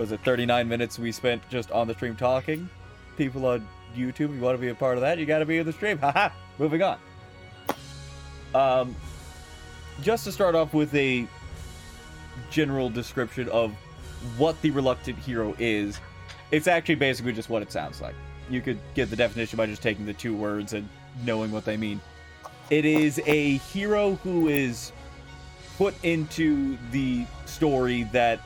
[0.00, 2.70] was it 39 minutes we spent just on the stream talking.
[3.18, 5.58] People on YouTube, you want to be a part of that, you got to be
[5.58, 5.98] in the stream.
[5.98, 6.30] Haha.
[6.58, 6.98] Moving on.
[8.54, 8.96] Um,
[10.00, 11.28] just to start off with a
[12.50, 13.72] general description of
[14.38, 16.00] what the reluctant hero is,
[16.50, 18.14] it's actually basically just what it sounds like.
[18.48, 20.88] You could get the definition by just taking the two words and
[21.26, 22.00] knowing what they mean.
[22.70, 24.92] It is a hero who is
[25.76, 28.40] put into the story that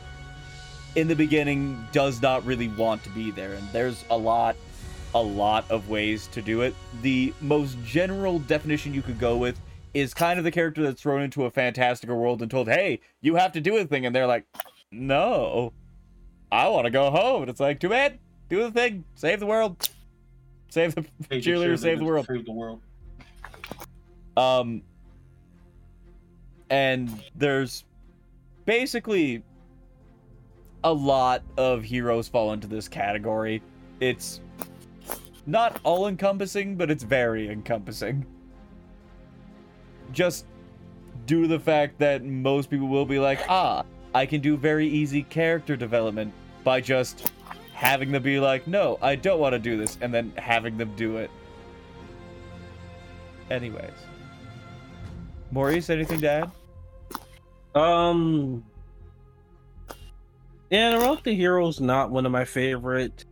[0.96, 4.57] in the beginning does not really want to be there and there's a lot
[5.14, 6.75] a lot of ways to do it.
[7.02, 9.61] The most general definition you could go with
[9.93, 13.36] is kind of the character that's thrown into a fantastical world and told hey you
[13.36, 14.44] have to do a thing and they're like
[14.90, 15.72] no.
[16.52, 18.18] I want to go home and it's like too bad.
[18.49, 19.04] Do the thing.
[19.16, 19.88] Save the world.
[20.68, 22.26] Save the Hey, cheerleader save the world.
[22.26, 22.80] Save the world.
[24.36, 24.82] um,
[26.71, 27.85] and there's
[28.66, 29.43] basically
[30.84, 33.62] a lot of heroes fall into this category.
[34.00, 34.41] It's
[35.46, 38.24] not all encompassing, but it's very encompassing.
[40.12, 40.46] Just
[41.26, 44.86] due to the fact that most people will be like, ah, I can do very
[44.86, 46.32] easy character development
[46.62, 47.32] by just
[47.72, 50.92] having them be like, no, I don't want to do this, and then having them
[50.96, 51.30] do it.
[53.50, 53.91] Anyways.
[55.50, 56.50] Maurice, anything to add?
[57.74, 58.64] Um.
[60.75, 63.25] Yeah, the reluctant hero's not one of my favorite.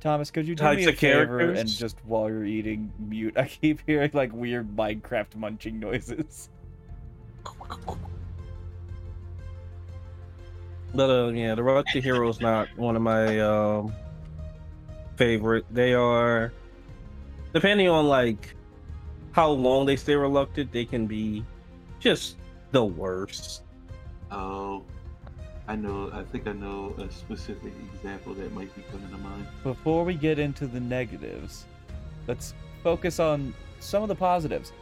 [0.00, 3.34] Thomas, could you do me a of favor and just while you're eating, mute?
[3.38, 6.50] I keep hearing like weird Minecraft munching noises.
[10.92, 13.94] But uh, yeah, the reluctant hero's not one of my um
[15.14, 15.64] favorite.
[15.70, 16.52] They are
[17.54, 18.56] depending on like
[19.30, 21.44] how long they stay reluctant, they can be
[22.00, 22.36] just
[22.72, 23.62] the worst.
[24.32, 24.82] Oh,
[25.68, 26.10] I know.
[26.12, 29.46] I think I know a specific example that might be coming to mind.
[29.62, 31.66] Before we get into the negatives,
[32.26, 34.72] let's focus on some of the positives.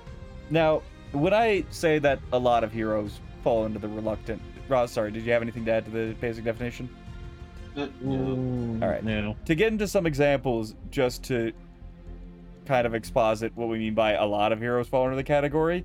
[0.48, 0.82] Now,
[1.12, 5.24] when I say that a lot of heroes fall into the reluctant, Ross, sorry, did
[5.24, 6.88] you have anything to add to the basic definition?
[7.76, 8.16] Uh, no.
[8.36, 9.04] Mm, All right.
[9.04, 9.36] No.
[9.44, 11.52] to get into some examples just to
[12.66, 15.84] kind of exposit what we mean by a lot of heroes fall into the category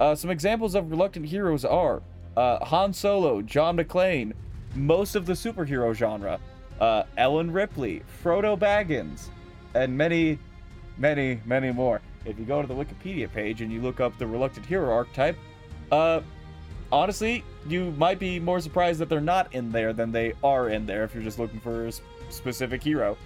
[0.00, 2.02] uh, some examples of reluctant heroes are
[2.36, 4.32] uh, han solo john mcclane
[4.74, 6.38] most of the superhero genre
[6.80, 9.28] uh, ellen ripley frodo baggins
[9.74, 10.38] and many
[10.98, 14.26] many many more if you go to the wikipedia page and you look up the
[14.26, 15.36] reluctant hero archetype
[15.92, 16.20] uh,
[16.90, 20.86] honestly you might be more surprised that they're not in there than they are in
[20.86, 21.92] there if you're just looking for a
[22.30, 23.16] specific hero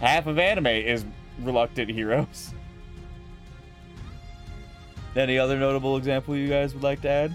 [0.00, 1.04] half of anime is
[1.42, 2.52] reluctant heroes.
[5.16, 7.32] Any other notable example you guys would like to add?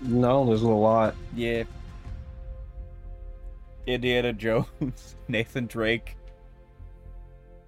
[0.00, 1.14] No, there's a lot.
[1.34, 1.64] Yeah.
[3.86, 6.16] Indiana Jones, Nathan Drake.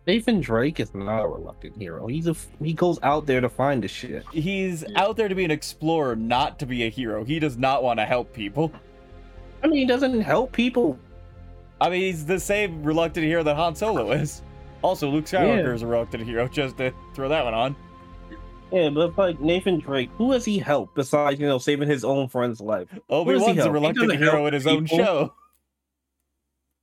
[0.06, 2.06] Nathan Drake is not a reluctant hero.
[2.06, 4.24] He's a he goes out there to find the shit.
[4.32, 5.02] He's Yeah.
[5.02, 7.24] out there to be an explorer, not to be a hero.
[7.24, 8.72] He does not want to help people.
[9.62, 10.98] I mean, he doesn't help people.
[11.80, 14.42] I mean, he's the same reluctant hero that Han Solo is.
[14.82, 15.74] Also, Luke Skywalker Yeah.
[15.74, 17.76] is a reluctant hero, just to throw that one on.
[18.72, 22.28] Yeah, but like Nathan Drake, who has he helped besides you know saving his own
[22.28, 22.88] friend's life?
[23.08, 23.74] Obi does he Wan's a help?
[23.74, 25.34] He reluctant hero in his own show.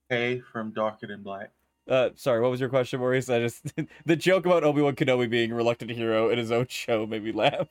[0.10, 1.52] Hei, from Darker Than Black.
[1.88, 3.30] Uh, sorry, what was your question, Maurice?
[3.30, 3.74] I just
[4.06, 7.24] the joke about Obi Wan Kenobi being a reluctant hero in his own show made
[7.24, 7.68] me laugh.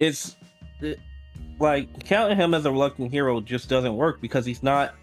[0.00, 0.36] It's
[0.80, 0.98] it,
[1.60, 4.94] like counting him as a reluctant hero just doesn't work because he's not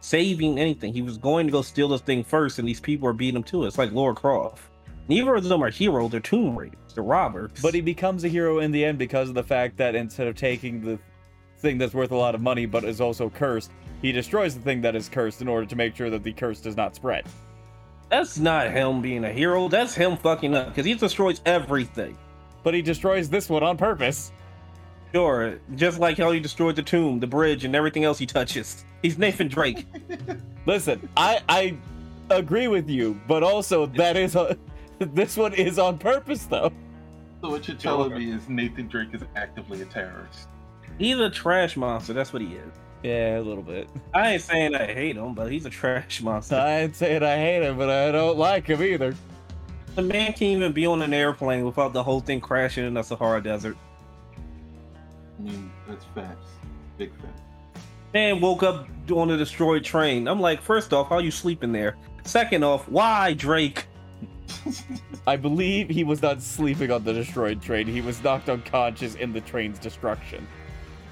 [0.00, 0.92] saving anything.
[0.92, 3.44] He was going to go steal this thing first, and these people are beating him
[3.44, 3.68] to it.
[3.68, 4.62] It's like Lara Croft.
[5.08, 6.10] Neither of them are heroes.
[6.10, 6.78] They're tomb raiders.
[6.92, 7.50] They're robbers.
[7.60, 10.36] But he becomes a hero in the end because of the fact that instead of
[10.36, 10.98] taking the
[11.58, 13.70] thing that's worth a lot of money but is also cursed,
[14.00, 16.60] he destroys the thing that is cursed in order to make sure that the curse
[16.60, 17.24] does not spread.
[18.10, 19.68] that's not him being a hero.
[19.68, 22.18] That's him fucking up because he destroys everything.
[22.62, 24.32] But he destroys this one on purpose.
[25.14, 28.84] Sure, just like how he destroyed the tomb, the bridge, and everything else he touches.
[29.02, 29.86] He's Nathan Drake.
[30.66, 31.76] Listen, I I
[32.30, 34.56] agree with you, but also that is a,
[35.14, 36.72] this one is on purpose though.
[37.40, 40.48] So what you're telling me is Nathan Drake is actively a terrorist.
[40.98, 42.12] He's a trash monster.
[42.12, 42.72] That's what he is.
[43.02, 43.88] Yeah, a little bit.
[44.14, 46.54] I ain't saying I hate him, but he's a trash monster.
[46.54, 49.14] I ain't saying I hate him, but I don't like him either.
[49.96, 53.02] The man can't even be on an airplane without the whole thing crashing in the
[53.02, 53.76] Sahara Desert.
[55.38, 56.48] I mean, that's facts.
[56.96, 57.40] Big facts.
[58.14, 60.28] Man woke up on a destroyed train.
[60.28, 61.96] I'm like, first off, how you sleeping there?
[62.24, 63.86] Second off, why Drake?
[65.26, 67.86] I believe he was not sleeping on the destroyed train.
[67.86, 70.46] He was knocked unconscious in the train's destruction.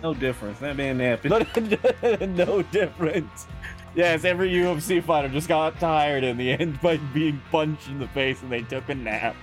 [0.03, 0.59] No difference.
[0.61, 1.31] That man napping.
[1.31, 3.47] No, no difference.
[3.95, 8.09] Yes, every UFC fighter just got tired in the end by being punched in the
[8.09, 9.37] face and they took a nap.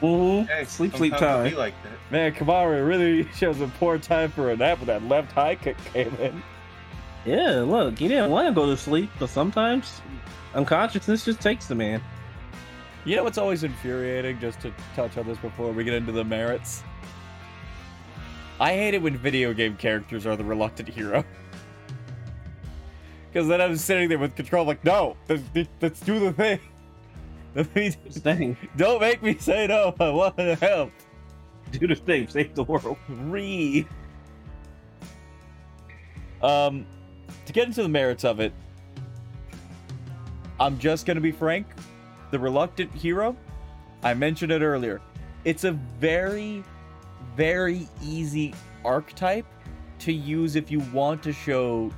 [0.00, 0.46] Mhm.
[0.48, 1.54] Hey, Sleep, sleep time.
[1.56, 1.92] Like that.
[2.10, 5.76] Man, Kamaru really shows a poor time for a nap when that left high kick
[5.92, 6.42] came in.
[7.26, 10.00] Yeah, look, he didn't want to go to sleep, but sometimes
[10.54, 12.00] unconsciousness just takes the man.
[13.10, 16.22] You know what's always infuriating, just to touch on this before we get into the
[16.22, 16.84] merits?
[18.60, 21.24] I hate it when video game characters are the reluctant hero.
[23.32, 25.42] Because then I'm sitting there with control, like, no, let's,
[25.80, 26.60] let's do the thing.
[27.56, 30.92] Let me- Thing, Don't make me say no, I want to help.
[31.72, 32.96] do the thing, save the world.
[33.08, 33.88] Read.
[36.42, 36.86] Um,
[37.46, 38.52] to get into the merits of it,
[40.60, 41.66] I'm just gonna be frank.
[42.30, 43.36] The reluctant hero,
[44.02, 45.00] I mentioned it earlier.
[45.44, 46.62] It's a very,
[47.36, 48.54] very easy
[48.84, 49.46] archetype
[50.00, 51.90] to use if you want to show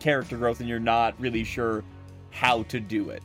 [0.00, 1.82] character growth and you're not really sure
[2.30, 3.22] how to do it.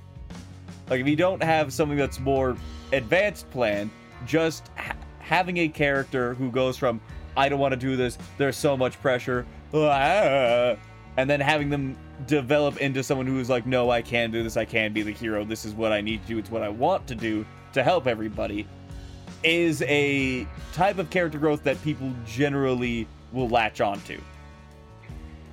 [0.89, 2.57] Like if you don't have something that's more
[2.91, 3.91] advanced planned,
[4.25, 6.99] just ha- having a character who goes from
[7.35, 10.77] I don't want to do this, there's so much pressure, and
[11.29, 11.97] then having them
[12.27, 15.43] develop into someone who's like, no, I can do this, I can be the hero,
[15.43, 18.07] this is what I need to do, it's what I want to do to help
[18.07, 18.67] everybody,
[19.43, 24.19] is a type of character growth that people generally will latch onto.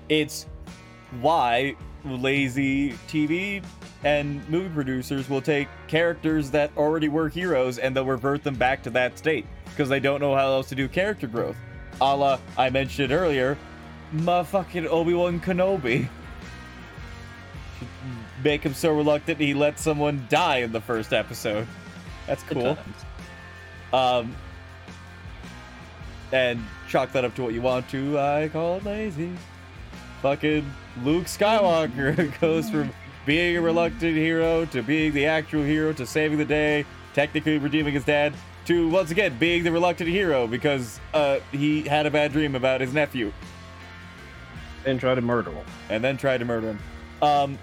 [0.09, 0.47] It's
[1.21, 3.63] why lazy TV
[4.05, 8.83] and movie producers will take characters that already were heroes and they'll revert them back
[8.83, 11.57] to that state because they don't know how else to do character growth.
[12.01, 13.59] A la, I mentioned earlier,
[14.15, 16.09] motherfucking Obi Wan Kenobi.
[18.43, 21.67] Make him so reluctant he let someone die in the first episode.
[22.27, 22.59] That's Good
[23.93, 23.99] cool.
[23.99, 24.35] Um,
[26.33, 28.19] and chalk that up to what you want to.
[28.19, 29.33] I call it lazy.
[30.23, 30.71] Fucking
[31.03, 32.91] Luke Skywalker goes from
[33.27, 36.85] being a reluctant hero to being the actual hero to saving the day,
[37.15, 38.33] technically redeeming his dad,
[38.67, 42.81] to once again being the reluctant hero because uh, he had a bad dream about
[42.81, 43.33] his nephew
[44.87, 45.67] And tried to murder him.
[45.89, 46.79] and then tried to murder him.
[47.23, 47.59] Um,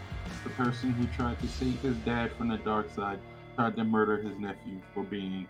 [0.48, 3.20] The person who tried to save his dad from the dark side
[3.58, 5.46] tried to murder his nephew for being.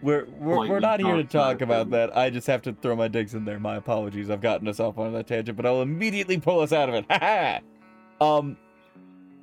[0.00, 2.16] We're we're, we're not here to talk about that.
[2.16, 3.60] I just have to throw my digs in there.
[3.60, 4.30] My apologies.
[4.30, 7.04] I've gotten us off on that tangent, but I'll immediately pull us out of it.
[7.10, 7.60] Ha
[8.22, 8.56] Um,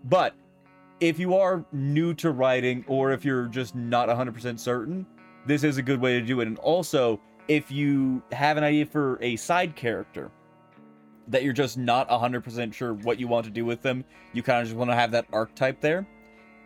[0.05, 0.33] but
[0.99, 5.05] if you are new to writing, or if you're just not 100% certain,
[5.45, 6.47] this is a good way to do it.
[6.47, 10.31] And also, if you have an idea for a side character
[11.27, 14.61] that you're just not 100% sure what you want to do with them, you kind
[14.61, 16.05] of just want to have that archetype there.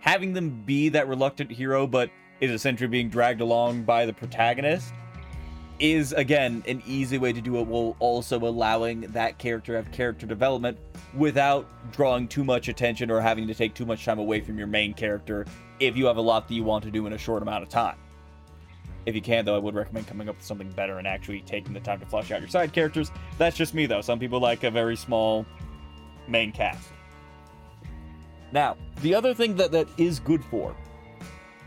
[0.01, 2.09] Having them be that reluctant hero, but
[2.39, 4.93] is essentially being dragged along by the protagonist
[5.79, 10.25] is again an easy way to do it while also allowing that character have character
[10.25, 10.77] development
[11.13, 14.67] without drawing too much attention or having to take too much time away from your
[14.67, 15.45] main character
[15.79, 17.69] if you have a lot that you want to do in a short amount of
[17.69, 17.95] time.
[19.05, 21.73] If you can, though, I would recommend coming up with something better and actually taking
[21.73, 23.11] the time to flesh out your side characters.
[23.37, 24.01] That's just me, though.
[24.01, 25.45] Some people like a very small
[26.27, 26.89] main cast.
[28.51, 30.75] Now, the other thing that that is good for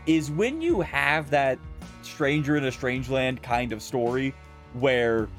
[0.05, 1.57] is when you have that
[2.01, 4.33] stranger in a strange land kind of story
[4.73, 5.29] where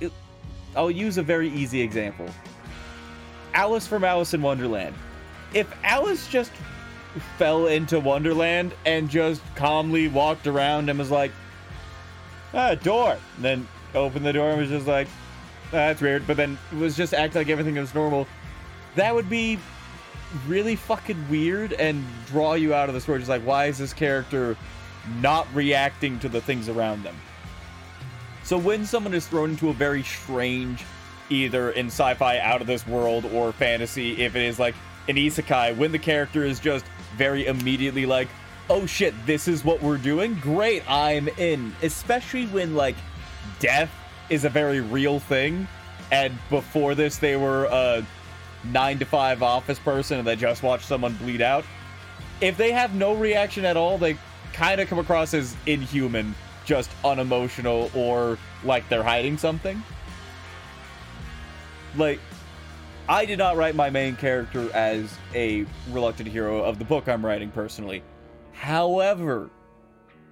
[0.00, 0.10] it,
[0.74, 2.28] I'll use a very easy example.
[3.52, 4.94] Alice from Alice in Wonderland.
[5.52, 6.50] If Alice just
[7.38, 11.32] fell into Wonderland and just calmly walked around and was like,
[12.52, 15.06] ah, door, and then opened the door and was just like,
[15.68, 18.26] ah, that's weird, but then was just act like everything was normal,
[18.96, 19.58] that would be
[20.46, 23.18] really fucking weird and draw you out of the story.
[23.18, 24.56] Just like, why is this character
[25.20, 27.16] not reacting to the things around them?
[28.42, 30.84] So when someone is thrown into a very strange,
[31.30, 34.74] either in sci-fi out of this world or fantasy, if it is like
[35.08, 36.84] an isekai, when the character is just
[37.16, 38.28] very immediately like,
[38.70, 41.74] oh shit, this is what we're doing, great, I'm in.
[41.82, 42.96] Especially when like
[43.60, 43.90] death
[44.30, 45.68] is a very real thing,
[46.10, 48.06] and before this they were a
[48.72, 51.64] nine to five office person and they just watched someone bleed out.
[52.40, 54.16] If they have no reaction at all, they
[54.52, 59.82] kind of come across as inhuman, just unemotional, or like they're hiding something.
[61.96, 62.20] Like,
[63.06, 67.24] I did not write my main character as a reluctant hero of the book I'm
[67.24, 68.02] writing personally.
[68.52, 69.50] However,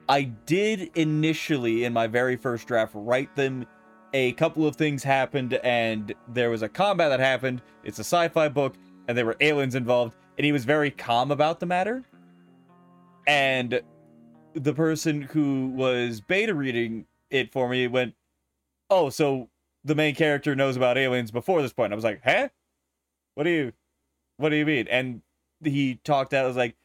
[0.09, 3.67] I did initially, in my very first draft, write them.
[4.15, 7.61] A couple of things happened, and there was a combat that happened.
[7.85, 8.75] It's a sci fi book,
[9.07, 12.03] and there were aliens involved, and he was very calm about the matter.
[13.27, 13.83] And
[14.55, 18.15] the person who was beta reading it for me went,
[18.89, 19.51] Oh, so
[19.85, 21.93] the main character knows about aliens before this point.
[21.93, 22.49] I was like, huh?
[23.35, 23.73] What do you,
[24.37, 24.89] what do you mean?
[24.89, 25.23] And
[25.63, 26.47] he talked out.
[26.47, 26.77] Was like,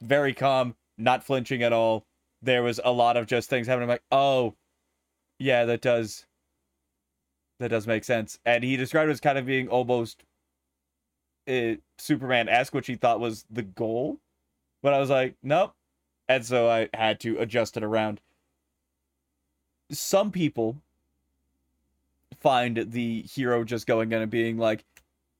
[0.00, 2.04] very calm, not flinching at all.
[2.40, 3.84] There was a lot of just things happening.
[3.84, 4.54] I'm like, oh,
[5.38, 6.26] yeah, that does,
[7.58, 8.38] that does make sense.
[8.44, 10.22] And he described it as kind of being almost
[11.48, 14.18] uh, Superman-esque, which he thought was the goal.
[14.82, 15.74] But I was like, nope.
[16.28, 18.20] And so I had to adjust it around.
[19.90, 20.76] Some people
[22.38, 24.84] find the hero just going in and being like,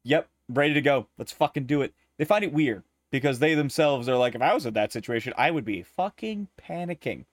[0.09, 1.07] yep, ready to go.
[1.19, 1.93] Let's fucking do it.
[2.19, 5.33] They find it weird because they themselves are like, if I was in that situation,
[5.37, 7.27] I would be fucking panicking.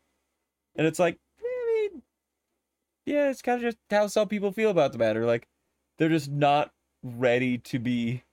[0.75, 2.01] And it's like, I mean,
[3.05, 5.25] yeah, it's kind of just how some people feel about the matter.
[5.25, 5.47] Like,
[5.97, 8.23] they're just not ready to be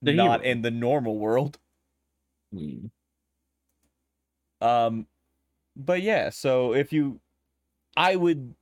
[0.00, 0.52] The not hero.
[0.52, 1.58] in the normal world.
[2.52, 2.86] Hmm.
[4.60, 5.06] Um,
[5.76, 7.20] but yeah, so if you,
[7.96, 8.54] I would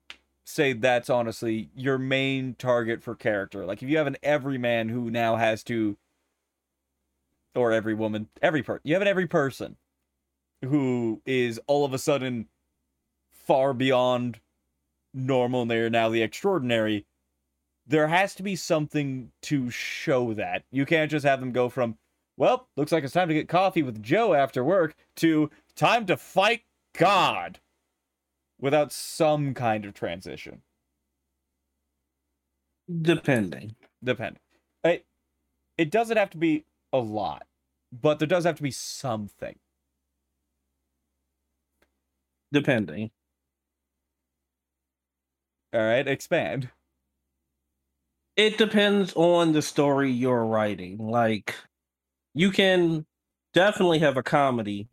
[0.52, 3.64] say that's honestly your main target for character.
[3.64, 5.96] Like if you have an everyman who now has to,
[7.54, 9.76] or every woman, every person, you have an every person
[10.62, 12.48] who is all of a sudden
[13.32, 14.40] far beyond
[15.12, 17.06] normal and they're now the extraordinary.
[17.86, 20.64] There has to be something to show that.
[20.70, 21.98] You can't just have them go from,
[22.36, 26.16] well, looks like it's time to get coffee with Joe after work to time to
[26.16, 26.62] fight
[26.94, 27.58] God
[28.62, 30.62] without some kind of transition.
[33.02, 33.74] Depending.
[34.02, 34.40] Depending.
[34.84, 35.04] It,
[35.76, 37.46] it doesn't have to be a lot,
[37.92, 39.58] but there does have to be something.
[42.52, 43.10] Depending.
[45.74, 46.70] All right, expand.
[48.36, 50.98] It depends on the story you're writing.
[50.98, 51.54] Like,
[52.34, 53.06] you can
[53.54, 54.88] definitely have a comedy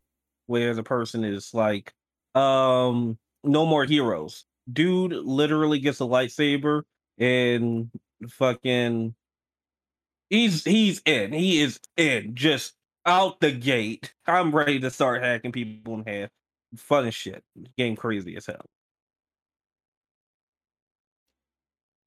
[0.47, 1.93] where the person is like,
[2.35, 4.46] um, no more heroes.
[4.72, 6.84] Dude literally gets a lightsaber
[7.17, 7.89] and
[8.29, 9.15] fucking
[10.29, 11.34] he's he's in.
[11.34, 12.74] He is in just
[13.05, 14.13] out the gate.
[14.27, 16.29] I'm ready to start hacking people in half.
[16.75, 17.43] Fun as shit.
[17.77, 18.65] Game crazy as hell.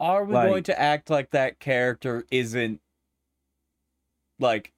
[0.01, 2.81] Are we Like- going to act like that character isn't
[4.39, 4.73] like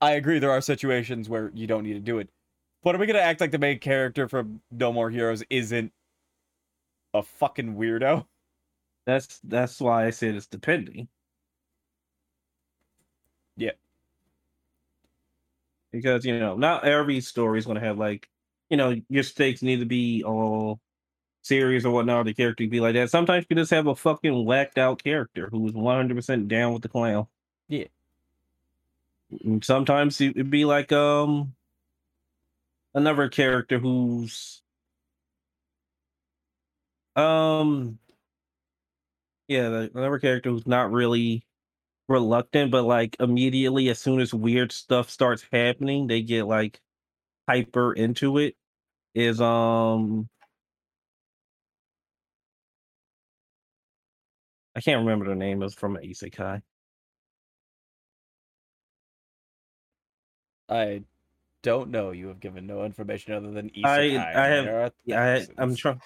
[0.00, 2.30] I agree there are situations where you don't need to do it.
[2.82, 5.92] But are we going to act like the main character from No More Heroes isn't
[7.12, 8.24] a fucking weirdo?
[9.06, 11.08] That's that's why I said it's depending.
[13.56, 13.72] Yeah.
[15.90, 18.28] Because you know, not every story is gonna have like,
[18.68, 20.80] you know, your stakes need to be all
[21.42, 22.26] serious or whatnot.
[22.26, 23.10] The character be like that.
[23.10, 26.72] Sometimes you just have a fucking whacked out character who is one hundred percent down
[26.72, 27.26] with the clown.
[27.68, 27.86] Yeah.
[29.44, 31.54] And sometimes it'd be like um
[32.94, 34.62] another character who's
[37.16, 37.98] um
[39.48, 41.44] yeah, another character who's not really
[42.08, 46.80] reluctant, but like immediately as soon as weird stuff starts happening, they get like
[47.48, 48.56] hyper into it.
[49.14, 50.28] Is um
[54.74, 55.62] I can't remember the name.
[55.62, 56.62] It's from Isekai.
[60.68, 61.02] I
[61.62, 62.10] don't know.
[62.10, 64.34] You have given no information other than I- isekai.
[64.36, 65.78] I have- Yeah, I, I'm thousands.
[65.78, 66.00] trying.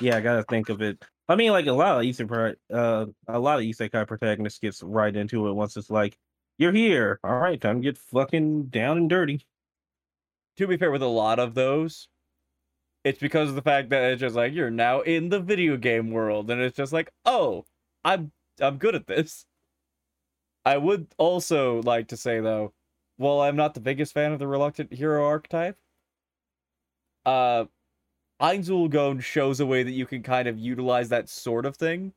[0.00, 1.02] Yeah, I gotta think of it.
[1.28, 5.14] I mean, like a lot of isekai, uh, a lot of isekai protagonists gets right
[5.14, 6.18] into it once it's like,
[6.58, 9.46] "You're here, all right, time to get fucking down and dirty."
[10.56, 12.06] to be fair with a lot of those
[13.02, 16.12] it's because of the fact that it's just like you're now in the video game
[16.12, 17.64] world and it's just like oh
[18.04, 18.30] i'm
[18.60, 19.44] i'm good at this
[20.64, 22.72] i would also like to say though
[23.16, 25.76] while i'm not the biggest fan of the reluctant hero archetype.
[27.24, 27.64] Uh
[28.40, 31.76] Ainz Ooal Gown shows a way that you can kind of utilize that sort of
[31.76, 32.12] thing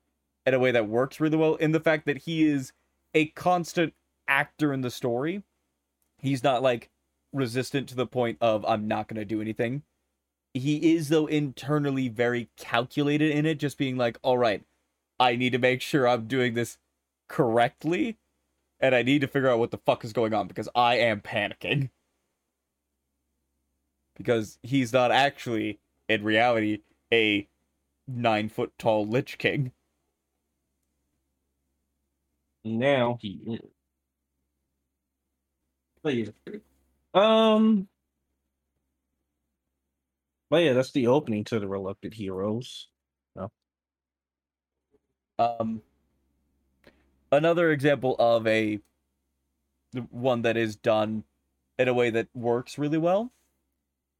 [0.45, 2.73] in a way that works really well in the fact that he is
[3.13, 3.93] a constant
[4.27, 5.43] actor in the story.
[6.17, 6.89] He's not like
[7.33, 9.83] resistant to the point of I'm not going to do anything.
[10.53, 14.63] He is though internally very calculated in it just being like, "All right,
[15.19, 16.77] I need to make sure I'm doing this
[17.27, 18.17] correctly
[18.79, 21.21] and I need to figure out what the fuck is going on because I am
[21.21, 21.89] panicking."
[24.15, 25.79] Because he's not actually
[26.09, 26.79] in reality
[27.13, 27.47] a
[28.07, 29.71] 9 foot tall lich king.
[32.63, 33.61] Now he is.
[36.01, 36.31] But yeah.
[37.13, 37.87] Um.
[40.49, 42.87] But yeah, that's the opening to the Reluctant Heroes.
[43.35, 43.51] No.
[45.39, 45.81] Um,
[47.31, 48.79] another example of a
[50.09, 51.23] one that is done
[51.77, 53.31] in a way that works really well.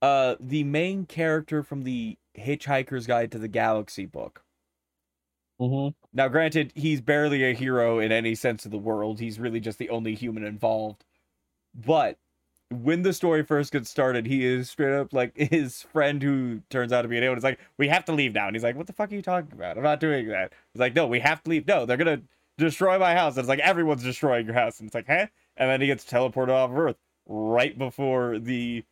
[0.02, 4.44] Uh, the main character from the Hitchhiker's Guide to the Galaxy book
[5.60, 9.20] hmm Now, granted, he's barely a hero in any sense of the world.
[9.20, 11.04] He's really just the only human involved.
[11.76, 12.20] But
[12.72, 16.94] when the story first gets started, he is straight up like his friend who turns
[16.94, 18.76] out to be an alien is like, "We have to leave now." And he's like,
[18.78, 19.78] "What the fuck are you talking about?
[19.78, 21.68] I'm not doing that." He's like, "No, we have to leave.
[21.68, 22.22] No, they're gonna
[22.58, 25.70] destroy my house." And it's like everyone's destroying your house, and it's like, "Huh?" And
[25.70, 26.98] then he gets teleported off of Earth
[27.28, 28.84] right before the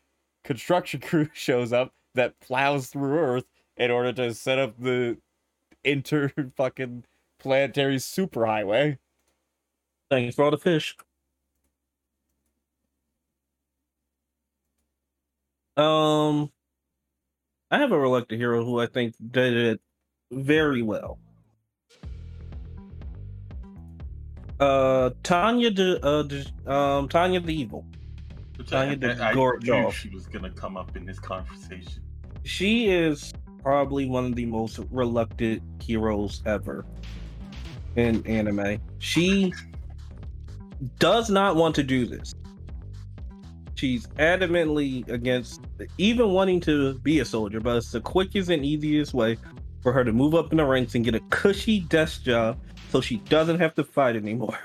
[0.44, 3.46] construction crew shows up that plows through Earth
[3.78, 5.18] in order to set up the
[5.84, 7.06] inter fucking
[7.40, 8.98] planetary superhighway.
[10.10, 10.96] Thanks for all the fish.
[15.78, 16.52] Um,
[17.70, 19.82] I have a reluctant hero who I think did it
[20.32, 21.20] very well.
[24.60, 27.86] Uh, Tanya the uh, the, um Tanya the Evil.
[28.58, 32.02] Which Tanya I, I, I knew she was gonna come up in this conversation.
[32.44, 36.86] She is probably one of the most reluctant heroes ever
[37.96, 38.80] in anime.
[39.00, 39.54] She
[41.00, 42.34] does not want to do this.
[43.76, 45.62] She's adamantly against
[45.98, 49.38] even wanting to be a soldier, but it's the quickest and easiest way
[49.82, 52.58] for her to move up in the ranks and get a cushy desk job
[52.90, 54.58] so she doesn't have to fight anymore.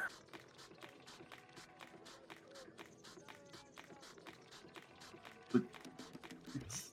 [6.54, 6.90] It's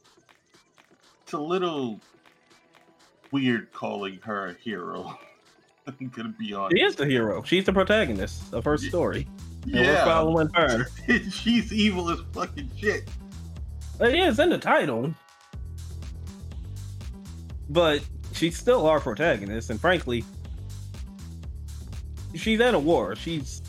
[1.23, 1.99] it's a little
[3.31, 5.17] weird calling her a hero.
[5.87, 6.77] I'm gonna be honest.
[6.77, 7.43] She is the hero.
[7.43, 9.27] She's the protagonist of her story.
[9.63, 10.87] And we're following her.
[11.31, 13.09] she's evil as fucking shit.
[13.99, 15.13] It is in the title.
[17.69, 18.01] But
[18.33, 20.23] she's still our protagonist, and frankly,
[22.37, 23.15] she's at a war.
[23.15, 23.61] She's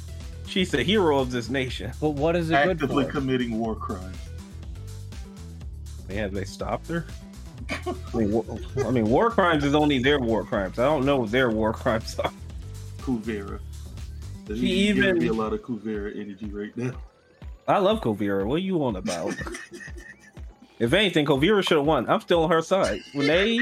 [0.47, 1.93] she's the hero of this nation.
[2.01, 3.11] But what is it good Actively for?
[3.11, 4.17] committing war crimes.
[6.09, 7.07] Man, they stopped her.
[7.87, 8.45] I mean, war,
[8.87, 10.79] I mean, war crimes is only their war crimes.
[10.79, 12.33] I don't know what their war crimes are.
[13.01, 13.61] Kuvira.
[14.47, 16.93] There's She even- me a lot of Kuvira energy right now.
[17.67, 18.47] I love Kuvira.
[18.47, 19.35] What are you on about?
[20.78, 22.09] if anything, Kuvira should have won.
[22.09, 23.00] I'm still on her side.
[23.13, 23.61] When they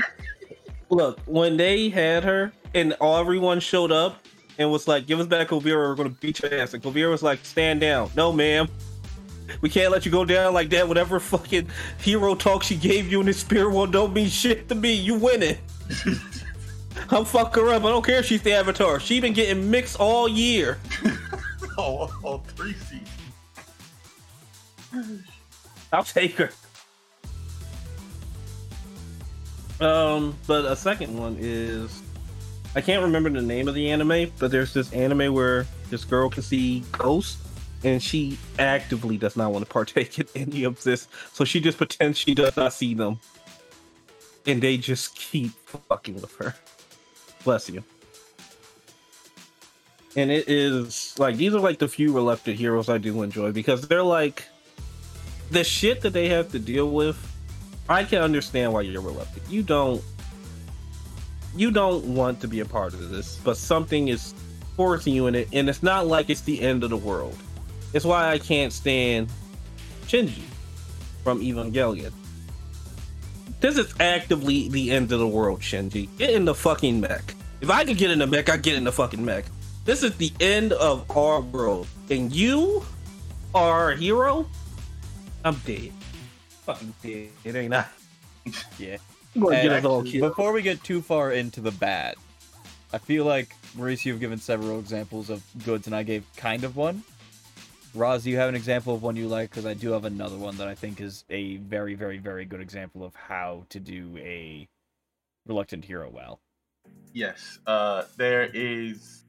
[0.90, 4.21] look, when they had her and all everyone showed up
[4.59, 5.88] and was like, "Give us back Kuvira.
[5.88, 8.69] We're gonna beat your ass." And Kuvira was like, "Stand down." No, ma'am.
[9.61, 10.88] We can't let you go down like that.
[10.88, 11.69] Whatever fucking
[12.01, 14.92] hero talk she gave you in the spirit world don't mean shit to me.
[14.92, 15.59] You winning.
[17.11, 17.85] I'm fuck her up.
[17.85, 18.99] I don't care if she's the avatar.
[18.99, 20.79] She been getting mixed all year.
[21.79, 23.09] all, all three seasons.
[25.92, 26.51] I'll take her.
[29.79, 32.03] Um, but a second one is
[32.77, 36.29] I can't remember the name of the anime, but there's this anime where this girl
[36.29, 37.43] can see ghosts
[37.83, 41.09] and she actively does not want to partake in any of this.
[41.33, 43.19] So she just pretends she does not see them.
[44.47, 45.53] And they just keep
[45.89, 46.55] fucking with her.
[47.45, 47.83] Bless you.
[50.15, 53.89] And it is like these are like the few reluctant heroes I do enjoy because
[53.89, 54.45] they're like
[55.51, 57.17] the shit that they have to deal with,
[57.89, 59.49] I can understand why you're reluctant.
[59.49, 60.03] You don't
[61.57, 64.35] you don't want to be a part of this, but something is
[64.77, 67.37] forcing you in it, and it's not like it's the end of the world.
[67.92, 69.29] It's why I can't stand
[70.03, 70.42] Shinji
[71.25, 72.12] from Evangelion.
[73.61, 76.09] This is actively the end of the world, Shinji.
[76.19, 77.35] Get in the fucking mech.
[77.61, 79.47] If I could get in the mech, I'd get in the fucking mech.
[79.87, 82.85] This is the end of our world, and you
[83.55, 84.47] are a hero.
[85.45, 85.92] I'm dead.
[86.64, 87.29] Fucking dead.
[87.45, 87.87] It ain't I.
[88.79, 88.99] Yeah.
[89.37, 90.20] I'm gonna And get actually.
[90.20, 92.16] Before we get too far into the bad,
[92.92, 96.77] I feel like Maurice, you've given several examples of goods, and I gave kind of
[96.77, 97.03] one.
[97.94, 99.51] Roz, do you have an example of one you like?
[99.51, 102.61] Because I do have another one that I think is a very, very, very good
[102.61, 104.68] example of how to do a
[105.46, 106.40] reluctant hero well.
[107.12, 109.25] Yes, uh, there is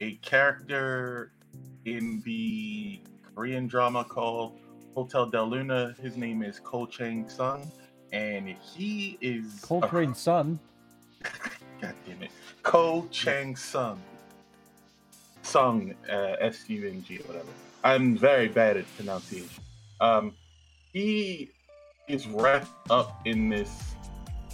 [0.00, 1.32] a character
[1.84, 3.00] in the
[3.34, 4.58] Korean drama called
[4.94, 5.94] Hotel Del Luna.
[6.00, 7.70] His name is Ko Chang Sung,
[8.12, 10.58] and he is Coltrane son.
[11.80, 12.30] God damn it,
[12.62, 14.00] Ko Chang Sung.
[15.42, 17.48] Sung, uh, S U N G or whatever.
[17.82, 19.62] I'm very bad at pronunciation.
[20.00, 20.34] Um,
[20.92, 21.50] he
[22.08, 23.94] is wrapped up in this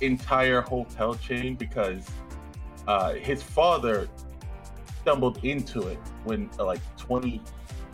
[0.00, 2.08] entire hotel chain because
[2.86, 4.08] uh, his father
[5.02, 7.40] stumbled into it when uh, like 20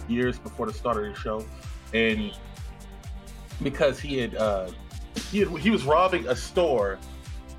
[0.08, 1.44] years before the start of the show,
[1.94, 2.32] and
[3.62, 4.70] because he had uh,
[5.30, 6.98] he he was robbing a store,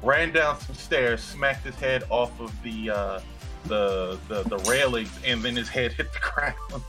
[0.02, 3.20] ran down some stairs, smacked his head off of the uh,
[3.66, 6.84] the, the the railings, and then his head hit the ground.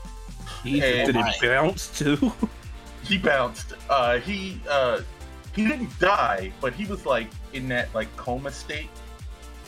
[0.63, 2.31] He Hey, did my- it bounce too?
[3.03, 3.73] he bounced.
[3.89, 5.01] Uh, he uh,
[5.55, 8.89] he didn't die, but he was like in that like coma state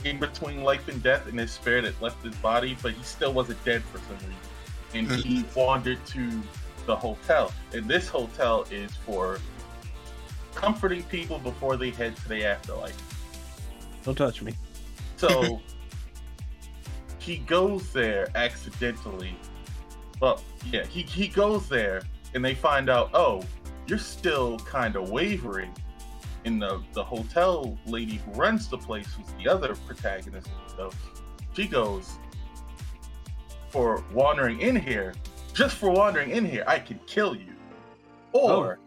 [0.04, 3.34] in between life and death, and his spirit had left his body, but he still
[3.34, 4.34] wasn't dead for some reason.
[4.94, 6.42] And he wandered to
[6.86, 7.52] the hotel.
[7.74, 9.40] And this hotel is for
[10.58, 12.98] comforting people before they head to the afterlife.
[14.04, 14.56] Don't touch me.
[15.16, 15.62] So
[17.20, 19.38] he goes there accidentally.
[20.20, 20.42] Well,
[20.72, 22.02] yeah, he, he goes there
[22.34, 23.44] and they find out, oh,
[23.86, 25.72] you're still kind of wavering.
[26.44, 30.90] And the, the hotel lady who runs the place, who's the other protagonist, so
[31.54, 32.18] she goes,
[33.70, 35.14] for wandering in here,
[35.54, 37.54] just for wandering in here, I can kill you.
[38.34, 38.58] Oh.
[38.58, 38.80] Or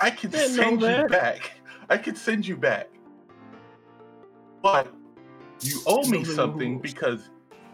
[0.00, 1.10] I can send you that.
[1.10, 1.52] back.
[1.88, 2.88] I can send you back.
[4.62, 4.92] But
[5.60, 7.30] you owe me something because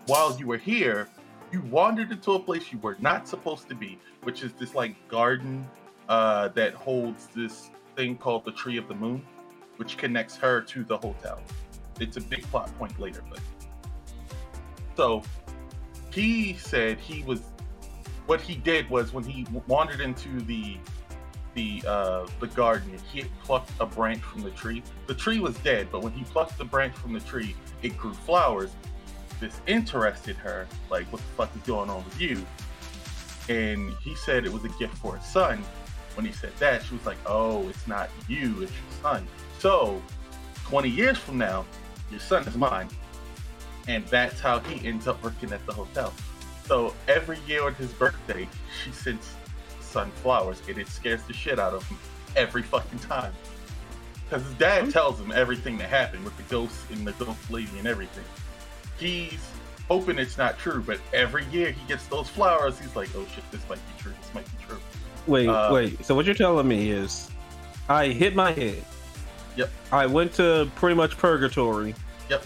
[0.07, 1.09] while you were here,
[1.53, 4.97] you wandered into a place you were not supposed to be, which is this like
[5.09, 5.69] garden
[6.09, 9.25] uh, that holds this thing called the Tree of the Moon,
[9.77, 11.43] which connects her to the hotel.
[12.01, 13.41] It's a big plot point later, but
[14.97, 15.23] so
[16.11, 17.41] he said he was
[18.27, 20.77] what he did was when he wandered into the
[21.55, 24.83] the uh the garden he plucked a branch from the tree.
[25.07, 28.15] The tree was dead but when he plucked the branch from the tree it grew
[28.15, 28.71] flowers.
[29.41, 32.45] This interested her like what the fuck is going on with you?
[33.49, 35.63] And he said it was a gift for his son.
[36.15, 39.27] When he said that she was like oh it's not you it's your son.
[39.59, 40.03] So
[40.65, 41.65] 20 years from now
[42.11, 42.89] your son is mine.
[43.89, 46.13] And that's how he ends up working at the hotel.
[46.67, 48.49] So every year on his birthday,
[48.83, 49.35] she sends
[49.93, 51.99] son flowers, and it scares the shit out of him
[52.37, 53.33] every fucking time.
[54.29, 57.71] Because his dad tells him everything that happened with the ghost and the ghost lady
[57.79, 58.25] and everything.
[58.99, 59.39] He's
[59.89, 62.79] hoping it's not true, but every year he gets those flowers.
[62.79, 64.15] He's like, "Oh shit, this might be true.
[64.21, 64.79] This might be true."
[65.27, 66.05] Wait, Uh, wait.
[66.05, 67.31] So what you're telling me is,
[67.89, 68.83] I hit my head.
[69.57, 69.71] Yep.
[69.93, 71.95] I went to pretty much purgatory.
[72.31, 72.45] Yep.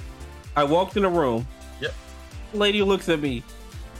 [0.57, 1.47] I walked in a room.
[1.81, 1.95] Yep.
[2.53, 3.45] Lady looks at me.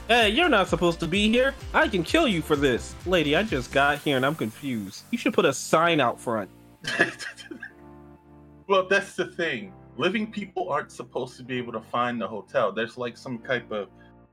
[0.07, 1.53] Hey, you're not supposed to be here.
[1.73, 2.95] I can kill you for this.
[3.05, 5.03] Lady, I just got here and I'm confused.
[5.11, 6.49] You should put a sign out front.
[8.69, 9.73] well, that's the thing.
[9.97, 12.71] Living people aren't supposed to be able to find the hotel.
[12.71, 13.89] There's like some type of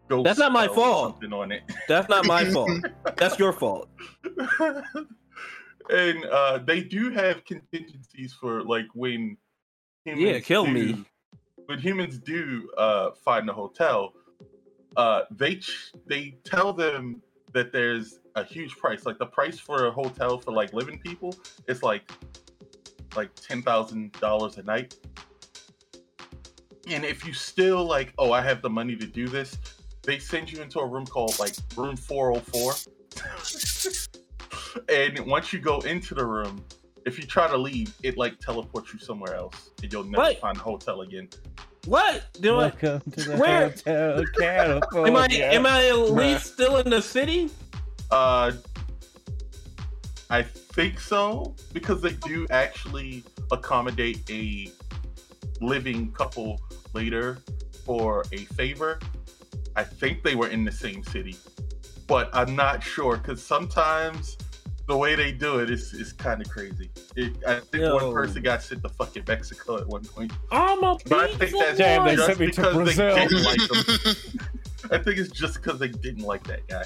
[0.09, 0.25] ghost.
[0.25, 1.15] That's not my fault.
[1.15, 1.63] Something on it.
[1.89, 2.71] That's not my fault.
[3.17, 3.89] That's your fault.
[5.91, 9.37] and uh, they do have contingencies for like when
[10.05, 11.05] humans Yeah, kill do- me.
[11.67, 14.13] When humans do uh, find the hotel,
[14.97, 19.07] uh, they ch- they tell them that there's a huge price.
[19.07, 21.35] Like the price for a hotel for like living people
[21.69, 22.11] is like
[23.17, 24.97] like ten thousand dollars a night.
[26.89, 29.57] And if you still like, oh, I have the money to do this,
[30.03, 32.75] they send you into a room called like room 404.
[34.91, 36.63] and once you go into the room,
[37.07, 40.41] if you try to leave, it like teleports you somewhere else, and you'll never What?
[40.41, 41.29] find a hotel again.
[41.87, 42.25] What?
[42.41, 45.13] Do I, Welcome to the Where- Hotel California.
[45.13, 47.51] am I am I at least still in the city?
[48.11, 48.53] Uh,
[50.31, 54.71] I think so because they do actually accommodate a
[55.61, 56.61] living couple
[56.95, 57.39] later
[57.85, 58.99] for a favor.
[59.77, 61.37] I think they were in the same city,
[62.07, 64.39] but I'm not sure because sometimes
[64.87, 66.91] the way they do it is is kind of crazy.
[67.17, 67.95] It, I think Yo.
[67.95, 71.53] one person got sent to fucking Mexico at one point, I'm a but I think
[71.59, 73.29] that's Damn, they sent me to because they Brazil.
[73.29, 73.61] didn't like
[74.07, 74.91] him.
[74.91, 76.85] I think it's just because they didn't like that guy.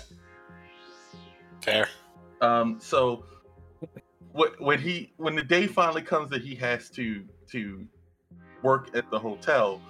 [1.62, 1.88] Fair.
[2.40, 3.24] Um, so
[4.36, 7.84] wh- when he when the day finally comes that he has to to
[8.62, 9.80] work at the hotel,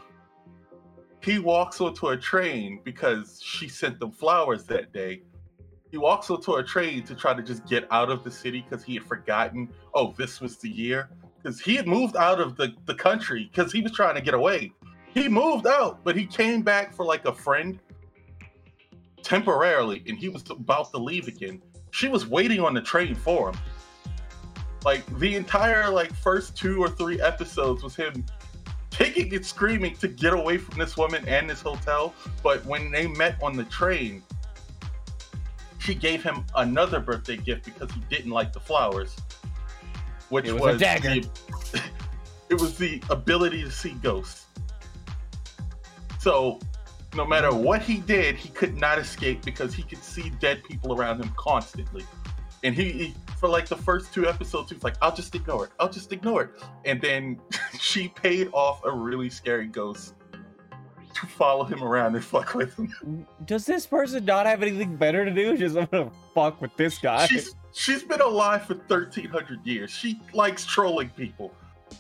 [1.22, 5.22] he walks onto a train because she sent them flowers that day.
[5.90, 8.84] He walks onto a train to try to just get out of the city because
[8.84, 9.70] he had forgotten.
[9.94, 11.08] Oh, this was the year
[11.42, 14.34] because he had moved out of the the country because he was trying to get
[14.34, 14.72] away.
[15.14, 17.78] He moved out, but he came back for like a friend
[19.22, 23.50] temporarily, and he was about to leave again she was waiting on the train for
[23.50, 23.58] him.
[24.84, 28.24] Like the entire like first two or three episodes was him
[28.90, 32.14] kicking and screaming to get away from this woman and this hotel.
[32.42, 34.22] But when they met on the train,
[35.88, 39.16] she gave him another birthday gift because he didn't like the flowers,
[40.28, 41.14] which It was a dagger.
[41.14, 41.82] the-
[42.50, 44.44] it was the ability to see ghosts.
[46.18, 46.58] So
[47.16, 50.92] no matter what he did, he could not escape because he could see dead people
[50.92, 52.04] around him constantly.
[52.62, 55.64] And he, he for like the first two episodes, he was like, I'll just ignore
[55.64, 55.70] it.
[55.80, 56.50] I'll just ignore it.
[56.84, 57.40] And then
[57.80, 60.12] she paid off a really scary ghost
[61.20, 63.26] to follow him around and fuck with him.
[63.44, 65.56] Does this person not have anything better to do?
[65.56, 67.26] Just I'm gonna fuck with this guy.
[67.26, 69.90] She's she's been alive for thirteen hundred years.
[69.90, 71.52] She likes trolling people.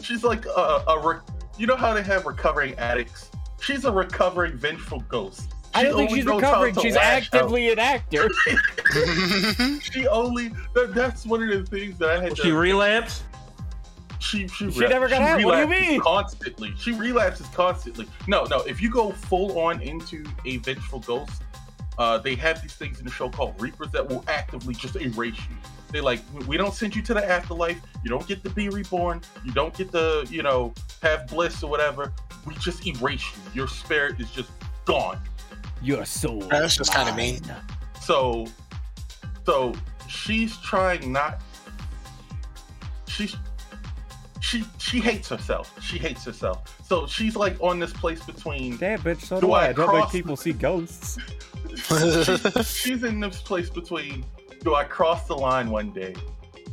[0.02, 1.20] She's like a, a re-
[1.56, 3.30] you know how they have recovering addicts?
[3.60, 5.54] She's a recovering vengeful ghost.
[5.74, 6.74] I don't think she's recovering.
[6.76, 7.34] She's lash out.
[7.34, 8.30] actively an actor.
[9.82, 12.30] She only that, that's one of the things that I had.
[12.30, 13.22] Will to, she relapse?
[14.18, 15.42] She she, She never got out.
[15.42, 16.00] What do you relapses mean?
[16.00, 18.06] Constantly, she relapses constantly.
[18.26, 18.60] No, no.
[18.62, 21.42] If you go full on into a vengeful ghost,
[21.98, 25.36] uh, they have these things in the show called Reapers that will actively just erase
[25.36, 25.56] you.
[25.90, 27.80] They like we don't send you to the afterlife.
[28.04, 29.22] You don't get to be reborn.
[29.44, 32.12] You don't get to you know have bliss or whatever.
[32.46, 33.42] We just erase you.
[33.54, 34.50] Your spirit is just
[34.84, 35.18] gone.
[35.82, 36.40] Your soul.
[36.42, 37.40] That's just kinda mean.
[38.00, 38.46] So,
[39.46, 39.74] so
[40.08, 41.40] she's trying not.
[43.06, 43.36] She's
[44.48, 45.74] she she hates herself.
[45.82, 46.82] She hates herself.
[46.82, 48.78] So she's like on this place between.
[48.78, 49.20] Damn, bitch.
[49.20, 49.68] So Do do, I I.
[49.68, 51.18] I don't make people see ghosts.
[51.76, 54.24] she's, she's in this place between.
[54.60, 56.14] Do I cross the line one day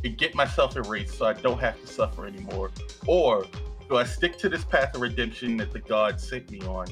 [0.04, 2.70] and get myself erased so I don't have to suffer anymore,
[3.06, 3.46] or
[3.88, 6.86] do I stick to this path of redemption that the God sent me on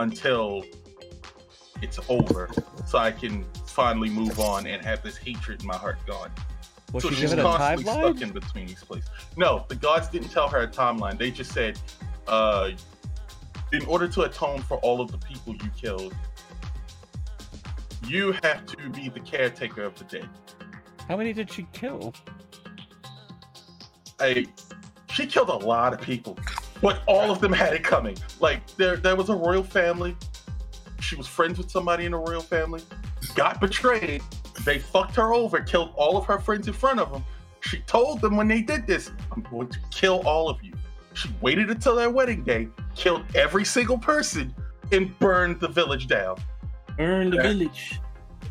[0.00, 0.64] until
[1.80, 2.50] it's over,
[2.86, 6.30] so I can finally move on and have this hatred in my heart gone?
[6.94, 8.16] Was so she she's constantly timeline?
[8.16, 9.10] stuck in between these places.
[9.36, 11.18] No, the gods didn't tell her a timeline.
[11.18, 11.76] They just said,
[12.28, 12.70] uh,
[13.72, 16.14] in order to atone for all of the people you killed,
[18.06, 20.28] you have to be the caretaker of the dead.
[21.08, 22.14] How many did she kill?
[24.20, 24.46] I,
[25.12, 26.38] she killed a lot of people,
[26.80, 28.16] but all of them had it coming.
[28.38, 30.16] Like there, there was a royal family.
[31.00, 32.82] She was friends with somebody in the royal family.
[33.34, 34.22] Got betrayed.
[34.64, 37.24] They fucked her over, killed all of her friends in front of them.
[37.60, 40.74] She told them when they did this, "I'm going to kill all of you."
[41.14, 44.54] She waited until their wedding day, killed every single person,
[44.92, 46.36] and burned the village down.
[46.98, 47.42] Earn the Yeah.
[47.42, 48.00] village.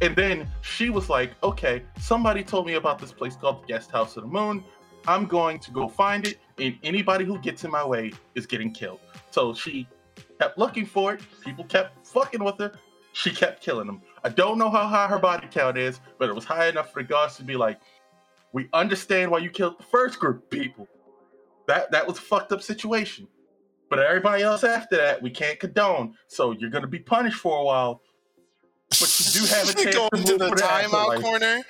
[0.01, 3.91] And then she was like, okay, somebody told me about this place called the Guest
[3.91, 4.63] House of the Moon.
[5.07, 8.71] I'm going to go find it, and anybody who gets in my way is getting
[8.71, 8.99] killed.
[9.31, 9.87] So she
[10.39, 11.21] kept looking for it.
[11.45, 12.71] People kept fucking with her.
[13.11, 14.01] She kept killing them.
[14.23, 17.01] I don't know how high her body count is, but it was high enough for
[17.03, 17.79] the gods to be like,
[18.53, 20.87] we understand why you killed the first group of people.
[21.67, 23.27] That that was a fucked up situation.
[23.89, 26.15] But everybody else after that, we can't condone.
[26.27, 28.01] So you're gonna be punished for a while.
[28.89, 30.83] But you do have a chance Going to to move the for the timeout
[31.15, 31.21] afterlife.
[31.21, 31.61] corner.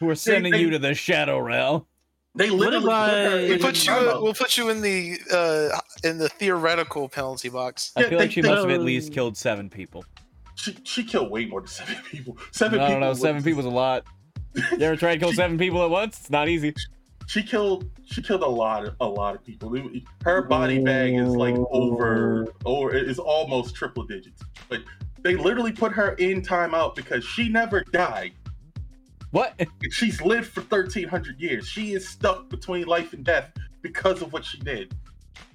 [0.00, 1.86] We're sending they- you to the shadow realm.
[2.34, 3.92] They literally I- put We'll We in put you.
[3.92, 4.22] timeout.
[4.22, 7.92] We'll put you in the uh, in the theoretical penalty box.
[7.96, 10.04] I Yeah, feel like she they- must have at least killed seven people.
[10.56, 12.36] She, she killed way more than seven people.
[12.50, 12.92] Seven I people.
[12.94, 13.08] don't know.
[13.10, 14.04] was- Seven people's a lot.
[14.54, 16.18] You ever try to kill seven people at once?
[16.18, 16.74] It's not easy.
[17.26, 17.90] She killed.
[18.06, 19.76] She killed a lot of a lot of people.
[20.24, 24.42] Her body bag is like over, or it is almost triple digits.
[24.68, 24.80] But
[25.22, 28.32] they literally put her in timeout because she never died.
[29.32, 29.60] What?
[29.90, 31.66] She's lived for thirteen hundred years.
[31.68, 33.50] She is stuck between life and death
[33.82, 34.94] because of what she did.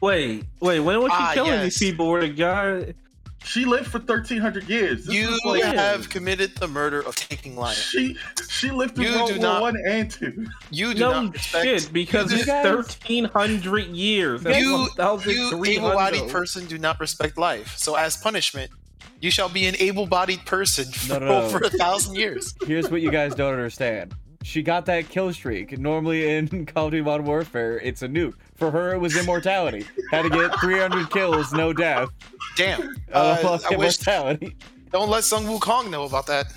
[0.01, 0.79] Wait, wait.
[0.81, 1.63] When was she Ah, killing yes.
[1.63, 2.09] these people?
[2.09, 2.93] Where the guy?
[3.43, 5.05] She lived for thirteen hundred years.
[5.05, 7.75] This You like- have committed the murder of taking life.
[7.75, 8.15] She
[8.49, 10.47] she lived through You World do War not- One and two.
[10.69, 11.65] You do No not respect.
[11.65, 14.41] shit, because it's thirteen hundred years.
[14.43, 14.87] That's you
[15.25, 17.75] you able-bodied person do not respect life.
[17.77, 18.71] So as punishment,
[19.19, 21.41] you shall be an able-bodied person for No, no, no.
[21.45, 22.53] over a thousand years.
[22.65, 24.13] Here's what you guys don't understand.
[24.43, 25.77] She got that kill streak.
[25.77, 28.33] Normally in Call of Duty Modern Warfare, it's a nuke.
[28.61, 29.87] For her, it was immortality.
[30.11, 32.09] Had to get 300 kills, no death.
[32.55, 32.95] Damn.
[33.11, 33.97] Uh, Uh, I wish.
[33.99, 34.55] immortality.
[34.91, 36.53] Don't let Sun Wukong know about that.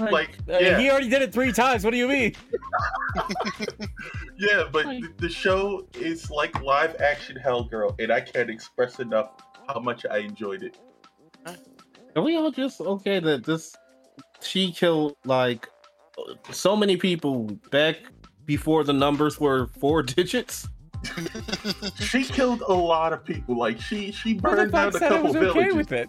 [0.00, 0.80] Like Uh, yeah.
[0.80, 1.84] He already did it three times.
[1.84, 2.34] What do you mean?
[4.36, 8.50] Yeah, but Like- the, the show is like live action Hell Girl, and I can't
[8.50, 9.30] express enough
[9.68, 10.76] how much I enjoyed it.
[12.16, 13.76] Are we all just okay that this?
[14.40, 15.68] She killed like
[16.50, 17.98] so many people back
[18.44, 20.68] before the numbers were four digits.
[22.00, 23.56] She killed a lot of people.
[23.58, 25.74] Like she she burned down fuck a said I couple was okay villages.
[25.76, 26.08] with it?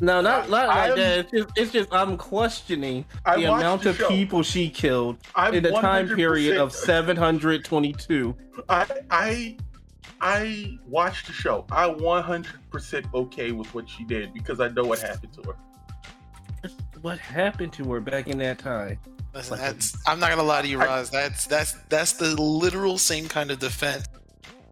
[0.00, 1.18] No, not not I- like I'm- that.
[1.18, 4.08] It's just, it's just I'm questioning I the amount the of show.
[4.08, 8.36] people she killed I'm in the time period of 722.
[8.68, 9.56] I I
[10.20, 11.66] I watched the show.
[11.70, 15.56] I 100% okay with what she did because I know what happened to her.
[17.02, 18.98] What happened to her back in that time?
[19.34, 21.10] Listen, that's I'm not gonna lie to you, I- Roz.
[21.10, 24.06] That's that's that's the literal same kind of defense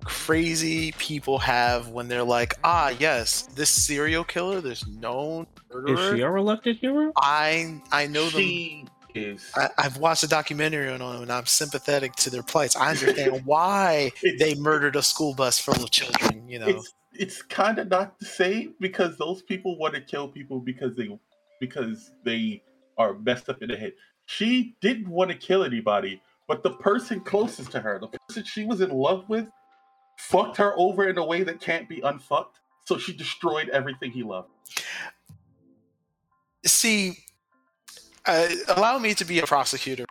[0.05, 5.93] crazy people have when they're like, ah, yes, this serial killer, this known murderer.
[5.93, 6.17] Is murderer.
[6.17, 7.13] she a reluctant hero?
[7.17, 8.89] I I know them.
[9.15, 9.51] is.
[9.55, 12.77] I, I've watched a documentary on them, and I'm sympathetic to their plights.
[12.77, 16.49] I understand why they murdered a school bus full of children.
[16.49, 20.29] You know, it's it's kind of not the same because those people want to kill
[20.29, 21.09] people because they
[21.61, 22.63] because they
[22.99, 23.93] are messed up in the head.
[24.27, 28.65] She didn't want to kill anybody, but the person closest to her, the person she
[28.65, 29.49] was in love with,
[30.19, 32.61] fucked her over in a way that can't be unfucked.
[32.85, 34.49] So she destroyed everything he loved.
[36.65, 37.19] See,
[38.27, 40.05] uh, allow me to be a prosecutor.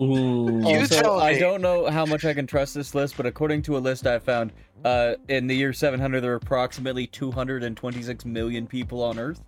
[0.00, 0.60] Ooh.
[0.64, 3.62] You also, tell I don't know how much I can trust this list, but according
[3.62, 4.52] to a list I found,
[4.84, 9.42] uh, in the year 700, there were approximately 226 million people on Earth.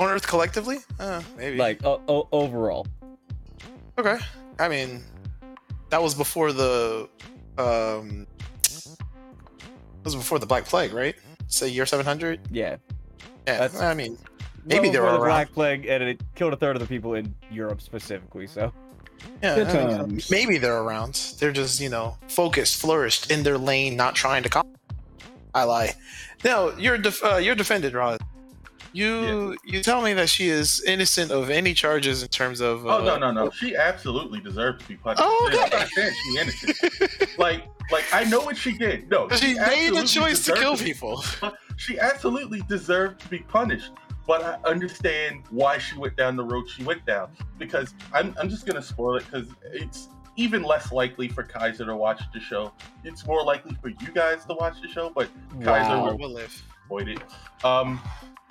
[0.00, 0.78] On Earth collectively?
[0.98, 1.56] Uh, maybe.
[1.58, 2.86] Like, o- o- overall.
[3.98, 4.18] okay.
[4.58, 5.02] I mean,
[5.90, 7.08] that was before the
[7.58, 8.26] um,
[8.64, 11.14] that was before the Black Plague, right?
[11.48, 12.40] Say year seven hundred.
[12.50, 12.76] Yeah.
[13.46, 13.58] Yeah.
[13.58, 14.18] That's- I mean,
[14.66, 15.28] Maybe Well, they for were the around.
[15.30, 18.46] Black Plague, and it killed a third of the people in Europe specifically.
[18.46, 18.70] So,
[19.42, 19.54] yeah.
[19.54, 21.14] I mean, maybe they're around.
[21.38, 24.48] They're just you know focused, flourished in their lane, not trying to.
[24.50, 24.66] Com-
[25.54, 25.94] I lie.
[26.44, 28.18] No, you're def- uh, you're defended, Roz.
[28.92, 32.86] You you tell me that she is innocent of any charges in terms of.
[32.86, 33.50] Uh, Oh no, no, no.
[33.50, 35.22] She absolutely deserves to be punished.
[35.24, 35.76] Oh, I'm okay.
[35.78, 37.38] not saying she's innocent.
[37.38, 39.08] like, like I know what she did.
[39.10, 41.22] No, She made the choice to kill people.
[41.76, 43.92] She absolutely deserved to be punished.
[44.26, 47.30] But I understand why she went down the road she went down.
[47.58, 51.96] Because I'm, I'm just gonna spoil it because it's even less likely for Kaiser to
[51.96, 52.72] watch the show.
[53.02, 55.28] It's more likely for you guys to watch the show, but
[55.64, 56.04] Kaiser wow.
[56.10, 56.62] will- We'll live.
[56.90, 57.64] Avoid it.
[57.64, 58.00] Um,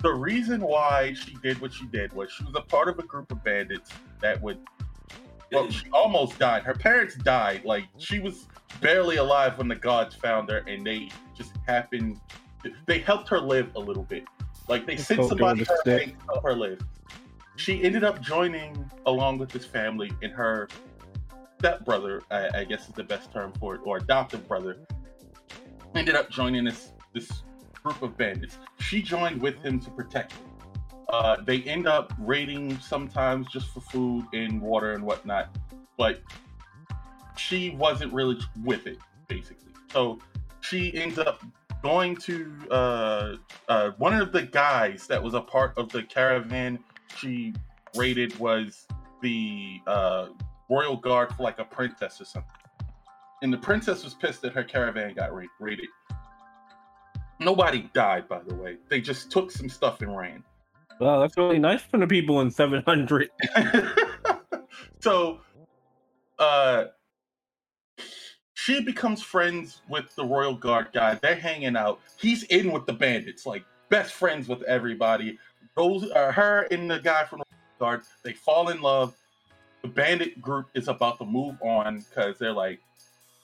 [0.02, 3.02] the reason why she did what she did was she was a part of a
[3.02, 4.58] group of bandits that would.
[5.52, 6.62] Well, she almost died.
[6.62, 7.64] Her parents died.
[7.64, 8.46] Like she was
[8.80, 12.20] barely alive when the gods found her, and they just happened.
[12.86, 14.24] They helped her live a little bit.
[14.68, 15.98] Like they sent somebody her a stick.
[15.98, 16.80] way to help her live.
[17.56, 20.68] She ended up joining along with this family, and her
[21.58, 24.78] stepbrother, I, I guess is the best term for it, or adoptive brother,
[25.94, 27.42] ended up joining this this
[27.82, 28.58] group of bandits.
[28.78, 30.46] She joined with him to protect him.
[31.08, 35.56] Uh, they end up raiding sometimes just for food and water and whatnot,
[35.96, 36.20] but
[37.36, 39.72] she wasn't really with it, basically.
[39.92, 40.18] So
[40.60, 41.42] she ends up
[41.82, 43.36] going to uh,
[43.68, 46.78] uh, one of the guys that was a part of the caravan
[47.16, 47.54] she
[47.96, 48.86] raided was
[49.22, 50.28] the uh,
[50.68, 52.52] royal guard for like a princess or something.
[53.42, 55.88] And the princess was pissed that her caravan got ra- raided.
[57.40, 58.76] Nobody died, by the way.
[58.88, 60.44] They just took some stuff and ran.
[61.00, 63.30] Wow, that's really nice from the people in 700.
[65.00, 65.40] so
[66.38, 66.84] uh
[68.52, 71.14] she becomes friends with the royal guard guy.
[71.14, 72.00] They're hanging out.
[72.18, 75.38] He's in with the bandits like best friends with everybody.
[75.74, 77.44] Goes uh, her and the guy from the
[77.78, 79.14] guard they fall in love.
[79.80, 82.80] The bandit group is about to move on because they're like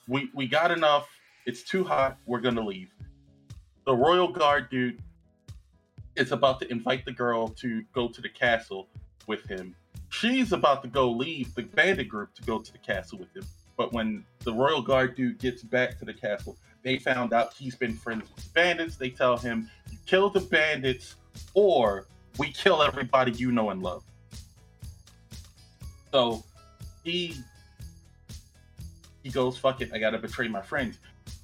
[0.07, 1.09] we we got enough.
[1.47, 2.19] It's too hot.
[2.27, 2.89] We're gonna leave
[3.87, 5.01] the royal guard dude
[6.15, 8.87] is about to invite the girl to go to the castle
[9.25, 9.75] with him
[10.09, 13.45] she's about to go leave the bandit group to go to the castle with him.
[13.75, 17.75] But when the royal guard dude gets back to the castle, they found out he's
[17.75, 18.95] been friends with bandits.
[18.95, 21.15] They tell him, "You kill the bandits,
[21.53, 22.07] or
[22.39, 24.03] we kill everybody you know and love."
[26.11, 26.43] So
[27.03, 27.35] he
[29.21, 30.97] he goes, "Fuck it, I gotta betray my friends."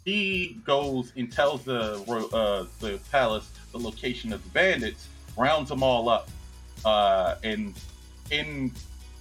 [0.05, 1.93] He goes and tells the
[2.33, 6.29] uh, the palace the location of the bandits, rounds them all up,
[6.83, 7.73] uh, and
[8.31, 8.71] in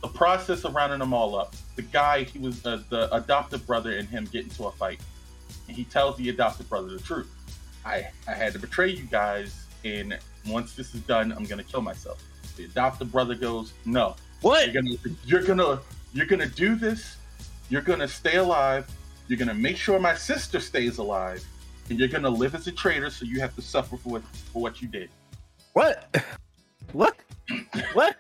[0.03, 3.97] the process of rounding them all up, the guy he was uh, the adoptive brother
[3.97, 5.01] and him get into a fight,
[5.69, 7.31] and he tells the adoptive brother the truth.
[7.85, 10.19] I I had to betray you guys, and
[10.49, 12.23] once this is done, I'm gonna kill myself.
[12.57, 14.73] The adoptive brother goes, "No, What?
[14.73, 15.81] you're gonna you're gonna
[16.13, 17.17] you're gonna do this.
[17.71, 18.87] You're gonna stay alive.
[19.33, 21.43] You're gonna make sure my sister stays alive,
[21.89, 24.61] and you're gonna live as a traitor, so you have to suffer for what for
[24.61, 25.09] what you did."
[25.73, 26.15] What?
[26.93, 27.17] What?
[27.95, 28.17] What?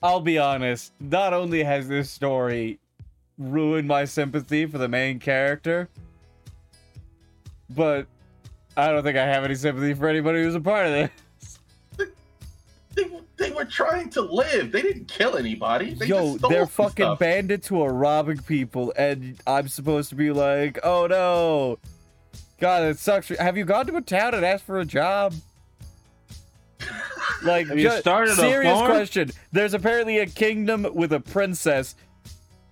[0.00, 0.92] I'll be honest.
[1.00, 2.78] Not only has this story
[3.36, 5.88] ruined my sympathy for the main character,
[7.70, 8.06] but
[8.76, 11.10] I don't think I have any sympathy for anybody who's a part of this.
[13.36, 14.72] They, they were trying to live.
[14.72, 15.94] They didn't kill anybody.
[15.94, 17.18] They Yo, just stole they're some fucking stuff.
[17.18, 21.78] bandits who are robbing people, and I'm supposed to be like, oh no.
[22.60, 23.28] God, it sucks.
[23.28, 25.34] Have you gone to a town and asked for a job?
[27.42, 28.90] Like, Have you ju- started a serious farm?
[28.90, 29.30] question.
[29.52, 31.94] There's apparently a kingdom with a princess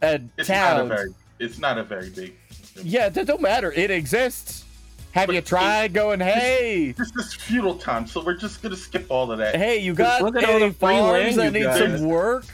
[0.01, 0.89] and It's not a towns.
[0.89, 1.09] very.
[1.41, 2.35] It's not a very big.
[2.83, 3.73] Yeah, that don't matter.
[3.73, 4.62] It exists.
[5.13, 8.77] Have But you it- tried going, hey, This is feudal time, so we're just gonna
[8.77, 9.57] skip all of that.
[9.57, 11.79] hey, you got look at all any the free land farms that you need got.
[11.79, 12.45] some work?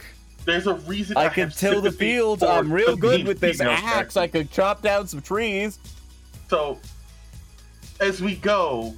[0.45, 2.43] There's a reason I have can till the fields.
[2.43, 3.81] I'm real good with this axe.
[3.81, 4.19] character.
[4.19, 5.79] I could chop down some trees.
[6.49, 6.79] So,
[8.01, 8.95] as we go,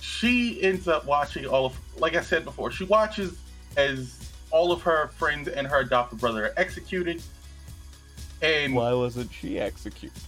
[0.00, 1.76] she ends up watching all of.
[1.96, 3.38] Like I said before, she watches
[3.76, 7.22] as all of her friends and her adopted brother are executed,
[8.42, 10.20] And Why wasn't she executed?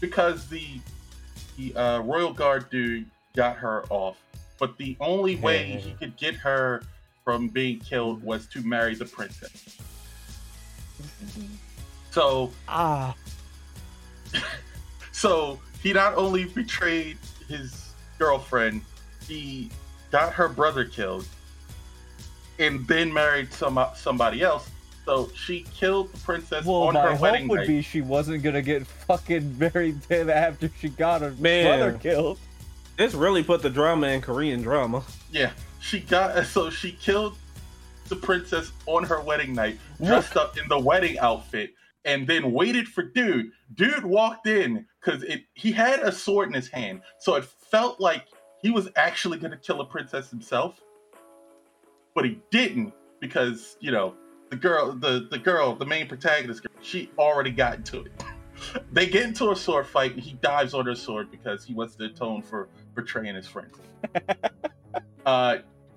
[0.00, 0.80] because the
[1.56, 4.16] the uh, royal guard dude got her off,
[4.58, 6.82] but the only way he could get her
[7.24, 9.78] from being killed was to marry the princess.
[12.10, 13.14] So Ah,
[15.12, 18.82] So he not only betrayed his girlfriend,
[19.26, 19.70] he
[20.10, 21.26] got her brother killed,
[22.58, 24.70] and then married some somebody else.
[25.04, 27.68] So she killed the princess well, on my her hope wedding would night.
[27.68, 31.78] be she wasn't gonna get fucking married then after she got her Man.
[31.78, 32.38] brother killed.
[32.96, 35.02] This really put the drama in Korean drama.
[35.30, 35.50] Yeah,
[35.80, 37.36] she got so she killed
[38.08, 41.74] the princess on her wedding night, dressed up in the wedding outfit,
[42.04, 43.50] and then waited for dude.
[43.74, 48.00] Dude walked in because it he had a sword in his hand, so it felt
[48.00, 48.26] like
[48.62, 50.80] he was actually gonna kill a princess himself,
[52.14, 54.14] but he didn't because you know
[54.54, 58.12] the girl, the the girl, the main protagonist, girl, she already got into it.
[58.92, 61.96] They get into a sword fight, and he dives on her sword because he wants
[61.96, 63.76] to atone for betraying his friends.
[65.26, 65.56] uh,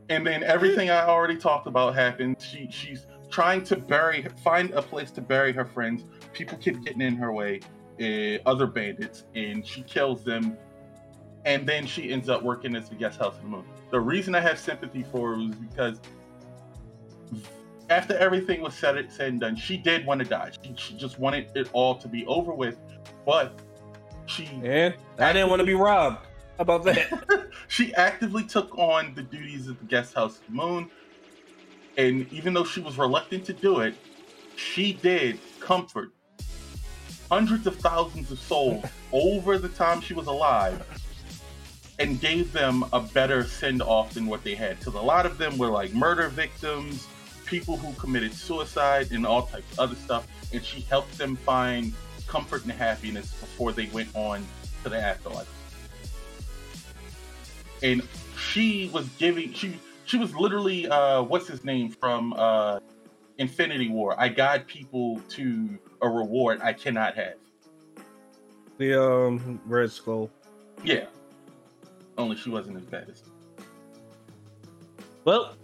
[0.09, 2.43] and then everything I already talked about happens.
[2.43, 6.03] She she's trying to bury, find a place to bury her friends.
[6.33, 7.61] People keep getting in her way,
[8.01, 10.57] uh, other bandits, and she kills them.
[11.45, 13.65] And then she ends up working as the guest house of the moon.
[13.91, 16.01] The reason I have sympathy for her was because
[17.89, 20.51] after everything was said, said and done, she did want to die.
[20.63, 22.77] She, she just wanted it all to be over with,
[23.25, 23.59] but
[24.25, 26.25] she And I didn't want to be robbed.
[26.57, 27.49] How about that?
[27.67, 30.89] she actively took on the duties of the guest house the moon.
[31.97, 33.95] And even though she was reluctant to do it,
[34.55, 36.11] she did comfort
[37.29, 40.85] hundreds of thousands of souls over the time she was alive
[41.99, 44.77] and gave them a better send off than what they had.
[44.77, 47.07] Because a lot of them were like murder victims,
[47.47, 50.27] people who committed suicide, and all types of other stuff.
[50.53, 51.93] And she helped them find
[52.27, 54.45] comfort and happiness before they went on
[54.83, 55.47] to the afterlife
[57.83, 58.01] and
[58.37, 62.79] she was giving she she was literally uh what's his name from uh
[63.39, 64.15] Infinity War.
[64.17, 67.35] I guide people to a reward I cannot have.
[68.77, 70.29] the um Red Skull.
[70.83, 71.05] Yeah.
[72.17, 73.23] Only she wasn't as bad as
[75.23, 75.55] Well,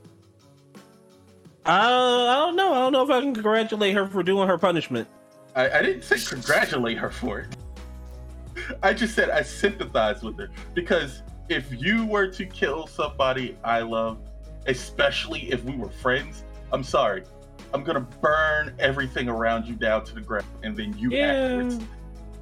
[1.65, 2.73] I, I don't know.
[2.73, 5.07] I don't know if I can congratulate her for doing her punishment.
[5.55, 7.55] I, I didn't say congratulate her for it.
[8.83, 13.81] I just said I sympathize with her because if you were to kill somebody I
[13.81, 14.17] love,
[14.67, 17.23] especially if we were friends, I'm sorry.
[17.73, 21.79] I'm gonna burn everything around you down to the ground, and then you Yeah, afterwards.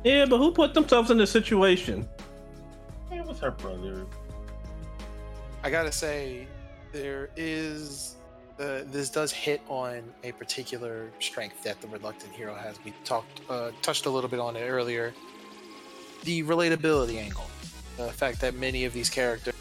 [0.03, 2.07] yeah, but who put themselves in this situation?
[3.11, 4.05] It was her brother.
[5.63, 6.47] I gotta say,
[6.91, 8.15] there is
[8.61, 12.77] uh, this does hit on a particular strength that the reluctant hero has.
[12.83, 15.13] We talked, uh, touched a little bit on it earlier.
[16.23, 17.47] The relatability angle,
[17.97, 19.55] the fact that many of these characters,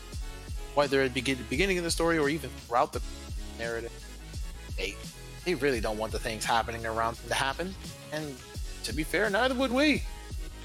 [0.74, 3.00] whether at the begin- beginning of the story or even throughout the
[3.58, 3.92] narrative,
[4.76, 4.94] they
[5.46, 7.74] they really don't want the things happening around them to happen.
[8.12, 8.36] And
[8.84, 10.02] to be fair, neither would we.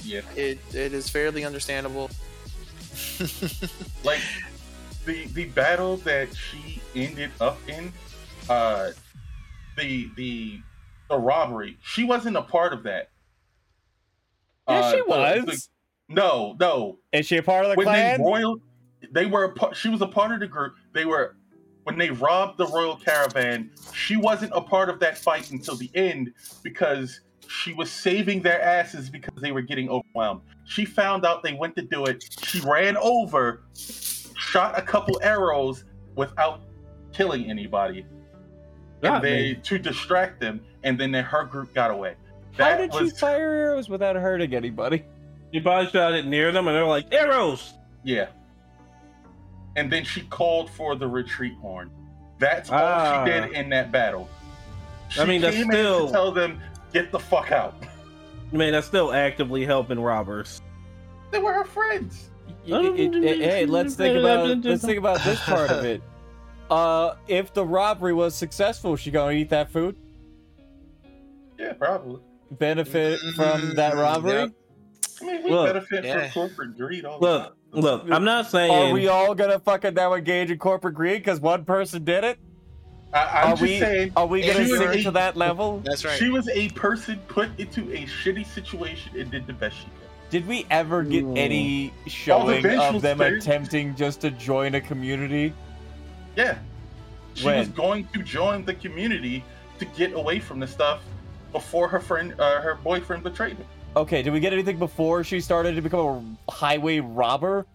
[0.03, 0.21] Yeah.
[0.35, 2.09] It it is fairly understandable.
[4.03, 4.21] like
[5.05, 7.93] the the battle that she ended up in
[8.49, 8.91] uh
[9.77, 10.59] the the
[11.09, 11.77] the robbery.
[11.83, 13.09] She wasn't a part of that.
[14.67, 15.45] Yeah, Uh, she was.
[15.45, 15.67] the-
[16.13, 16.99] no no.
[17.11, 18.19] Is she a part of the when clan?
[18.19, 18.57] they royal
[19.11, 20.75] they were a part she was a part of the group.
[20.93, 21.35] They were
[21.83, 25.89] when they robbed the royal caravan she wasn't a part of that fight until the
[25.93, 26.33] end
[26.63, 30.41] because she was saving their asses because they were getting overwhelmed.
[30.65, 32.23] She found out they went to do it.
[32.43, 35.85] She ran over shot a couple arrows
[36.15, 36.61] without
[37.13, 38.05] killing anybody
[39.03, 39.59] and they me.
[39.63, 42.15] to distract them and then her group got away
[42.57, 45.03] How That did she was- fire arrows without hurting anybody?
[45.51, 47.73] You probably shot it near them, and they're like arrows.
[48.03, 48.27] Yeah.
[49.77, 51.91] And then she called for the retreat horn.
[52.39, 53.23] That's all Ah.
[53.25, 54.27] she did in that battle.
[55.09, 56.59] She I mean, that's came in still- to tell them,
[56.93, 57.75] get the fuck out.
[58.53, 60.61] I mean, that's still actively helping robbers.
[61.31, 62.29] They were her friends.
[62.67, 66.01] Y- y- it- it- hey, let's think about let's think about this part of it.
[66.69, 69.95] Uh, if the robbery was successful, she gonna eat that food?
[71.59, 72.21] Yeah, probably.
[72.51, 74.31] Benefit from that Mm, robbery?
[74.41, 74.51] yep.
[75.21, 76.29] I mean, we Look, benefit yeah.
[76.29, 77.83] from corporate greed all Look, the time.
[77.83, 78.03] look.
[78.11, 78.71] I'm not saying.
[78.89, 82.37] Are we all gonna fucking now engage in corporate greed because one person did it?
[83.13, 85.81] I, I'm Are just we saying, are we gonna was sink to that level?
[85.85, 86.17] That's right.
[86.17, 89.91] she was a person put into a shitty situation and did the best she could.
[90.31, 91.37] Did we ever get Hmm.
[91.37, 95.53] any showing visual of them attempting just to join a community?
[96.35, 96.57] Yeah.
[97.33, 97.59] She When?
[97.59, 99.43] was going to join the community
[99.79, 101.01] to get away from the stuff,
[101.51, 103.65] before her friend, uh, her boyfriend betrayed her.
[103.97, 107.65] Okay, did we get anything before she started to become a highway robber?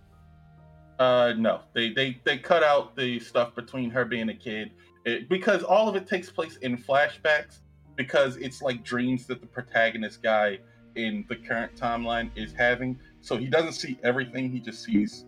[0.98, 4.70] Uh, no, they they they cut out the stuff between her being a kid
[5.06, 7.60] it, because all of it takes place in flashbacks
[7.96, 10.58] because it's like dreams that the protagonist guy
[10.96, 12.98] in the current timeline is having.
[13.22, 15.24] So he doesn't see everything; he just sees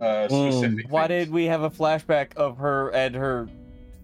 [0.00, 0.52] uh, Mm.
[0.52, 0.86] specific.
[0.90, 1.26] Why things.
[1.26, 3.48] did we have a flashback of her and her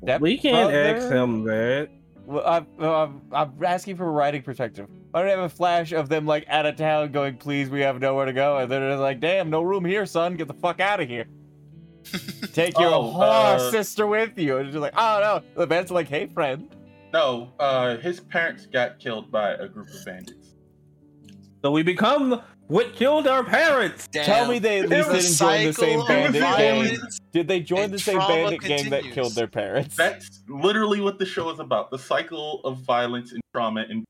[0.03, 0.97] step we can't brother?
[0.97, 1.89] ask him that.
[2.27, 4.89] Well, I'm, I'm, I'm asking for a writing perspective.
[5.13, 7.81] Why don't I have a flash of them like out of town going, please, we
[7.81, 8.59] have nowhere to go?
[8.59, 10.35] And then it's like, damn, no room here, son.
[10.35, 11.27] Get the fuck out of here.
[12.53, 13.23] Take your Oh, whore
[13.57, 14.57] uh, sister with you.
[14.59, 15.21] And it's just like, oh
[15.55, 15.61] no.
[15.61, 16.69] The band's like, hey, friend.
[17.13, 20.55] No, uh, his parents got killed by a group of bandits.
[21.63, 24.09] So we become what killed our parents.
[24.13, 26.99] Tell me they at least didn't join the same cycle bandit gang.
[27.33, 29.97] Did they join the same trauma bandit gang that killed their parents?
[29.97, 33.85] That's literally what the show is about: the cycle of violence and trauma.
[33.89, 34.05] And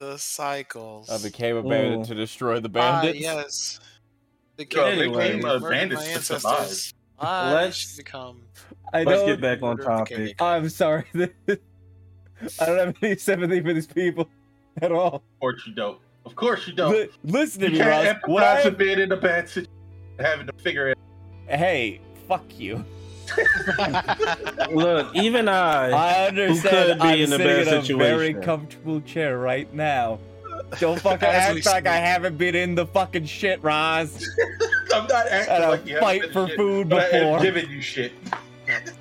[0.00, 1.08] The cycles.
[1.10, 2.04] I became a bandit Ooh.
[2.04, 3.20] to destroy the Ah, bandits.
[3.20, 3.80] yes.
[4.56, 5.26] The So they Anyway.
[5.28, 6.92] became murdered bandits my to survive.
[7.18, 8.42] I Let's- become.
[8.92, 10.40] I Let's get back on Order of the topic.
[10.42, 11.04] I'm sorry.
[12.60, 14.28] I don't have any sympathy for these people
[14.82, 15.14] at all.
[15.16, 15.98] Of course you don't.
[16.26, 16.92] Of course you don't.
[16.92, 18.28] Li- listen to you me, can't Ross.
[18.28, 19.72] What I empathize with being in a bad situation,
[20.18, 20.98] having to figure it.
[21.48, 22.84] hey, fuck you.
[24.70, 25.90] Look, even I.
[26.26, 27.00] I could understand.
[27.00, 30.18] be I'm in a sitting bad in a very comfortable chair right now.
[30.80, 34.28] Don't fucking As we act like I haven't been in the fucking shit, Roz.
[34.94, 37.18] I'm not acting And I like you haven't fight been for shit, food but I
[37.18, 37.40] am before.
[37.40, 38.12] giving you shit.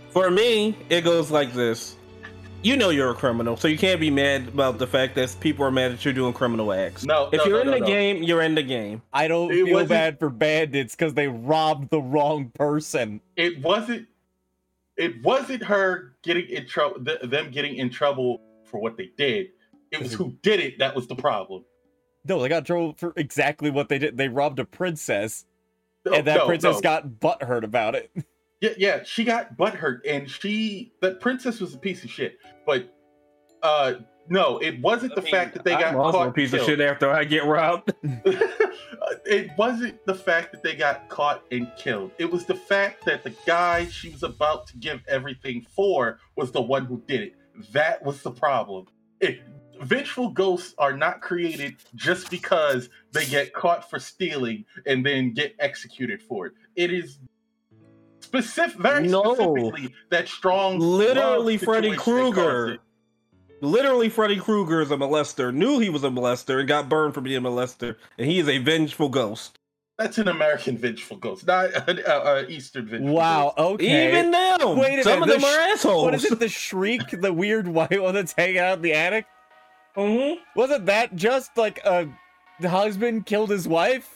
[0.09, 1.95] For me, it goes like this.
[2.61, 5.63] You know you're a criminal, so you can't be mad about the fact that people
[5.65, 7.05] are mad that you're doing criminal acts.
[7.05, 7.85] No, If no, you're no, in no, the no.
[7.85, 9.03] game, you're in the game.
[9.13, 13.21] I don't It feel bad for bandits because they robbed the wrong person.
[13.35, 14.07] it wasn't.
[14.97, 17.03] It wasn't her getting in trouble.
[17.03, 19.49] Th- them getting in trouble for what they did.
[19.91, 21.65] It was who did it that was the problem.
[22.27, 24.17] No, they got in trouble for exactly what they did.
[24.17, 25.45] They robbed a princess,
[26.03, 26.81] No, and that no, princess no.
[26.81, 28.09] got butthurt about it.
[28.61, 32.37] Yeah, yeah, she got butthurt, and she that princess was a piece of shit.
[32.65, 32.89] But
[33.61, 33.95] uh
[34.27, 36.61] no, it wasn't the mean, fact that they got I'm also caught a piece and
[36.61, 37.93] of shit after I get robbed.
[38.03, 42.11] it wasn't the fact that they got caught and killed.
[42.17, 46.51] It was the fact that the guy she was about to give everything for was
[46.51, 47.35] the one who did it.
[47.71, 48.87] That was the problem.
[49.19, 49.41] It,
[49.81, 55.55] vengeful ghosts are not created just because they get caught for stealing and then get
[55.59, 56.53] executed for it.
[56.75, 57.19] It is
[58.41, 59.35] specific, very No.
[59.35, 60.79] specifically that strong.
[60.79, 62.77] Literally Freddy situation that caused Krueger.
[63.61, 67.21] Literally, Freddy Krueger is a molester, knew he was a molester, and got burned for
[67.21, 69.57] being a molester, and he is a vengeful ghost.
[69.97, 73.15] That's an American vengeful ghost, not an uh, uh, Eastern vengeful.
[73.15, 73.53] Wow.
[73.57, 73.75] ghost.
[73.75, 74.09] Okay.
[74.09, 76.03] Even now, Wait a some minute, of them the are assholes.
[76.03, 76.37] what is it?
[76.37, 79.25] The shriek, the weird white one that's hanging out in the attic.
[79.95, 80.35] Mhm.
[80.57, 82.09] Wasn't that just like a
[82.59, 84.13] the husband killed his wife?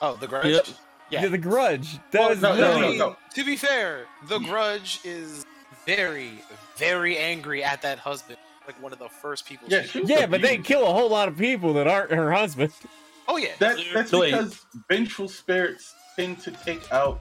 [0.00, 0.46] Oh, the grudge.
[0.46, 0.66] Yep.
[1.10, 1.22] Yeah.
[1.22, 1.98] Yeah, the grudge.
[2.12, 3.16] That Well, was no, no, literally- no, I no.
[3.34, 5.44] To be fair, the grudge is
[5.86, 6.42] very,
[6.76, 8.38] very angry at that husband.
[8.66, 9.66] Like one of the first people.
[9.68, 12.12] Yeah, she- she was Yeah, but they kill a whole lot of people that aren't
[12.12, 12.72] her husband.
[13.26, 13.48] Oh yeah.
[13.58, 14.30] That, that's Wait.
[14.32, 17.20] because vengeful spirits tend to take out.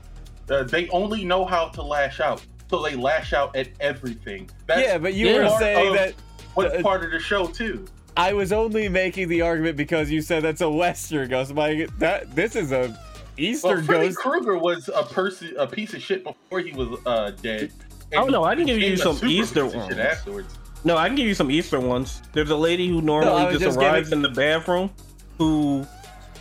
[0.49, 4.49] Uh, they only know how to lash out, so they lash out at everything.
[4.65, 6.15] That's yeah, but you were saying that
[6.55, 7.85] what's uh, part of the show too.
[8.17, 11.51] I was only making the argument because you said that's a Western ghost.
[11.51, 12.97] I'm like, that this is a
[13.39, 14.17] Well, Eastern Freddy ghost.
[14.19, 17.71] Krueger was a person, a piece of shit before he was uh, dead.
[18.15, 19.97] Oh, no, I can give you some Easter piece of shit ones.
[19.97, 20.55] afterwards.
[20.83, 22.21] No, I can give you some Easter ones.
[22.33, 24.89] There's a lady who normally was just, just arrives giving- in the bathroom
[25.37, 25.85] who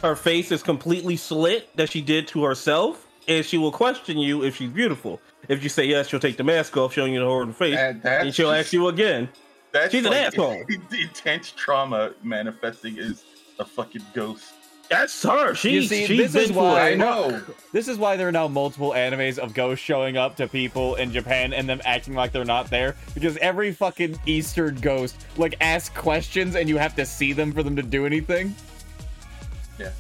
[0.03, 4.45] her face is completely slit that she did to herself, and she will question you
[4.45, 5.21] if she's beautiful.
[5.49, 8.05] If you say yes, she'll take the mask off, showing you the whole face, And
[8.05, 9.29] and she'll just- ask you again.
[9.73, 10.63] That's she's an asshole.
[10.93, 13.25] Intense trauma manifesting as
[13.59, 14.55] a fucking ghost.
[14.89, 15.55] That's her.
[15.55, 17.43] She's, see, she's this is why- I know.
[17.73, 21.13] This is why there are now multiple animes of ghosts showing up to people in
[21.13, 22.97] Japan and them acting like they're not there.
[23.13, 27.63] Because every fucking Eastern ghost like asks questions and you have to see them for
[27.63, 28.55] them to do anything.
[29.79, 29.91] Yeah.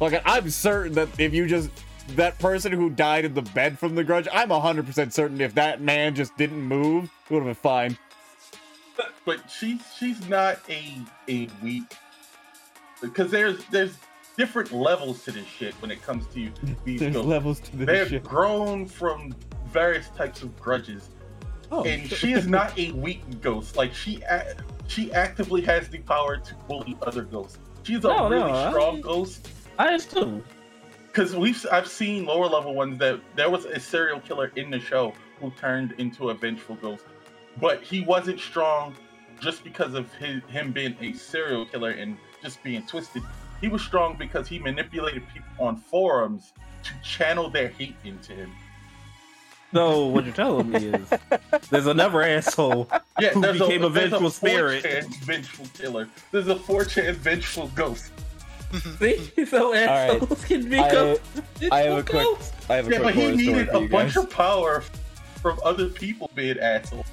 [0.00, 1.70] Like I'm certain that if you just
[2.16, 5.80] that person who died in the bed from the grudge, I'm 100% certain if that
[5.80, 7.96] man just didn't move, it would have been fine.
[9.24, 10.98] but she's she's not a
[11.28, 11.94] a weak
[13.02, 13.98] because there's there's
[14.36, 16.50] different levels to this shit when it comes to
[16.84, 17.86] these There's levels to this shit.
[17.88, 18.24] They've shit.
[18.24, 19.34] grown from
[19.66, 21.10] various types of grudges,
[21.70, 23.76] Oh, and she is not a weak ghost.
[23.76, 24.22] Like she
[24.88, 27.58] she actively has the power to bully other ghosts.
[27.82, 29.48] She's a No, no, really I- strong ghost.
[29.78, 30.44] I assume.
[31.08, 34.80] Because we've I've seen lower level ones that there was a serial killer in the
[34.80, 37.04] show who turned into a vengeful ghost.
[37.60, 38.94] but he wasn't strong
[39.40, 43.22] just because of his, him being a serial killer and just being twisted.
[43.60, 48.50] He was strong because he manipulated people on forums to channel their hate into him.
[49.72, 51.08] So what you're telling me is
[51.70, 54.84] there's another asshole Yeah, Who became a there's vengeful spirit.
[54.84, 56.08] 4chan vengeful killer.
[56.30, 58.10] There's a 4chan vengeful ghost.
[58.98, 61.16] See, so assholes can I, become.
[61.70, 62.52] I have a quick, ghosts.
[62.70, 64.16] I have a Yeah, quick but he needed a bunch guys.
[64.24, 64.82] of power
[65.40, 67.06] from other people being assholes.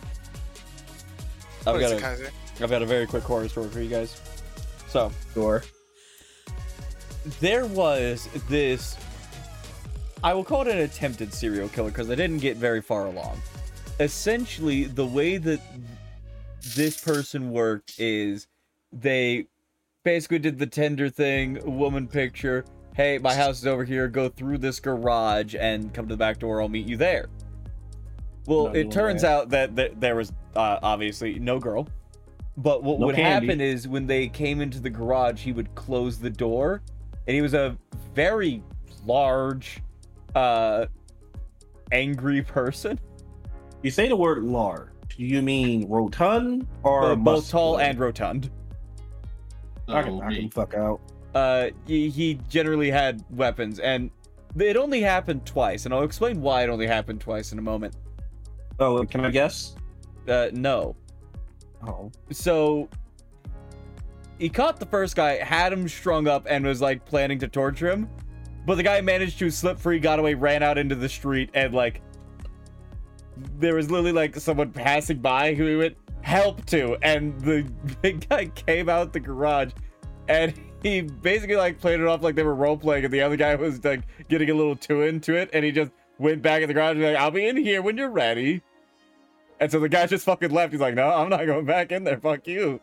[1.67, 2.29] I've got it, a, Kaiser?
[2.61, 4.21] I've got a very quick horror story for you guys.
[4.89, 5.63] So Sure.
[7.39, 8.97] there was this
[10.21, 13.39] I will call it an attempted serial killer because I didn't get very far along.
[14.01, 15.61] Essentially, the way that
[16.75, 18.47] this person worked is
[18.91, 19.47] they
[20.03, 22.65] basically did the Tinder thing, woman picture.
[22.95, 24.09] Hey, my house is over here.
[24.09, 26.61] Go through this garage and come to the back door.
[26.61, 27.29] I'll meet you there.
[28.45, 31.87] Well, Not it turns out that th- there was uh, obviously no girl.
[32.61, 33.47] But what No would candy.
[33.47, 36.81] happen is when they came into the garage, he would close the door,
[37.25, 37.77] and he was a
[38.13, 38.61] very
[39.05, 39.81] large,
[40.35, 40.87] uh,
[41.93, 42.99] angry person.
[43.81, 44.89] You say the word large.
[45.17, 48.51] Do you mean rotund or Uh, both tall and rotund.
[49.87, 50.99] I can knock him fuck out.
[51.33, 54.11] Uh, he, he generally had weapons, and
[54.57, 57.95] it only happened twice, and I'll explain why it only happened twice in a moment.
[58.79, 59.75] Oh, can I guess?
[60.27, 60.95] Uh, no.
[61.85, 62.89] Oh, So
[64.37, 67.89] he caught the first guy, had him strung up, and was like planning to torture
[67.89, 68.09] him.
[68.65, 71.73] But the guy managed to slip free, got away, ran out into the street, and
[71.73, 72.01] like
[73.57, 77.69] there was literally like someone passing by who he went help to, and the
[78.01, 79.71] big guy came out the garage,
[80.27, 80.53] and
[80.83, 83.55] he basically like played it off like they were role playing, and the other guy
[83.55, 86.73] was like getting a little too into it, and he just went back in the
[86.73, 88.61] garage and like, "I'll be in here when you're ready."
[89.59, 90.71] And so the guy just fucking left.
[90.71, 92.17] He's like, "No, I'm not going back in there.
[92.17, 92.79] Fuck you."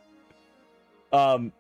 [1.13, 1.53] Um,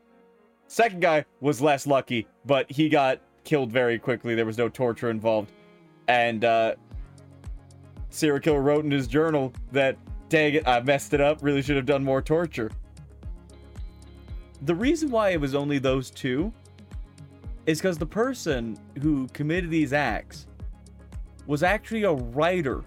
[0.68, 4.34] second guy was less lucky, but he got killed very quickly.
[4.34, 5.52] There was no torture involved,
[6.08, 6.74] and uh,
[8.10, 9.96] serial killer wrote in his journal that,
[10.28, 11.42] "Dang it, I messed it up.
[11.42, 12.70] Really should have done more torture."
[14.62, 16.52] The reason why it was only those two
[17.66, 20.46] is because the person who committed these acts
[21.46, 22.82] was actually a writer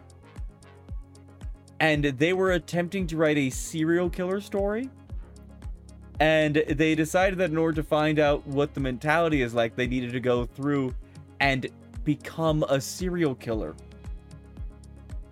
[1.80, 4.90] and they were attempting to write a serial killer story.
[6.20, 9.88] And they decided that in order to find out what the mentality is like, they
[9.88, 10.94] needed to go through
[11.40, 11.68] and
[12.04, 13.76] become a serial killer.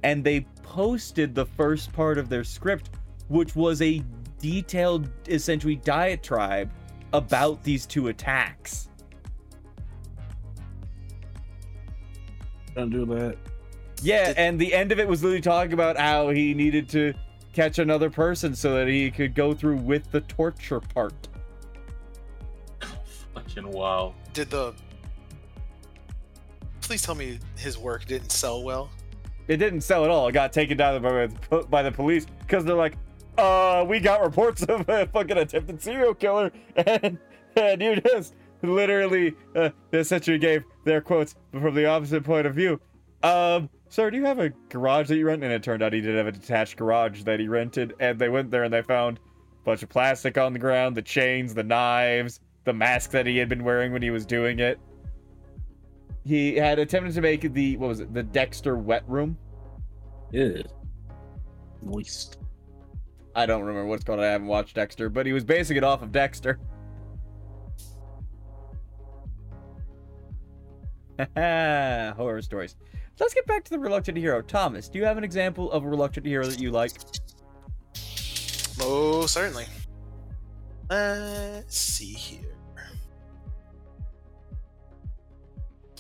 [0.03, 2.91] And they posted the first part of their script,
[3.27, 4.01] which was a
[4.39, 6.71] detailed, essentially, diatribe
[7.11, 8.87] about these two attacks.
[12.77, 13.35] don't do that.
[14.01, 17.13] Yeah, Did- and the end of it was literally talking about how he needed to
[17.53, 21.27] catch another person so that he could go through with the torture part.
[23.33, 24.13] Fucking wow.
[24.33, 24.73] Did the?
[26.81, 28.89] Please tell me his work didn't sell well.
[29.47, 30.27] It didn't sell at all.
[30.27, 31.27] It got taken down by,
[31.63, 32.95] by the police because they're like,
[33.37, 37.17] uh, we got reports of a fucking attempted serial killer, and,
[37.55, 42.79] and you just literally uh, essentially gave their quotes from the opposite point of view.
[43.23, 45.43] Um, sir, do you have a garage that you rent?
[45.43, 48.29] And it turned out he did have a detached garage that he rented, and they
[48.29, 51.63] went there and they found a bunch of plastic on the ground, the chains, the
[51.63, 54.79] knives, the mask that he had been wearing when he was doing it.
[56.25, 59.37] He had attempted to make the what was it, the Dexter wet room.
[60.31, 60.61] Yeah.
[61.81, 62.37] Moist.
[63.35, 64.19] I don't remember what it's called.
[64.19, 66.59] I haven't watched Dexter, but he was basing it off of Dexter.
[71.19, 72.75] Ha, horror stories.
[73.19, 74.41] Let's get back to the reluctant hero.
[74.41, 76.91] Thomas, do you have an example of a reluctant hero that you like?
[78.79, 79.65] Oh, certainly.
[80.89, 82.53] Let's see here.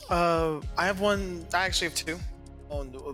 [0.09, 1.45] Uh, I have one.
[1.53, 2.19] I actually have two
[2.69, 3.13] on uh,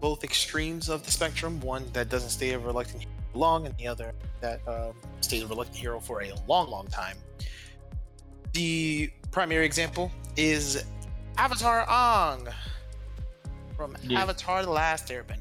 [0.00, 1.60] both extremes of the spectrum.
[1.60, 5.46] One that doesn't stay a reluctant hero long, and the other that uh, stays a
[5.46, 7.16] reluctant hero for a long, long time.
[8.52, 10.84] The primary example is
[11.38, 12.52] Avatar Aang
[13.82, 14.22] from Yeah.
[14.22, 15.40] Avatar: The Last Airbender.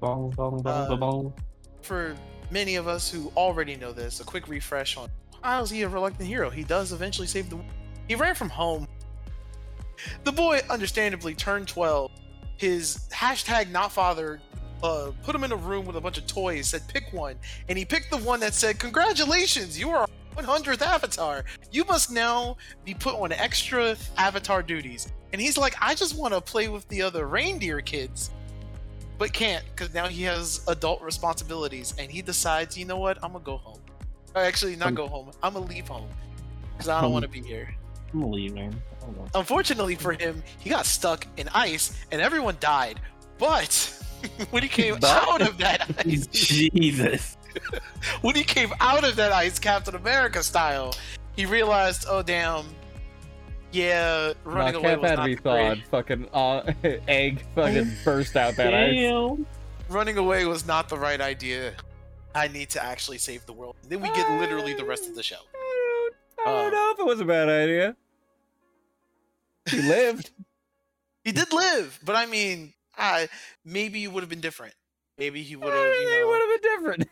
[0.00, 1.32] Bong, bong, bong, Uh, bong,
[1.82, 2.14] for
[2.50, 5.10] many of us who already know this, a quick refresh on
[5.42, 6.50] how is he a reluctant hero?
[6.50, 7.58] He does eventually save the.
[8.08, 8.86] He ran from home.
[10.24, 12.10] The boy, understandably, turned 12.
[12.58, 14.40] His hashtag not father
[14.82, 17.36] uh, put him in a room with a bunch of toys, said pick one,
[17.68, 20.06] and he picked the one that said, Congratulations, you are
[20.36, 21.44] 100th avatar.
[21.70, 25.12] You must now be put on extra avatar duties.
[25.32, 28.30] And he's like, I just want to play with the other reindeer kids.
[29.18, 33.32] but can't because now he has adult responsibilities, and he decides, you know what, I'm
[33.32, 33.78] gonna go home.
[34.34, 35.30] Or actually, not go home.
[35.42, 36.08] I'm gonna leave home
[36.72, 37.74] because I don't want to be here.
[38.14, 38.74] I'm leaving.
[39.34, 42.98] Unfortunately for him, he got stuck in ice, and everyone died.
[43.38, 43.72] But
[44.50, 47.36] when he came But- out of that ice, Jesus.
[48.22, 50.94] when he came out of that ice, Captain America style,
[51.36, 52.64] he realized, oh damn,
[53.72, 55.82] yeah, running Nah, away Cap was had not to be the great- thawed.
[55.90, 56.72] Fucking uh,
[57.08, 58.94] egg fucking burst out that ice.
[58.94, 59.46] Damn.
[59.88, 61.74] running away was not the right idea.
[62.34, 63.76] I need to actually save the world.
[63.88, 65.36] Then we get literally the rest of the show.
[65.54, 67.96] I don't, I don't Uh, know if it was a bad idea.
[69.68, 70.30] He lived.
[71.24, 73.28] He did live, but I mean, I
[73.64, 74.74] maybe it would have been different.
[75.18, 77.08] Maybe he would I have, think it you would have been different.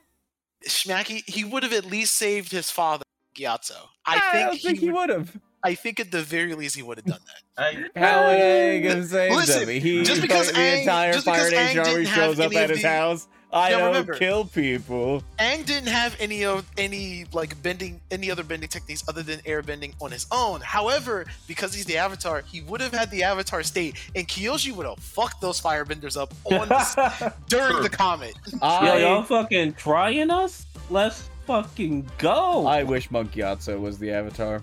[0.68, 1.28] Schmacky.
[1.28, 3.02] He would have at least saved his father,
[3.36, 3.72] Gyatso.
[4.06, 5.08] I I, think, don't think he he would.
[5.08, 5.36] would have.
[5.62, 7.62] I think at the very least he would have done that.
[7.96, 9.80] I, How would Aang have saved Listen, him?
[9.82, 12.40] He just because fucking- Aang- the entire just Fire because Nation army didn't have shows
[12.40, 13.26] up at his the- house.
[13.50, 15.22] I Now don't remember- kill people.
[15.38, 19.62] Aang didn't have any of any like bending any other bending techniques other than air
[19.62, 20.60] bending on his own.
[20.60, 24.84] However, because he's the Avatar, he would have had the Avatar state, and Kyoshi would
[24.86, 28.34] have fucked those firebenders up on the, during the comet.
[28.52, 30.66] Yo, I, y'all fucking trying us?
[30.90, 32.66] Let's fucking go.
[32.66, 34.62] I wish Monk Gyatso was the Avatar.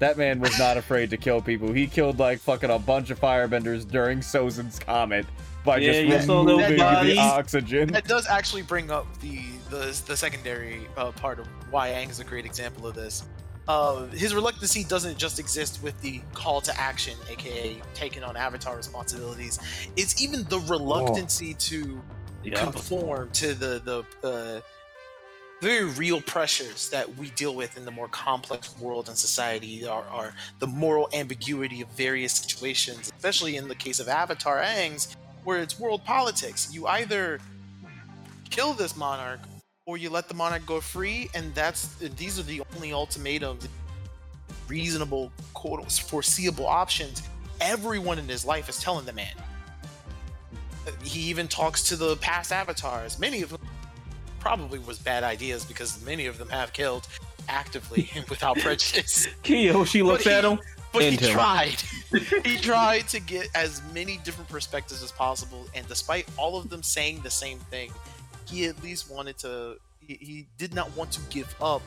[0.00, 1.72] That man was not afraid to kill people.
[1.72, 5.24] He killed like fucking a bunch of firebenders during Sozin's comet
[5.64, 7.18] by Yeah, just saw those removing the bodies?
[7.18, 7.88] oxygen.
[7.88, 9.40] That does actually bring up the
[9.70, 13.24] the, the secondary uh, part of why Aang is a great example of this.
[13.66, 18.76] Uh, his reluctancy doesn't just exist with the call to action, aka taking on Avatar
[18.76, 19.58] responsibilities.
[19.96, 22.00] It's even the reluctancy to
[22.44, 22.62] yeah.
[22.62, 24.60] conform to the the uh,
[25.62, 30.04] very real pressures that we deal with in the more complex world and society are,
[30.10, 35.60] are the moral ambiguity of various situations especially in the case of avatar Aang's where
[35.60, 37.38] it's world politics you either
[38.50, 39.40] kill this monarch
[39.86, 43.68] or you let the monarch go free and that's these are the only ultimatums
[44.68, 47.22] reasonable quote foreseeable options
[47.60, 49.34] everyone in his life is telling the man
[51.02, 53.18] he even talks to the past avatars.
[53.18, 53.60] Many of them
[54.40, 57.06] probably was bad ideas because many of them have killed
[57.48, 59.28] actively and without prejudice.
[59.42, 60.58] Kyoshi looks But at him.
[60.94, 61.32] But he him.
[61.32, 61.82] tried.
[62.44, 66.82] he tried to get as many different perspectives as possible, and despite all of them
[66.82, 67.92] saying the same thing,
[68.46, 69.76] he at least wanted to.
[70.00, 71.82] He, he did not want to give up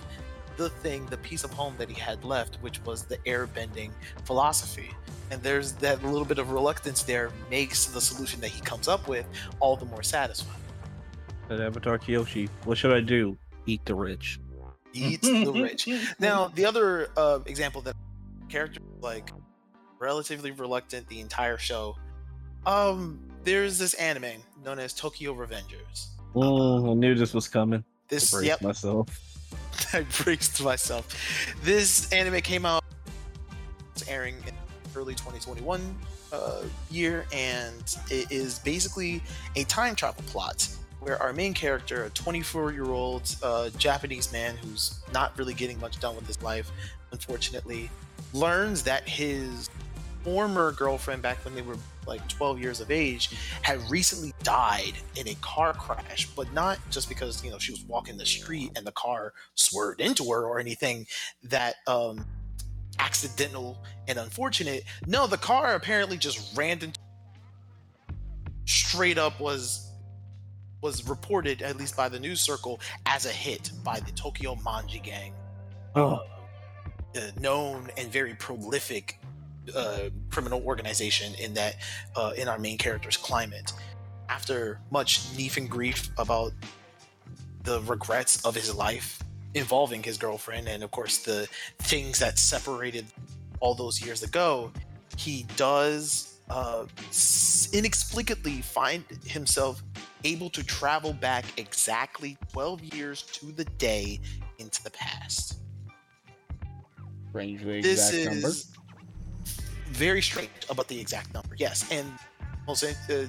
[0.57, 3.91] the thing, the piece of home that he had left, which was the airbending
[4.25, 4.91] philosophy.
[5.29, 9.07] And there's that little bit of reluctance there makes the solution that he comes up
[9.07, 9.25] with
[9.59, 10.59] all the more satisfying.
[11.47, 13.37] That Avatar Kyoshi, What should I do?
[13.65, 14.39] Eat the rich.
[14.93, 15.87] Eat the rich.
[16.19, 17.95] Now, the other uh, example that
[18.49, 19.31] character like
[19.99, 21.95] relatively reluctant the entire show.
[22.65, 26.07] Um, there's this anime known as Tokyo Revengers.
[26.35, 27.83] Mm, I knew this was coming.
[28.09, 29.07] This, Brace yep, myself.
[29.93, 31.55] I braced myself.
[31.63, 32.83] This anime came out,
[33.93, 34.53] it's airing in
[34.95, 35.95] early 2021
[36.31, 39.21] uh, year, and it is basically
[39.55, 40.67] a time travel plot
[40.99, 45.79] where our main character, a 24 year old uh, Japanese man who's not really getting
[45.79, 46.71] much done with his life,
[47.11, 47.89] unfortunately,
[48.33, 49.69] learns that his
[50.23, 55.27] former girlfriend, back when they were like 12 years of age, had recently died in
[55.27, 58.85] a car crash, but not just because you know she was walking the street and
[58.85, 61.05] the car swerved into her or anything
[61.43, 62.25] that um
[62.99, 64.83] accidental and unfortunate.
[65.05, 66.99] No, the car apparently just ran into
[68.65, 69.91] straight up was
[70.81, 75.01] was reported at least by the news circle as a hit by the Tokyo Manji
[75.01, 75.33] gang
[75.95, 76.19] Oh,
[77.39, 79.19] known and very prolific
[79.75, 81.75] uh, criminal organization in that
[82.15, 83.73] uh, in our main character's climate.
[84.29, 86.53] After much grief and grief about
[87.63, 89.21] the regrets of his life
[89.53, 91.47] involving his girlfriend and of course the
[91.79, 93.05] things that separated
[93.59, 94.71] all those years ago,
[95.17, 96.85] he does uh,
[97.73, 99.83] inexplicably find himself
[100.23, 104.19] able to travel back exactly 12 years to the day
[104.59, 105.59] into the past
[107.29, 109.47] Strangely this exact is number.
[109.87, 111.55] very strange about the exact number.
[111.57, 112.11] Yes, and
[112.67, 113.27] I'll uh,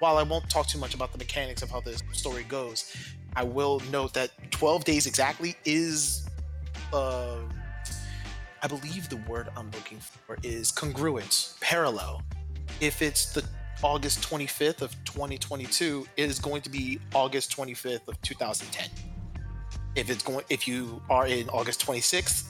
[0.00, 2.94] while I won't talk too much about the mechanics of how this story goes,
[3.36, 6.28] I will note that 12 days exactly is,
[6.92, 7.38] uh,
[8.62, 12.22] I believe the word I'm looking for is congruent, parallel.
[12.80, 13.44] If it's the
[13.82, 18.88] August 25th of 2022, it is going to be August 25th of 2010.
[19.94, 22.48] If it's going, if you are in August 26th,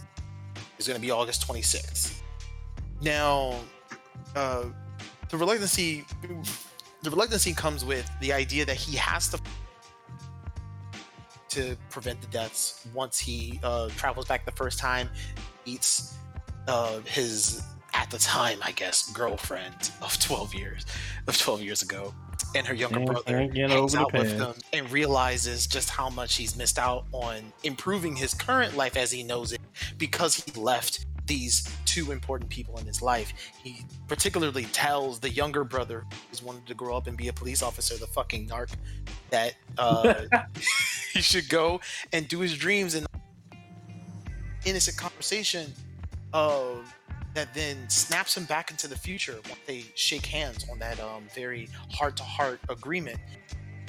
[0.84, 2.20] is going to be August 26th.
[3.00, 3.58] Now,
[4.36, 4.64] uh,
[5.30, 6.04] the reluctancy
[7.02, 9.40] the reluctancy comes with the idea that he has to
[11.50, 15.08] to prevent the deaths once he uh, travels back the first time,
[15.64, 16.16] eats
[16.66, 17.62] uh, his
[17.92, 20.84] at the time, I guess, girlfriend of 12 years
[21.28, 22.12] of 12 years ago,
[22.56, 26.78] and her younger brother hangs out with them and realizes just how much he's missed
[26.78, 29.60] out on improving his current life as he knows it
[29.98, 33.32] because he left these two important people in his life.
[33.62, 37.62] He particularly tells the younger brother who's wanted to grow up and be a police
[37.62, 38.74] officer, the fucking narc,
[39.30, 40.24] that uh,
[41.12, 41.80] he should go
[42.12, 43.06] and do his dreams and
[44.64, 45.72] innocent conversation
[46.32, 46.76] uh,
[47.34, 51.24] that then snaps him back into the future once they shake hands on that um,
[51.34, 53.18] very heart-to-heart agreement.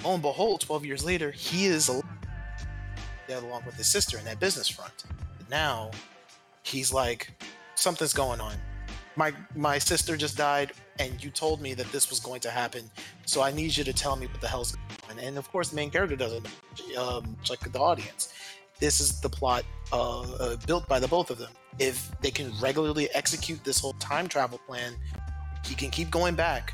[0.03, 1.89] Lo and behold, 12 years later, he is
[3.29, 5.05] along with his sister in that business front.
[5.49, 5.91] Now,
[6.63, 7.31] he's like,
[7.75, 8.55] something's going on.
[9.15, 12.89] My my sister just died, and you told me that this was going to happen.
[13.25, 15.23] So I need you to tell me what the hell's going on.
[15.23, 16.47] And of course, the main character doesn't,
[16.97, 18.33] um, like the audience.
[18.79, 21.51] This is the plot uh, uh, built by the both of them.
[21.79, 24.95] If they can regularly execute this whole time travel plan,
[25.65, 26.73] he can keep going back,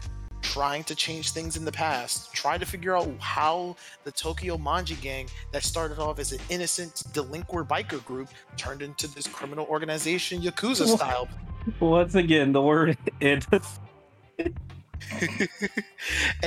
[0.51, 3.73] trying to change things in the past, try to figure out how
[4.03, 8.27] the Tokyo Manji gang that started off as an innocent delinquent biker group
[8.57, 11.29] turned into this criminal organization, Yakuza style.
[11.79, 13.45] Once again, the word and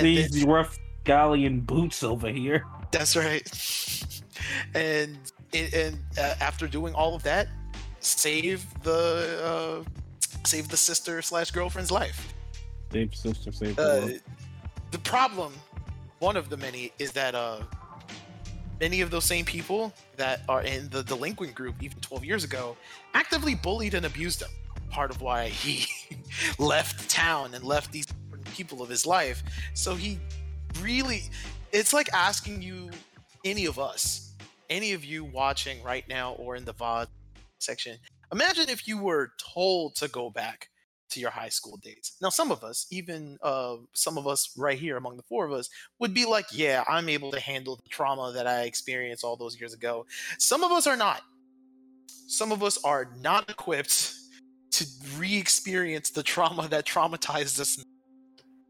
[0.03, 2.67] these then- rough galleon boots over here.
[2.91, 3.49] That's right.
[4.75, 5.17] And
[5.55, 7.49] and, and uh, after doing all of that,
[8.01, 9.91] save the uh,
[10.45, 12.35] save the sister slash girlfriend's life.
[12.93, 14.09] Save sister, save the Uh,
[14.91, 15.53] the problem,
[16.21, 17.61] one of the many, is that uh,
[18.81, 22.77] many of those same people that are in the delinquent group, even 12 years ago,
[23.15, 24.51] actively bullied and abused him.
[24.91, 25.87] Part of why he
[26.59, 28.07] left town and left these
[28.55, 29.43] people of his life.
[29.75, 30.19] So he
[30.81, 31.23] really,
[31.73, 32.91] it's like asking you,
[33.45, 34.33] any of us,
[34.71, 37.09] any of you watching right now or in the VOD
[37.59, 37.99] section,
[38.33, 40.69] imagine if you were told to go back
[41.11, 42.17] to your high school days.
[42.21, 45.53] Now, some of us, even uh, some of us right here among the four of
[45.53, 49.37] us, would be like, yeah, I'm able to handle the trauma that I experienced all
[49.37, 50.07] those years ago.
[50.39, 51.23] Some of us are not.
[52.27, 54.15] Some of us are not equipped
[54.73, 54.87] to
[55.17, 57.83] re experience the trauma that traumatized us.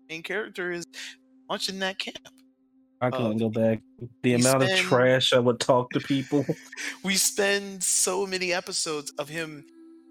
[0.08, 0.84] main character is
[1.48, 2.28] much in that camp.
[3.00, 3.80] I couldn't uh, go back.
[4.22, 6.46] The amount of trash I would talk to people.
[7.02, 9.64] we spend so many episodes of him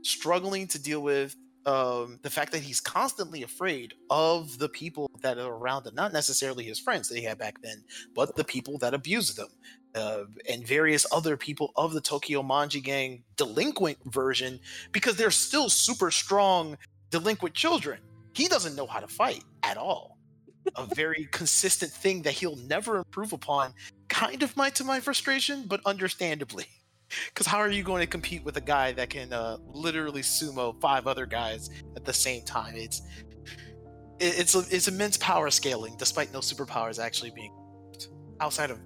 [0.03, 1.35] struggling to deal with
[1.65, 6.11] um, the fact that he's constantly afraid of the people that are around him, not
[6.13, 7.83] necessarily his friends that he had back then,
[8.13, 9.49] but the people that abuse them.
[9.95, 14.59] Uh, and various other people of the Tokyo Manji gang delinquent version
[14.91, 16.75] because they're still super strong
[17.11, 17.99] delinquent children.
[18.33, 20.17] He doesn't know how to fight at all.
[20.77, 23.73] A very consistent thing that he'll never improve upon,
[24.09, 26.65] kind of my to my frustration, but understandably.
[27.27, 30.79] Because how are you going to compete with a guy that can uh, literally sumo
[30.81, 32.75] five other guys at the same time?
[32.75, 33.01] It's
[34.19, 37.53] it- it's it's immense power scaling, despite no superpowers actually being
[38.39, 38.79] outside of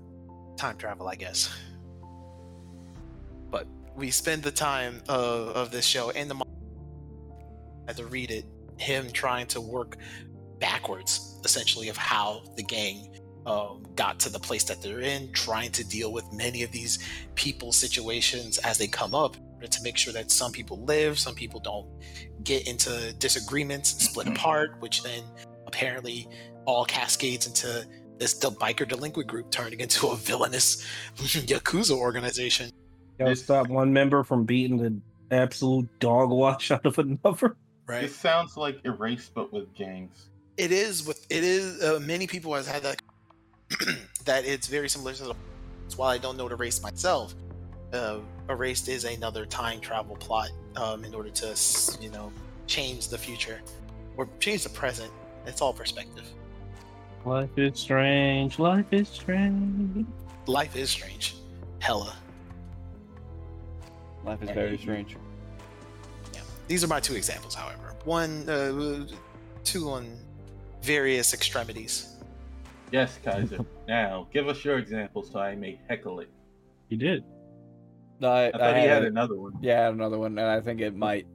[0.58, 1.50] time travel, I guess.
[3.50, 8.32] But we spend the time of, of this show and the I had to read
[8.32, 8.46] it,
[8.78, 9.98] him trying to work
[10.60, 13.16] backwards, essentially, of how the gang
[13.48, 17.00] um, got to the place that they're in, trying to deal with many of these
[17.36, 19.38] people's situations as they come up
[19.72, 21.88] to make sure that some people live, some people don't
[22.44, 25.24] get into disagreements and split apart, which then
[25.66, 26.28] apparently
[26.66, 27.88] all cascades into
[28.20, 30.86] this the biker delinquent group turning into a villainous
[31.16, 32.70] yakuza organization.
[33.18, 35.00] Gotta stop one member from beating the
[35.32, 37.56] absolute dog wash out of another.
[37.88, 38.02] Right.
[38.02, 40.28] This sounds like Erased, but with gangs.
[40.58, 43.02] It is with it is uh, many people has had that
[44.26, 45.36] that it's very similar to the.
[45.84, 47.34] That's why I don't know to race myself.
[47.94, 51.56] Uh, Erased is another time travel plot um, in order to
[52.02, 52.32] you know
[52.66, 53.62] change the future
[54.18, 55.12] or change the present.
[55.46, 56.26] It's all perspective.
[57.26, 58.60] Life is strange.
[58.60, 60.06] Life is strange.
[60.46, 61.36] Life is strange.
[61.80, 62.16] Hella.
[64.26, 65.16] Life is very strange.
[66.34, 66.42] Yeah.
[66.68, 67.96] These are my two examples, however.
[68.04, 69.08] One, uh,
[69.64, 70.18] two on
[70.82, 72.17] various extremities.
[72.92, 73.66] Yes, Kaiser.
[73.88, 76.30] now, give us your examples so I may heckle it.
[76.90, 77.24] You did.
[78.20, 79.54] No, I, I thought he had had another one.
[79.62, 81.28] Yeah, I had another one, and I think it might.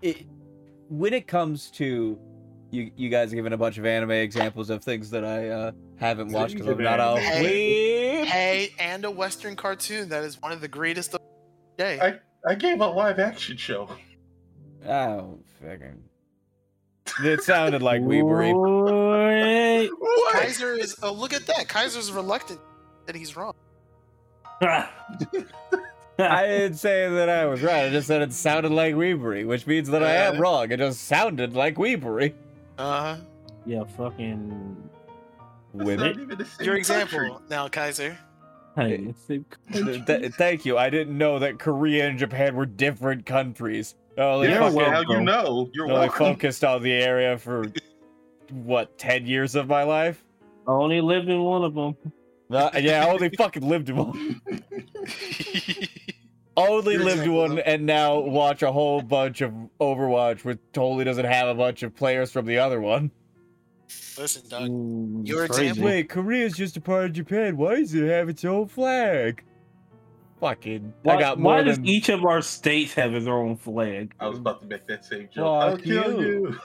[0.00, 0.26] It
[0.88, 2.18] when it comes to
[2.70, 5.72] you, you guys are giving a bunch of anime examples of things that I uh,
[5.96, 8.24] haven't watched because I'm not a Hey.
[8.24, 11.20] Hey, and a Western cartoon that is one of the greatest of
[11.76, 12.00] the day.
[12.00, 13.90] I- I gave a live action show.
[14.86, 16.02] Oh, fucking.
[17.22, 18.38] It sounded like we were.
[18.42, 19.90] Wait.
[20.32, 20.96] Kaiser is.
[21.02, 21.68] Oh, look at that.
[21.68, 22.60] Kaiser's reluctant
[23.06, 23.54] that he's wrong.
[24.60, 27.84] I didn't say that I was right.
[27.84, 30.70] I just said it sounded like Weebury, which means that I am wrong.
[30.72, 32.34] It just sounded like Weebury.
[32.76, 33.16] Uh huh.
[33.66, 34.76] yeah, fucking.
[35.74, 36.06] It's Women.
[36.12, 36.80] not even the same Your country.
[37.28, 38.18] example now, Kaiser.
[38.74, 39.42] Hey, Th-
[40.06, 40.78] th- thank you.
[40.78, 43.94] I didn't know that Korea and Japan were different countries.
[44.18, 45.70] Oh, they Yeah, fucking well, how you know?
[45.72, 46.26] You're only welcome.
[46.34, 47.66] focused on the area for
[48.50, 50.24] what ten years of my life.
[50.66, 51.96] I only lived in one of them.
[52.50, 54.40] Uh, yeah, I only fucking lived in one.
[56.56, 57.60] Only Your lived one, though.
[57.62, 61.94] and now watch a whole bunch of Overwatch, which totally doesn't have a bunch of
[61.94, 63.12] players from the other one.
[64.18, 64.62] Listen, Doug.
[64.68, 65.68] Mm, Your crazy.
[65.68, 67.56] example- Wait, Korea's just a part of Japan.
[67.56, 69.44] Why does it have its own flag?
[70.40, 71.86] Fucking, Why, I got why more does than.
[71.86, 74.14] each of our states have its own flag?
[74.20, 75.34] I was about to make that same joke.
[75.34, 76.28] Fuck I'll kill you.
[76.50, 76.60] you.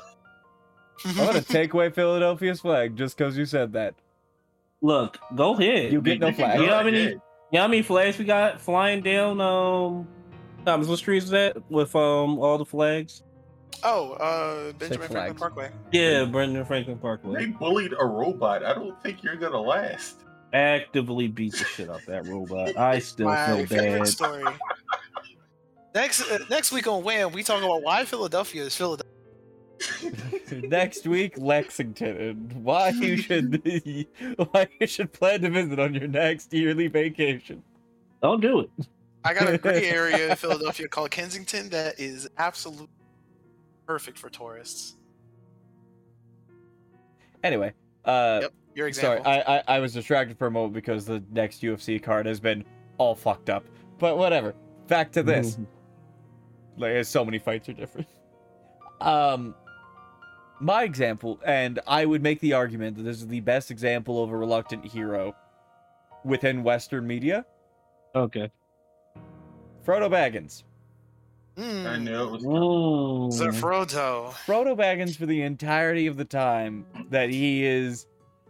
[1.05, 3.95] I'm gonna take away Philadelphia's flag just because you said that.
[4.81, 5.91] Look, go ahead.
[5.91, 6.59] You get no flag.
[6.59, 7.13] You know how many- ahead.
[7.51, 9.39] You know how many flags we got flying down?
[9.41, 10.07] Um,
[10.65, 13.23] Thomas, what street is that with um all the flags?
[13.83, 15.35] Oh, uh, Benjamin Franklin.
[15.35, 15.71] Parkway.
[15.91, 17.39] Yeah, Brendan Franklin Parkway.
[17.39, 18.63] They bullied a robot.
[18.63, 20.22] I don't think you're gonna last.
[20.53, 22.77] Actively beat the shit out that robot.
[22.77, 24.07] I still My feel bad.
[24.07, 24.43] story.
[25.95, 29.09] Next uh, next week on WAMM, we talk about why Philadelphia is Philadelphia.
[30.51, 33.61] Next week, Lexington, and why you should
[34.51, 37.63] why you should plan to visit on your next yearly vacation.
[38.21, 38.69] Don't do it.
[39.25, 42.87] I got a great area in Philadelphia called Kensington that is absolutely
[43.87, 44.97] perfect for tourists.
[47.43, 47.73] Anyway,
[48.05, 49.19] uh, Yep, Your sorry.
[49.19, 52.65] I, I I was distracted for a moment because the next UFC card has been
[52.97, 53.65] all fucked up.
[53.99, 54.55] But whatever.
[54.87, 55.57] Back to this.
[56.75, 58.07] Like, so many fights are different.
[58.99, 59.53] Um,
[60.59, 64.31] my example, and I would make the argument that this is the best example of
[64.31, 65.35] a reluctant hero
[66.23, 67.45] within Western media.
[68.15, 68.49] Okay.
[69.85, 70.63] Frodo Baggins.
[71.57, 71.85] Mm.
[71.85, 72.43] I knew it was.
[72.43, 73.33] Mm.
[73.33, 74.31] Sir Frodo.
[74.47, 78.07] Frodo Baggins for the entirety of the time that he is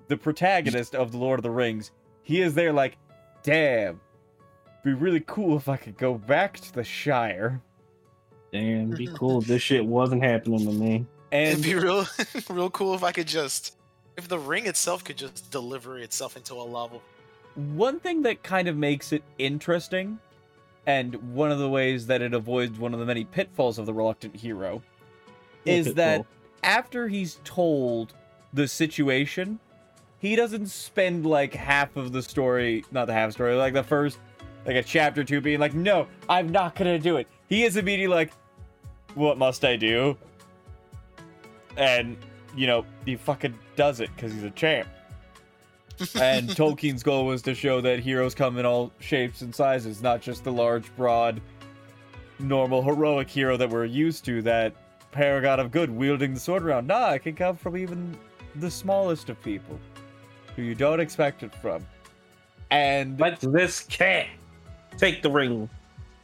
[0.08, 1.91] the protagonist of The Lord of the Rings,
[2.24, 2.97] he is there like,
[3.43, 3.99] damn,
[4.84, 7.62] be really cool if I could go back to the Shire.
[8.51, 11.06] Damn, be cool if this shit wasn't happening to me.
[11.32, 12.06] It'd And be real,
[12.49, 13.78] real cool if I could just,
[14.18, 17.01] if the ring itself could just deliver itself into a level.
[17.56, 20.20] one thing that kind of makes it interesting,
[20.86, 23.93] and one of the ways that it avoids one of the many pitfalls of the
[23.93, 24.84] reluctant hero,
[25.66, 25.95] is Pitfall.
[25.95, 26.26] that
[26.64, 28.14] after he's told
[28.54, 29.60] the situation,
[30.24, 34.19] he doesn't spend like half of the story, not the half story, like the first,
[34.65, 37.28] like a chapter two being like, no, I'm not gonna do it.
[37.49, 38.32] He is immediately like,
[39.15, 40.17] what must I do?
[41.76, 42.15] And,
[42.55, 44.88] you know, he fucking does it because he's a champ.
[46.15, 50.21] and Tolkien's goal was to show that heroes come in all shapes and sizes, not
[50.21, 51.41] just the large, broad,
[52.39, 54.74] normal, heroic hero that we're used to, that
[55.11, 56.88] paragon of good wielding the sword around.
[56.88, 58.17] Nah, it can come from even
[58.55, 59.78] the smallest of people
[60.56, 61.86] who you don't expect it from.
[62.72, 64.28] And Like this cat.
[64.97, 65.70] Take the ring.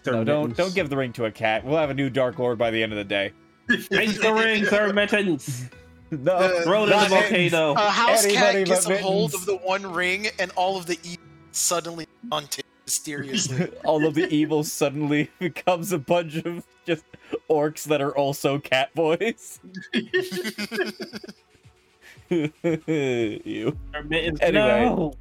[0.05, 1.63] No, don't don't give the ring to a cat.
[1.63, 3.32] We'll have a new Dark Lord by the end of the day.
[3.69, 5.69] Take the ring, Sir Mittens.
[6.11, 7.73] No, Uh, Throw it in the volcano.
[7.73, 10.88] A house Anybody cat gets but a hold of the one ring, and all of
[10.88, 13.67] the evil suddenly unted mysteriously.
[13.86, 17.03] all of the evil suddenly becomes a bunch of just
[17.47, 19.59] orcs that are also cat boys.
[24.05, 24.39] Mittens.
[24.41, 24.86] Anyway.
[24.86, 25.13] No.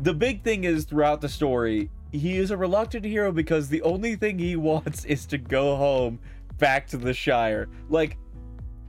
[0.00, 4.16] The big thing is throughout the story, he is a reluctant hero because the only
[4.16, 6.18] thing he wants is to go home
[6.58, 7.68] back to the Shire.
[7.88, 8.16] Like,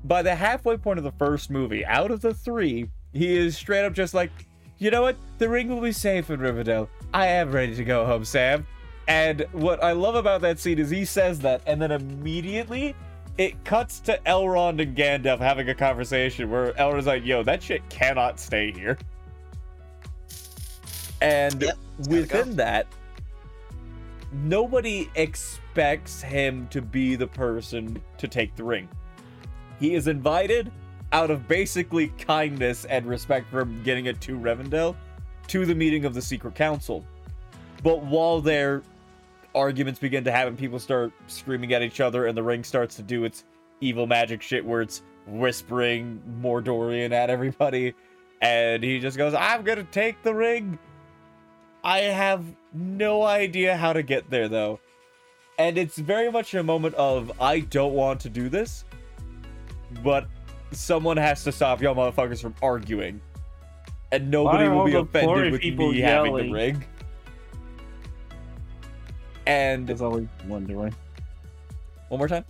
[0.05, 3.85] by the halfway point of the first movie, out of the three, he is straight
[3.85, 4.31] up just like,
[4.77, 5.17] you know what?
[5.39, 6.87] The ring will be safe in Rivendell.
[7.13, 8.65] I am ready to go home, Sam.
[9.09, 12.95] And what I love about that scene is he says that, and then immediately
[13.39, 17.89] it cuts to Elrond and Gandalf having a conversation where Elrond's like, yo, that shit
[17.89, 18.97] cannot stay here.
[21.21, 21.77] And Yep,
[22.09, 22.85] within that,
[24.33, 28.89] nobody expects him to be the person to take the ring.
[29.79, 30.69] He is invited
[31.13, 34.97] out of basically kindness and respect for getting it to Rivendell
[35.47, 37.05] to the meeting of the Secret Council.
[37.83, 38.83] But while their
[39.55, 43.03] arguments begin to happen, people start screaming at each other, and the ring starts to
[43.03, 43.43] do its
[43.81, 47.93] evil magic shit where it's whispering Mordorian at everybody.
[48.41, 50.79] And he just goes, I'm gonna take the ring.
[51.83, 52.43] I have
[52.73, 54.79] no idea how to get there though.
[55.57, 58.85] And it's very much a moment of I don't want to do this,
[60.03, 60.27] but
[60.71, 63.21] someone has to stop y'all motherfuckers from arguing.
[64.11, 66.83] and nobody will be offended with me having the ring.
[69.49, 70.93] And That's all he's wondering.
[72.09, 72.45] one more time.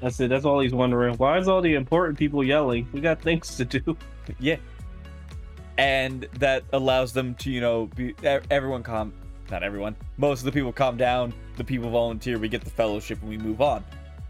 [0.00, 0.30] That's it.
[0.30, 1.14] That's all he's wondering.
[1.16, 2.88] Why is all the important people yelling?
[2.90, 3.96] We got things to do.
[4.40, 4.56] Yeah.
[5.76, 8.14] And that allows them to, you know, be
[8.50, 9.12] everyone calm.
[9.50, 9.94] Not everyone.
[10.16, 11.34] Most of the people calm down.
[11.58, 12.38] The people volunteer.
[12.38, 13.84] We get the fellowship and we move on.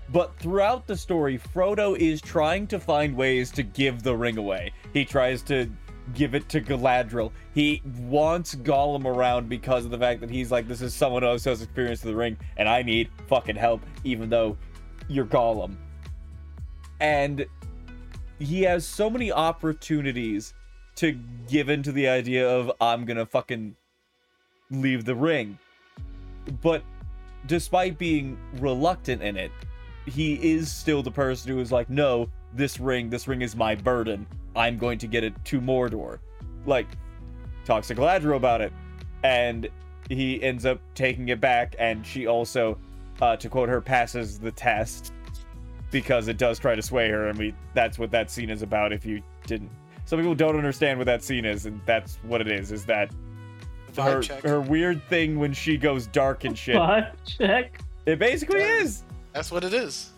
[0.08, 4.72] But throughout the story, Frodo is trying to find ways to give the ring away.
[4.92, 5.70] He tries to
[6.14, 7.32] give it to Galadriel.
[7.54, 11.44] He wants Gollum around because of the fact that he's like, this is someone else
[11.44, 14.56] who has experience with the ring, and I need fucking help, even though
[15.08, 15.76] you're Gollum.
[17.00, 17.46] And
[18.38, 20.54] he has so many opportunities
[20.96, 21.12] to
[21.48, 23.76] give into the idea of I'm gonna fucking
[24.70, 25.58] leave the ring.
[26.60, 26.82] But
[27.46, 29.52] despite being reluctant in it,
[30.06, 33.74] he is still the person who is like, no, this ring, this ring is my
[33.74, 34.26] burden.
[34.54, 36.18] I'm going to get it to Mordor.
[36.66, 36.86] Like,
[37.64, 38.72] talks to Galadriel about it,
[39.22, 39.68] and
[40.08, 42.78] he ends up taking it back, and she also,
[43.20, 45.12] uh, to quote her, passes the test
[45.90, 48.92] because it does try to sway her, and we that's what that scene is about.
[48.92, 49.70] If you didn't,
[50.04, 52.72] some people don't understand what that scene is, and that's what it is.
[52.72, 53.12] Is that
[53.96, 54.42] her check.
[54.42, 56.76] her weird thing when she goes dark and shit?
[56.76, 57.80] Five check.
[58.06, 59.04] It basically is.
[59.32, 60.11] That's what it is.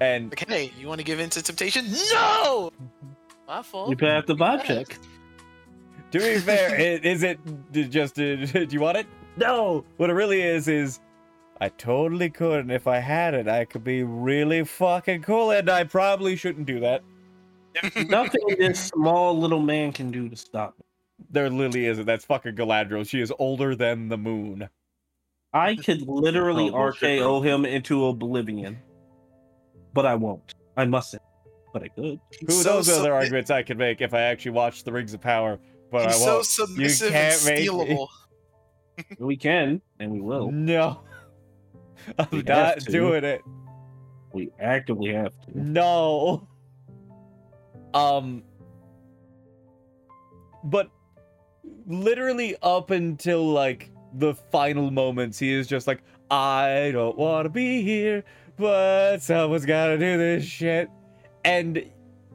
[0.00, 1.86] And Like, hey, you want to give in to temptation?
[2.12, 2.72] No!
[3.46, 3.90] My fault.
[3.90, 4.98] You passed the vibe check.
[6.12, 7.38] to be fair, it, is it
[7.72, 8.18] just?
[8.18, 9.06] uh, do you want it?
[9.36, 9.84] No.
[9.96, 11.00] What it really is is,
[11.60, 15.68] I totally could, and if I had it, I could be really fucking cool, and
[15.68, 17.02] I probably shouldn't do that.
[18.08, 20.86] Nothing this small little man can do to stop it.
[21.30, 22.06] There literally isn't.
[22.06, 23.08] That's fucking Galadriel.
[23.08, 24.68] She is older than the moon.
[25.52, 28.78] I could literally Oh, RKO him into oblivion,
[29.98, 30.54] but I won't.
[30.76, 31.22] I mustn't,
[31.72, 32.20] but I could.
[32.46, 35.20] Who So those other arguments I could make if I actually watched the Rings of
[35.20, 35.58] Power,
[35.90, 36.46] but I He's so won't.
[36.46, 37.66] submissive and can't make me.
[37.66, 38.06] stealable.
[39.18, 40.52] We can, and we will.
[40.52, 41.00] No.
[42.20, 43.42] I'm We not doing it.
[44.32, 45.58] We actively have to.
[45.60, 46.46] No.
[47.92, 48.44] Um
[50.62, 50.90] but
[51.88, 57.50] literally up until like the final moments he is just like I don't want to
[57.50, 58.22] be here,
[58.58, 60.90] but someone's got to do this shit.
[61.44, 61.90] And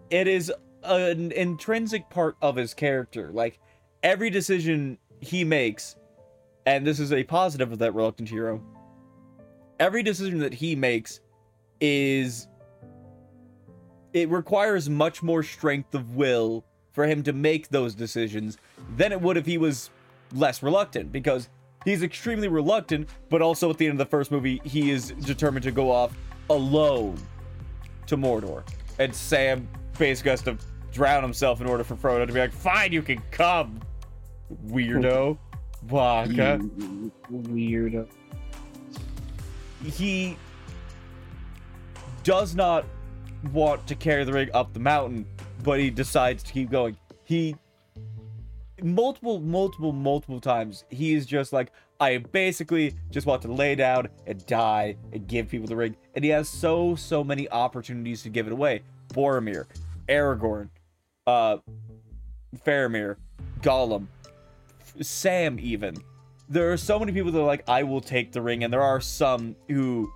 [0.09, 0.51] it is
[0.83, 3.31] an intrinsic part of his character.
[3.31, 3.59] Like
[4.01, 5.95] every decision he makes
[6.65, 8.61] and this is a positive of that reluctant hero.
[9.79, 11.19] Every decision that he makes
[11.81, 12.47] is
[14.13, 16.63] it requires much more strength of will
[16.93, 18.57] for him to make those decisions
[18.95, 19.89] than it would if he was
[20.31, 21.49] less reluctant because
[21.85, 25.63] he's extremely reluctant but also at the end of the first movie he is determined
[25.63, 26.15] to go off
[26.49, 27.17] alone
[28.07, 28.63] to Mordor
[28.99, 29.67] and Sam
[29.97, 30.57] basically has to
[30.91, 33.79] drown himself in order for Frodo to be like fine you can come
[34.67, 35.37] weirdo
[35.83, 38.07] Baka You Weird.
[39.83, 40.37] he
[42.23, 42.85] does not
[43.51, 45.25] want to carry the ring up the mountain,
[45.63, 46.95] but he decides to keep going.
[47.25, 47.55] He
[48.83, 54.09] multiple, multiple, multiple times he is just like, I basically just want to lay down
[54.27, 55.95] and die and give people the ring.
[56.15, 58.83] And he has so, so many opportunities to give it away.
[59.09, 59.65] Boromir,
[60.09, 60.69] Aragorn,
[61.25, 61.57] uh,
[62.65, 63.15] Faramir,
[63.61, 64.07] Gollum,
[65.01, 65.95] Sam even.
[66.49, 68.81] There are so many people that are like, I will take the ring, and there
[68.81, 70.11] are some who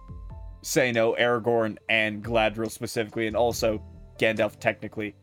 [0.62, 3.82] say no, Aragorn and Galadriel specifically, and also
[4.20, 5.16] Gandalf technically.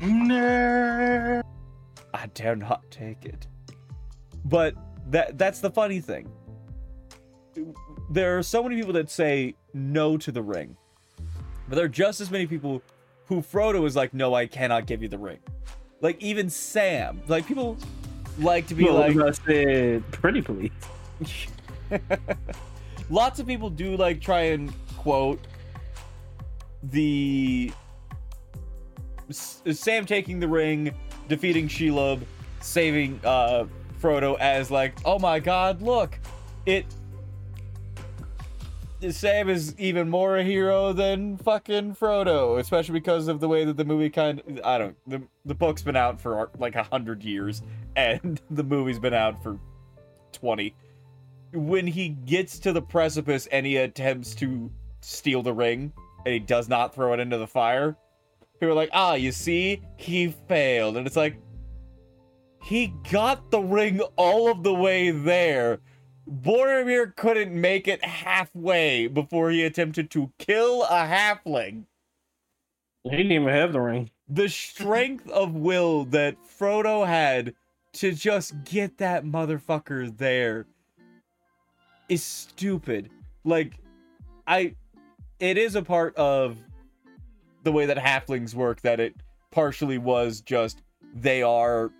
[0.00, 1.42] Nerd.
[2.14, 3.46] I dare not take it.
[4.44, 4.74] But
[5.10, 6.30] that that's the funny thing.
[8.10, 10.76] There are so many people that say no to the ring.
[11.68, 12.82] But there are just as many people
[13.26, 15.38] who Frodo is like, no, I cannot give you the ring.
[16.00, 17.20] Like even Sam.
[17.26, 17.76] Like people
[18.38, 20.70] like to be Well, like I said, pretty please.
[23.10, 25.40] lots of people do like try and quote
[26.82, 27.72] the
[29.30, 30.94] S- Sam taking the ring,
[31.28, 32.22] defeating Shelob,
[32.60, 33.66] saving uh
[34.00, 36.18] Frodo as like, oh my god, look,
[36.66, 36.86] it.
[39.10, 43.76] Sam is even more a hero than fucking Frodo, especially because of the way that
[43.76, 47.22] the movie kind of, I don't, the, the book's been out for like a hundred
[47.22, 47.60] years,
[47.96, 49.58] and the movie's been out for
[50.32, 50.74] 20
[51.54, 54.70] when he gets to the precipice and he attempts to
[55.00, 55.92] steal the ring
[56.24, 57.96] and he does not throw it into the fire,
[58.64, 60.96] people are like, ah, you see, he failed.
[60.96, 61.36] And it's like,
[62.62, 65.80] he got the ring all of the way there.
[66.26, 71.84] Boromir couldn't make it halfway before he attempted to kill a halfling.
[73.02, 74.10] He didn't even have the ring.
[74.28, 77.54] the strength of will that Frodo had
[77.94, 80.66] to just get that motherfucker there
[82.08, 83.10] is stupid.
[83.44, 83.78] Like,
[84.46, 84.74] I,
[85.38, 86.56] it is a part of
[87.64, 89.14] the way that halflings work that it
[89.50, 90.82] partially was just
[91.14, 91.90] they are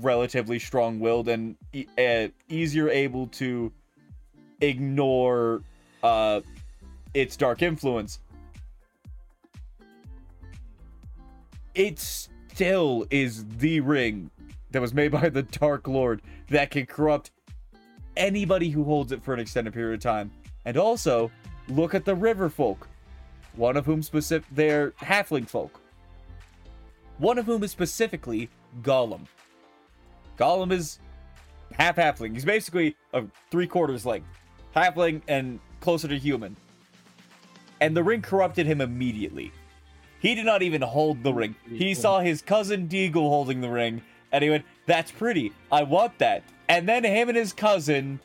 [0.00, 3.72] relatively strong-willed and e- uh, easier able to
[4.60, 5.62] ignore
[6.02, 6.40] uh
[7.12, 8.18] its dark influence.
[11.74, 14.30] It still is the ring
[14.72, 17.30] that was made by the dark lord that can corrupt
[18.16, 20.30] anybody who holds it for an extended period of time.
[20.64, 21.30] And also
[21.68, 22.88] look at the river folk
[23.56, 25.80] one of whom specific they're halfling folk
[27.18, 28.48] one of whom is specifically
[28.82, 29.26] Gollum.
[30.38, 30.98] Gollum is
[31.72, 32.34] half halfling.
[32.34, 34.22] He's basically a three quarters like
[34.74, 36.56] halfling and closer to human.
[37.80, 39.52] And the ring corrupted him immediately.
[40.18, 41.54] He did not even hold the ring.
[41.68, 44.00] He saw his cousin Déagol holding the ring,
[44.32, 45.52] and he went, "That's pretty.
[45.70, 48.20] I want that." And then him and his cousin,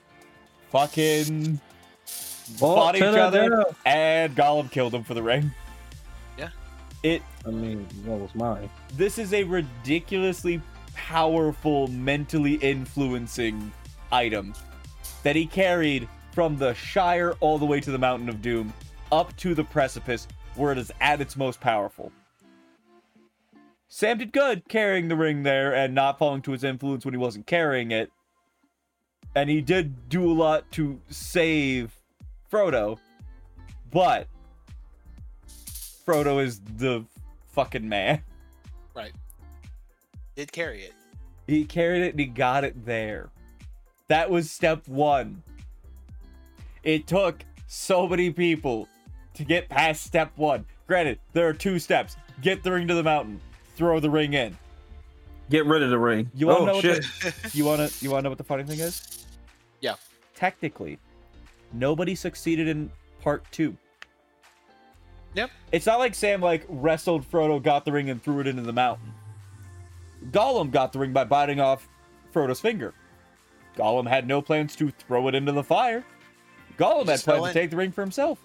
[0.69, 1.59] fucking,
[2.57, 5.51] fought each other, and Gollum killed him for the ring.
[6.37, 6.49] Yeah.
[7.03, 8.69] It I mean, what was mine?
[8.95, 10.61] this is a ridiculously
[10.93, 13.71] powerful, mentally influencing
[14.11, 14.53] item
[15.23, 18.73] that he carried from the Shire all the way to the Mountain of Doom,
[19.11, 22.11] up to the precipice where it is at its most powerful.
[23.87, 27.17] Sam did good carrying the ring there and not falling to its influence when he
[27.17, 28.11] wasn't carrying it.
[29.35, 31.98] And he did do a lot to save
[32.51, 32.97] Frodo,
[33.91, 34.27] but
[36.05, 37.05] Frodo is the
[37.51, 38.21] fucking man.
[38.95, 39.11] Right.
[40.35, 40.93] Did carry it.
[41.47, 43.29] He carried it and he got it there.
[44.07, 45.43] That was step one.
[46.83, 48.87] It took so many people
[49.35, 50.65] to get past step one.
[50.87, 53.39] Granted, there are two steps get the ring to the mountain,
[53.75, 54.57] throw the ring in.
[55.49, 56.29] Get rid of the ring.
[56.33, 57.05] You wanna oh know what shit!
[57.53, 59.25] You wanna you wanna know what the funny thing is?
[59.81, 59.95] Yeah.
[60.35, 60.99] Technically,
[61.73, 62.91] nobody succeeded in
[63.21, 63.75] part two.
[65.35, 65.51] Yep.
[65.71, 68.73] It's not like Sam like wrestled Frodo, got the ring, and threw it into the
[68.73, 69.13] mountain.
[70.31, 71.87] Gollum got the ring by biting off
[72.33, 72.93] Frodo's finger.
[73.77, 76.03] Gollum had no plans to throw it into the fire.
[76.77, 78.39] Gollum had Just plans to take the ring for himself.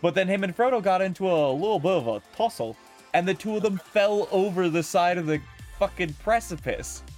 [0.00, 2.76] But then him and Frodo got into a little bit of a tussle,
[3.14, 5.40] and the two of them fell over the side of the
[5.78, 7.02] fucking precipice.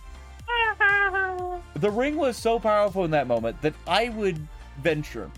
[1.76, 4.38] The ring was so powerful in that moment that I would
[4.78, 5.30] venture.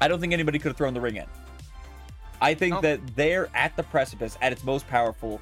[0.00, 1.26] I don't think anybody could have thrown the ring in.
[2.40, 2.80] I think No.
[2.80, 5.40] that there at the precipice, at its most powerful,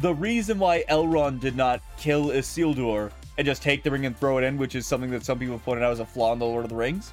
[0.00, 4.38] the reason why Elrond did not kill Isildur and just take the ring and throw
[4.38, 6.46] it in, which is something that some people pointed out as a flaw in the
[6.46, 7.12] Lord of the Rings,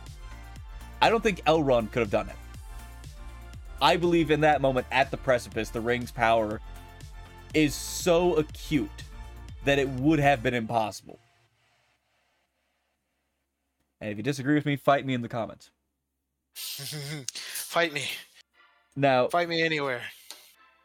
[1.01, 2.35] I don't think Elrond could have done it.
[3.81, 6.59] I believe in that moment at the precipice, the ring's power
[7.53, 9.03] is so acute
[9.65, 11.19] that it would have been impossible.
[14.01, 15.71] And if you disagree with me, fight me in the comments.
[16.55, 18.05] Fight me.
[18.95, 20.01] Now, Fight me anywhere.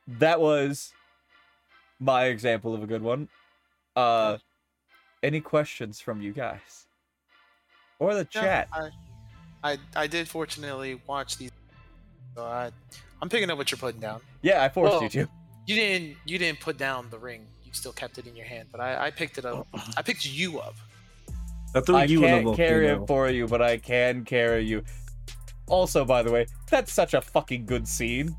[0.06, 0.92] that was
[1.98, 3.28] my example of a good one.
[3.96, 4.38] Uh
[5.22, 6.86] any questions from you guys?
[7.98, 8.68] Or the chat?
[8.72, 8.90] I,
[9.62, 11.52] I I did fortunately watch these.
[12.34, 12.70] So I,
[13.22, 14.20] I'm picking up what you're putting down.
[14.42, 15.28] Yeah, I forced Well, you to.
[15.66, 17.46] You didn't you didn't put down the ring.
[17.64, 19.66] You still kept it in your hand, but I, I picked it up.
[19.96, 20.74] I picked you up.
[21.74, 23.04] I threw I you in can't the carry volcano.
[23.04, 24.82] it for you, but I can carry you.
[25.68, 28.36] Also, by the way, that's such a fucking good scene.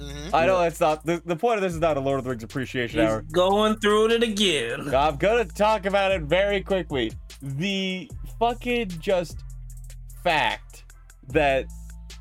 [0.00, 2.24] hmm I know that's not the, the point of this is not a Lord of
[2.24, 3.22] the Rings appreciation He's hour.
[3.32, 4.94] going through it again.
[4.94, 7.12] I'm gonna talk about it very quickly.
[7.42, 9.42] The fucking just
[10.22, 10.84] fact
[11.28, 11.66] that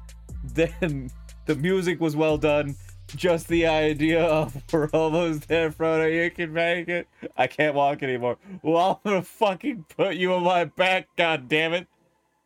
[0.54, 1.10] then
[1.46, 2.76] the music was well done.
[3.16, 6.12] Just the idea of we're almost there, Frodo.
[6.12, 7.08] You can make it.
[7.38, 8.38] I can't walk anymore.
[8.62, 11.08] Well, I'm gonna fucking put you on my back.
[11.16, 11.88] God damn it!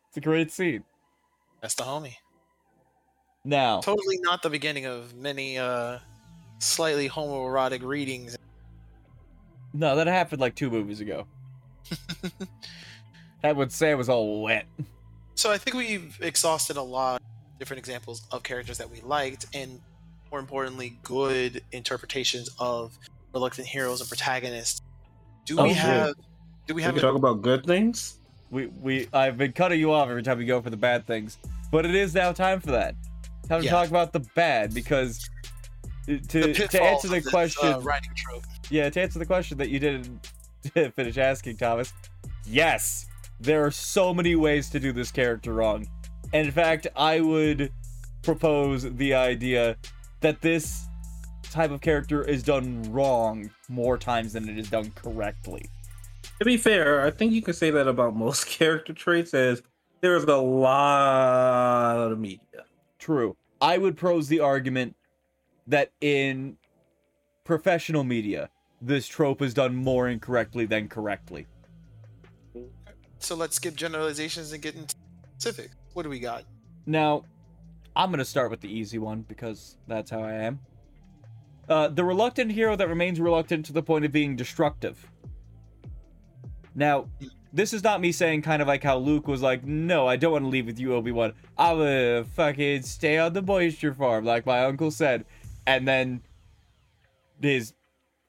[0.08, 0.84] It's a great scene.
[1.62, 2.16] That's the homie.
[3.44, 5.98] Now, Totally not the beginning of many uh
[6.58, 8.36] slightly homoerotic readings.
[9.72, 11.26] no, that happened like two movies ago.
[13.42, 14.66] that would say it was all wet.
[15.34, 19.46] So I think we've exhausted a lot of different examples of characters that we liked,
[19.54, 19.80] and
[20.30, 22.96] more importantly, good interpretations of
[23.32, 24.80] reluctant heroes and protagonists.
[25.44, 25.78] Do Oh, we shit.
[25.78, 26.14] have?
[26.66, 26.94] Do we We have?
[26.94, 28.18] can A, talk about good things.
[28.50, 31.38] We we I've been cutting you off every time you go for the bad things,
[31.70, 32.94] but it is now time for that.
[33.48, 33.70] Time to Yeah.
[33.72, 35.28] talk about the bad because
[36.06, 38.44] to to answer the of this, question, uh, writing trope.
[38.70, 40.30] yeah, to answer the question that you didn't
[40.94, 41.92] finish asking, Thomas.
[42.46, 43.06] Yes,
[43.40, 45.86] there are so many ways to do this character wrong,
[46.32, 47.70] and in fact, I would
[48.22, 49.76] propose the idea
[50.20, 50.86] that this
[51.42, 55.64] type of character is done wrong more times than it is done correctly.
[56.38, 59.62] To be fair, I think you can say that about most character traits as
[60.00, 62.64] there's a lot of media.
[62.98, 63.36] True.
[63.60, 64.94] I would pose the argument
[65.66, 66.56] that in
[67.44, 68.50] professional media,
[68.80, 71.46] this trope is done more incorrectly than correctly.
[73.18, 74.94] So let's skip generalizations and get into
[75.36, 75.72] specific.
[75.94, 76.44] What do we got?
[76.86, 77.24] Now,
[77.98, 80.60] I'm going to start with the easy one because that's how I am.
[81.68, 85.10] Uh, the reluctant hero that remains reluctant to the point of being destructive.
[86.76, 87.08] Now,
[87.52, 90.30] this is not me saying kind of like how Luke was like, no, I don't
[90.30, 91.32] want to leave with you, Obi Wan.
[91.58, 95.24] I will fucking stay on the moisture farm, like my uncle said.
[95.66, 96.22] And then
[97.42, 97.74] his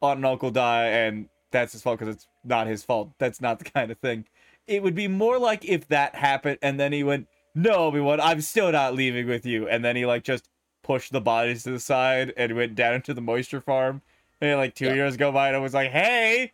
[0.02, 3.12] aunt and uncle die, and that's his fault because it's not his fault.
[3.20, 4.26] That's not the kind of thing.
[4.66, 8.20] It would be more like if that happened, and then he went, no, Obi Wan,
[8.22, 9.68] I'm still not leaving with you.
[9.68, 10.48] And then he like just
[10.84, 14.02] pushed the bodies to the side and went down into the moisture farm.
[14.42, 14.94] And like two Yeah.
[14.94, 16.54] years go by, and I was like, hey,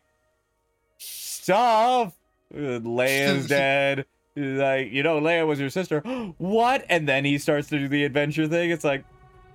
[0.98, 2.14] stop.
[2.54, 4.06] Leia's dead.
[4.36, 6.00] Like, you know, Leia was your sister.
[6.38, 6.86] what?
[6.90, 8.70] And then he starts to do the adventure thing.
[8.72, 9.04] It's like,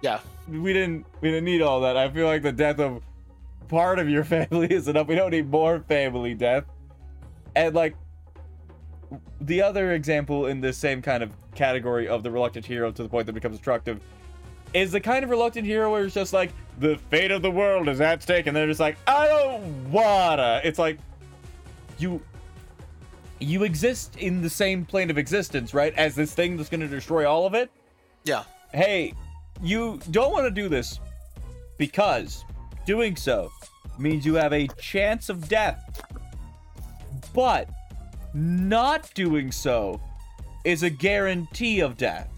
[0.00, 0.20] Yeah.
[0.48, 1.96] we didn't we didn't need all that.
[1.96, 3.02] I feel like the death of
[3.68, 5.06] part of your family is enough.
[5.06, 6.64] We don't need more family death.
[7.54, 7.94] And like
[9.40, 13.08] the other example in this same kind of category of the reluctant hero to the
[13.08, 14.00] point that becomes destructive
[14.72, 17.88] is the kind of reluctant hero where it's just like the fate of the world
[17.88, 20.60] is at stake and they're just like I don't wanna.
[20.62, 20.98] It's like
[21.98, 22.22] you
[23.40, 25.94] you exist in the same plane of existence, right?
[25.94, 27.70] As this thing that's going to destroy all of it
[28.24, 28.44] Yeah.
[28.72, 29.14] hey,
[29.62, 31.00] you don't want to do this
[31.78, 32.44] because
[32.86, 33.50] doing so
[33.98, 36.02] means you have a chance of death.
[37.34, 37.68] But
[38.34, 40.00] not doing so
[40.64, 42.28] is a guarantee of death.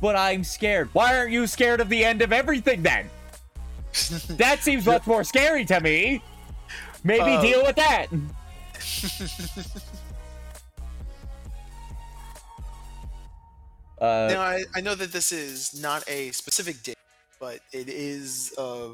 [0.00, 0.90] But I'm scared.
[0.92, 3.08] Why aren't you scared of the end of everything then?
[4.30, 6.22] That seems much more scary to me.
[7.02, 8.06] Maybe Uh, deal with that.
[14.00, 16.96] Uh, now I, I know that this is not a specific date,
[17.40, 18.90] but it is uh,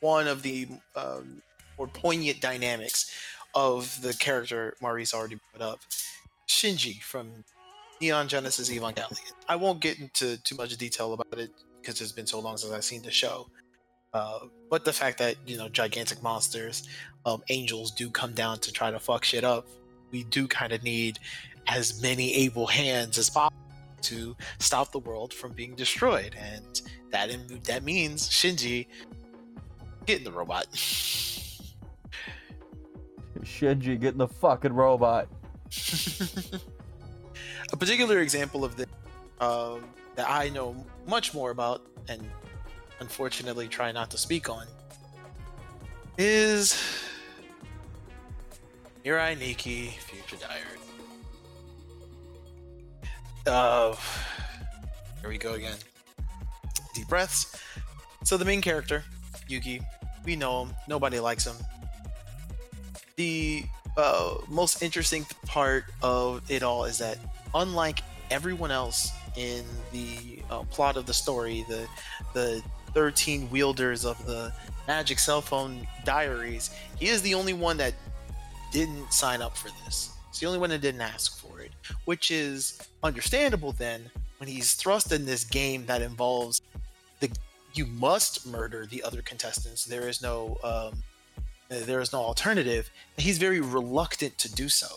[0.00, 1.40] one of the um,
[1.78, 3.10] more poignant dynamics
[3.54, 5.80] of the character Maurice already brought up,
[6.48, 7.44] Shinji from
[8.00, 9.18] Neon Genesis Evangelion.
[9.48, 11.50] I won't get into too much detail about it
[11.80, 13.48] because it's been so long since I've seen the show.
[14.12, 16.88] Uh, but the fact that you know gigantic monsters,
[17.26, 19.66] um, angels do come down to try to fuck shit up,
[20.10, 21.18] we do kind of need
[21.68, 23.56] as many able hands as possible
[24.02, 27.30] to stop the world from being destroyed, and that
[27.64, 28.86] that means Shinji
[30.06, 30.66] getting the robot.
[33.38, 35.28] Shinji getting the fucking robot.
[37.72, 38.86] a particular example of this
[39.40, 39.84] um,
[40.16, 40.74] that I know
[41.06, 42.22] much more about and
[42.98, 44.66] unfortunately try not to speak on
[46.18, 46.78] is
[49.04, 50.78] Mirai Nikki Future Diary.
[53.46, 53.96] Uh,
[55.20, 55.76] here we go again.
[56.94, 57.56] Deep breaths.
[58.24, 59.02] So the main character,
[59.48, 59.80] Yuki,
[60.24, 60.74] we know him.
[60.86, 61.56] Nobody likes him.
[63.16, 63.64] The
[63.96, 67.18] uh, most interesting part of it all is that
[67.54, 68.00] unlike
[68.30, 71.86] everyone else in the uh, plot of the story, the
[72.34, 72.62] the
[72.94, 74.52] 13 wielders of the
[74.88, 77.94] magic cell phone diaries, he is the only one that
[78.72, 80.10] didn't sign up for this.
[80.30, 81.72] He's the only one that didn't ask for it,
[82.04, 86.60] which is understandable then when he's thrust in this game that involves
[87.20, 87.30] the
[87.74, 89.84] you must murder the other contestants.
[89.84, 91.02] There is no um,
[91.70, 92.90] there is no alternative.
[93.16, 94.88] He's very reluctant to do so.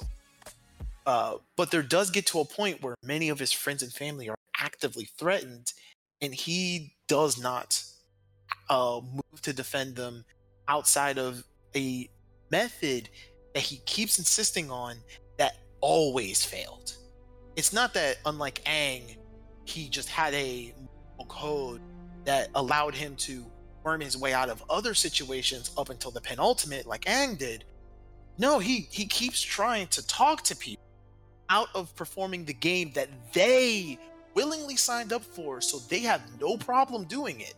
[1.06, 4.30] Uh, but there does get to a point where many of his friends and family
[4.30, 5.74] are actively threatened,
[6.22, 7.82] and he does not
[8.70, 10.26] uh, move to defend them
[10.68, 11.44] outside of
[11.76, 12.10] a
[12.52, 13.10] method
[13.54, 14.96] that he keeps insisting on
[15.38, 16.96] that always failed.
[17.56, 19.18] It's not that, unlike Aang,
[19.66, 20.74] he just had a
[21.28, 21.82] code
[22.26, 23.46] that allowed him to
[23.84, 27.66] worm his way out of other situations up until the penultimate, like Aang did.
[28.38, 30.84] No, he he keeps trying to talk to people
[31.50, 34.00] out of performing the game that they
[34.34, 37.54] willingly signed up for, so they have no problem doing it.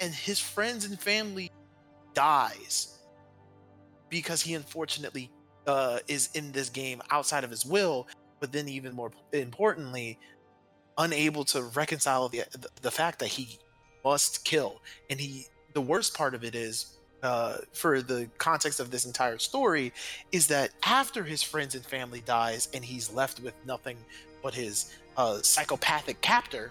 [0.00, 1.50] And his friends and family
[2.14, 2.98] dies
[4.08, 5.30] because he unfortunately
[5.66, 8.06] uh, is in this game outside of his will,
[8.38, 10.18] but then even more importantly,
[10.98, 12.44] unable to reconcile the,
[12.82, 13.58] the fact that he
[14.04, 14.80] must kill.
[15.10, 19.38] And he, the worst part of it is, uh, for the context of this entire
[19.38, 19.92] story,
[20.30, 23.96] is that after his friends and family dies and he's left with nothing
[24.42, 26.70] but his uh, psychopathic captor,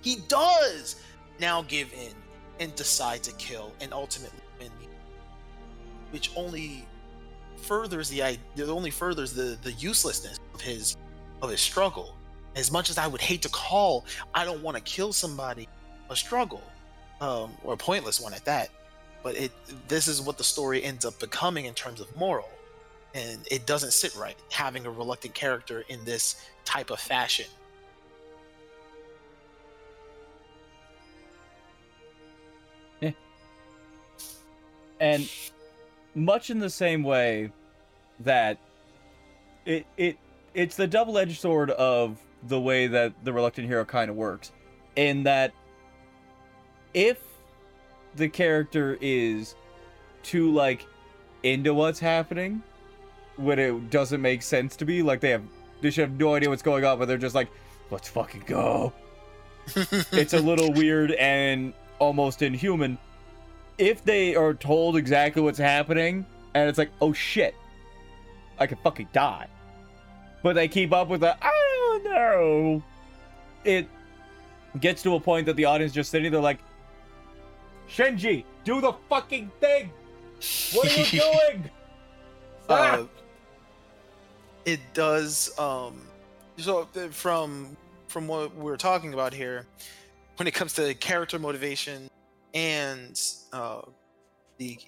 [0.00, 0.96] he does
[1.38, 2.12] now give in
[2.58, 4.70] and decide to kill and ultimately win,
[6.10, 6.86] which only
[7.56, 10.96] furthers the idea, only furthers the the uselessness of his
[11.40, 12.16] of his struggle.
[12.54, 14.04] As much as I would hate to call,
[14.34, 15.68] I don't want to kill somebody
[16.12, 16.62] a struggle,
[17.20, 18.70] um, or a pointless one at that.
[19.22, 19.52] But it
[19.88, 22.48] this is what the story ends up becoming in terms of moral,
[23.14, 27.46] and it doesn't sit right having a reluctant character in this type of fashion.
[35.02, 35.28] and
[36.14, 37.50] much in the same way
[38.20, 38.56] that
[39.66, 40.16] it it
[40.54, 44.52] it's the double-edged sword of the way that the reluctant hero kind of works
[44.96, 45.52] in that
[46.94, 47.18] if
[48.16, 49.54] the character is
[50.22, 50.86] too like
[51.42, 52.62] into what's happening
[53.36, 55.42] when it doesn't make sense to be like they have
[55.80, 57.48] they should have no idea what's going on but they're just like
[57.90, 58.92] let's fucking go.
[60.12, 62.98] It's a little weird and almost inhuman.
[63.78, 67.54] If they are told exactly what's happening and it's like oh shit.
[68.58, 69.46] I could fucking die.
[70.42, 71.50] But they keep up with the i
[72.02, 72.82] don't know.
[73.64, 73.88] It
[74.80, 76.58] gets to a point that the audience just sitting there like
[77.88, 79.90] shinji do the fucking thing.
[80.72, 81.70] What are you doing?
[82.68, 83.04] Uh,
[84.64, 86.00] it does um
[86.56, 87.76] so uh, from
[88.08, 89.66] from what we're talking about here
[90.36, 92.08] when it comes to character motivation
[92.54, 93.20] and
[93.52, 93.80] uh
[94.58, 94.78] the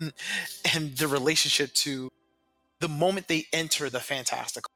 [0.00, 0.06] uh,
[0.74, 2.10] and the relationship to
[2.80, 4.70] the moment they enter the fantastical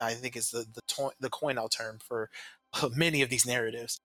[0.00, 2.30] i think is the the, to- the coin out term for
[2.74, 3.98] uh, many of these narratives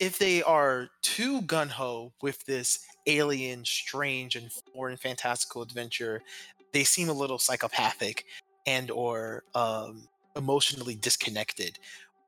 [0.00, 6.22] if they are too gun-ho with this alien strange and foreign fantastical adventure
[6.72, 8.24] they seem a little psychopathic
[8.66, 11.78] and or um, emotionally disconnected.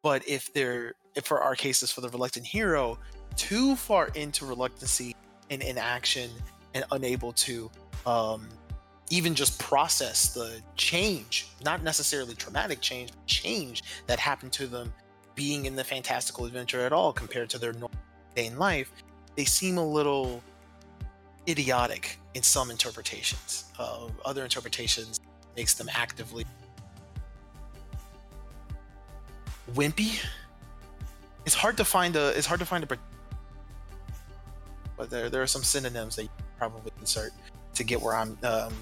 [0.02, 2.98] But if they're if for our cases for the reluctant hero
[3.36, 5.14] too far into reluctancy
[5.50, 6.30] and inaction
[6.74, 7.70] and unable to
[8.06, 8.48] um,
[9.10, 14.92] even just process the change not necessarily traumatic change but change that happened to them
[15.40, 17.90] being in the fantastical adventure at all compared to their normal
[18.34, 18.92] day in life
[19.36, 20.42] they seem a little
[21.48, 23.64] idiotic in some interpretations.
[23.78, 25.18] Uh, other interpretations
[25.56, 26.44] makes them actively
[29.72, 30.22] wimpy.
[31.46, 32.98] It's hard to find a it's hard to find a
[34.98, 37.32] but there there are some synonyms that you can probably insert
[37.72, 38.74] to get where i'm um,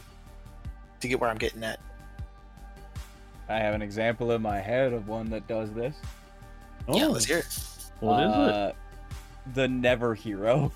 [0.98, 1.78] to get where i'm getting at.
[3.48, 5.94] I have an example in my head of one that does this
[6.88, 7.58] yeah Oh, let's hear it
[8.00, 8.54] What is it?
[8.54, 8.72] Uh,
[9.54, 10.72] the never hero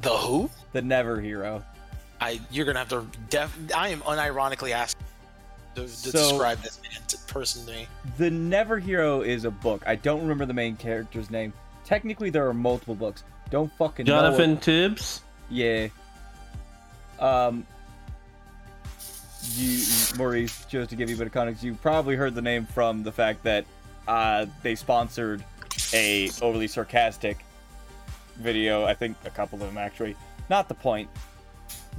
[0.00, 1.62] the who the never hero
[2.20, 5.04] i you're gonna have to def i am unironically asking
[5.74, 7.86] to, to So- describe this man to, person to me
[8.16, 9.82] The Never Hero is a book.
[9.86, 11.52] I don't remember the main character's name.
[11.84, 13.22] Technically, there are multiple books.
[13.50, 14.62] Don't fucking Jonathan it.
[14.62, 15.20] Tibbs.
[15.50, 15.88] Yeah.
[17.20, 17.64] Um.
[19.54, 19.84] You,
[20.16, 23.02] Maurice, just to give you a bit of context, you probably heard the name from
[23.04, 23.64] the fact that
[24.08, 25.44] uh, they sponsored
[25.92, 27.44] a overly sarcastic
[28.36, 28.84] video.
[28.84, 30.16] I think a couple of them actually.
[30.50, 31.08] Not the point.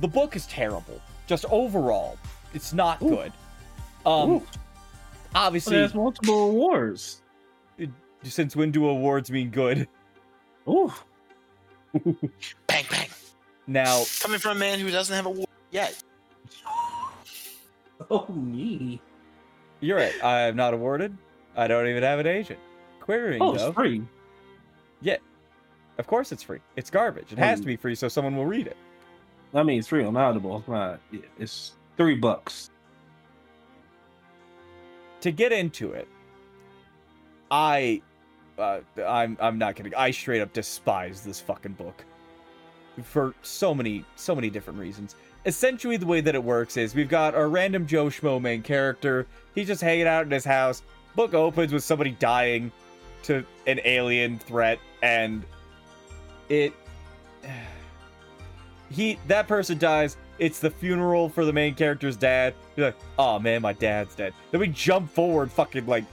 [0.01, 0.99] The book is terrible.
[1.27, 2.17] Just overall,
[2.53, 3.09] it's not Ooh.
[3.09, 3.31] good.
[4.05, 4.43] Um, Ooh,
[5.35, 7.21] obviously, it has multiple awards.
[8.23, 9.87] since when do awards mean good?
[10.67, 10.91] Ooh.
[12.67, 13.07] bang bang
[13.67, 16.03] Now, coming from a man who doesn't have a war yet
[18.11, 19.01] Oh me.
[19.81, 20.13] you're right.
[20.23, 21.15] I am not awarded.
[21.59, 22.59] I don't even have an agent.
[23.01, 24.01] Querying Oh, though, it's free.
[25.01, 25.17] Yeah.
[25.97, 26.59] Of course it's free.
[26.77, 27.33] It's garbage.
[27.33, 27.63] It has Hmm.
[27.63, 28.77] to be free so someone will read it.
[29.53, 30.59] I mean, it's free on Audible.
[30.59, 30.99] It's not.
[31.37, 32.69] It's three bucks.
[35.21, 36.07] To get into it,
[37.51, 38.01] I,
[38.57, 39.93] uh, I'm, I'm not kidding.
[39.95, 42.05] I straight up despise this fucking book
[43.03, 45.15] for so many, so many different reasons.
[45.45, 49.27] Essentially, the way that it works is we've got our random Joe Schmo main character.
[49.55, 50.83] He's just hanging out in his house.
[51.19, 52.71] Book opens with somebody dying
[53.23, 55.43] to an alien threat, and
[56.47, 56.73] it.
[58.91, 60.17] He that person dies.
[60.39, 62.55] It's the funeral for the main character's dad.
[62.75, 64.33] You're like, oh man, my dad's dead.
[64.49, 66.05] Then we jump forward, fucking like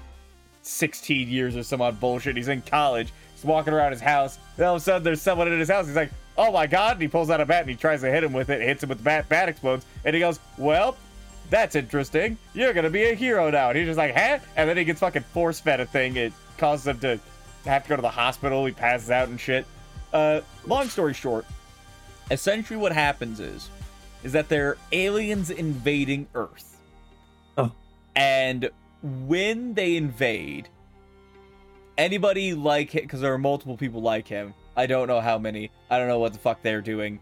[0.61, 2.37] 16 years or some odd bullshit.
[2.37, 3.15] He's in college.
[3.33, 4.39] He's walking around his house.
[4.57, 5.87] And all of a sudden, there's someone in his house.
[5.87, 6.95] He's like, oh my god.
[6.95, 8.61] And he pulls out a bat and he tries to hit him with it.
[8.61, 9.27] Hits him with the bat.
[9.31, 9.87] Bat explodes.
[10.05, 10.99] And he goes, well,
[11.51, 12.39] that's interesting.
[12.55, 13.69] You're gonna be a hero now.
[13.71, 14.39] And he's just like, huh?
[14.57, 16.17] And then he gets fucking force fed a thing.
[16.17, 17.21] It causes him to
[17.65, 18.65] have to go to the hospital.
[18.67, 19.67] He passes out and shit.
[20.13, 21.45] Uh, long story short,
[22.31, 23.71] essentially what happens is,
[24.25, 26.79] is that there are aliens invading Earth.
[27.59, 27.73] Oh.
[28.15, 28.71] And
[29.03, 30.69] when they invade,
[31.99, 35.71] anybody like him, because there are multiple people like him, I don't know how many.
[35.91, 37.21] I don't know what the fuck they're doing.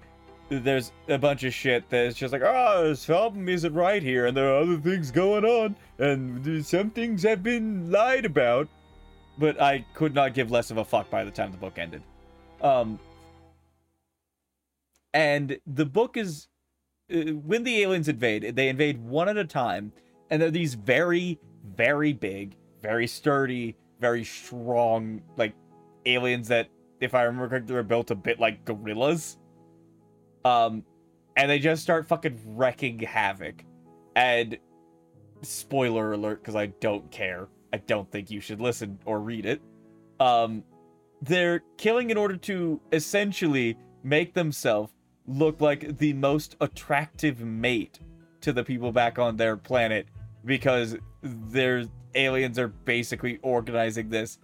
[0.50, 4.36] There's a bunch of shit that's just like, oh, this album isn't right here, and
[4.36, 8.68] there are other things going on, and some things have been lied about.
[9.38, 12.02] But I could not give less of a fuck by the time the book ended.
[12.60, 13.00] Um,
[15.12, 16.48] and the book is
[17.12, 19.92] uh, when the aliens invade, they invade one at a time,
[20.30, 21.38] and they're these very,
[21.76, 25.54] very big, very sturdy, very strong, like
[26.06, 26.68] aliens that,
[27.00, 29.38] if I remember correctly, were built a bit like gorillas.
[30.44, 30.84] Um,
[31.36, 33.64] and they just start fucking wrecking havoc.
[34.16, 34.58] And
[35.42, 37.48] spoiler alert, because I don't care.
[37.72, 39.60] I don't think you should listen or read it.
[40.20, 40.62] Um,
[41.22, 44.92] they're killing in order to essentially make themselves
[45.26, 47.98] look like the most attractive mate
[48.42, 50.06] to the people back on their planet
[50.44, 51.84] because their
[52.14, 54.38] aliens are basically organizing this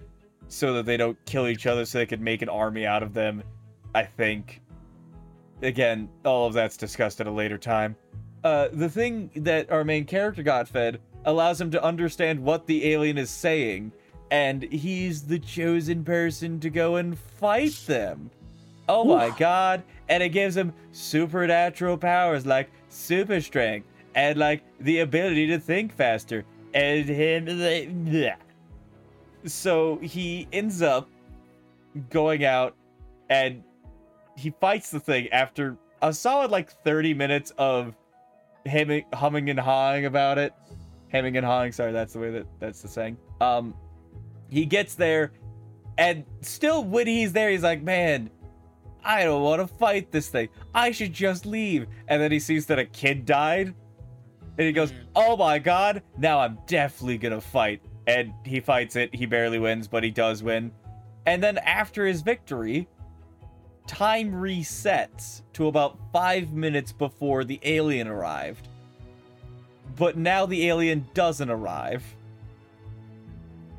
[0.49, 3.13] so that they don't kill each other so they can make an army out of
[3.13, 3.43] them
[3.95, 4.63] i think
[5.63, 7.97] again all of that's discussed at a later time.
[8.43, 12.93] Uh, the thing that our main character got fed allows him to understand what the
[12.93, 13.93] alien is saying
[14.31, 18.31] and he's the chosen person to go and fight them.
[18.89, 19.83] Oh my god.
[20.09, 25.93] And it gives him supernatural powers like super strength and like the ability to think
[25.93, 26.45] faster.
[26.75, 28.37] And him bleh.
[29.45, 31.09] so he ends up
[32.09, 32.77] going out
[33.29, 33.63] and
[34.37, 37.95] he fights the thing after a solid like 30 minutes of
[38.65, 40.53] him humming and hawing about it
[41.09, 43.75] hemming and hawing sorry that's the way that that's the saying um
[44.49, 45.33] he gets there
[45.99, 48.31] and still when he's there he's like man
[49.05, 50.49] I don't want to fight this thing.
[50.75, 51.87] I should just leave.
[52.09, 53.75] And then he sees that a kid died.
[54.59, 57.83] And he goes, Oh my god, now I'm definitely gonna fight.
[58.07, 59.15] And he fights it.
[59.15, 60.73] He barely wins, but he does win.
[61.27, 62.89] And then after his victory,
[63.91, 68.69] time resets to about five minutes before the alien arrived.
[69.97, 72.05] But now the alien doesn't arrive.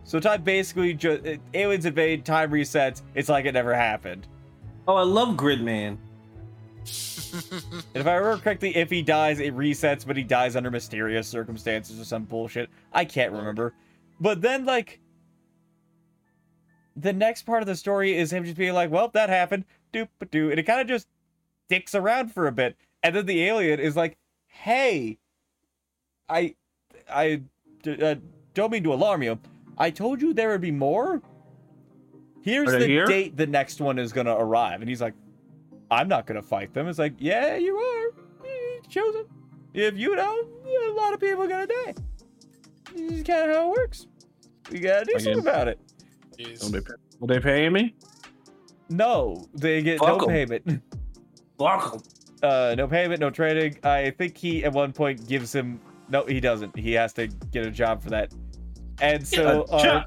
[0.03, 1.23] So time basically just
[1.53, 3.03] aliens invade, time resets.
[3.15, 4.27] It's like it never happened.
[4.85, 5.97] Oh, I love Gridman.
[6.83, 12.01] if I remember correctly, if he dies, it resets, but he dies under mysterious circumstances
[12.01, 12.69] or some bullshit.
[12.91, 13.73] I can't remember.
[14.19, 14.99] But then, like,
[16.97, 19.63] the next part of the story is him just being like, well, that happened.
[19.93, 20.49] Doop a doo.
[20.49, 21.07] And it kind of just
[21.69, 22.75] dicks around for a bit.
[23.03, 25.17] And then the alien is like, hey,
[26.29, 26.55] I,
[27.09, 27.41] I
[27.87, 28.15] uh,
[28.53, 29.39] don't mean to alarm you.
[29.77, 31.21] I told you there would be more.
[32.41, 33.05] Here's the here?
[33.05, 34.81] date the next one is gonna arrive.
[34.81, 35.13] And he's like,
[35.89, 36.87] I'm not gonna fight them.
[36.87, 38.45] It's like, yeah, you are.
[38.45, 39.25] You chosen.
[39.73, 41.93] If you don't, a lot of people are gonna die.
[42.93, 44.07] This is kind of how it works.
[44.71, 45.79] We gotta do something about it.
[46.37, 46.63] Jeez.
[46.63, 47.95] Will they, pay, will they pay me?
[48.91, 50.29] No, they get Fuck no 'em.
[50.29, 50.81] payment.
[51.57, 52.01] Fuck 'em.
[52.43, 53.77] Uh, no payment, no trading.
[53.83, 55.79] I think he at one point gives him.
[56.09, 56.75] No, he doesn't.
[56.77, 58.33] He has to get a job for that.
[59.01, 60.03] And so, A our job.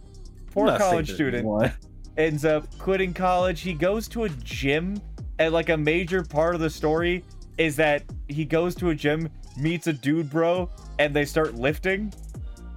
[0.50, 1.72] poor I'm saying college that student one.
[2.16, 3.60] ends up quitting college.
[3.60, 5.00] He goes to a gym,
[5.38, 7.24] and like a major part of the story
[7.56, 12.12] is that he goes to a gym, meets a dude bro, and they start lifting,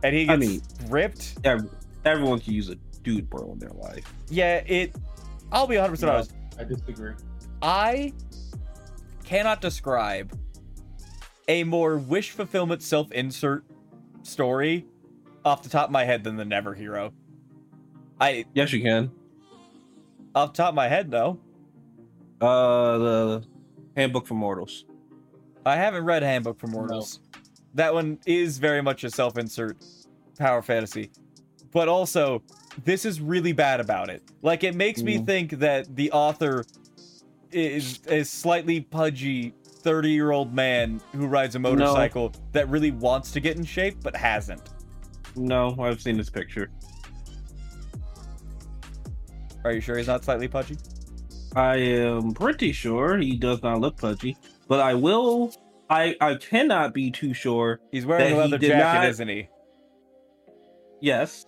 [0.04, 1.38] and he I gets mean- ripped.
[1.44, 1.70] Ev-
[2.06, 4.14] Everyone can use a dude bro in their life.
[4.30, 4.96] Yeah, it.
[5.52, 6.16] I'll be 100 percent No.
[6.16, 6.34] honest.
[6.60, 7.14] I disagree.
[7.62, 8.14] I
[9.24, 10.38] cannot describe
[11.48, 13.64] a more wish fulfillment self insert
[14.24, 14.86] story
[15.46, 17.14] off the top of my head than the Never Hero.
[18.20, 19.12] I Yes, you can.
[20.36, 21.40] off the top of my head though,
[22.42, 23.44] Uh, the
[23.96, 24.86] Handbook for Mortals.
[25.66, 27.20] I haven't read Handbook for Mortals.
[27.74, 29.78] That one is very much a self insert
[30.38, 31.12] power fantasy.
[31.72, 32.42] But also,
[32.84, 34.24] this is really bad about it.
[34.42, 35.26] Like it makes me Mm.
[35.26, 36.66] think that the author
[37.52, 43.32] is a slightly pudgy 30 year old man who rides a motorcycle that really wants
[43.32, 44.70] to get in shape but hasn't.
[45.36, 46.70] No, I've seen this picture.
[49.64, 50.78] Are you sure he's not slightly pudgy?
[51.56, 54.38] I am pretty sure he does not look pudgy,
[54.68, 55.54] but I will.
[55.90, 57.80] I I cannot be too sure.
[57.92, 59.50] He's wearing a he leather jacket, not- isn't he?
[61.02, 61.46] Yes,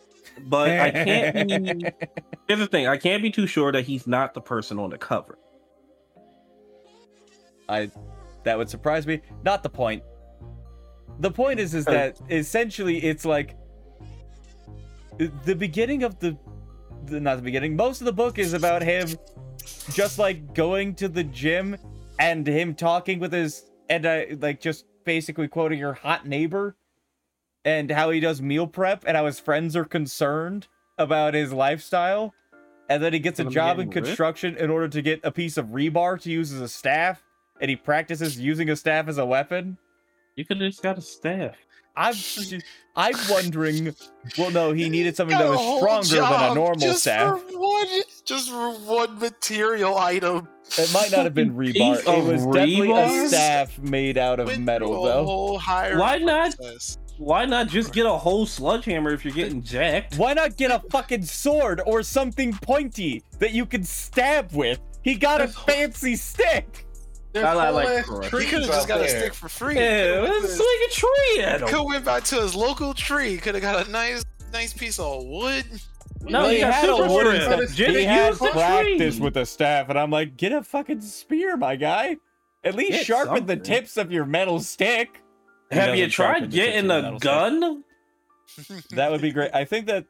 [0.47, 1.91] but I can't be.
[2.47, 4.97] Here's the thing: I can't be too sure that he's not the person on the
[4.97, 5.37] cover.
[7.67, 7.91] I
[8.43, 9.21] that would surprise me.
[9.43, 10.03] Not the point.
[11.19, 13.55] The point is is Uh, that essentially it's like
[15.17, 16.37] the beginning of the,
[17.05, 17.75] the not the beginning.
[17.75, 19.09] Most of the book is about him
[19.91, 21.77] just like going to the gym
[22.19, 26.75] and him talking with his and uh, like just basically quoting your hot neighbor
[27.69, 30.67] and how he does meal prep and how his friends are concerned
[30.97, 32.33] about his lifestyle
[32.89, 34.07] and then he gets a job in getting rich?
[34.07, 37.23] construction in order to get a piece of rebar to use as a staff,
[37.61, 39.77] and he practices using a staff as a weapon.
[40.35, 41.55] You could have just got a staff.
[41.95, 42.15] I'm
[42.95, 43.93] I'm wondering.
[44.37, 47.39] Well, no, he needed something that was stronger than a job normal just staff.
[47.41, 47.87] For one,
[48.25, 50.47] just for one material item.
[50.77, 51.99] It might not have been rebar.
[51.99, 55.59] It of was definitely a staff made out of Went metal, though.
[55.59, 56.55] Why not?
[56.55, 56.97] process.
[57.19, 60.15] Why not just get a whole sledgehammer if you're getting jacked?
[60.17, 64.79] Why not get a fucking sword or something pointy that you can stab with?
[65.03, 66.85] He got a This whole- fancy stick.
[67.33, 68.25] There's I- I like ass Cross.
[68.31, 69.75] He could have just out got a stick for free.
[69.75, 71.85] Yeah, let's swing a tree at Could him.
[71.87, 73.35] went back to his local tree.
[73.37, 74.23] Could have got a nice,
[74.53, 75.65] nice piece of wood.
[76.21, 77.69] No, he he had a super wooden strength.
[77.73, 77.87] staff.
[77.87, 79.23] He had use the practice tree.
[79.23, 82.15] with a staff, and I'm like, get a fucking spear, my guy.
[82.63, 85.21] At least Get sharpen the tips of your metal stick.
[85.71, 87.83] He Have you tried the tips of getting the a gun?
[88.91, 89.51] That would be great.
[89.53, 90.05] I think that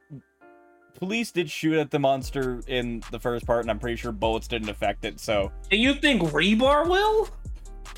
[0.96, 4.48] police did shoot at the monster in the first part, and I'm pretty sure bullets
[4.48, 5.20] didn't affect it.
[5.20, 7.28] So, And you think rebar will?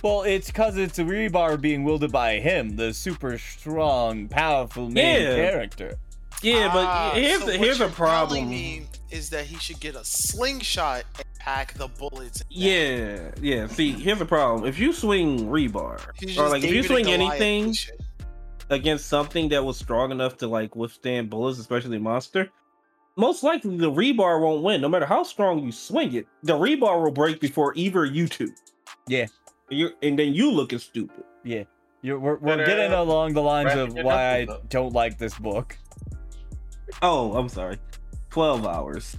[0.01, 5.21] well, it's because it's a rebar being wielded by him, the super strong, powerful main
[5.21, 5.35] Yeah.
[5.35, 5.93] character.
[6.41, 8.49] Yeah, but Ah, here's so here's a you're telling problem.
[8.49, 12.41] me is that he should get a slingshot and pack the bullets.
[12.41, 12.47] in.
[12.49, 13.67] Yeah, yeah.
[13.67, 14.67] See, here's the problem.
[14.67, 17.75] If you swing rebar, or just like if you swing anything
[18.69, 22.49] against something that was strong enough to like withstand bullets, especially monster,
[23.17, 24.81] most likely the rebar won't win.
[24.81, 28.51] No matter how strong you swing it, the rebar will break before either you two.
[29.07, 29.27] Yeah.
[29.69, 31.23] And, you and then you looking stupid.
[31.43, 31.63] Yeah,
[32.01, 35.77] You're, we're we're Better getting along the lines of why I don't like this book.
[37.01, 37.77] Oh, I'm sorry.
[38.31, 39.17] 12 hours.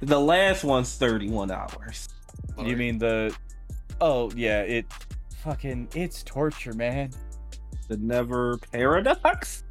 [0.00, 2.08] The last one's 31 hours.
[2.58, 3.34] You mean the?
[4.00, 4.86] Oh yeah, it
[5.42, 7.10] fucking it's torture, man.
[7.88, 9.64] The Never Paradox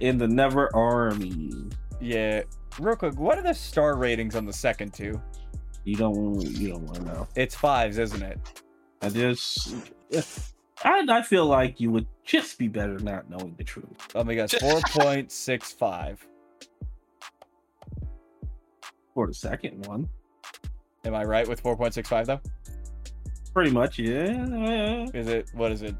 [0.00, 1.52] in the Never Army.
[2.00, 2.42] Yeah.
[2.78, 5.20] Real quick, what are the star ratings on the second two?
[5.84, 7.28] You don't you don't want to know.
[7.36, 8.38] It's fives, isn't it?
[9.02, 9.74] I just
[10.84, 13.86] I, I feel like you would just be better not knowing the truth.
[14.14, 16.26] Oh my god, four point six five.
[19.26, 20.08] The second one.
[21.04, 22.40] Am I right with four point six five though?
[23.54, 25.06] Pretty much, yeah.
[25.14, 25.94] Is it what is it?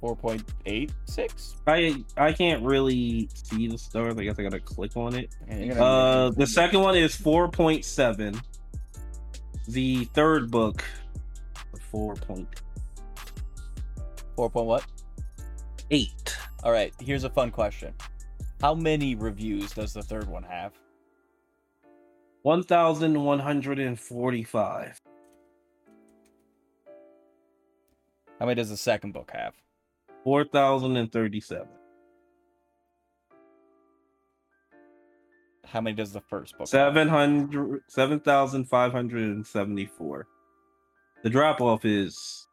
[0.00, 1.56] Four point eight six?
[1.66, 4.16] I I can't really see the stars.
[4.16, 5.30] I guess I gotta click on it.
[5.78, 8.40] Uh, the second one is four point seven.
[9.68, 10.82] The third book,
[11.90, 12.48] four point
[14.34, 14.86] four point what?
[15.90, 16.36] eight.
[16.62, 16.94] All right.
[17.00, 17.92] Here's a fun question.
[18.60, 20.72] How many reviews does the third one have?
[22.42, 25.00] One thousand one hundred and forty-five.
[28.38, 29.54] How many does the second book have?
[30.24, 31.68] Four thousand and thirty-seven.
[35.66, 36.60] How many does the first book?
[36.60, 36.68] have?
[36.68, 40.26] Seven hundred, seven thousand five hundred and seventy-four.
[41.22, 42.46] The drop-off is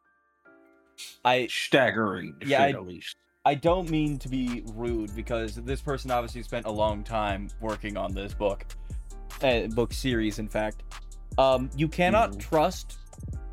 [1.24, 2.34] I staggering.
[2.44, 3.16] Yeah, I- the least.
[3.44, 7.96] I don't mean to be rude because this person obviously spent a long time working
[7.96, 8.66] on this book,
[9.42, 10.82] uh, book series, in fact.
[11.38, 12.40] Um, you cannot Mhm.
[12.40, 12.98] trust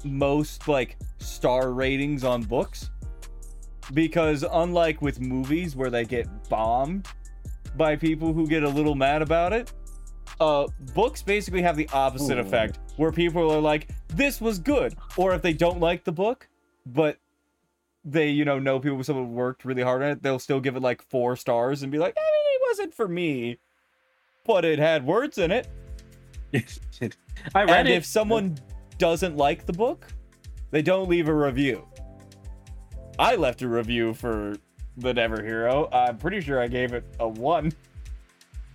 [0.03, 2.91] most like star ratings on books
[3.93, 7.07] because unlike with movies where they get bombed
[7.77, 9.71] by people who get a little mad about it,
[10.39, 12.41] uh, books basically have the opposite Ooh.
[12.41, 16.47] effect where people are like, "This was good," or if they don't like the book,
[16.85, 17.17] but
[18.07, 20.79] they you know know people someone worked really hard on it they'll still give it
[20.83, 23.57] like four stars and be like eh, it wasn't for me
[24.45, 25.67] but it had words in it
[26.53, 27.95] I read and it.
[27.95, 28.57] if someone
[28.97, 30.07] doesn't like the book
[30.71, 31.85] they don't leave a review
[33.19, 34.55] i left a review for
[34.97, 37.71] the never hero i'm pretty sure i gave it a one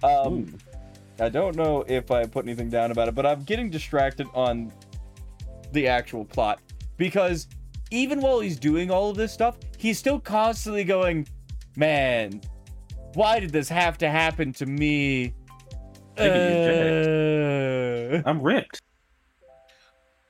[0.02, 0.58] um Ooh.
[1.20, 4.72] I don't know if I put anything down about it, but I'm getting distracted on
[5.72, 6.60] the actual plot
[6.96, 7.46] because
[7.90, 11.28] even while he's doing all of this stuff, he's still constantly going,
[11.76, 12.40] "Man,
[13.14, 15.34] why did this have to happen to me?"
[16.20, 18.80] Maybe you're Uh," I'm ripped.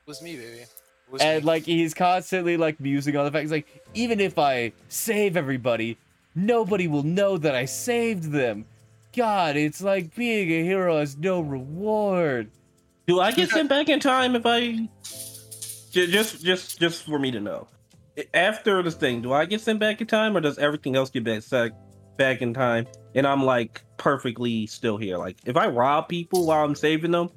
[0.07, 0.65] was me, baby.
[1.11, 1.47] Was and me.
[1.47, 5.99] like he's constantly like musing on the fact, he's like, even if I save everybody,
[6.35, 8.65] nobody will know that I saved them.
[9.17, 12.51] God, it's like being a hero has no reward.
[13.07, 14.89] Do I get sent back in time if I
[15.91, 17.67] just just just for me to know?
[18.35, 21.25] After this thing, do I get sent back in time, or does everything else get
[21.25, 21.73] back back
[22.21, 25.17] back in time, and I'm like perfectly still here?
[25.17, 27.31] Like, if I rob people while I'm saving them,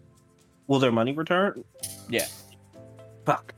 [0.67, 1.63] will their money return?
[2.09, 2.27] Yeah.
[3.25, 3.53] Fuck.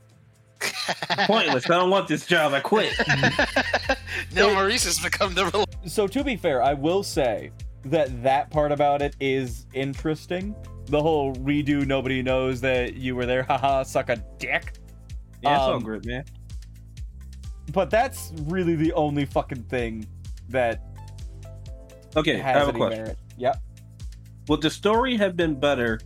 [1.26, 1.68] Pointless.
[1.68, 2.52] I don't want this job.
[2.54, 2.92] I quit.
[4.32, 7.50] now Maurice has become the rel- so to be fair, I will say
[7.84, 10.54] that that part about it is interesting
[10.86, 11.84] the whole redo.
[11.84, 13.42] Nobody knows that you were there.
[13.48, 14.74] Haha, suck a dick.
[15.42, 16.24] Yeah, it's all Um, good, man.
[17.72, 20.06] But that's really the only fucking thing
[20.48, 20.80] that
[22.16, 23.04] Okay, I have a question.
[23.04, 23.18] merit.
[23.36, 23.62] Yep.
[24.48, 26.00] Would the story have been better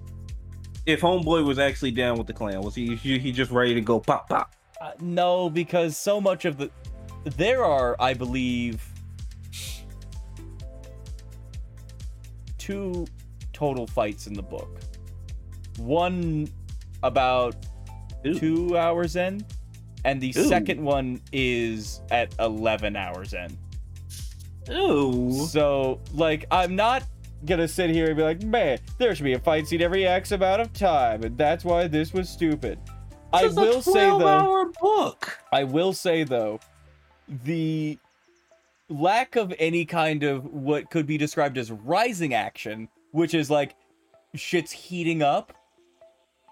[0.87, 2.61] if Homeboy was actually down with the clan?
[2.63, 4.57] Was he he, just ready to go pop pop?
[4.81, 6.71] Uh, no, because so much of the
[7.37, 8.83] there are, I believe,
[12.59, 13.07] two
[13.53, 14.81] total fights in the book.
[15.77, 16.49] One
[17.03, 17.55] about
[18.27, 18.39] Ooh.
[18.39, 19.45] two hours in,
[20.05, 20.49] and the Ooh.
[20.49, 23.57] second one is at eleven hours in.
[24.71, 25.47] Ooh.
[25.47, 27.03] So, like, I'm not
[27.45, 30.33] gonna sit here and be like, man, there should be a fight scene every X
[30.33, 32.79] amount of time, and that's why this was stupid.
[33.33, 34.19] I This is a will say though.
[34.19, 35.39] 12-hour book.
[35.53, 36.61] I will say though,
[37.45, 37.99] the
[38.89, 43.77] lack of any kind of what could be described as rising action, which is like
[44.35, 45.53] shit's heating up,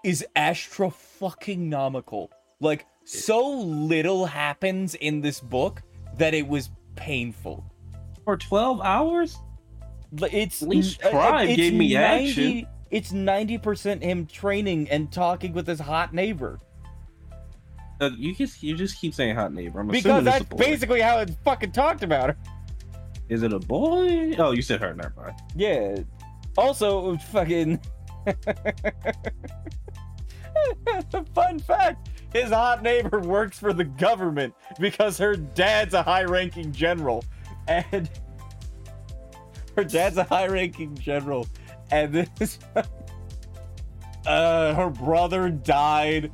[0.03, 2.29] is astro fucking nomical.
[2.61, 5.81] Like so little happens in this book
[6.17, 7.68] that it was painful.
[8.29, 9.39] For 12 hours?
[10.21, 12.67] It's At least uh, Tribe it's gave me 90 action.
[12.91, 16.59] It's ninety percent him training and talking with his hot neighbor.
[17.99, 19.79] Uh, you just you just keep saying hot neighbor.
[19.79, 20.59] I'm Because that's it's a boy.
[20.59, 22.35] basically how it's fucking talked about.
[23.29, 24.35] Is it a boy?
[24.37, 24.93] Oh, you said her.
[24.93, 25.33] Never mind.
[25.55, 25.95] Yeah.
[26.55, 27.81] Also, fucking.
[31.33, 36.71] Fun fact his hot neighbor works for the government because her dad's a high ranking
[36.71, 37.23] general.
[37.69, 38.09] And.
[39.75, 41.47] Her dad's a high ranking general.
[41.91, 42.59] And this.
[44.25, 46.31] uh, her brother died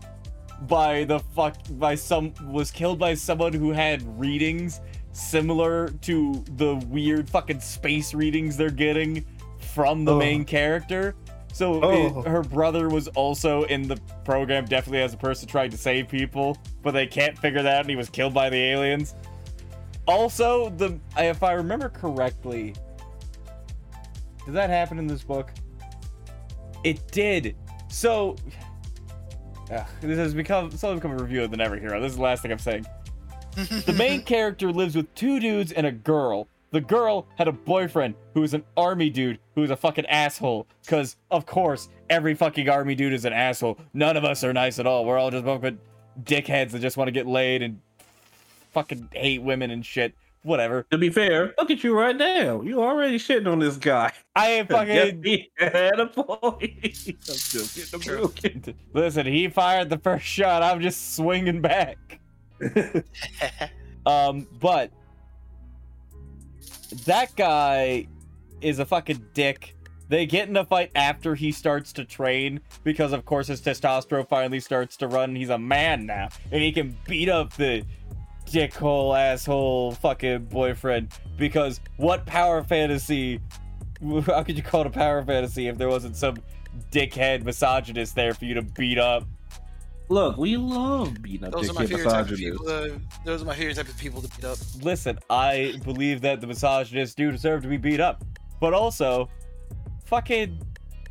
[0.64, 1.58] by the fuck.
[1.72, 2.34] By some.
[2.46, 4.82] Was killed by someone who had readings
[5.12, 9.24] similar to the weird fucking space readings they're getting
[9.60, 10.18] from the Oh.
[10.20, 11.16] main character.
[11.54, 12.20] So Oh.
[12.22, 13.96] it- her brother was also in the
[14.26, 17.82] program, definitely as a person trying to save people, but they can't figure that out,
[17.82, 19.14] and he was killed by the aliens.
[20.08, 22.76] Also, the if I remember correctly,
[24.46, 25.52] did that happen in this book?
[26.84, 27.56] It did.
[27.88, 28.36] So,
[29.72, 32.00] Ugh, this has become so become a review of the Never Hero.
[32.00, 32.86] This is the last thing I'm saying.
[33.56, 36.48] The main character lives with two dudes and a girl.
[36.72, 40.68] The girl had a boyfriend who was an army dude who was a fucking asshole.
[40.88, 43.80] Cause of course, every fucking army dude is an asshole.
[43.94, 45.06] None of us are nice at all.
[45.06, 45.80] We're all just fucking
[46.24, 47.80] dickheads that just want to get laid and
[48.76, 50.14] fucking hate women and shit.
[50.44, 50.86] Whatever.
[50.92, 52.62] To be fair, look at you right now.
[52.62, 54.12] You already shitting on this guy.
[54.36, 56.28] I ain't fucking he had a point.
[56.54, 58.76] I'm just getting broken.
[58.94, 59.26] listen.
[59.26, 60.62] He fired the first shot.
[60.62, 62.20] I'm just swinging back.
[64.06, 64.92] Um, but
[67.06, 68.08] that guy
[68.62, 69.76] is a fucking dick.
[70.08, 74.30] They get in a fight after he starts to train because, of course, his testosterone
[74.30, 75.36] finally starts to run.
[75.36, 77.84] He's a man now, and he can beat up the
[78.46, 81.10] dickhole asshole fucking boyfriend.
[81.38, 83.40] Because what power fantasy?
[84.26, 86.38] How could you call it a power fantasy if there wasn't some
[86.92, 89.24] dickhead misogynist there for you to beat up?
[90.08, 92.62] Look, we love beating up Those are my dickhead favorite type of misogynists.
[92.62, 92.70] people.
[92.70, 94.58] Uh, those are my favorite type of people to beat up.
[94.82, 98.24] listen, I believe that the misogynists do deserve to be beat up,
[98.62, 99.30] but also,
[100.06, 100.62] fucking,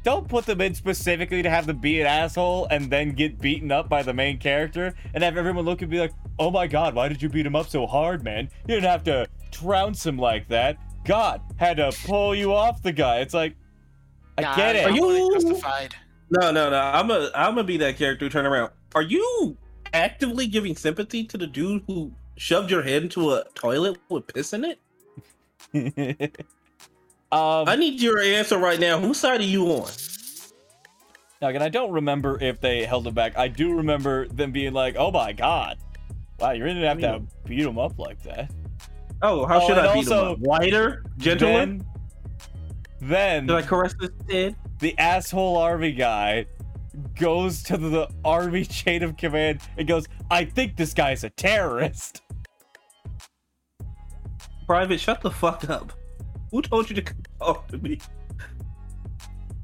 [0.05, 3.72] don't put them in specifically to have them be an asshole and then get beaten
[3.72, 6.94] up by the main character and have everyone look and be like, oh my god,
[6.94, 8.48] why did you beat him up so hard, man?
[8.68, 10.76] You didn't have to trounce him like that.
[11.05, 13.18] God had to pull you off the guy.
[13.20, 13.56] It's like,
[14.39, 14.85] I Nah, get it.
[14.85, 15.94] Are you- justified?
[16.31, 16.78] No, no, no.
[16.78, 18.72] I'm a I'm gonna be that character who turn around.
[18.94, 19.56] Are you
[19.93, 24.52] actively giving sympathy to the dude who shoved your head into a toilet with piss
[24.52, 24.81] in it?
[27.35, 28.98] um, I need your answer right now.
[29.01, 29.90] Whose side are you on?
[31.43, 33.36] Now, again, I don't remember if they held him back.
[33.36, 35.78] I do remember them being like, "Oh my god,
[36.39, 38.51] wow, you really didn't have to beat him up like that."
[39.23, 41.09] Oh, how Oh, should I beat also- him up?
[41.19, 41.48] Gentler.
[41.48, 41.86] Then,
[43.01, 44.56] then Did I caress his head?
[44.81, 46.47] the asshole army guy
[47.19, 52.23] goes to the army chain of command and goes, "I think this guy's a terrorist."
[54.66, 55.93] Private, shut the fuck up.
[56.55, 57.98] Who told you to come talk to me?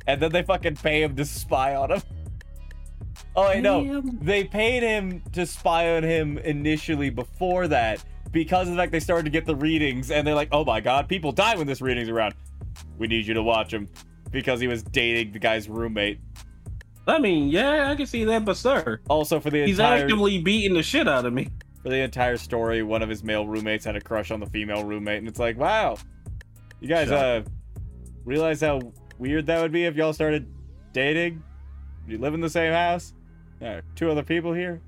[0.08, 2.02] And then they fucking pay him to spy on him.
[3.36, 4.02] Oh, I know.
[4.20, 8.02] They paid him to spy on him initially before that
[8.32, 10.80] because of the fact they started to get the readings and they're like, oh my
[10.80, 12.34] god, people die when this reading's around.
[12.98, 13.88] We need you to watch him
[14.32, 16.18] because he was dating the guy's roommate.
[17.06, 20.42] I mean, yeah, I can see that, but sir, Also, for the he's entire actively
[20.42, 21.50] beating the shit out of me.
[21.84, 24.82] for the entire story, one of his male roommates had a crush on the female
[24.82, 25.96] roommate, and it's like, wow,
[26.80, 27.42] you guys uh
[28.24, 28.80] realize how
[29.18, 30.46] weird that would be if y'all started
[30.92, 31.42] dating?
[32.06, 33.14] You live in the same house?
[33.58, 34.80] There two other people here?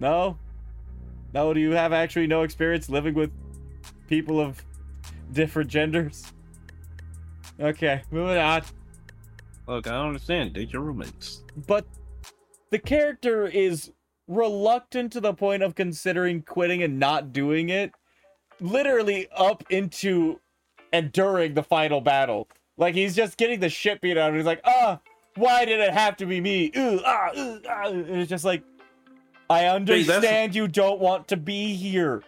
[0.00, 0.38] No?
[1.34, 3.30] No, do you have actually no experience living with
[4.06, 4.64] people of
[5.32, 6.32] different genders?
[7.60, 8.62] Okay, moving on.
[9.66, 10.54] Look, I don't understand.
[10.54, 11.42] Date your roommates.
[11.66, 11.86] But
[12.70, 13.92] the character is
[14.26, 17.92] reluctant to the point of considering quitting and not doing it,
[18.60, 20.40] literally up into
[20.92, 22.48] and during the final battle.
[22.76, 24.36] Like he's just getting the shit beat out of him.
[24.36, 25.00] He's like, ah,
[25.36, 26.70] why did it have to be me?
[26.76, 27.88] Ooh, ah, ooh, ah.
[27.88, 28.62] And it's just like,
[29.50, 32.22] I understand you don't want to be here.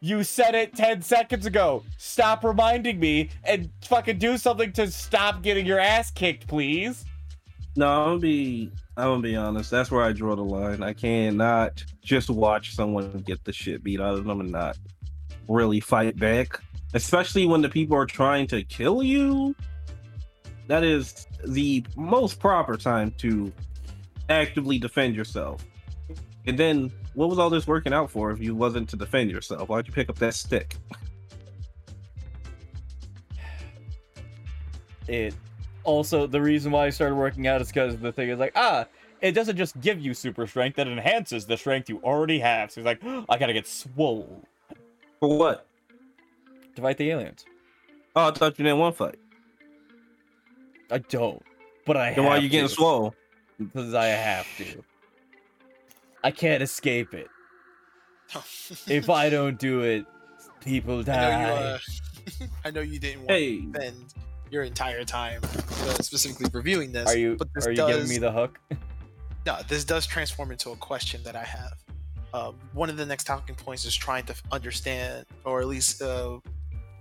[0.00, 1.82] You said it 10 seconds ago.
[1.96, 7.04] Stop reminding me and fucking do something to stop getting your ass kicked, please.
[7.76, 9.70] No, I'm gonna be I'm gonna be honest.
[9.70, 10.82] That's where I draw the line.
[10.82, 14.76] I cannot just watch someone get the shit beat out of them and not
[15.48, 16.60] really fight back.
[16.94, 19.54] Especially when the people are trying to kill you.
[20.66, 23.52] That is the most proper time to
[24.28, 25.64] actively defend yourself.
[26.46, 29.68] And then what was all this working out for if you wasn't to defend yourself?
[29.68, 30.76] Why'd you pick up that stick?
[35.08, 35.34] it
[35.84, 38.86] also the reason why I started working out is because the thing is like ah
[39.20, 42.80] it doesn't just give you super strength it enhances the strength you already have so
[42.80, 44.44] he's like I gotta get swole
[45.20, 45.66] For what?
[46.76, 47.44] to fight the aliens
[48.14, 49.18] Oh, I thought you didn't want to fight.
[50.90, 51.42] I don't
[51.86, 53.14] but I Then why are have you getting slow?
[53.58, 54.84] because I have to
[56.22, 57.28] I can't escape it
[58.88, 60.04] if I don't do it
[60.60, 61.52] people I die know you.
[61.64, 61.78] Uh,
[62.64, 63.60] I know you didn't want Hey.
[63.62, 64.14] to spend
[64.50, 67.08] your entire time uh, specifically reviewing this.
[67.08, 68.58] are you But this are you does, giving me the hook
[69.46, 71.72] No, this does transform into a question that I have.
[72.34, 76.38] Um, one of the next talking points is trying to understand, or at least uh,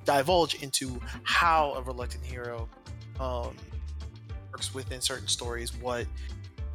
[0.05, 2.69] divulge into how a reluctant hero
[3.19, 3.55] um,
[4.51, 5.75] works within certain stories.
[5.81, 6.07] What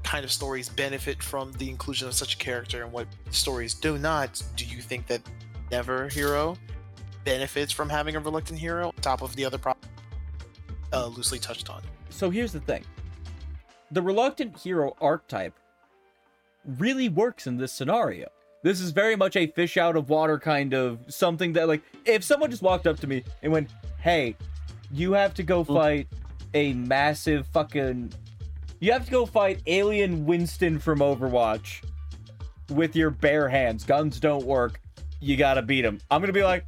[0.02, 3.96] kind of stories benefit from the inclusion of such a character, and what stories do
[3.96, 4.42] not?
[4.56, 5.22] Do you think that
[5.70, 6.56] never hero
[7.24, 9.88] benefits from having a reluctant hero on top of the other problems
[10.92, 11.82] uh, loosely touched on?
[12.12, 12.84] so here's the thing
[13.90, 15.54] the reluctant hero archetype
[16.78, 18.28] really works in this scenario
[18.62, 22.22] this is very much a fish out of water kind of something that like if
[22.24, 23.70] someone just walked up to me and went
[24.00, 24.34] hey
[24.92, 26.06] you have to go fight
[26.54, 28.12] a massive fucking
[28.80, 31.82] you have to go fight alien winston from overwatch
[32.70, 34.80] with your bare hands guns don't work
[35.20, 36.64] you gotta beat him i'm gonna be like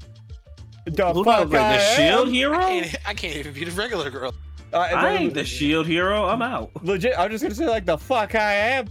[0.86, 2.56] the Who fuck knows, like I the am?" shield hero?
[2.58, 4.34] I can't, I can't even beat a regular girl.
[4.70, 6.26] I, I ain't the shield hero.
[6.26, 6.70] I'm out.
[6.84, 8.88] legit i'm just gonna say like the fuck i am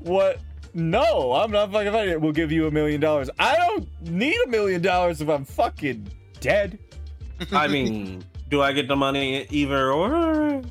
[0.00, 0.38] what
[0.74, 4.36] no i'm not fucking fighting it we'll give you a million dollars i don't need
[4.44, 6.06] a million dollars if i'm fucking
[6.40, 6.78] dead
[7.52, 10.54] I mean, do I get the money either or?
[10.56, 10.62] All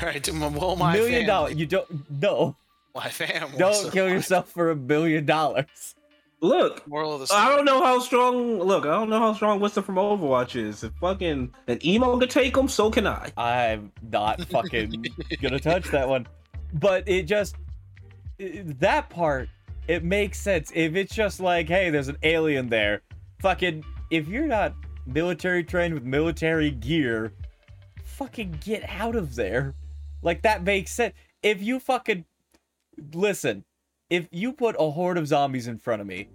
[0.00, 2.54] right, well, my million fam- dollars you don't no
[2.94, 3.42] My fam.
[3.42, 5.94] wants don't to kill yourself for a billion dollars
[6.40, 7.40] Look, Moral of the story.
[7.40, 8.58] I don't know how strong.
[8.58, 10.84] Look, I don't know how strong Winston from Overwatch is.
[10.84, 13.32] If fucking an emo can take him, so can I.
[13.38, 15.06] i'm not fucking
[15.40, 16.26] gonna touch that one
[16.74, 17.63] but it just i-
[18.38, 19.48] that part
[19.86, 20.72] it makes sense.
[20.74, 23.02] If it's just like hey there's an alien there
[23.40, 24.74] fucking if you're not
[25.06, 27.32] military trained with military gear
[28.04, 29.74] fucking get out of there.
[30.22, 31.14] Like that makes sense.
[31.42, 32.24] If you fucking
[33.12, 33.64] listen
[34.10, 36.28] if you put a horde of zombies in front of me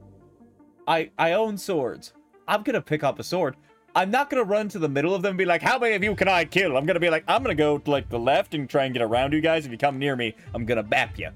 [0.87, 2.13] i i own swords.
[2.47, 3.55] I'm gonna pick up a sword.
[3.95, 6.03] I'm not gonna run to the middle of them and be like, "How many of
[6.03, 8.53] you can I kill?" I'm gonna be like, "I'm gonna go to like the left
[8.53, 9.65] and try and get around you guys.
[9.65, 11.29] If you come near me, I'm gonna bap you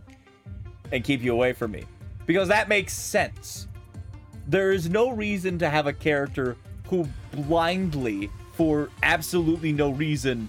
[0.93, 1.83] and keep you away from me,"
[2.25, 3.67] because that makes sense.
[4.47, 6.55] There is no reason to have a character
[6.87, 10.47] who blindly, for absolutely no reason,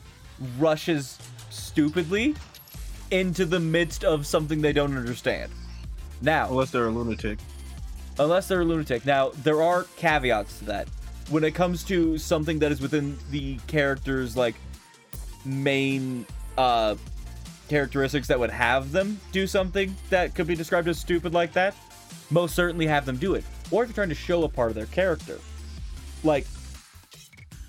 [0.58, 1.18] rushes
[1.50, 2.34] stupidly
[3.10, 5.50] into the midst of something they don't understand.
[6.20, 7.38] Now, Unless they're a lunatic.
[8.18, 9.04] unless they're a lunatic.
[9.06, 10.88] Now, there are caveats to that.
[11.30, 14.54] When it comes to something that is within the character's like
[15.44, 16.26] main
[16.58, 16.96] uh
[17.68, 21.74] characteristics that would have them do something that could be described as stupid like that,
[22.30, 23.44] most certainly have them do it.
[23.70, 25.38] Or if you're trying to show a part of their character.
[26.22, 26.46] Like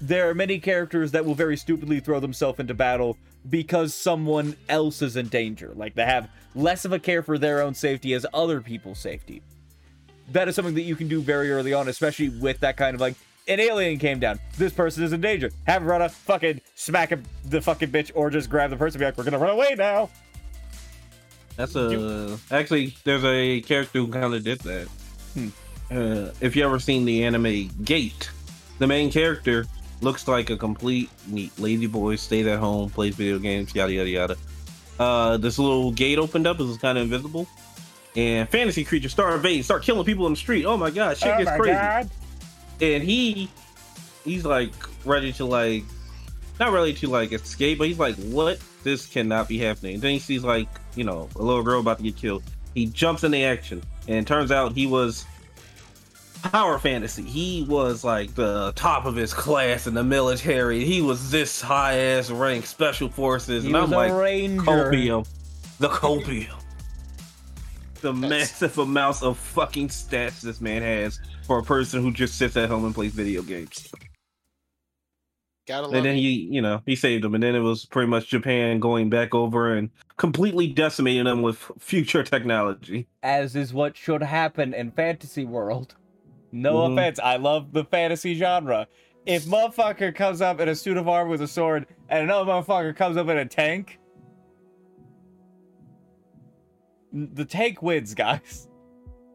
[0.01, 3.17] there are many characters that will very stupidly throw themselves into battle
[3.49, 5.73] because someone else is in danger.
[5.75, 9.41] Like they have less of a care for their own safety as other people's safety
[10.31, 13.01] that is something that you can do very early on, especially with that kind of
[13.01, 13.15] like
[13.47, 14.39] an alien came down.
[14.57, 15.51] This person is in danger.
[15.67, 18.97] Have a run up, fucking smack him, the fucking bitch, or just grab the person
[18.97, 20.09] and be like, we're gonna run away now.
[21.55, 22.95] That's a actually.
[23.03, 24.87] There's a character who kind of did that.
[25.33, 25.47] Hmm.
[25.89, 28.29] Uh, if you ever seen the anime Gate,
[28.79, 29.65] the main character
[30.01, 34.09] looks like a complete NEET lazy boy, stays at home, plays video games, yada yada
[34.09, 34.37] yada.
[34.99, 36.59] Uh, this little gate opened up.
[36.59, 37.47] It was kind of invisible,
[38.15, 40.65] and fantasy creatures start invading, start killing people in the street.
[40.65, 42.09] Oh my god, shit gets crazy.
[42.81, 43.49] And he,
[44.23, 44.73] he's like
[45.05, 45.83] ready to like,
[46.59, 48.59] not really to like escape, but he's like, what?
[48.83, 49.99] This cannot be happening.
[49.99, 52.43] then he sees like, you know, a little girl about to get killed.
[52.73, 55.25] He jumps into action, and it turns out he was
[56.43, 57.23] power fantasy.
[57.23, 60.85] He was like the top of his class in the military.
[60.85, 64.63] He was this high ass rank special forces, He and I'm like ranger.
[64.63, 65.27] copium,
[65.79, 66.53] the copium,
[68.01, 72.55] the massive amounts of fucking stats this man has for a person who just sits
[72.57, 73.89] at home and plays video games.
[75.67, 76.19] Gotta And then it.
[76.19, 79.33] he, you know, he saved them, and then it was pretty much Japan going back
[79.33, 83.07] over and completely decimating them with future technology.
[83.23, 85.95] As is what should happen in fantasy world.
[86.51, 86.93] No Mhm.
[86.93, 88.87] offense, I love the fantasy genre.
[89.25, 92.95] If motherfucker comes up in a suit of armor with a sword, and another motherfucker
[92.95, 93.97] comes up in a tank,
[97.15, 98.67] the tank wins, guys.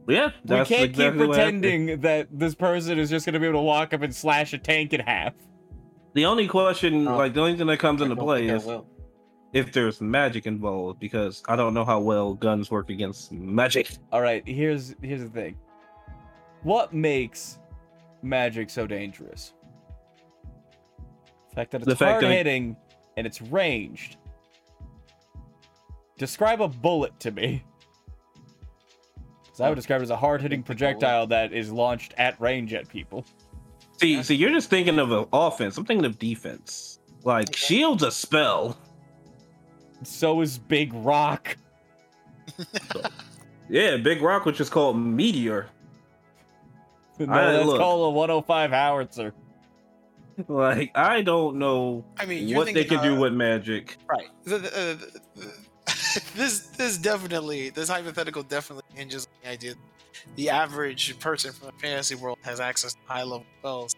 [0.09, 1.63] Yeah, we can't exactly keep what happened.
[1.63, 4.59] pretending that this person is just gonna be able to walk up and slash a
[4.59, 5.35] tank in half.
[6.15, 7.17] The only question, Oh.
[7.17, 8.87] like the only thing that comes I into oh, play is will.
[9.53, 13.91] if there's magic involved, because I don't know how well guns work against magic.
[14.11, 15.57] All right, here's here's the thing.
[16.63, 17.59] What makes
[18.23, 19.53] magic so dangerous?
[21.51, 22.77] The fact that it's The fact hard that it- hitting
[23.17, 24.17] and it's ranged.
[26.19, 27.65] Describe a bullet to me.
[29.51, 30.93] 'Cause I would describe it as a hard hitting Think the bullet.
[30.95, 33.25] projectile that is launched at range at people.
[34.01, 35.77] See, see, you're just thinking of an offense.
[35.77, 37.01] I'm thinking of defense.
[37.25, 38.79] Like shield's a spell.
[40.03, 41.57] So is Big Rock.
[43.69, 45.69] Yeah, Big Rock, which is called Meteor.
[47.21, 47.79] No, I- that's look.
[47.79, 49.33] called a 105 howitzer.
[50.49, 53.97] Like I don't know I mean, you're what they thinking, can do uh, with magic.
[54.09, 54.27] Right.
[54.45, 55.53] The- the- the-
[56.37, 59.81] this this definitely this hypothetical definitely hinges on the idea that
[60.37, 63.95] the average person from the fantasy world has access to high level spells.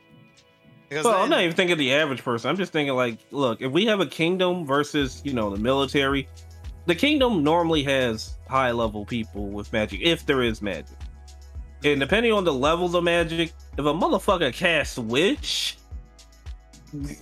[0.89, 2.51] Because Well, then- I'm not even thinking the average person.
[2.51, 6.29] I'm just thinking like, look, if we have a kingdom versus, you know, the military,
[6.87, 10.97] the kingdom normally has high level people with magic, if there is magic.
[11.85, 15.79] And depending on the levels of magic, if a motherfucker casts witch,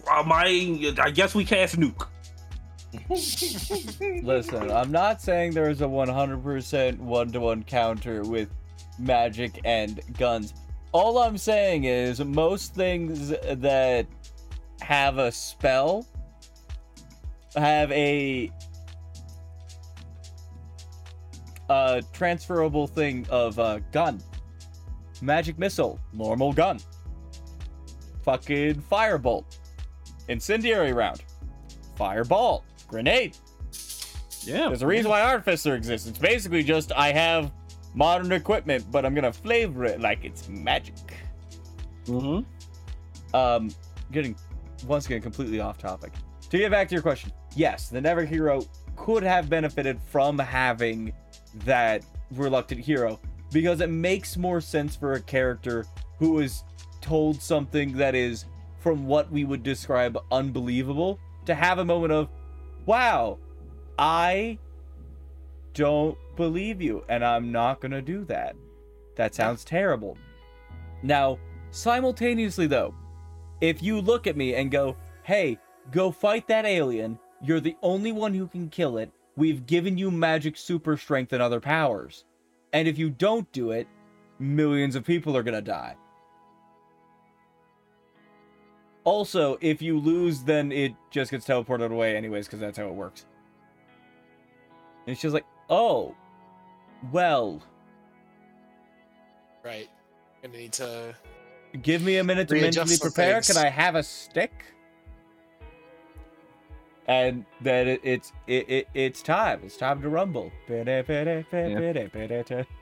[0.09, 2.07] I I guess we cast nuke.
[4.23, 8.51] Listen, I'm not saying there is a 100% one to one counter with
[8.99, 10.55] magic and guns.
[10.93, 14.07] All I'm saying is most things that
[14.81, 16.07] have a spell
[17.57, 18.51] have a
[21.69, 24.21] uh transferable thing of uh gun.
[25.23, 26.81] Magic missile, normal gun.
[28.25, 29.45] Fucking firebolt.
[30.29, 31.23] Incendiary round.
[31.97, 32.65] Fireball.
[32.91, 33.37] Grenade.
[34.43, 34.69] Yeah.
[34.69, 36.09] There's a reason why Artificer exists.
[36.09, 37.53] It's basically just I have
[37.95, 40.95] modern equipment, but I'm gonna flavor it like it's magic.
[42.07, 43.71] Mm hmm Um,
[44.11, 44.35] getting
[44.87, 46.13] once again completely off topic.
[46.49, 51.13] To get back to your question, yes, the Never Hero could have benefited from having
[51.65, 53.21] that reluctant hero
[53.53, 55.87] because it makes more sense for a character
[56.19, 56.65] who is
[57.01, 58.45] told something that is,
[58.81, 62.29] from what we would describe, unbelievable to have a moment of,
[62.87, 63.39] wow,
[63.99, 64.59] I
[65.75, 68.57] don't believe you, and I'm not gonna do that.
[69.17, 70.17] That sounds terrible.
[71.03, 71.39] Now,
[71.71, 72.95] simultaneously, though,
[73.61, 75.59] if you look at me and go, hey,
[75.91, 80.11] go fight that alien, you're the only one who can kill it, we've given you
[80.11, 82.25] magic super strength and other powers.
[82.73, 83.87] And if you don't do it,
[84.39, 85.97] millions of people are gonna die.
[89.05, 92.95] Also, if you lose, then it just gets teleported away anyways, because that's how it
[92.95, 93.25] works.
[95.07, 96.15] And she's like, oh,
[97.11, 97.63] well,
[99.65, 99.89] right.
[100.43, 101.15] Gonna need to.
[101.83, 103.35] give me a minute to mentally prepare.
[103.35, 103.49] things.
[103.49, 104.53] Can I have a stick?
[107.07, 109.61] And then it, it's it, it it's time.
[109.65, 110.53] It's time to rumble.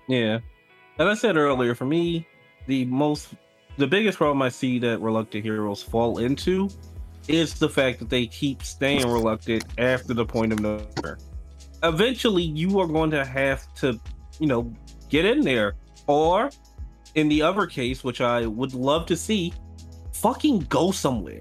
[0.09, 0.41] Yeah.
[0.99, 2.27] As I said earlier, for me,
[2.67, 3.29] the most,
[3.79, 6.69] the biggest problem I see that reluctant heroes fall into
[7.29, 11.19] is the fact that they keep staying reluctant after the point of no return.
[11.85, 13.99] Eventually, you are going to have to,
[14.41, 14.73] you know,
[15.09, 15.77] get in there.
[16.09, 16.51] Or,
[17.15, 19.53] in the other case, which I would love to see,
[20.13, 21.41] fucking go somewhere.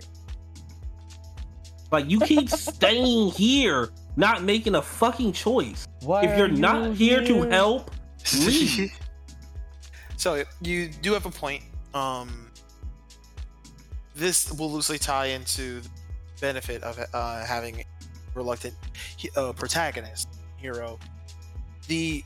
[1.91, 5.87] Like, you keep staying here, not making a fucking choice.
[6.01, 7.89] Why if you're are not you here to help,
[8.41, 8.91] Leave.
[10.17, 11.63] so you do have a point.
[11.93, 12.51] Um,
[14.15, 15.89] this will loosely tie into the
[16.41, 17.83] benefit of uh, having
[18.33, 18.75] reluctant
[19.35, 20.27] uh, protagonist
[20.57, 20.99] hero
[21.87, 22.23] the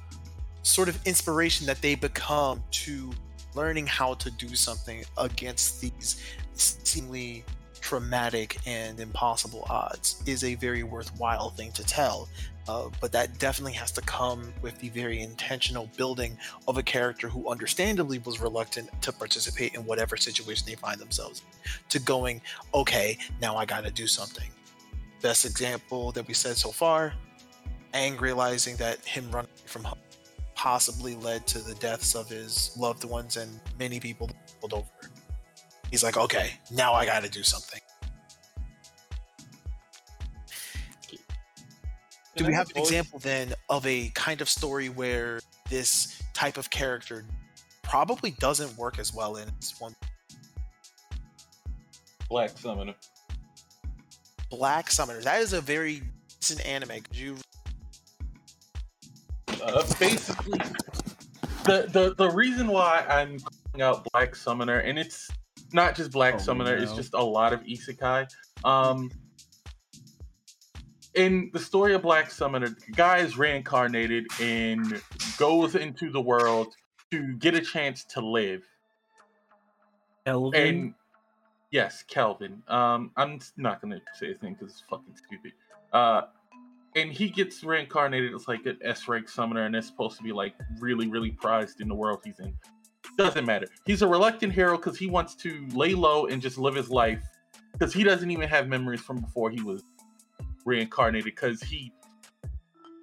[0.63, 3.11] sort of inspiration that they become to
[3.55, 6.21] learning how to do something against these
[6.53, 7.43] seemingly
[7.79, 12.29] traumatic and impossible odds is a very worthwhile thing to tell.
[12.67, 17.27] Uh, but that definitely has to come with the very intentional building of a character
[17.27, 22.39] who understandably was reluctant to participate in whatever situation they find themselves in, to going,
[22.73, 24.49] okay, now I got to do something.
[25.21, 27.13] Best example that we said so far,
[27.93, 29.99] Aang realizing that him running from home
[30.55, 34.29] possibly led to the deaths of his loved ones and many people
[34.59, 34.85] pulled over.
[35.89, 37.81] He's like, okay, now I got to do something.
[42.35, 46.69] Do we have an example then of a kind of story where this type of
[46.69, 47.25] character
[47.83, 49.93] probably doesn't work as well in this one
[52.29, 52.95] Black Summoner.
[54.49, 55.19] Black Summoner?
[55.21, 56.01] That is a very
[56.39, 57.01] decent anime.
[57.01, 57.35] Could you
[59.61, 60.59] Uh, basically,
[61.65, 65.29] the, the the reason why I'm calling out Black Summoner, and it's
[65.73, 68.27] not just Black Oh, Summoner, it's just a lot of isekai.
[68.63, 69.11] Um,
[71.13, 75.01] in the story of Black Summoner, the guy is reincarnated and
[75.37, 76.75] goes into the world
[77.11, 78.63] to get a chance to live.
[80.25, 80.61] Elvin.
[80.61, 80.93] And
[81.71, 82.63] yes, Kelvin.
[82.67, 85.51] Um, I'm not gonna say his name because it's fucking stupid.
[85.91, 86.23] Uh,
[86.95, 90.31] and he gets reincarnated as like an S rank summoner, and it's supposed to be
[90.31, 92.53] like really, really prized in the world he's in.
[93.17, 93.67] Doesn't matter.
[93.85, 97.21] He's a reluctant hero because he wants to lay low and just live his life
[97.73, 99.83] because he doesn't even have memories from before he was
[100.65, 101.91] reincarnated because he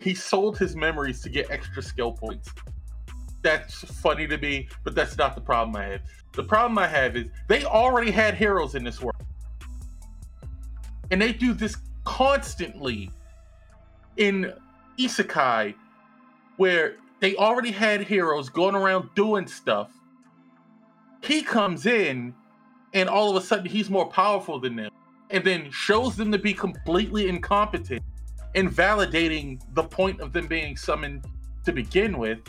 [0.01, 2.51] he sold his memories to get extra skill points.
[3.43, 6.01] That's funny to me, but that's not the problem I have.
[6.35, 9.22] The problem I have is they already had heroes in this world.
[11.10, 13.10] And they do this constantly
[14.16, 14.52] in
[14.98, 15.74] Isekai,
[16.56, 19.90] where they already had heroes going around doing stuff.
[21.22, 22.35] He comes in,
[22.94, 24.90] and all of a sudden he's more powerful than them,
[25.30, 28.02] and then shows them to be completely incompetent,
[28.55, 31.24] invalidating the point of them being summoned
[31.64, 32.40] to begin with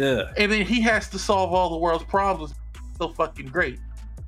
[0.00, 0.32] yeah.
[0.36, 2.54] and then he has to solve all the world's problems.
[2.98, 3.78] So fucking great.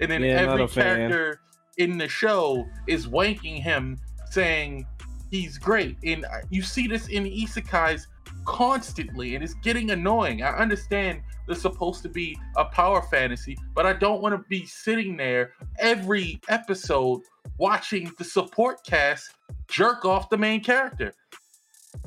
[0.01, 1.11] And then Yeah, every a fan.
[1.11, 1.41] character
[1.79, 3.99] in the show is wanking him,
[4.31, 4.87] saying
[5.31, 5.97] he's great.
[6.05, 8.07] And you see this in isekais
[8.45, 10.43] constantly, and it's getting annoying.
[10.43, 14.67] I understand there's supposed to be a power fantasy, but I don't want to be
[14.67, 17.21] sitting there every episode
[17.63, 19.31] watching the support cast
[19.69, 21.15] jerk off the main character.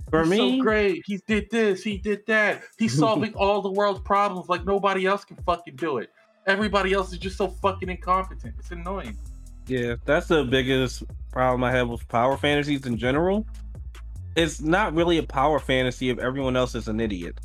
[0.10, 1.02] For He's me, so great.
[1.06, 1.82] He did this.
[1.82, 2.62] He did that.
[2.78, 6.12] He's solving all the world's problems like nobody else can fucking do it.
[6.46, 8.54] Everybody else is just so fucking incompetent.
[8.60, 9.18] It's annoying.
[9.66, 13.48] Yeah, that's the biggest problem I have with power fantasies in general.
[14.36, 17.40] It's not really a power fantasy if everyone else is an idiot.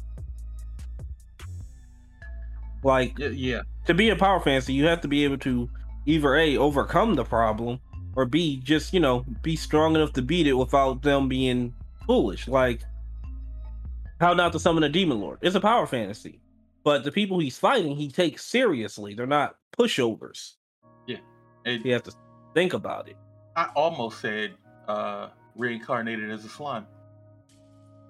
[2.82, 3.62] Like Yeah, yeah.
[3.87, 5.70] to be a power fantasy, you have to be able to
[6.07, 7.78] either a overcome the problem
[8.16, 11.74] or b just you know be strong enough to beat it without them being
[12.07, 12.49] foolish.
[12.49, 12.82] Like
[14.20, 15.39] how not to summon a demon lord.
[15.43, 16.41] It's a power fantasy,
[16.85, 19.15] but the people he's fighting, he takes seriously.
[19.15, 20.55] They're not pushovers.
[21.66, 22.12] And You have to
[22.55, 23.19] think about it.
[23.55, 24.55] I almost said
[24.89, 26.87] uh reincarnated as a slime.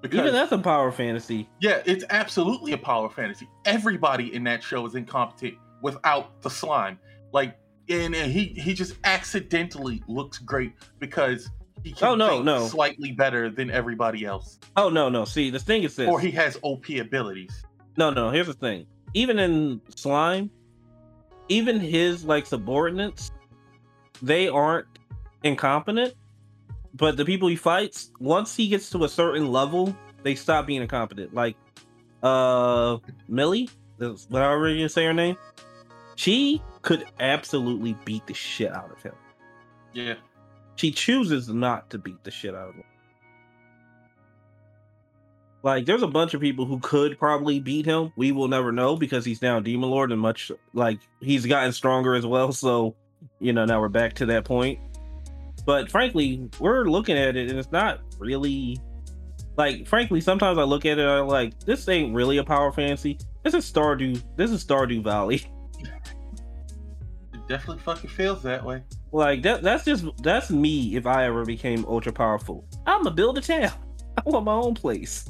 [0.03, 1.49] Because Even that's a power fantasy.
[1.61, 3.49] yeah, it's absolutely a power fantasy.
[3.65, 6.99] Everybody in that show is incompetent without the slime.
[7.33, 11.51] Like and, and he he just accidentally looks great because
[11.83, 12.67] he can Oh, no, think no.
[12.67, 14.59] slightly better than everybody else.
[14.77, 15.25] Oh no, no.
[15.25, 16.09] See, the thing is this.
[16.09, 17.65] Or he has OP abilities.
[17.97, 18.31] No, no.
[18.31, 18.87] Here's the thing.
[19.15, 20.51] Even in slime,
[21.49, 23.31] even his like subordinates,
[24.23, 24.87] they aren't
[25.43, 26.15] incompetent.
[26.95, 30.83] But the people he fights, once he gets to a certain level, they stop being
[30.83, 31.33] incompetent.
[31.33, 31.57] Like,
[32.23, 32.99] uh,
[33.31, 33.71] Milim,
[34.01, 35.37] is whatever you say her name,
[36.17, 39.15] she could absolutely beat the shit out of him.
[39.93, 40.15] Yeah.
[40.77, 42.85] She chooses not to beat the shit out of him.
[45.63, 48.13] Like, there's a bunch of people who could probably beat him.
[48.17, 52.15] We will never know because he's now Demon Lord and much like he's gotten stronger
[52.15, 52.53] as well.
[52.53, 52.95] So,
[53.41, 54.79] you know, now we're back to that point.
[55.67, 58.81] But frankly, we're looking at it and it's not really
[59.57, 62.73] like frankly, sometimes I look at it and I'm like, this ain't really a power
[62.73, 63.19] fantasy.
[63.45, 64.23] This is Stardew.
[64.37, 65.45] This is Stardew Valley.
[67.51, 68.83] It definitely fucking feels that way.
[69.11, 72.65] Like that that's just that's me if I ever became ultra powerful.
[72.87, 73.73] I'ma build a town.
[74.17, 75.27] I want my own place.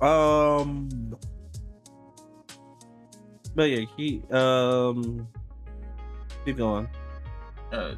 [0.00, 1.16] Um
[3.56, 5.26] But yeah, he um
[6.44, 6.88] keep going.
[7.72, 7.94] Uh,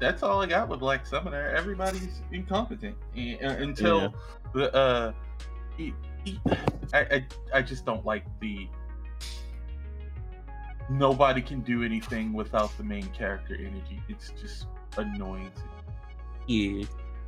[0.00, 1.48] that's all I got with Black Summoner.
[1.56, 4.12] Everybody's incompetent uh, until
[4.52, 5.12] the uh,
[5.76, 6.40] he, he,
[6.92, 8.68] I, I I just don't like the
[10.90, 14.00] nobody can do anything without the main character energy.
[14.08, 14.66] It's just
[14.96, 15.52] annoying.
[16.46, 16.84] Yeah.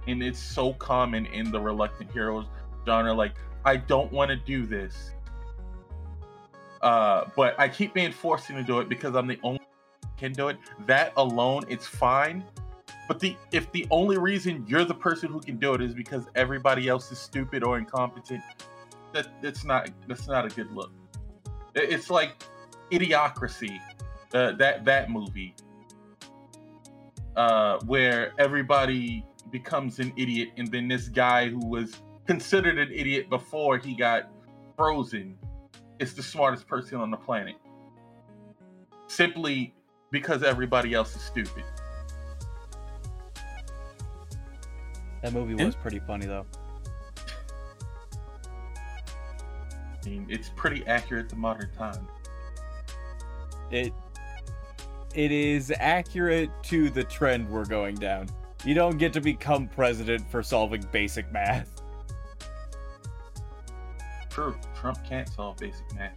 [0.06, 2.46] and it's so common in the reluctant heroes
[2.86, 3.34] genre like
[3.66, 5.12] i don't want to do this
[6.80, 9.68] uh but i keep being forced to do it because i'm the only one
[10.02, 10.56] who can do it
[10.86, 12.42] that alone it's fine
[13.06, 16.24] but the if the only reason you're the person who can do it is because
[16.34, 18.40] everybody else is stupid or incompetent
[19.12, 20.90] that that's not that's not a good look
[21.74, 22.42] It- it's like
[22.92, 23.78] idiocracy
[24.34, 25.54] uh, that that movie
[27.36, 31.96] uh, where everybody becomes an idiot, and then this guy who was
[32.26, 34.30] considered an idiot before he got
[34.76, 35.36] frozen
[35.98, 37.56] is the smartest person on the planet.
[39.08, 39.74] Simply
[40.10, 41.64] because everybody else is stupid.
[45.22, 46.46] That movie was pretty funny though.
[50.02, 52.08] I mean, it's pretty accurate to modern time.
[53.70, 53.92] It
[55.14, 58.28] it is accurate to the trend we're going down.
[58.64, 61.82] You don't get to become president for solving basic math.
[64.28, 66.14] True, Trump can't solve basic math,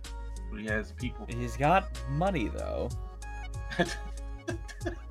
[0.51, 1.25] but he has people.
[1.27, 2.89] He's got money though.
[3.79, 3.87] One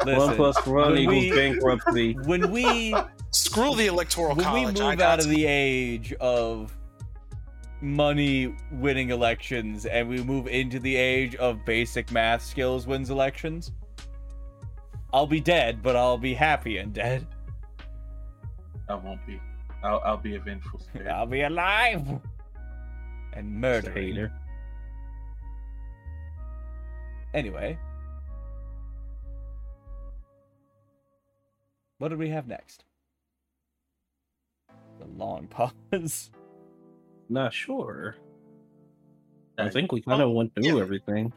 [0.05, 2.13] Listen, plus one when equals we- bankruptcy.
[2.25, 2.95] when we
[3.31, 4.79] Screw the electoral when we college.
[4.79, 6.77] move I got out of the age of
[7.83, 13.73] money winning elections and we move into the age of basic math skills wins elections,
[15.13, 17.27] I'll be dead, but I'll be happy and dead.
[18.89, 19.41] I won't be.
[19.83, 21.09] I'll, I'll be a vengeful spirit.
[21.09, 22.07] I'll be alive
[23.33, 24.15] and murdering.
[24.15, 24.33] Hater.
[27.35, 27.79] Anyway,
[31.99, 32.85] what do we have next?
[35.01, 35.47] The long
[35.93, 36.31] pause.
[37.33, 38.17] Not sure.
[39.57, 40.83] I think we kind of went through yeah.
[40.83, 41.33] everything.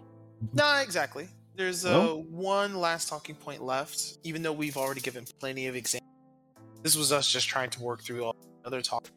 [0.53, 1.29] No, exactly.
[1.55, 2.25] There's uh, No?
[2.29, 6.11] one last talking point left, even though we've already given plenty of examples.
[6.83, 9.07] This was us just trying to work through all the other talk.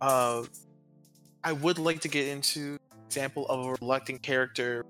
[0.00, 0.44] Uh,
[1.44, 4.86] I would like to get into example of a reluctant character.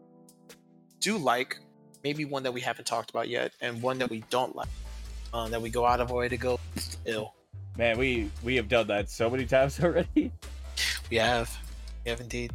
[1.01, 1.59] Do like
[2.05, 4.69] maybe one that we haven't talked about yet, and one that we don't like.
[5.35, 6.59] Uh, that we go out of our way to go
[7.05, 7.35] ill.
[7.77, 10.33] Man, we we have done that so many times already.
[11.11, 11.57] We have,
[12.05, 12.53] we have indeed.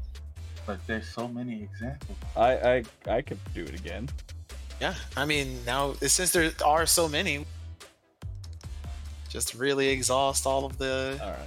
[0.66, 2.18] But there's so many examples.
[2.38, 4.10] I I I could do it again.
[4.80, 7.46] Yeah, I mean now since there are so many,
[9.30, 11.20] just really exhaust all of the.
[11.22, 11.40] All right.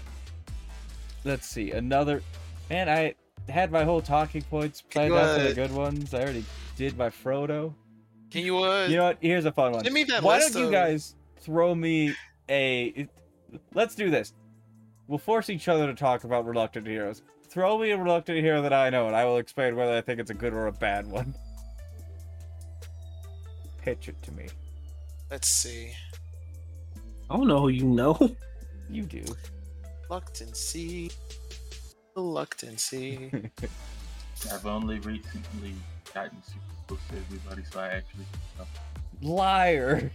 [1.25, 2.23] Let's see another.
[2.69, 3.15] Man, I
[3.49, 6.13] had my whole talking points planned you, out for the uh, good ones.
[6.13, 6.45] I already
[6.77, 7.73] did my Frodo.
[8.31, 8.87] Can you uh?
[8.87, 9.19] You know what?
[9.21, 9.83] Here's a fun one.
[9.83, 12.15] Give me that Why list don't you guys throw me
[12.51, 13.09] a?
[13.73, 14.35] Let's do this.
[15.09, 17.23] We'll force each other to talk about reluctant heroes.
[17.49, 20.19] Throw me a reluctant hero that I know, and I will explain whether I think
[20.19, 21.35] it's a good or a bad one.
[23.83, 24.49] Pitch it to me.
[25.31, 25.93] Let's see.
[27.31, 28.19] I don't know who you know.
[28.89, 29.25] You do.
[30.09, 31.11] Reluctancy.
[32.15, 33.31] Reluctancy.
[34.53, 35.75] I've only recently
[36.15, 38.25] gotten super close to everybody, so I actually.
[39.23, 40.11] Liar.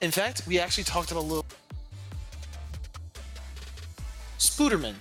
[0.00, 1.46] In fact, we actually talked about a little.
[4.52, 4.94] Spooderman.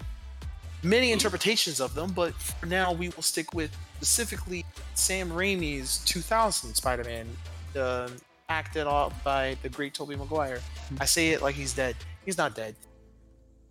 [0.82, 6.74] Many interpretations of them, but for now we will stick with specifically Sam Raimi's 2000
[6.74, 7.28] Spider-Man,
[7.76, 8.10] uh,
[8.48, 10.62] acted off by the great Tobey Maguire.
[11.02, 11.98] I say it like he's dead.
[12.24, 12.76] He's not dead.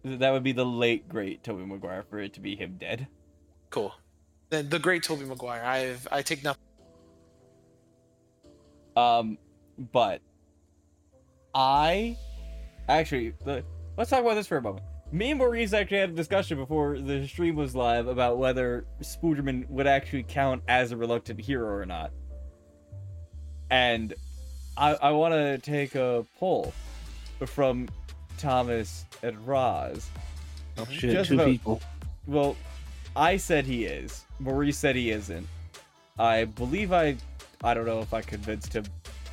[0.05, 3.07] That would be the late great Tobey Maguire for it to be him dead.
[3.71, 3.95] Cool.
[4.51, 5.65] Then the great Tobey Maguire.
[5.65, 6.63] I've I take nothing.
[8.97, 9.39] Um,
[9.93, 10.21] but
[11.55, 12.19] I
[12.87, 13.65] actually the,
[13.97, 14.85] let's talk about this for a moment.
[15.13, 19.69] Me and Maurice actually had a discussion before the stream was live about whether Spooderman
[19.69, 22.13] would actually count as a reluctant hero or not.
[23.71, 24.15] And
[24.77, 26.73] I, I want to take a poll
[27.45, 27.89] from
[28.39, 30.09] Thomas and Roz.
[30.79, 31.83] Oh shit, Just two about- people.
[32.27, 32.57] Well,
[33.17, 34.25] I said he is.
[34.39, 35.47] Maurice said he isn't.
[36.19, 37.17] I believe I
[37.65, 38.85] I don't know if I convinced him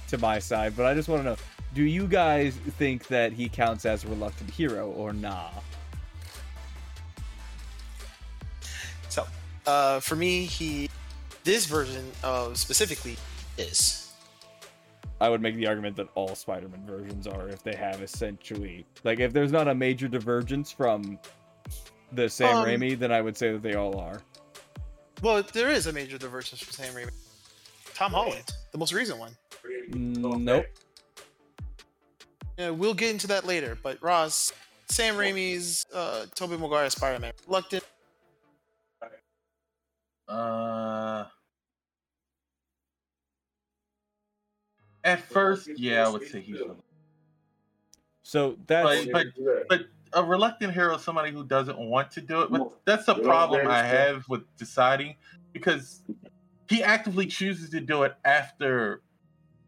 [0.08, 1.38] to my side, but I just want to know,
[1.76, 5.50] do you guys think that he counts as a reluctant hero or nah?
[9.68, 10.90] Uh, for me, he
[11.44, 13.18] this version of specifically
[13.58, 14.12] is.
[15.20, 19.20] I would make the argument that all Spider-Man versions are if they have essentially like
[19.20, 21.20] if there's not a major divergence from
[22.12, 24.22] the Sam Um, Raimi, then I would say that they all are.
[25.22, 27.12] Well, there is a major divergence from Sam Raimi.
[27.96, 29.36] Tom Holland, the most recent one.
[29.92, 30.66] Mm, Nope.
[32.58, 33.78] Yeah, we'll get into that later.
[33.82, 34.52] But Ross,
[34.90, 37.84] Sam Raimi's uh, Tobey Maguire Spider-Man, reluctant.
[40.28, 41.26] Uh,
[45.04, 46.60] at first, yeah, I would say he's.
[46.60, 46.84] reluctant.
[48.24, 49.82] So that's But, but but
[50.14, 52.52] a reluctant hero is somebody who doesn't want to do it.
[52.52, 55.16] But that's the problem I have with deciding
[55.54, 56.02] because
[56.70, 59.02] he actively chooses to do it after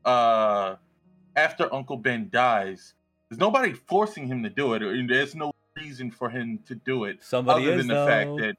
[0.04, 0.76] uh
[1.36, 2.96] after Uncle Ben dies.
[3.30, 7.06] There's nobody forcing him to do it, or there's no reason for him to do
[7.06, 8.06] it somebody other is than the though.
[8.06, 8.56] fact that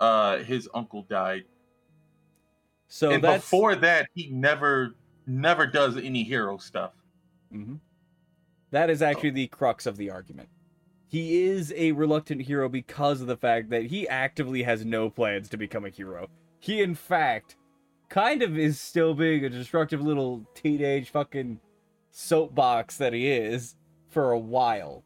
[0.00, 1.44] uh his uncle died.
[2.88, 4.94] so and that's before that, he never
[5.26, 6.92] never does any hero stuff.
[7.54, 7.78] Mhm.
[8.70, 10.48] That is actually the crux of the argument.
[11.08, 15.48] He is a reluctant hero because of the fact that he actively has no plans
[15.48, 16.28] to become a hero.
[16.60, 17.56] He, in fact,
[18.08, 21.58] kind of is still being a destructive little teenage fucking
[22.12, 23.74] soapbox that he is
[24.08, 25.04] for a while.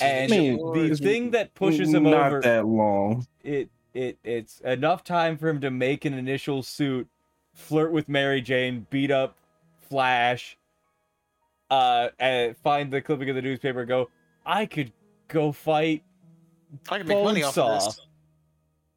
[0.00, 3.26] And I mean, the thing that pushes him not over that long.
[3.42, 7.08] it it it's enough time for him to make an initial suit,
[7.54, 9.36] flirt with Mary Jane, beat up
[9.88, 10.56] Flash,
[11.70, 13.80] uh, and find the clipping of the newspaper.
[13.80, 14.10] and Go,
[14.44, 14.92] I could
[15.28, 16.02] go fight
[16.90, 17.84] I can make money off of Bonesaw.
[17.86, 18.06] this.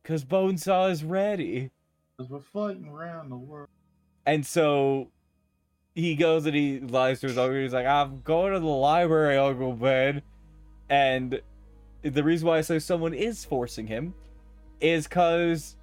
[0.03, 1.72] because Bonesaw is ready.
[2.18, 3.69] Because we're fighting around the world.
[4.26, 5.09] And so
[5.95, 7.57] he goes and he lies to his uncle.
[7.57, 10.22] He's like, I'm going to the library, Uncle Ben.
[10.89, 11.41] And
[12.01, 14.13] the reason why I say someone is forcing him
[14.82, 15.76] is because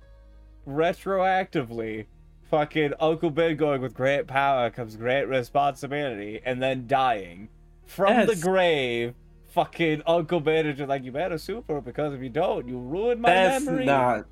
[0.66, 2.06] retroactively,
[2.50, 7.48] fucking Uncle Ben going with great power comes great responsibility and then dying
[7.86, 9.14] from the grave.
[9.48, 13.20] Fucking Uncle Ben is just like, you better super because if you don't, you'll ruin
[13.20, 13.86] my That's memory.
[13.86, 14.26] not.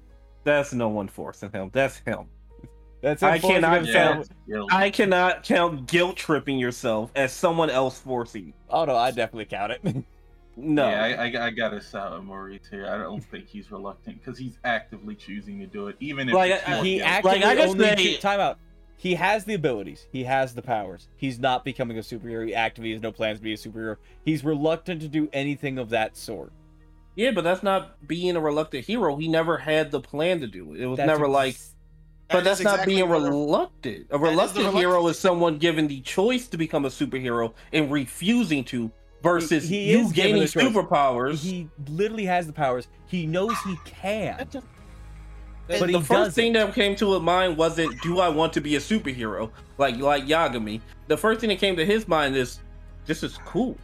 [0.45, 1.71] That's no one forcing him.
[1.73, 2.27] That's him.
[3.01, 4.29] That's I him forcing cannot himself.
[4.47, 4.65] Yeah, yeah.
[4.71, 8.53] I cannot count guilt tripping yourself as someone else forcing.
[8.71, 10.05] Oh no, I definitely count it.
[10.57, 10.89] No.
[10.89, 11.09] Yeah, I,
[11.39, 12.87] I, I gotta side with Maurice here.
[12.87, 16.53] I don't think he's reluctant because he's actively choosing to do it, even if Like,
[16.53, 17.09] it's uh, he guilt.
[17.11, 18.59] actively Like, I just only say- choo- time out.
[18.99, 20.07] He has the abilities.
[20.11, 21.09] He has the powers.
[21.17, 22.47] He's not becoming a superhero.
[22.47, 23.97] He actively has no plans to be a superhero.
[24.25, 26.51] He's reluctant to do anything of that sort.
[27.15, 29.17] Yeah, but that's not being a reluctant hero.
[29.17, 30.81] He never had the plan to do it.
[30.81, 31.57] It was That's never ex- like.
[32.29, 34.07] But That that's is not exactly being what a- reluctant.
[34.11, 38.65] A is reluctant hero is someone given the choice to become a superhero and refusing
[38.65, 38.91] to,
[39.27, 41.39] versus He you is given gaining the superpowers.
[41.43, 42.89] He literally has the powers.
[43.07, 44.37] He knows he can.
[44.39, 44.67] That's just-
[45.69, 46.33] But the first doesn't.
[46.35, 49.97] thing that came to his mind wasn't, "Do I want to be a superhero?" Like
[49.97, 50.81] like Yagami.
[51.09, 52.61] The first thing that came to his mind is,
[53.05, 53.77] "This is cool."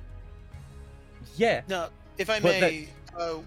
[1.36, 1.62] Yeah.
[1.68, 1.88] Now,
[2.18, 2.88] if I But may,
[3.18, 3.38] uh,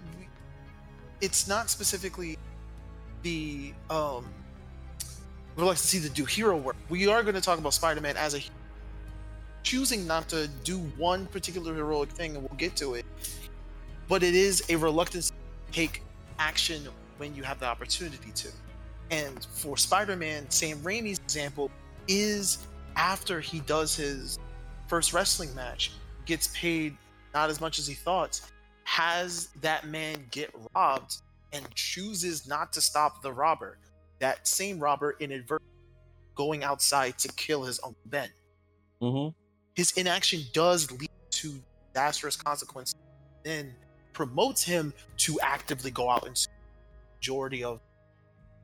[1.22, 2.36] it's not specifically
[3.22, 4.26] the um,
[5.56, 6.76] reluctancy to see the do hero work.
[6.90, 8.54] We are going to talk about Spider-Man as a hero.
[9.66, 13.04] Choosing not to do one particular heroic thing, and we'll get to it.
[14.06, 15.36] But it is a reluctance to
[15.72, 16.02] take
[16.38, 16.86] action
[17.16, 18.48] when you have the opportunity to.
[19.10, 21.72] And for Spider-Man, Sam Raimi's example
[22.06, 22.58] is
[22.94, 24.38] after he does his
[24.86, 25.90] first wrestling match,
[26.26, 26.96] gets paid
[27.34, 28.40] not as much as he thought,
[28.84, 31.22] has that man get robbed
[31.52, 33.78] and chooses not to stop the robber.
[34.20, 35.72] That same robber inadvertently
[36.36, 38.28] going outside to kill his Uncle Ben.
[39.02, 39.36] Mm-hmm.
[39.76, 41.60] His inaction does lead to
[41.92, 42.96] disastrous consequences,
[43.44, 43.74] then
[44.14, 47.80] promotes him to actively go out and sue the majority of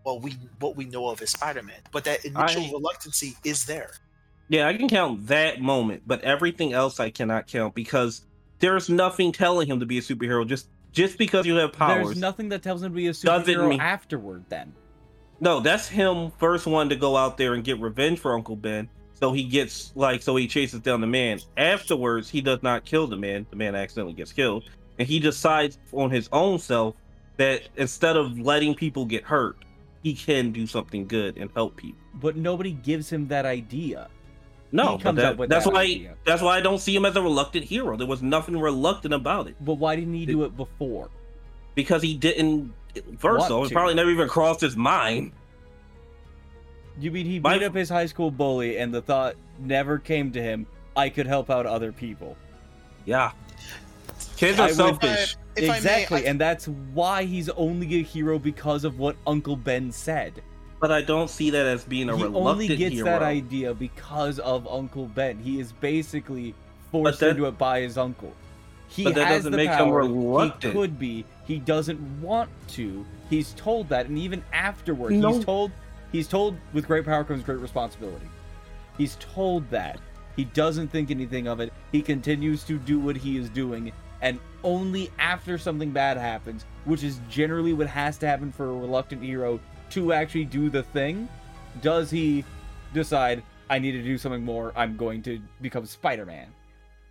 [0.04, 1.76] well we what we know of as Spider-Man.
[1.92, 3.92] But that initial I- reluctancy is there.
[4.48, 8.26] Yeah, I can count that moment, but everything else I cannot count because
[8.58, 10.46] there's nothing telling him to be a superhero.
[10.46, 12.06] Just just because you have powers.
[12.06, 14.44] There's nothing that tells him to be a superhero mean- afterward.
[14.48, 14.72] Then
[15.40, 18.88] No, that's him first one to go out there and get revenge for Uncle Ben.
[19.22, 21.38] So he gets like so he chases down the man.
[21.56, 23.46] Afterwards, he does not kill the man.
[23.50, 24.64] The man accidentally gets killed.
[24.98, 26.96] And he decides on his own self
[27.36, 29.56] that instead of letting people get hurt,
[30.02, 32.00] he can do something good and help people.
[32.20, 34.08] but nobody gives him that idea.
[34.72, 36.14] No, He comes that- up with that's that why idea.
[36.26, 37.96] that's why I don't see him as a reluctant hero.
[37.96, 41.10] There was nothing reluctant about it But why didn't he do it before?
[41.76, 42.72] because he didn't.
[43.18, 45.30] First Want off, it probably never even crossed his mind.
[47.02, 50.30] You mean he My- beat up his high school bully, and the thought never came
[50.32, 50.66] to him,
[50.96, 52.36] I could help out other people.
[53.04, 53.32] Yeah,
[54.36, 55.36] kids I are would- selfish.
[55.56, 59.16] If I may, exactly, I- and that's why he's only a hero because of what
[59.26, 60.42] Uncle Ben said.
[60.80, 63.04] But I don't see that as being a he reluctant only gets hero.
[63.06, 65.38] that idea because of Uncle Ben.
[65.38, 66.54] He is basically
[66.92, 68.32] forced that- into it by his uncle.
[68.88, 69.98] He But that has doesn't the make him power.
[69.98, 70.72] reluctant.
[70.72, 71.24] He could be.
[71.46, 73.04] He doesn't want to.
[73.28, 75.32] He's told that, and even afterward, No.
[75.34, 75.72] he's told.
[76.12, 78.26] He's told with great power comes great responsibility.
[78.98, 79.98] He's told that.
[80.36, 81.72] He doesn't think anything of it.
[81.90, 87.02] He continues to do what he is doing, and only after something bad happens, which
[87.02, 89.58] is generally what has to happen for a reluctant hero
[89.90, 91.28] to actually do the thing,
[91.82, 92.44] does he
[92.94, 94.72] decide, I need to do something more.
[94.76, 96.48] I'm going to become Spider Man.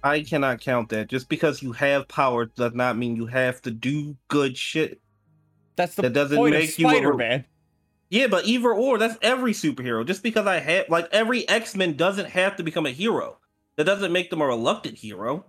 [0.04, 1.08] I cannot count that.
[1.08, 5.00] Just because you have power does not mean you have to do good shit.
[5.76, 7.46] That's the That doesn't point make of you a- Spider Man.
[8.12, 10.06] Yeah, but either or, that's every superhero.
[10.06, 13.38] Just because I have, like, every X Men doesn't have to become a hero.
[13.78, 15.46] That doesn't make them a reluctant hero.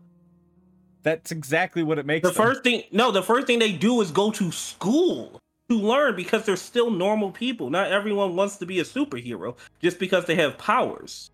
[1.03, 2.23] That's exactly what it makes.
[2.23, 2.47] The them.
[2.47, 6.45] first thing, no, the first thing they do is go to school to learn because
[6.45, 7.69] they're still normal people.
[7.69, 11.33] Not everyone wants to be a superhero just because they have powers.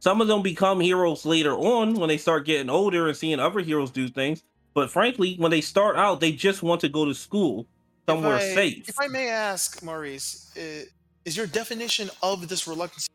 [0.00, 3.60] Some of them become heroes later on when they start getting older and seeing other
[3.60, 4.42] heroes do things.
[4.74, 7.68] But frankly, when they start out, they just want to go to school
[8.08, 8.88] somewhere if I, safe.
[8.88, 13.08] If I may ask, Maurice, is your definition of this reluctance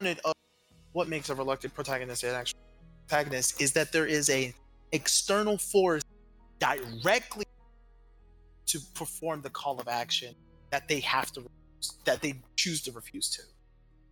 [0.00, 0.34] of
[0.92, 2.58] what makes a reluctant protagonist an actual
[3.06, 4.54] protagonist is that there is a
[4.92, 6.02] external force
[6.58, 7.44] directly
[8.66, 10.34] to perform the call of action
[10.70, 13.42] that they have to refuse, that they choose to refuse to.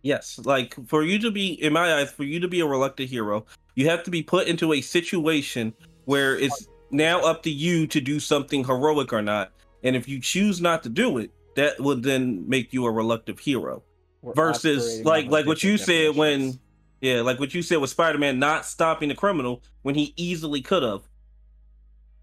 [0.01, 3.09] Yes, like for you to be, in my eyes, for you to be a reluctant
[3.09, 5.73] hero, you have to be put into a situation
[6.05, 9.51] where it's now up to you to do something heroic or not.
[9.85, 13.39] And if you choose not to do it, that would then make you a reluctant
[13.39, 13.83] hero.
[14.21, 16.59] We're Versus, like, like what you said when,
[16.99, 20.83] yeah, like what you said with Spider-Man not stopping the criminal when he easily could
[20.83, 21.03] have.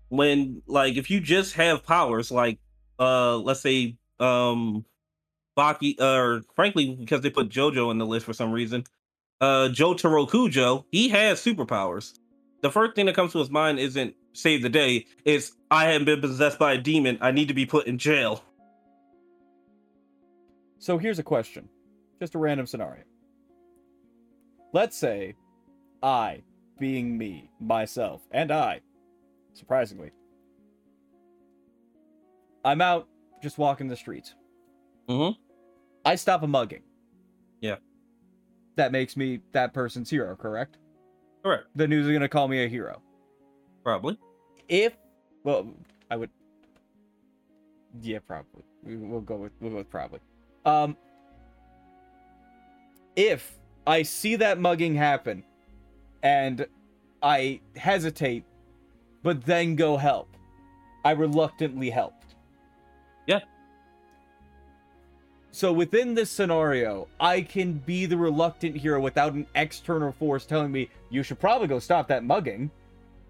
[0.08, 2.58] When, like, if you just have powers, like,
[2.98, 4.84] uh, let's say, um,
[5.56, 8.84] Baki, or frankly, because they put JoJo in the list for some reason,
[9.40, 12.18] uh, Jotaro Kujo, he has superpowers.
[12.62, 16.06] The first thing that comes to his mind isn't save the day, it's I haven't
[16.06, 18.44] been possessed by a demon, I need to be put in jail.
[20.78, 21.68] So here's a question,
[22.20, 23.04] just a random scenario.
[24.72, 25.34] Let's say
[26.02, 26.42] I,
[26.78, 28.80] being me, myself, and I,
[29.54, 30.10] surprisingly,
[32.64, 33.08] I'm out
[33.42, 34.34] just walking the streets.
[35.08, 35.38] Mm-hmm.
[36.04, 36.82] I stop a mugging.
[37.60, 37.76] Yeah.
[38.76, 40.78] That makes me that person's hero, correct?
[41.44, 41.66] Correct.
[41.76, 43.02] The news is gonna call me a hero.
[43.82, 44.18] Probably.
[44.68, 44.94] If,
[45.44, 45.68] well,
[46.10, 46.30] I would.
[48.00, 48.62] Yeah, probably.
[48.84, 50.20] We- We'll go with we'll go with probably.
[50.64, 50.96] Um,
[53.16, 55.44] if I see that mugging happen,
[56.22, 56.66] and
[57.22, 58.44] I hesitate,
[59.22, 60.36] but then go help,
[61.04, 62.14] I reluctantly help.
[63.26, 63.40] Yeah.
[65.50, 70.72] So within this scenario, I can be the reluctant hero without an external force telling
[70.72, 72.70] me you should probably go stop that mugging.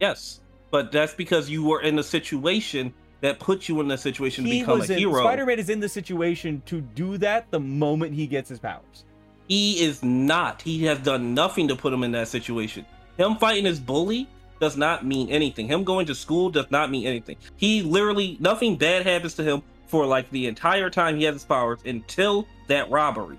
[0.00, 0.40] Yes.
[0.72, 4.50] But that's because you were in a situation that put you in a situation to
[4.50, 5.20] become a in, hero.
[5.20, 9.04] Spider-Man is in the situation to do that the moment he gets his powers.
[9.46, 10.62] He is not.
[10.62, 12.86] He has done nothing to put him in that situation.
[13.18, 14.26] Him fighting his bully
[14.60, 15.66] does not mean anything.
[15.66, 17.36] Him going to school does not mean anything.
[17.56, 21.44] He literally nothing bad happens to him for like the entire time he has his
[21.44, 23.38] powers until that robbery.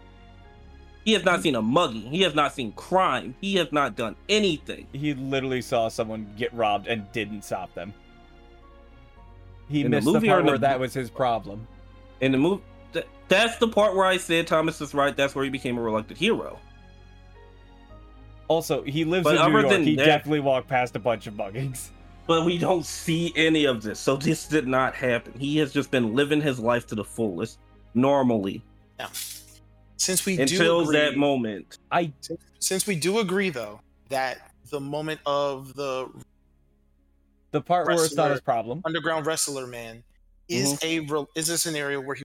[1.06, 2.04] He has not seen a mugging.
[2.12, 3.36] He has not seen crime.
[3.42, 4.88] He has not done anything.
[4.94, 7.94] He literally saw someone get robbed and didn't stop them.
[9.70, 11.68] He In missed the, movie or part in the where that was his problem.
[12.22, 12.64] In the movie,
[12.94, 15.16] th- that's the part where I said Thomas is right.
[15.16, 16.58] That's where he became a reluctant hero.
[18.48, 19.82] Also, he lives But in New York.
[19.82, 21.90] He that- definitely walked past a bunch of muggings.
[22.26, 24.00] But we don't see any of this.
[24.00, 25.34] So this did not happen.
[25.38, 27.60] He has just been living his life to the fullest,
[27.96, 28.62] normally,
[28.98, 29.10] Now,
[30.04, 31.78] since we do until agree, that moment.
[31.92, 32.12] I
[32.60, 36.10] since we do agree though that the moment of the
[37.52, 38.32] the part where it's not Wrestler.
[38.32, 38.82] his problem.
[38.86, 40.04] underground wrestler man
[40.50, 40.86] is mm-hmm.
[40.86, 42.24] a real is a scenario where he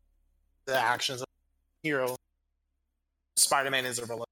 [0.67, 2.17] the actions of a hero
[3.37, 4.27] spider-man is a reluctant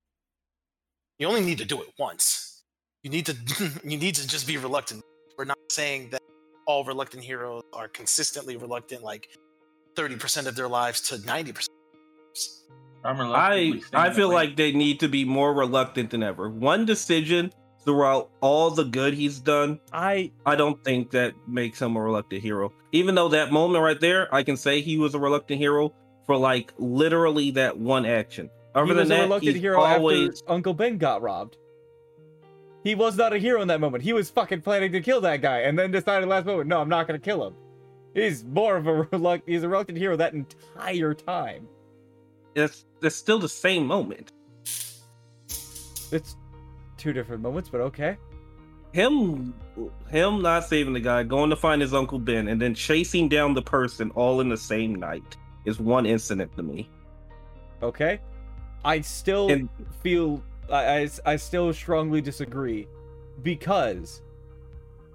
[1.18, 2.64] you only need to do it once
[3.02, 3.36] you need to
[3.84, 5.02] you need to just be reluctant
[5.38, 6.22] we're not saying that
[6.66, 9.28] all reluctant heroes are consistently reluctant like
[9.94, 11.75] 30% of their lives to 90% I'm
[13.06, 16.48] I reluctantly I saying feel like they need to be more reluctant than ever.
[16.48, 17.52] One decision
[17.84, 22.42] throughout all the good he's done, I I don't think that makes him a reluctant
[22.42, 22.72] hero.
[22.92, 25.92] Even though that moment right there, I can say he was a reluctant hero
[26.26, 28.50] for like literally that one action.
[28.74, 31.56] Other he than was a that, reluctant hero always after Uncle Ben got robbed.
[32.84, 34.04] He was not a hero in that moment.
[34.04, 36.88] He was fucking planning to kill that guy, and then decided last moment, no, I'm
[36.88, 37.54] not gonna kill him.
[38.14, 39.48] He's more of a reluctant.
[39.48, 41.68] He's a reluctant hero that entire time.
[42.56, 44.32] It's it's still the same moment.
[46.12, 46.36] It's
[46.96, 48.16] two different moments, but okay.
[48.92, 49.54] him
[50.08, 53.54] him not saving the guy, going to find his uncle Ben, and then chasing down
[53.54, 56.88] the person all in the same night is one incident to me.
[57.82, 58.20] Okay,
[58.84, 59.68] I still And-
[60.02, 62.88] feel I, I I still strongly disagree
[63.42, 64.22] because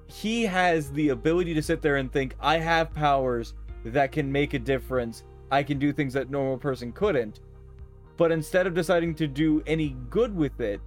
[0.07, 3.53] he has the ability to sit there and think I have powers
[3.85, 5.23] that can make a difference.
[5.51, 7.41] I can do things that normal person couldn't.
[8.17, 10.79] But instead of deciding to do any good with it,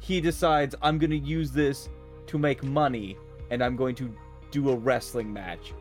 [0.00, 1.88] he decides I'm going to use this
[2.26, 3.16] to make money
[3.50, 4.12] and I'm going to
[4.50, 5.72] do a wrestling match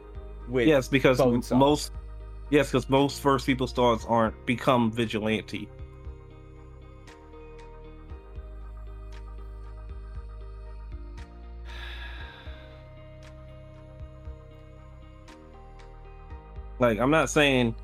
[0.48, 1.57] with yes, because Bonesaw.
[1.57, 1.91] most
[2.49, 5.68] yes, because most first people stars aren't become vigilante.
[16.80, 17.76] Like I'm not saying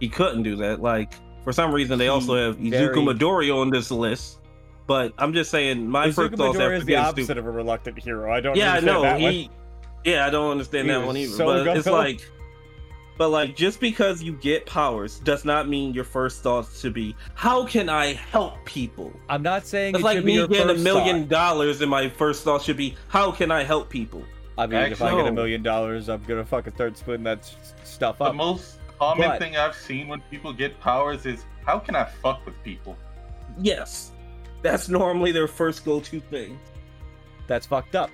[0.00, 0.80] he couldn't do that.
[0.80, 1.12] Like
[1.44, 4.38] for some reason they also have Izuku very- Midori on this list.
[4.86, 7.46] But I'm just saying my first Izuku thoughts Midori after is the opposite stupid- of
[7.46, 8.32] a reluctant hero.
[8.32, 9.02] I don't yeah, I know.
[9.02, 9.32] that one.
[9.32, 9.50] He,
[10.04, 11.32] yeah, I don't understand He that one either.
[11.34, 12.20] so but it's like,
[13.18, 17.16] but like, just because you get powers does not mean your first thoughts should be,
[17.34, 19.10] how can I help people?
[19.28, 21.28] I'm not saying It's it like should be me your getting a million thought.
[21.30, 24.22] dollars, and my first thought should be, how can I help people?
[24.58, 27.74] I mean, if I get a million dollars, I'm gonna fucking start splitting that s-
[27.84, 28.34] stuff The up.
[28.36, 32.44] most common But- thing I've seen when people get powers is how can I fuck
[32.46, 32.96] with people?
[33.58, 34.12] Yes,
[34.62, 36.58] that's normally their first go-to thing.
[37.46, 38.10] That's fucked up.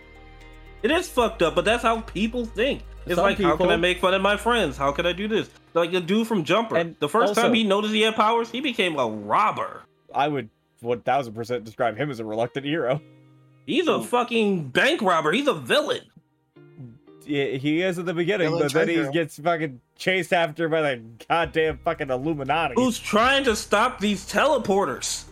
[0.82, 2.82] It is fucked up, but that's how people think.
[3.06, 4.76] It's Some like, how can I make fun of my friends?
[4.76, 5.48] How can I do this?
[5.74, 6.76] Like the dude from Jumper.
[6.76, 9.82] And the first also- time he noticed he had powers, he became a robber.
[10.14, 10.50] I would
[10.82, 13.00] 1000% describe him as a reluctant hero.
[13.66, 15.32] He's a fucking bank robber.
[15.32, 16.02] He's a villain.
[17.26, 20.80] Yeah, he is at the beginning, Villain but then he gets fucking chased after by
[20.82, 22.74] the goddamn fucking Illuminati.
[22.76, 25.24] Who's trying to stop these teleporters?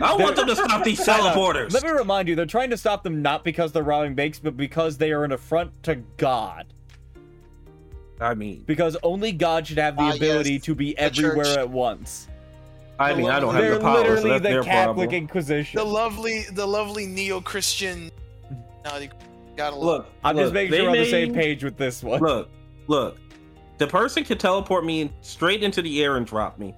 [0.00, 1.72] I want them to stop these teleporters.
[1.72, 4.56] Let me remind you, they're trying to stop them not because they're robbing banks, but
[4.56, 6.66] because they are an affront to God.
[8.20, 10.62] I mean, Because only God should have the Ah, ability yes.
[10.64, 11.56] to be everywhere church.
[11.58, 12.28] at once.
[12.98, 15.14] I mean, I don't have They're the power, so literally that's the their Catholic problem.
[15.22, 15.78] Inquisition.
[15.78, 18.10] The lovely, the lovely neo-Christian.
[18.84, 19.08] No, you
[19.60, 19.84] gotta love.
[19.84, 22.20] Look, I'm look, just making sure we're on the same page with this one.
[22.20, 22.48] Look,
[22.86, 23.18] look.
[23.78, 26.74] The person can teleport me straight into the air and drop me.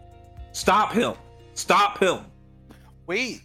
[0.52, 1.14] Stop him.
[1.54, 2.20] Stop him.
[3.06, 3.40] Wait,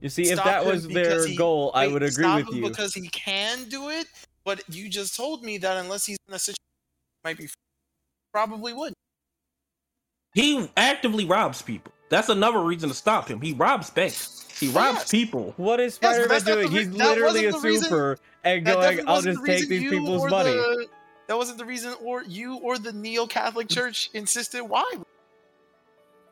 [0.00, 2.68] You see, if that was their he- goal, I would agree stop with him you.
[2.70, 4.06] because he can do it.
[4.44, 6.56] But you just told me that unless he's in a situation,
[7.24, 7.48] might be
[8.32, 8.96] probably wouldn't.
[10.34, 11.92] He actively robs people.
[12.08, 13.40] That's another reason to stop him.
[13.40, 14.41] He robs banks.
[14.58, 15.10] He robs Yes.
[15.10, 15.54] people.
[15.56, 16.72] What is Yes, Spider-Man that's not doing?
[16.72, 20.30] re- He's literally a wasn't reason- super and going, I'll just the take these people's
[20.30, 20.50] money.
[20.52, 20.86] the-
[21.28, 24.62] that wasn't the reason, or you or the neo Catholic Church insisted.
[24.64, 24.84] Why?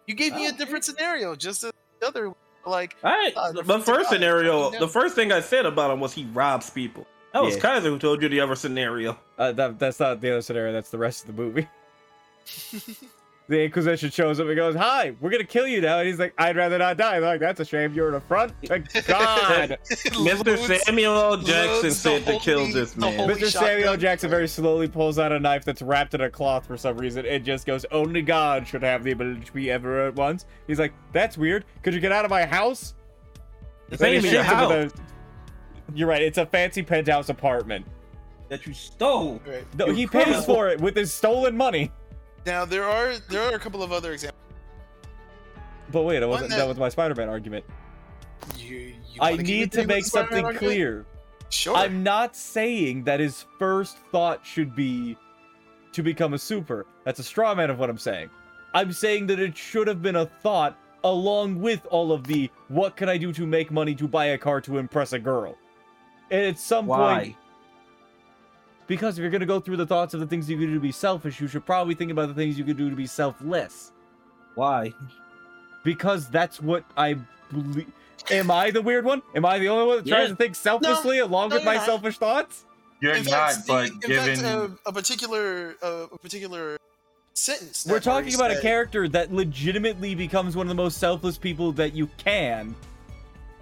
[0.07, 1.73] You gave me a different scenario, just the
[2.03, 2.33] other.
[2.67, 3.33] Like, All right.
[3.35, 4.17] Uh, the different first guy.
[4.17, 4.81] scenario, Yeah.
[4.81, 7.07] the first thing I said about him was he robs people.
[7.33, 7.63] That was Yeah.
[7.63, 9.19] Kaiser who told you the other scenario.
[9.39, 10.73] Uh, that, that's not the other scenario.
[10.73, 11.69] That's the rest of the movie.
[13.51, 16.33] the Inquisition shows up and goes, "Hi, we're gonna kill you now." And he's like,
[16.39, 17.93] "I'd rather not die." They're like, "That's a shame.
[17.93, 18.79] You're an affront to
[19.09, 20.47] God." Mr.
[20.57, 23.29] loads- Samuel Jackson said to kill holy- this man.
[23.29, 23.51] Mr.
[23.51, 23.97] Samuel.
[23.97, 27.27] Jackson very slowly pulls out a knife that's wrapped in a cloth for some reason.
[27.27, 30.79] It just goes, "Only God should have the ability to be ever at once." He's
[30.79, 31.65] like, "That's weird.
[31.83, 32.95] Could you get out of my house?"
[33.91, 34.91] It's Then not even your house a-
[35.93, 36.23] You're right.
[36.23, 37.85] It's a fancy penthouse apartment.
[38.49, 39.41] that you stole.
[39.47, 39.65] Right.
[39.77, 41.91] No, he pays for it with his stolen money.
[42.47, 44.41] Now there are there are a couple of other examples.
[45.93, 47.65] But wait, that One wasn't that- that was my Spider-Man argument.
[48.57, 48.77] You,
[49.13, 50.59] you I need to make something argument?
[50.59, 51.07] clear.
[51.51, 51.77] Sure.
[51.77, 55.17] I'm not saying that his first thought should be
[55.93, 56.87] to become a super.
[57.05, 58.31] That's a straw man of what I'm saying.
[58.73, 62.97] I'm saying that it should have been a thought along with all of the what
[62.97, 65.57] can I do to make money to buy a car to impress a girl.
[66.31, 67.37] And at some point, Why?
[68.91, 70.81] Because if you're gonna go through the thoughts of the things you could do to
[70.81, 73.93] be selfish, you should probably think about the things you could do to be selfless.
[74.57, 74.93] Why?
[75.85, 77.15] Because that's what I
[77.53, 77.87] believe.
[78.33, 79.23] Am I the weird one?
[79.37, 80.29] Am I the only one that tries Yeah.
[80.31, 81.87] to think selfishly along No, with my not.
[81.87, 82.65] selfish thoughts?
[83.01, 86.77] You're in not, fact, but the- in given fact, uh, a particular uh, a particular
[87.33, 87.87] sentence.
[87.89, 91.95] We're talking about a character that legitimately becomes one of the most selfless people that
[91.95, 92.75] you can.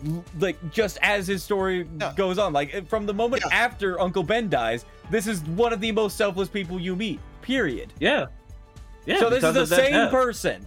[0.07, 2.13] L- Like just as his story Yeah.
[2.17, 3.57] goes on, like from the moment Yeah.
[3.57, 7.19] after Uncle Ben dies, this is one of the most selfless people you meet.
[7.43, 7.93] Period.
[7.99, 8.27] Yeah.
[9.07, 9.19] Yeah.
[9.21, 10.11] so this is the of that same death.
[10.11, 10.67] person.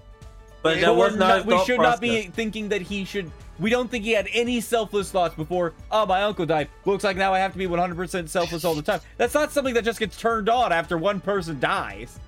[0.64, 1.28] But that But was we're not.
[1.28, 3.32] not- we thought should not be thinking that he should.
[3.60, 5.74] We don't think he had any selfless thoughts before.
[5.92, 6.68] Oh, my uncle died.
[6.86, 9.02] Looks like now I have to be 100% selfless all the time.
[9.18, 12.20] That's not something that just gets turned on after one person dies.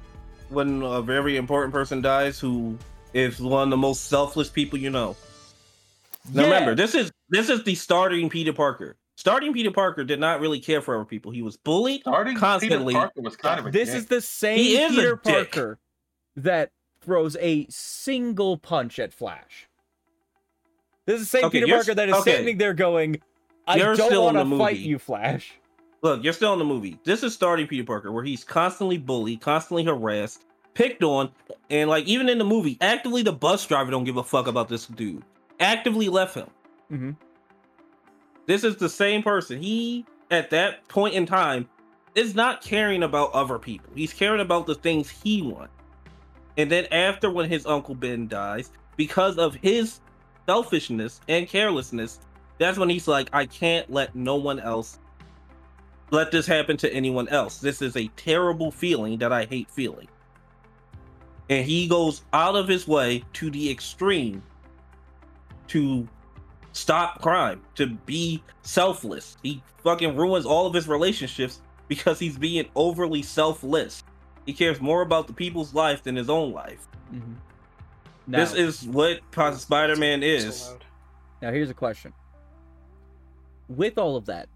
[0.50, 2.78] when a very important person dies who
[3.16, 5.16] is one of the most selfless people you know.
[6.32, 6.48] Now Yeah.
[6.48, 8.95] remember, this is this is the starting Peter Parker.
[9.16, 11.32] starting Peter Parker did not really care for other people.
[11.32, 12.02] He was bullied.
[12.02, 12.94] Starting Constantly.
[12.94, 13.98] Peter Parker was kind of a This dick.
[13.98, 15.16] is the same is Peter.
[15.18, 15.80] Parker
[16.36, 16.72] that
[17.02, 19.68] throws a single punch at Flash.
[21.06, 22.34] This is the same Okay, Peter Parker that is okay.
[22.34, 23.22] standing there going,
[23.68, 25.54] I You're don't still in want the to fight you, Flash.
[26.02, 27.00] Look, you're still in the movie.
[27.04, 30.44] This is starting Peter Parker, where he's constantly bullied, constantly harassed,
[30.74, 31.30] picked on,
[31.70, 34.68] and like even in the movie, actively the bus driver don't give a fuck about
[34.70, 35.24] this dude.
[35.64, 36.48] Actively left him.
[36.90, 37.11] hmm
[38.45, 39.61] This is the same person.
[39.61, 41.69] He at that point in time
[42.15, 43.90] is not caring about other people.
[43.95, 45.73] He's caring about the things he wants.
[46.57, 50.02] And then after when his uncle Ben dies, because of his
[50.45, 52.19] selfishness and carelessness,
[52.60, 54.99] that's when he's like, I can't let no one else
[56.11, 57.57] let this happen to anyone else.
[57.57, 60.07] This is a terrible feeling that I hate feeling.
[61.49, 64.44] And he goes out of his way to the extreme
[65.69, 66.07] to
[66.73, 69.38] stop crime, to be selfless.
[69.44, 74.03] He fucking ruins all of his relationships because he's being overly selfless.
[74.45, 76.88] He cares more about the people's life than his own life.
[77.10, 77.19] hmm
[78.27, 79.19] Now, This is what
[79.57, 80.69] Spider Man is.
[80.69, 80.85] loud.
[81.41, 82.14] now, here's a question.
[83.69, 84.49] With all of that,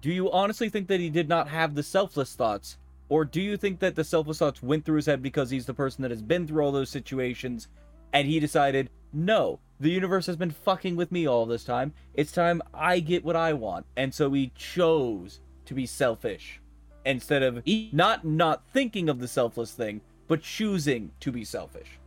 [0.00, 2.78] do you honestly think that he did not have the selfless thoughts?
[3.08, 5.74] Or do you think that the selfless thoughts went through his head because he's the
[5.74, 7.68] person that has been through all those situations
[8.12, 11.92] and he decided, no, the universe has been fucking with me all this time.
[12.14, 13.86] It's time I get what I want.
[13.96, 16.60] And so he chose to be selfish
[17.04, 17.62] instead of
[17.92, 21.98] not not thinking of the selfless thing, but choosing to be selfish.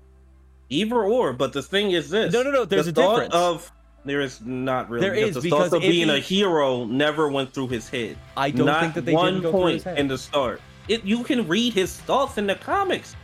[0.69, 2.33] Either or, but the thing is this.
[2.33, 3.35] No, no, no, there's the a thought difference.
[3.35, 3.71] Of
[4.03, 5.07] there is not really.
[5.07, 8.17] There is, the because thought of being a hero never went through his head.
[8.37, 9.99] I don't not think that they one didn't go through point his head.
[9.99, 10.61] in the start.
[10.87, 13.15] It you can read his thoughts in the comics.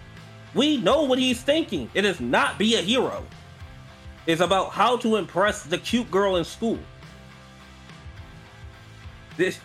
[0.54, 1.90] We know what he's thinking.
[1.94, 3.26] It is not be a hero.
[4.28, 6.80] It's about how to impress the cute girl in school.
[9.38, 9.60] This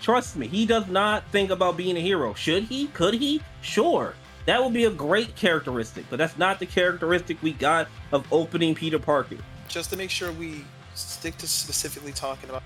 [0.00, 2.32] trust me, he does not think about being a hero.
[2.34, 2.86] Should he?
[2.88, 3.42] Could he?
[3.60, 4.14] Sure.
[4.46, 8.74] That would be a great characteristic, but that's not the characteristic we got of opening
[8.74, 9.36] Peter Parker.
[9.68, 12.62] Just to make sure we stick to specifically talking about.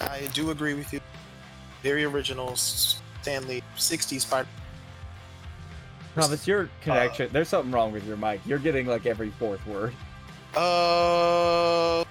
[0.00, 1.00] I do agree with you.
[1.82, 4.48] Very original Stan Lee 60s Spider.
[6.14, 7.28] Travis, your connection.
[7.32, 8.40] there's something wrong with your mic.
[8.46, 9.92] You're getting like every fourth word.
[10.56, 12.02] Uh,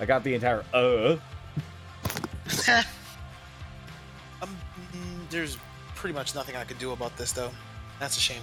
[0.00, 1.16] I got the entire uh.
[4.42, 4.56] um,
[5.28, 5.58] there's
[5.94, 7.50] pretty much nothing I could do about this though.
[8.00, 8.42] That's a shame.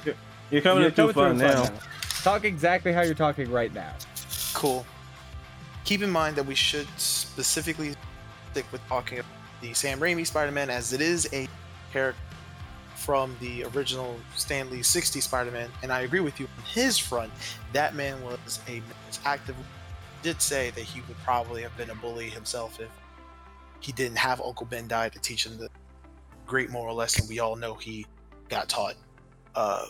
[0.51, 1.79] You're coming You're in too coming fun through now.
[2.21, 3.93] Talk exactly how you're talking right now.
[4.53, 4.85] Cool.
[5.85, 7.95] Keep in mind that we should specifically
[8.51, 11.47] stick with talking about the Sam Raimi Spider-Man as it is a
[11.91, 12.21] character
[13.05, 17.31] from the original Stan Lee 60 Spider-Man, and I agree with you on his front.
[17.71, 18.81] That man was a
[19.23, 19.55] active.
[20.23, 22.89] Did say that he would probably have been a bully himself if
[23.79, 25.69] he didn't have Uncle Ben die to teach him the
[26.47, 28.07] great moral lesson we all know he
[28.49, 28.95] got taught.
[29.53, 29.85] Uh,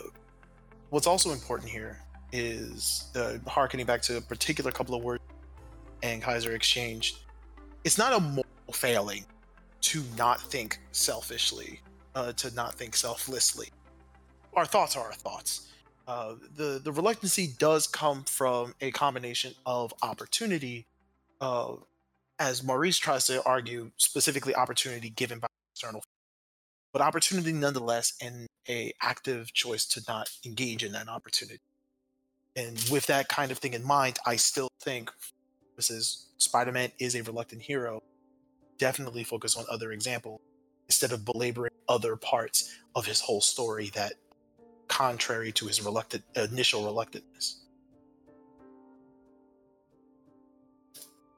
[0.90, 1.98] what's also important here
[2.32, 5.22] is the harkening back to a particular couple of words
[6.02, 7.20] and Kaiser exchanged.
[7.84, 9.24] It's not a moral failing
[9.82, 11.80] to not think selfishly,
[12.16, 13.68] uh, to not think selflessly.
[14.54, 15.68] Our thoughts are our thoughts.
[16.08, 20.86] Uh, the the reluctancy does come from a combination of opportunity,
[21.40, 21.74] uh,
[22.38, 26.02] as Maurice tries to argue, specifically opportunity given by external,
[26.92, 31.60] but opportunity nonetheless, and a active choice to not engage in that opportunity.
[32.56, 35.12] And with that kind of thing in mind, I still think
[35.76, 38.02] this is Spider-Man is a reluctant hero.
[38.78, 40.40] Definitely focus on other examples
[40.88, 44.14] instead of belaboring other parts of his whole story that
[44.88, 47.56] contrary to his reluctant initial reluctantness.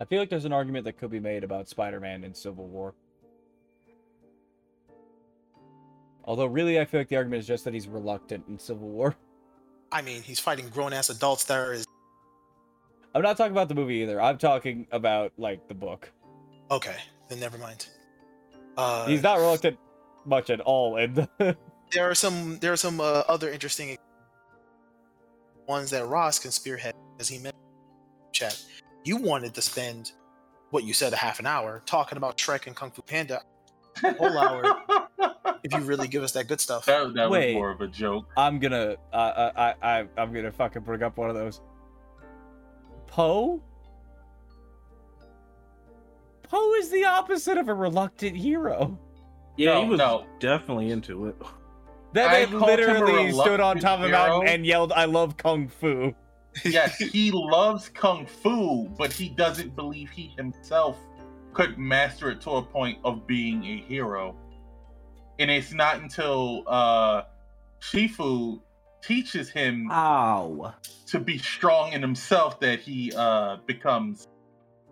[0.01, 2.94] I feel like there's an argument that could be made about Spider-Man in Civil War.
[6.25, 9.17] Although really I feel like the argument is just that he's reluctant in Civil War.
[9.93, 11.86] I mean, he's fighting grown-ass adults that are his
[13.15, 14.20] I'm not talking about the movie either.
[14.20, 16.12] I'm talking about like the book.
[16.70, 16.97] okay.
[17.28, 17.86] Then never mind.
[18.78, 19.76] Uh, He's not reluctant
[20.24, 21.57] much at all And there
[22.10, 23.97] are some there are some uh, other interesting
[25.66, 27.55] ones that Ross can spearhead as he mentioned
[28.32, 28.62] chat.
[29.05, 30.12] You wanted to spend
[30.70, 33.42] what you said a half an hour talking about Shrek and Kung Fu Panda.
[34.02, 34.65] Whole hour.
[35.65, 37.48] If you really give us that good stuff, that that Wait.
[37.48, 38.26] was more of a joke.
[38.36, 41.60] I'm gonna uh, I I I- I'm gonna fucking bring up one of those.
[43.08, 43.60] Po?
[46.49, 48.99] Po is the opposite of a reluctant hero.
[49.57, 50.27] Yeah, No, he was no.
[50.39, 51.36] definitely into it.
[52.15, 54.93] That I man called him a literally stood on top of a mountain and yelled,
[54.93, 56.15] "I love kung fu."
[56.65, 60.97] yes, he loves kung fu, but he doesn't believe he himself
[61.52, 64.35] could master it to a point of being a hero.
[65.39, 67.23] And it's not until uh
[67.81, 68.60] Shifu
[69.02, 70.75] teaches him Ow.
[71.07, 74.27] to be strong in himself that he uh becomes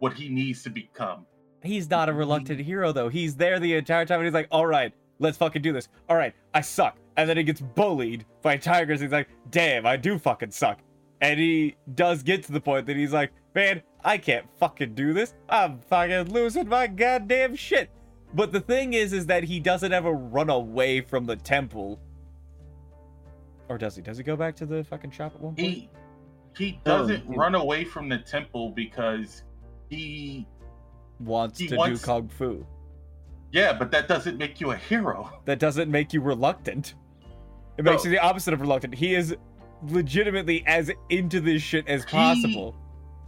[0.01, 1.25] what he needs to become.
[1.67, 2.67] He's not a reluctant mm-hmm.
[2.67, 3.09] hero though.
[3.09, 5.89] He's there the entire time, and he's like, "All right, let's fucking do this.
[6.09, 9.01] All right, I suck." And then he gets bullied by tigers.
[9.01, 10.79] He's like, "Damn, I do fucking suck."
[11.21, 15.13] And he does get to the point that he's like, "Man, I can't fucking do
[15.13, 15.35] this.
[15.49, 17.91] I'm fucking losing my goddamn shit."
[18.35, 21.99] But the thing is, is that he doesn't ever run away from the temple.
[23.69, 24.03] Or does he?
[24.03, 25.67] Does he go back to the fucking shop at one point?
[25.69, 25.91] He
[26.57, 29.43] he Oh, doesn't he- run away from the temple because
[29.91, 30.47] he
[31.21, 32.67] wants he to wants- do kung fu.
[33.53, 35.31] yeah, but that doesn't make you a hero.
[35.45, 36.95] that doesn't make you reluctant.
[37.79, 38.95] It makes you the opposite of reluctant.
[38.95, 39.37] He is
[39.91, 42.75] legitimately as into this shit as possible.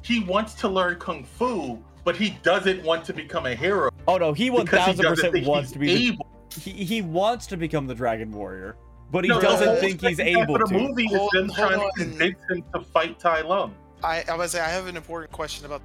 [0.03, 4.17] He wants to learn kung fu, but he doesn't want to become a hero Oh
[4.17, 6.11] no, he one because he thousand doesn't percent wants to be.
[6.11, 6.19] The,
[6.61, 8.77] he he wants to become the Dragon Warrior,
[9.11, 10.79] but he No, doesn't think he's able of the to.
[10.89, 11.91] movie is Hold- them hold trying on.
[11.99, 13.75] to convince him to fight Tai Lung.
[14.03, 15.83] I, I was say I have an important question about.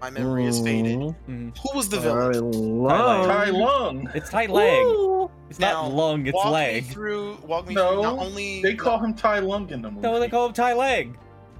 [0.00, 0.98] My memory is faded.
[1.28, 1.56] Mhm.
[1.58, 2.82] Who was the I villain?
[2.82, 4.10] love- Tai Lung.
[4.14, 4.84] It's Tai Lang.
[4.86, 5.30] Ooh.
[5.48, 6.26] It's Now, not Lung.
[6.26, 7.38] It's walk me through.
[7.46, 8.02] Walk me No, through.
[8.02, 10.02] Not only They call him Tai Lung in the movie.
[10.06, 11.16] No, they call him Tai Lang.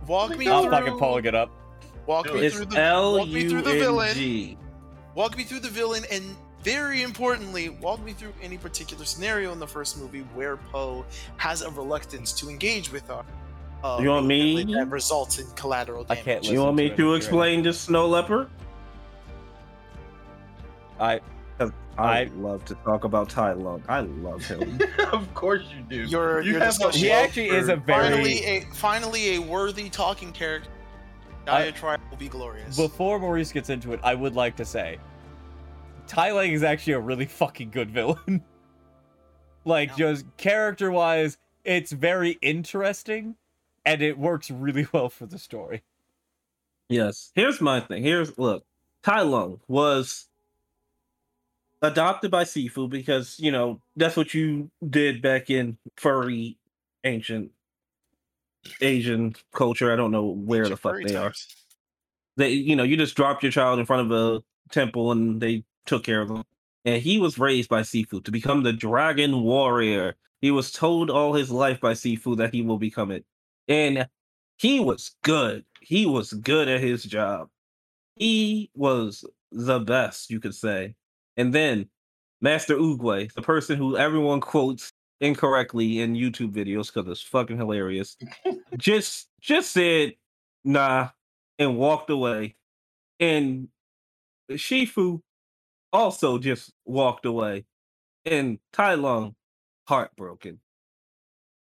[0.06, 0.52] walk me through.
[0.54, 1.50] I'm fucking pulling it up.
[2.06, 2.80] Walk me through the.
[2.80, 4.56] L walk me through the villain.
[5.14, 6.22] Walk me through the villain, and
[6.62, 11.04] very importantly, walk me through any particular scenario in the first movie where Po
[11.38, 13.24] has a reluctance to engage with our.
[13.86, 14.56] Uh, You want me?
[14.64, 16.18] villain That results in collateral damage.
[16.18, 18.48] I can't You want me to to explain this snow leopard?
[20.98, 21.20] I
[21.58, 23.82] 'Cause I- I love to talk about Tai Lung.
[23.88, 24.78] I love him.
[25.12, 26.04] of course you do.
[26.04, 29.88] Your- you your have a He actually is a very- Finally, a finally a worthy
[29.88, 30.70] talking character.
[31.44, 32.76] Diatribe will be glorious.
[32.76, 34.98] before Maurice gets into it, I would like to say,
[36.08, 38.42] Tai Lang is actually a really fucking good villain.
[39.64, 39.96] like Yeah.
[40.12, 43.36] just character wise, it's very interesting,
[43.86, 45.82] and it works really well for the story.
[46.88, 47.30] Yes.
[47.34, 48.02] Here's my thing.
[48.02, 48.64] Here's look.
[49.02, 50.26] Tai Lung was
[51.80, 56.58] adopted by Sifu because, you know, that's what you did back in furry
[57.04, 57.52] ancient
[58.80, 59.92] Asian culture.
[59.92, 61.32] I don't know where Ancient the fuck furry they are.
[62.36, 64.42] They you know, you just dropped your child in front of a
[64.72, 66.42] temple and they took care of them.
[66.84, 70.16] And he was raised by Sifu to become the dragon warrior.
[70.40, 73.24] He was told all his life by Sifu that he will become it.
[73.68, 74.08] And
[74.58, 75.64] he was good.
[75.80, 77.48] He was good at his job.
[78.16, 80.94] He was the best, you could say.
[81.36, 81.88] And then
[82.40, 88.16] Master Oogway, the person who everyone quotes incorrectly in YouTube videos because it's fucking hilarious,
[88.76, 90.14] just just said
[90.64, 91.08] nah
[91.58, 92.56] and walked away.
[93.20, 93.68] And
[94.50, 95.20] Shifu
[95.92, 97.64] also just walked away.
[98.24, 99.34] And Tai Lung,
[99.88, 100.60] heartbroken,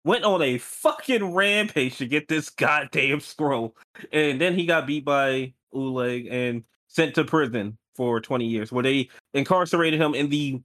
[0.05, 3.75] went on a fucking rampage to get this goddamn scroll.
[4.13, 8.83] And then he got beat by Oleg and sent to prison for 20 years, where
[8.83, 10.61] they incarcerated him in the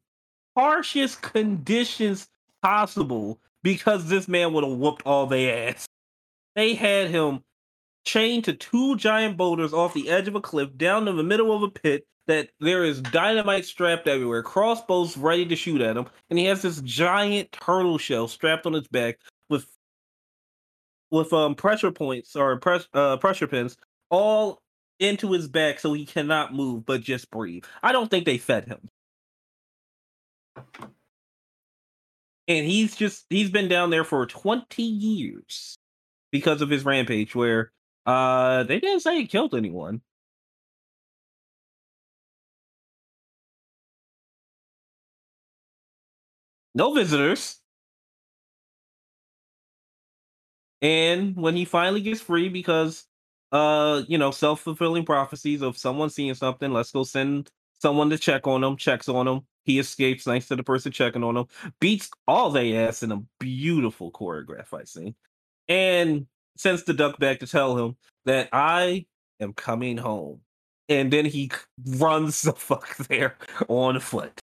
[0.57, 2.29] harshest conditions
[2.63, 5.87] possible because this man would have whooped all their ass.
[6.55, 7.43] They had him
[8.05, 11.55] chained to two giant boulders off the edge of a cliff down in the middle
[11.55, 16.07] of a pit that there is dynamite strapped everywhere, crossbows ready to shoot at him,
[16.29, 19.67] and he has this giant turtle shell strapped on his back with
[21.11, 23.77] with um pressure points or press uh pressure pins
[24.11, 24.63] all
[25.01, 27.65] into his back so he cannot move but just breathe.
[27.83, 28.89] I don't think they fed him.
[32.47, 35.77] And he's just he's been down there for 20 years
[36.31, 37.73] because of his rampage where
[38.07, 40.03] uh they didn't say he killed anyone.
[46.75, 47.61] No visitors.
[50.83, 53.07] And when he finally gets free because
[53.53, 58.47] uh you know self-fulfilling prophecies of someone seeing something, let's go send someone to check
[58.47, 59.41] on him, checks on him.
[59.65, 61.47] He escapes thanks to the person checking on him,
[61.81, 65.15] beats all they ass in a beautiful choreograph fight scene,
[65.69, 69.07] and sends the duck back to tell him that I
[69.41, 70.41] am coming home.
[70.89, 71.51] And then he
[71.87, 73.37] runs the fuck there
[73.69, 74.41] on foot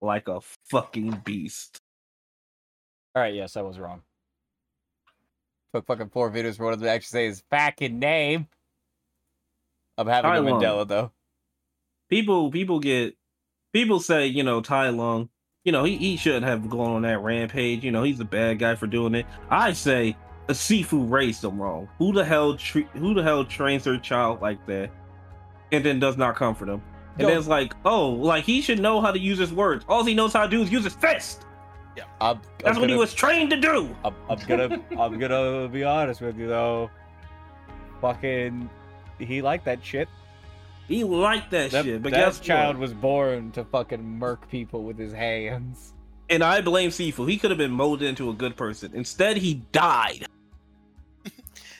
[0.00, 0.40] like a
[0.70, 1.80] fucking beast.
[3.14, 4.02] All right, yes, I was wrong.
[5.74, 8.46] Took fucking four videos for one of them to actually say his fucking name.
[9.98, 10.42] I'm having Tai a.
[10.42, 11.12] Mandela though.
[12.10, 13.16] people people get
[13.72, 15.30] people say you know Tai Lung,
[15.64, 17.82] you know he, he shouldn't have gone on that rampage.
[17.82, 19.26] You know he's a bad guy for doing it.
[19.50, 20.16] I say
[20.54, 21.88] Sifu raised them wrong.
[21.98, 24.90] Who the hell tre- who the hell trains their child like that,
[25.72, 26.82] and then does not comfort them?
[27.14, 27.28] And Yo.
[27.28, 29.84] then it's like, oh, like he should know how to use his words.
[29.88, 31.42] All he knows how to do is use his fist.
[32.20, 33.94] I'm, That's I'm what he gonna- was trained to do.
[34.04, 36.90] I'm, I'm gonna I'm gonna be honest with you though.
[38.00, 38.68] Fucking,
[39.18, 40.08] he liked that shit.
[40.88, 42.02] He liked that, That, shit.
[42.02, 42.82] But that guess child what?
[42.82, 45.94] was born to fucking murk people with his hands.
[46.28, 47.28] And I blame Sifu.
[47.28, 48.92] He could have been molded into a good person.
[48.94, 50.26] Instead, he died.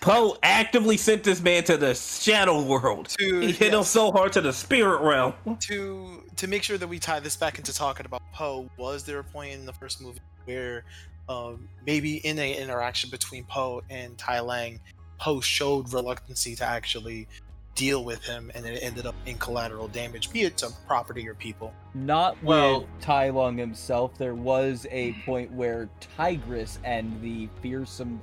[0.07, 3.09] Po actively sent this man to the shadow world.
[3.19, 5.35] To He hit him so hard to the spirit realm.
[5.63, 8.71] to to make sure that we tie this back into talking about Po.
[8.77, 10.85] Was there a point in the first movie where
[11.29, 14.81] um, maybe in an interaction between Po and Tai Lang,
[15.19, 17.27] Po showed reluctancy to actually
[17.75, 21.35] deal with him, and it ended up in collateral damage, be it to property or
[21.35, 21.75] people.
[21.95, 24.17] Not Well- with Tai Lung himself.
[24.19, 28.23] There was a point where Tigress and the fearsome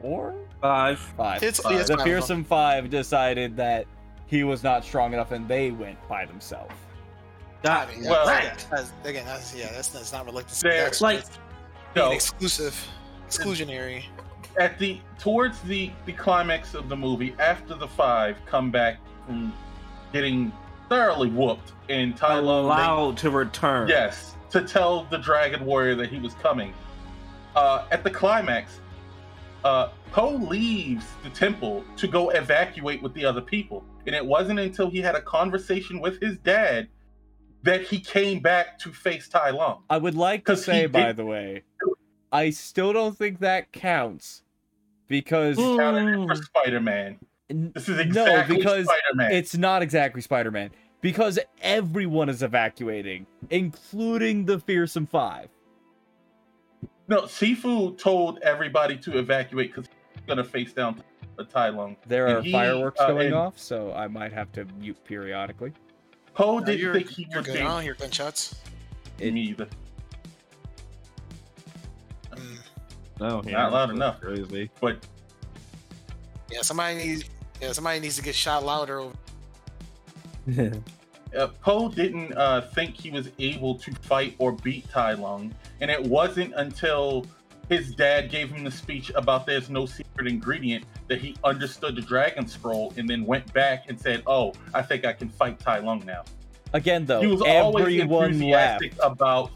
[0.00, 0.98] four, Five.
[0.98, 1.78] five, It's, Five.
[1.80, 2.04] it's the fine.
[2.06, 3.86] fearsome five decided that
[4.26, 6.74] he was not strong enough, and they went by themselves.
[7.64, 10.68] I mean, Well- that's- that's- again, that's yeah, that's, that's not reluctancy.
[10.68, 11.40] There- That's Like- just
[11.96, 12.88] So exclusive,
[13.28, 14.04] exclusionary.
[14.60, 19.52] at the towards the the climax of the movie, after the five come back from
[20.12, 20.52] getting
[20.88, 23.88] thoroughly whooped, and Tai Lung they- Allowed to return.
[23.88, 26.72] Yes, to tell the Dragon Warrior that he was coming.
[27.56, 28.78] Uh, at the climax,
[29.68, 33.84] uh, Po leaves the temple to go evacuate with the other people.
[34.06, 36.88] And it wasn't until he had a conversation with his dad
[37.64, 39.82] that he came back to face Tai Lung.
[39.90, 41.64] I would like to say, by the way,
[42.32, 44.42] I still don't think that counts
[45.08, 46.44] because for Mm.
[46.44, 47.18] Spider Man.
[47.48, 49.32] This is no, because Spider Man.
[49.32, 55.48] it's not exactly Spider-Man because everyone is evacuating, including the fearsome five.
[57.08, 61.02] No, Sifu told everybody to evacuate because he's going to face down
[61.38, 61.96] a Tai Lung.
[62.06, 65.72] There And are he, fireworks uh, going off, so I might have to mute periodically.
[66.34, 67.54] Po No, didn't you're, think he you're would good.
[67.54, 67.60] be.
[67.60, 68.56] I don't hear gunshots.
[69.18, 69.68] It- Me either.
[72.32, 72.58] Mm,
[73.20, 74.20] No, Not loud enough.
[74.20, 74.70] Crazy.
[74.80, 75.04] But
[76.50, 77.24] yeah, somebody needs.
[77.60, 79.00] Yeah, somebody needs to get shot louder.
[79.00, 79.14] Over.
[81.36, 85.90] uh, Po didn't uh, think he was able to fight or beat Tai Lung, and
[85.90, 87.26] it wasn't until
[87.68, 92.00] his dad gave him the speech about there's no secret ingredient that he understood the
[92.02, 95.80] Dragon Scroll, and then went back and said, "Oh, I think I can fight Tai
[95.80, 96.24] Lung now."
[96.72, 98.82] Again, though, he was always everyone left.
[98.82, 99.50] enthusiastic about.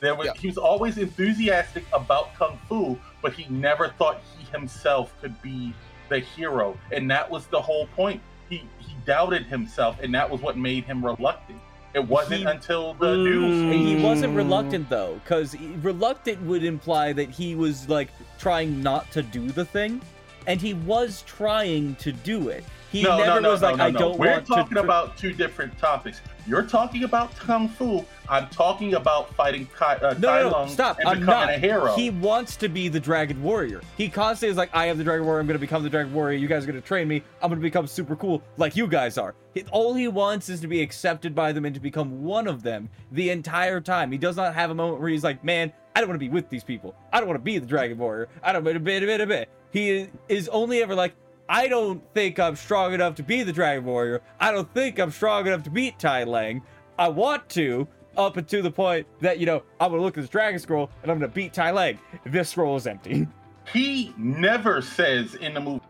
[0.00, 0.32] There was Yeah.
[0.38, 5.72] he was always enthusiastic about kung fu, but he never thought he himself could be
[6.08, 8.20] the hero, and that was the whole point.
[8.50, 11.60] He he doubted himself, and that was what made him reluctant.
[11.94, 13.24] It wasn't He- until the Mm.
[13.24, 13.74] news.
[13.98, 14.36] He wasn't Mm.
[14.36, 18.08] reluctant though, because reluctant would imply that he was like
[18.38, 20.00] trying not to do the thing,
[20.46, 22.64] and he was trying to do it.
[22.90, 24.74] He no, never no, no, was no, like, no, I don't We're want talking to.
[24.74, 26.20] tr- about two different topics.
[26.46, 28.04] You're talking about kung fu.
[28.28, 30.98] I'm talking about fighting Tai, uh, No, no, stop.
[30.98, 31.50] and I'm not.
[31.50, 31.94] a hero.
[31.94, 33.80] He wants to be the Dragon Warrior.
[33.96, 35.40] He constantly is like, I am the Dragon Warrior.
[35.40, 36.38] I'm going to become the Dragon Warrior.
[36.38, 37.22] You guys are going to train me.
[37.42, 39.34] I'm going to become super cool like you guys are.
[39.52, 42.62] He, all he wants is to be accepted by them and to become one of
[42.62, 44.10] them the entire time.
[44.10, 46.30] He does not have a moment where he's like, man, I don't want to be
[46.32, 46.94] with these people.
[47.12, 48.28] I don't want to be the Dragon Warrior.
[48.42, 49.48] I don't want to be, bit, bit.
[49.70, 51.14] He is only ever like,
[51.48, 54.22] I don't think I'm strong enough to be the Dragon Warrior.
[54.40, 56.62] I don't think I'm strong enough to beat Tai Lang.
[56.98, 57.86] I want to,
[58.16, 61.10] up to the point that, you know, I'm gonna look at this Dragon Scroll and
[61.10, 61.98] I'm gonna beat Tai Lang.
[62.24, 63.26] This scroll is empty.
[63.72, 65.80] he never says in the movie.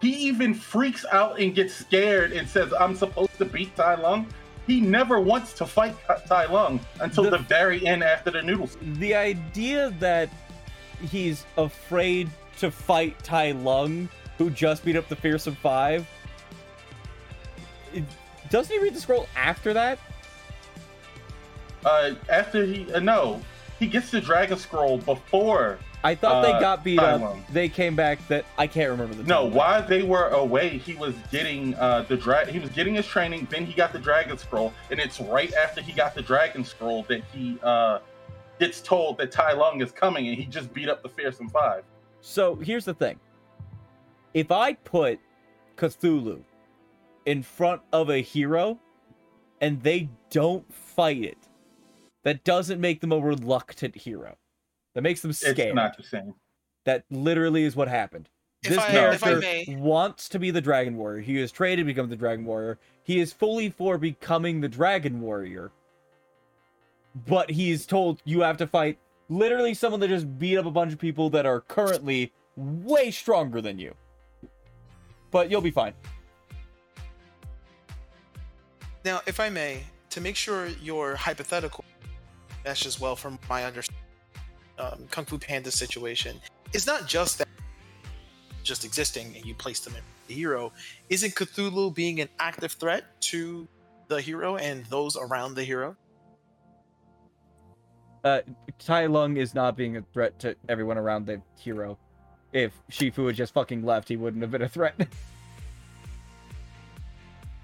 [0.00, 4.26] He even freaks out and gets scared and says, "I'm supposed to beat Tai Lung."
[4.66, 5.94] He never wants to fight
[6.26, 8.76] Tai Lung until The- the, very end after the noodles.
[8.80, 10.28] The idea that
[11.10, 16.06] he's afraid to fight Tai Lung, who just beat up the Fearsome Five.
[17.94, 18.04] it-
[18.50, 19.98] doesn't he read the scroll after that?
[21.84, 23.40] Uh, after he uh, no,
[23.78, 25.78] he gets the Dragon Scroll before.
[26.04, 27.36] I thought they Uh, got beat up.
[27.52, 31.14] They came back that I can't remember the No, while they were away, he was
[31.30, 33.46] getting uh, the dra- He was getting his training.
[33.50, 37.04] Then he got the Dragon Scroll, and it's right after he got the Dragon Scroll
[37.04, 38.00] that he uh,
[38.58, 41.84] gets told that Tai Lung is coming, and he just beat up the Fearsome Five.
[42.20, 43.20] So here's the thing.
[44.34, 45.20] If I put
[45.76, 46.42] Cthulhu
[47.26, 48.78] in front of a hero
[49.60, 51.38] and they don't fight it,
[52.24, 54.36] that doesn't make them a reluctant hero.
[54.94, 55.52] That makes them scared.
[55.58, 55.74] It's scared.
[55.74, 56.34] not the same.
[56.84, 58.28] That literally is what happened.
[58.62, 61.20] If this I- if I character may- wants to be the Dragon Warrior.
[61.22, 62.78] He is trained to become the Dragon Warrior.
[63.02, 65.72] He is fully for becoming the Dragon Warrior.
[67.26, 70.92] But he's told you have to fight literally someone that just beat up a bunch
[70.92, 73.94] of people that are currently way stronger than you.
[75.30, 75.94] But you'll be fine.
[79.04, 81.84] Now, if I may, to make sure your hypothetical
[82.64, 84.02] meshes well from my understanding,
[84.78, 86.40] um, Kung Fu Panda situation
[86.72, 87.48] is not just that
[88.62, 90.72] just existing and you place them in the hero.
[91.08, 93.66] Isn't Cthulhu being an active threat to
[94.08, 95.96] the hero and those around the hero?
[98.24, 98.40] Uh,
[98.78, 101.98] Tai Lung is not being a threat to everyone around the hero.
[102.52, 105.08] If Shifu had just fucking left, he wouldn't have been a threat.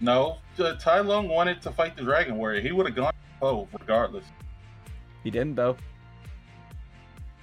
[0.01, 2.60] No, uh, Tai Lung wanted to fight the Dragon Warrior.
[2.60, 3.12] He would have gone
[3.43, 4.25] oh regardless.
[5.24, 5.76] He didn't though.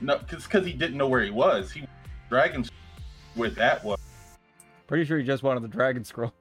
[0.02, 1.72] No, because he didn't know where he was.
[1.72, 1.86] He
[2.30, 2.66] Dragon
[3.36, 4.00] where that was.
[4.88, 6.34] Pretty sure he just wanted the Dragon Scroll.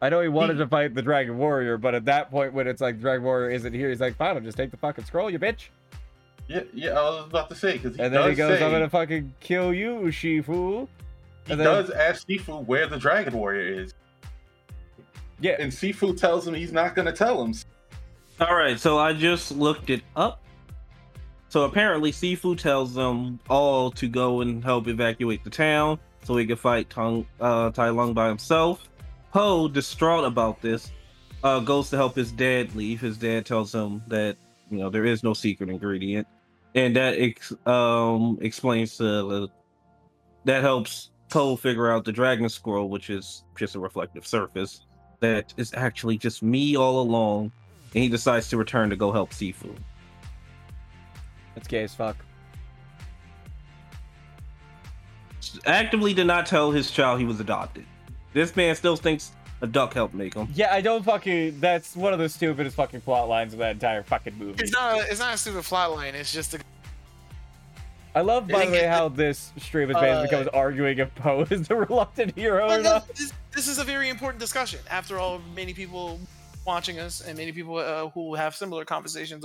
[0.00, 2.66] I know he wanted He- to fight the Dragon Warrior, but at that point when
[2.66, 5.30] it's like Dragon Warrior isn't here, he's like, fine, I'll just take the fucking scroll,
[5.30, 5.68] you bitch.
[6.48, 6.90] Yeah, yeah.
[6.90, 9.72] I was about to say because And then he goes, say, I'm gonna fucking kill
[9.72, 10.86] you, Shifu.
[11.46, 13.94] he and then- does ask Shifu where the Dragon Warrior is,
[15.40, 17.54] Yeah, and Sifu tells him he's not gonna tell him.
[18.38, 20.42] All right, so I just looked it up.
[21.48, 26.44] So apparently, Shifu tells them all to go and help evacuate the town so he
[26.44, 28.90] can fight Tong, uh, Tai Lung by himself.
[29.32, 30.92] Po, distraught about this,
[31.44, 33.00] uh, goes to help his dad leave.
[33.00, 34.36] His dad tells him that
[34.70, 36.26] you know there is no secret ingredient,
[36.74, 39.50] and that ex- um, explains that
[40.44, 44.82] helps Po figure out the Dragon Scroll, which is just a reflective surface
[45.20, 47.50] that is actually just me all along
[47.96, 49.74] and he decides to return to go help Shifu.
[51.56, 52.14] it's gay as fuck.
[55.64, 57.86] Actively did not tell his child he was adopted.
[58.34, 60.46] This man still thinks a duck helped make him.
[60.54, 61.58] Yeah, I don't fucking.
[61.58, 64.62] That's one of the stupidest fucking plot lines of that entire fucking movie.
[64.62, 65.00] It's not.
[65.08, 66.12] It's not a stupid plot flatline.
[66.12, 66.60] It's just a.
[68.14, 71.46] I love, by the way, how this stream is basically uh, becomes arguing if Po
[71.48, 73.08] is the reluctant hero or not.
[73.14, 74.80] this, this is a very important discussion.
[74.90, 76.20] After all, many people
[76.66, 79.44] watching us and many people uh, who have similar conversations.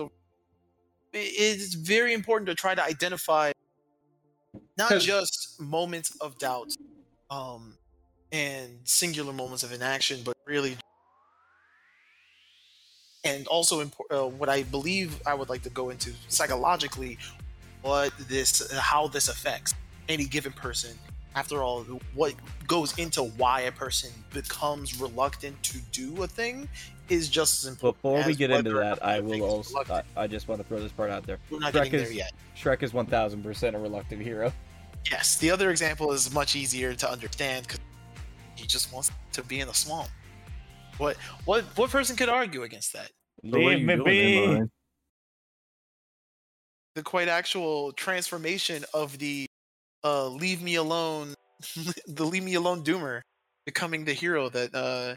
[1.14, 3.52] It is very important to try to identify
[4.78, 6.72] not just moments of doubt
[7.30, 7.78] um,
[8.32, 10.78] and singular moments of inaction, but really.
[13.24, 17.20] And also, impor- uh, what I believe I would like to go into psychologically,
[17.84, 19.76] what this, how this affects
[20.10, 20.98] any given person
[21.36, 21.84] after all,
[22.14, 22.34] what
[22.68, 26.68] goes into why a person becomes reluctant to do a thing
[27.12, 28.02] is just as important.
[28.02, 29.84] Before we get into that, I will also.
[29.90, 30.04] I.
[30.16, 31.38] I just want to throw this part out there.
[31.50, 32.34] We're not Shrek getting is- there yet.
[32.56, 34.52] Shrek is 1000% a reluctant hero.
[35.10, 37.80] Yes, the other example is much easier to understand because
[38.56, 40.10] he just wants to be in the swamp.
[40.98, 43.10] What what what person could argue against that?
[43.44, 44.62] So what are Leave me be.
[46.94, 49.48] The quite actual transformation of the
[50.04, 51.34] uh leave me alone
[52.08, 53.22] the leave me alone doomer
[53.66, 55.16] becoming the hero that uh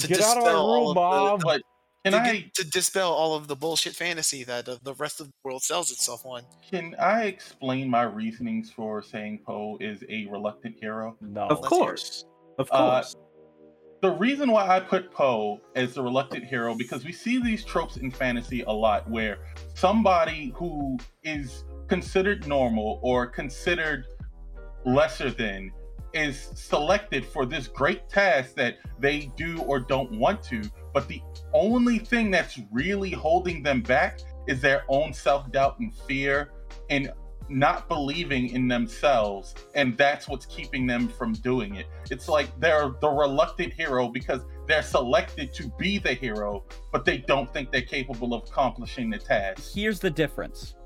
[0.00, 1.40] to Get out of my dispel all room, of Bob.
[1.40, 1.62] the, But
[2.04, 5.20] can to, I get- to dispel all of the bullshit fantasy that uh, the rest
[5.20, 6.42] of the world sells itself on.
[6.70, 11.16] can I explain my reasonings for saying Po is a reluctant hero?
[11.20, 11.42] No.
[11.48, 12.24] Of Let's hear course.
[12.58, 13.16] Of Uh, course.
[14.02, 17.98] The reason why I put Po as the reluctant hero because we see these tropes
[17.98, 19.36] in fantasy a lot where
[19.74, 24.06] somebody who is considered normal or considered
[24.86, 25.70] lesser than
[26.12, 31.22] is selected for this great task that they do or don't want to, but the
[31.52, 36.50] only thing that's really holding them back is their own self-doubt and fear
[36.88, 37.12] and
[37.48, 41.86] not believing in themselves and that's what's keeping them from doing it.
[42.10, 47.18] It's like they're the reluctant hero because they're selected to be the hero but they
[47.18, 49.72] don't think they're capable of accomplishing the task.
[49.74, 50.76] Here's the difference.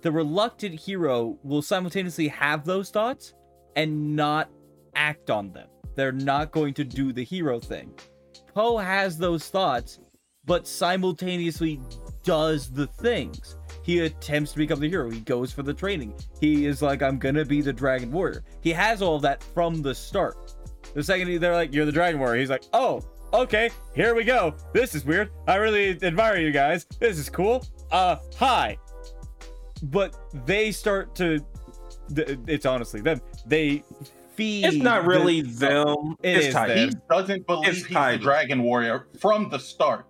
[0.00, 3.34] The reluctant hero will simultaneously have those thoughts
[3.76, 4.50] and not
[4.94, 5.68] act on them.
[5.94, 7.92] They're not going to do the hero thing.
[8.54, 9.98] Po has those thoughts,
[10.44, 11.80] but simultaneously
[12.22, 13.56] does the things.
[13.82, 15.10] He attempts to become the hero.
[15.10, 16.14] He goes for the training.
[16.40, 18.44] He is like, I'm gonna be the Dragon Warrior.
[18.60, 20.54] He has all that from the start.
[20.94, 23.02] The second they're like, You're the Dragon Warrior, he's like, Oh,
[23.32, 24.54] okay, here we go.
[24.72, 25.30] This is weird.
[25.48, 26.86] I really admire you guys.
[27.00, 27.64] This is cool.
[27.90, 28.78] Uh, hi.
[29.84, 31.44] But they start to.
[32.14, 33.20] It's honestly them.
[33.46, 33.82] They
[34.34, 34.64] feed.
[34.64, 36.16] It's not the- really them.
[36.22, 38.22] It it's is he doesn't believe It's he's the Tiger.
[38.22, 40.06] dragon warrior from the start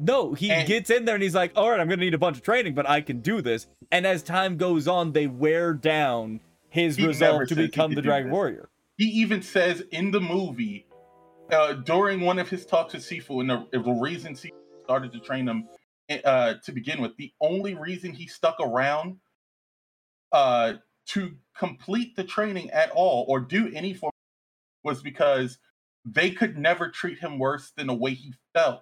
[0.00, 2.14] No, he And- gets in there and he's like, all right, I'm going to need
[2.14, 3.66] a bunch of training, but I can do this.
[3.90, 8.28] And as time goes on, they wear down his He resolve to become the Dragon
[8.28, 8.32] this.
[8.32, 8.68] Warrior.
[8.96, 10.86] he even says in the movie
[11.50, 14.50] uh, during one of his talks with Shifu, and the, the reason Shifu
[14.84, 15.66] started to train him
[16.24, 17.16] uh, to begin with.
[17.16, 19.16] The only reason he stuck around
[20.32, 20.74] uh,
[21.08, 24.12] to complete the training at all or do any form
[24.84, 25.58] was because
[26.04, 28.80] they could never treat him worse than the way he felt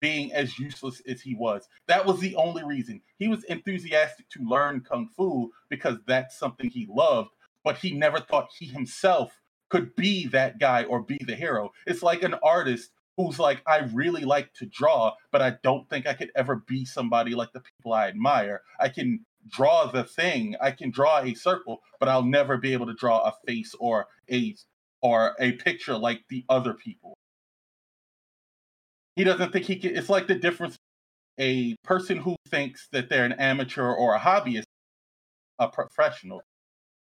[0.00, 1.68] being as useless as he was.
[1.88, 3.00] That was the only reason.
[3.18, 7.30] He was enthusiastic to learn kung fu because that's something he loved,
[7.64, 9.40] but he never thought he himself
[9.70, 11.72] could be that guy or be the hero.
[11.86, 16.06] It's like an artist who's like, I really like to draw, but I don't think
[16.06, 18.62] I could ever be somebody like the people I admire.
[18.78, 22.86] I can draw the thing, I can draw a circle, but I'll never be able
[22.86, 24.54] to draw a face or a
[25.02, 27.16] or a picture like the other people.
[29.16, 29.96] He doesn't think he can.
[29.96, 30.76] It's like the difference
[31.38, 34.64] a person who thinks that they're an amateur or a hobbyist,
[35.58, 36.42] a professional.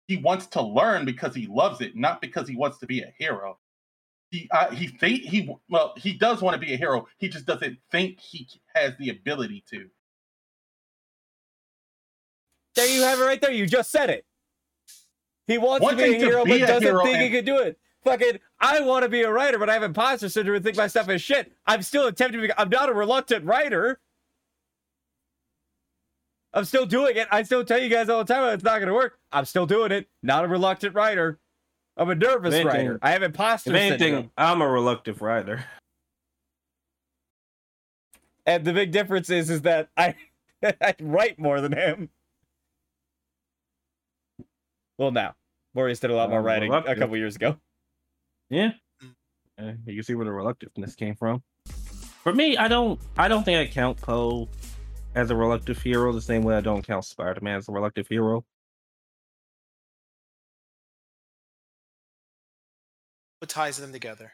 [0.07, 3.13] He wants to learn because he loves it, not because he wants to be a
[3.17, 3.57] hero.
[4.31, 7.07] He uh, he think he well he does want to be a hero.
[7.17, 9.89] He just doesn't think he has the ability to.
[12.79, 13.51] There you have it right there.
[13.51, 14.25] You just said it.
[15.47, 17.33] He wants One to be a hero, be but a doesn't hero think he and-
[17.33, 17.77] can do it.
[18.05, 20.87] Fucking, I want to be a writer, but I have imposter syndrome and think my
[20.87, 21.51] stuff is shit.
[21.67, 22.53] I'm still attempting to be.
[22.57, 23.99] I'm not a reluctant writer.
[26.53, 27.27] I'm still doing it.
[27.29, 29.19] I still tell you guys all the time it's not going to work.
[29.33, 30.07] I'm still doing it.
[30.23, 31.39] Not a reluctant writer.
[31.97, 32.99] I'm a nervous If anything- writer.
[33.01, 34.31] I have imposter If anything, syndrome.
[34.37, 35.65] I'm a reluctant writer.
[38.45, 40.15] And the big difference is, is that I,
[40.63, 42.09] I write more than him.
[44.99, 45.33] Well, now.
[45.73, 47.57] Maurice did a lot more Um, writing a couple years ago.
[48.49, 48.71] Yeah.
[49.01, 49.15] Mm.
[49.57, 51.41] Uh, you can see where the reluctantness came from.
[52.21, 54.49] For me, I don't I don't think I count Po
[55.15, 58.45] as a reluctant hero the same way I don't count Spider-Man as a reluctant hero.
[63.39, 64.33] What ties them together?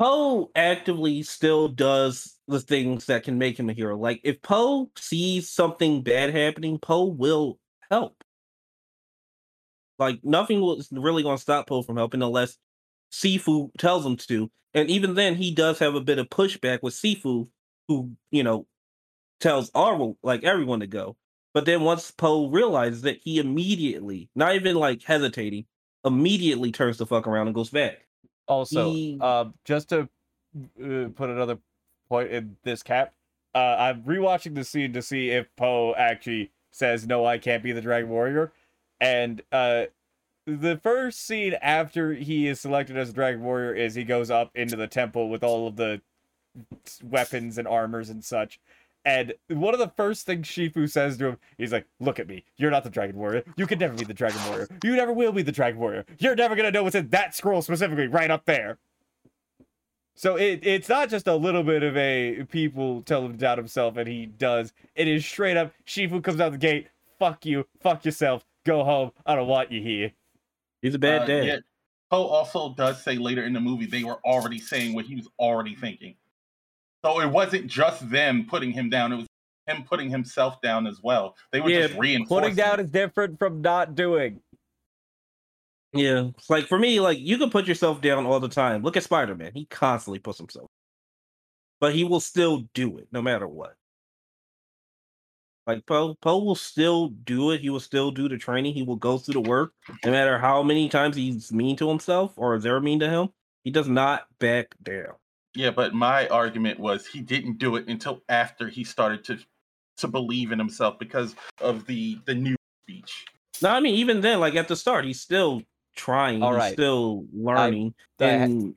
[0.00, 3.96] Po actively still does the things that can make him a hero.
[3.96, 8.24] Like if Po sees something bad happening, Po will help.
[9.98, 12.58] Like nothing was really going to stop Po from helping unless
[13.12, 14.50] Shifu tells him to.
[14.74, 17.48] And even then, he does have a bit of pushback with Shifu,
[17.88, 18.66] who you know
[19.40, 21.16] tells Arvel like everyone to go.
[21.54, 25.64] But then once Po realizes that, he immediately, not even like hesitating,
[26.04, 28.06] immediately turns the fuck around and goes back.
[28.46, 30.08] Also, He- uh, just to
[30.82, 31.58] uh, put another
[32.08, 33.14] point in this cap,
[33.54, 37.72] uh, I'm rewatching the scene to see if Po actually says, "No, I can't be
[37.72, 38.52] the Dragon Warrior,"
[39.00, 39.84] and uh,
[40.46, 44.50] the first scene after he is selected as a Dragon Warrior is he goes up
[44.54, 46.00] into the temple with all of the
[47.02, 48.60] weapons and armors and such.
[49.04, 52.44] And one of the first things Shifu says to him, he's like, Look at me.
[52.56, 53.44] You're not the Dragon Warrior.
[53.56, 54.68] You can never be the Dragon Warrior.
[54.82, 56.04] You never will be the Dragon Warrior.
[56.18, 58.78] You're never going to know what's in that scroll specifically right up there.
[60.16, 63.58] So it, it's not just a little bit of a people tell him to doubt
[63.58, 64.72] himself, and he does.
[64.94, 69.12] It is straight up Shifu comes out the gate, fuck you, fuck yourself, go home.
[69.24, 70.12] I don't want you here.
[70.82, 71.44] He's a bad Uh, dad.
[71.46, 71.62] yet
[72.10, 75.28] Po also does say later in the movie they were already saying what he was
[75.38, 76.14] already thinking.
[77.04, 79.26] So it wasn't just them putting him down; it was
[79.66, 81.36] him putting himself down as well.
[81.52, 82.42] They were Yeah, just reinforcing.
[82.50, 84.40] Putting down is different from not doing.
[85.92, 88.82] Yeah, like for me, like you can put yourself down all the time.
[88.82, 90.68] Look at Spider Man; he constantly puts himself,
[91.80, 93.74] but he will still do it no matter what.
[95.66, 97.60] Like Po, Po will still do it.
[97.60, 98.74] He will still do the training.
[98.74, 99.72] He will go through the work,
[100.04, 103.30] no matter how many times he's mean to himself or they're mean to him.
[103.64, 105.14] He does not back down.
[105.56, 109.38] Yeah, but my argument was he didn't do it until after he started to
[109.98, 112.54] to believe in himself because of the the new
[112.84, 113.24] speech.
[113.62, 115.62] No, I mean even then, like at the start, he's still
[115.96, 116.42] trying.
[116.44, 117.94] All he's still learning.
[118.18, 118.74] that- and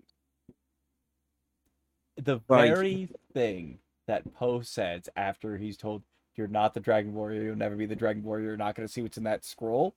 [2.16, 6.02] the Like- very thing that Po says after he's told
[6.40, 8.92] you're not the Dragon Warrior, you'll never be the Dragon Warrior, you're not going to
[8.92, 9.94] see what's in that scroll.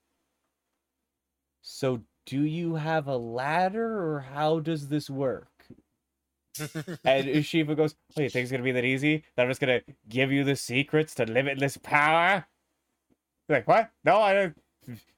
[1.63, 5.49] So, do you have a ladder, or how does this work?
[7.05, 9.25] And Shifu goes, "Oh, you think it's gonna be that easy?
[9.37, 12.47] That I'm just gonna give you the secrets to limitless power?"
[13.49, 13.91] Like what?
[14.05, 14.57] No, I don't.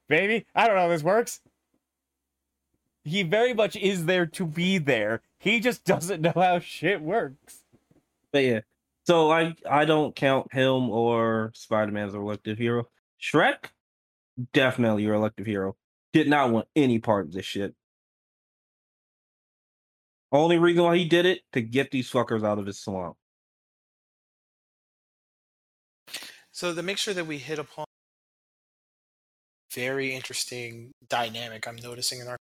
[0.07, 1.41] Baby, I don't know how this works.
[3.03, 5.21] He very much is there to be there.
[5.37, 7.65] He just doesn't know how shit works.
[8.31, 8.59] But yeah,
[9.05, 12.85] so I I don't count him or Spider Man as a reluctant hero.
[13.21, 13.69] Shrek,
[14.53, 15.75] definitely your reluctant hero.
[16.13, 17.75] Did not want any part of this shit.
[20.31, 23.15] Only reason why he did it to get these fuckers out of his swamp.
[26.51, 27.85] So to make sure that we hit upon
[29.73, 32.37] very interesting dynamic I'm noticing in our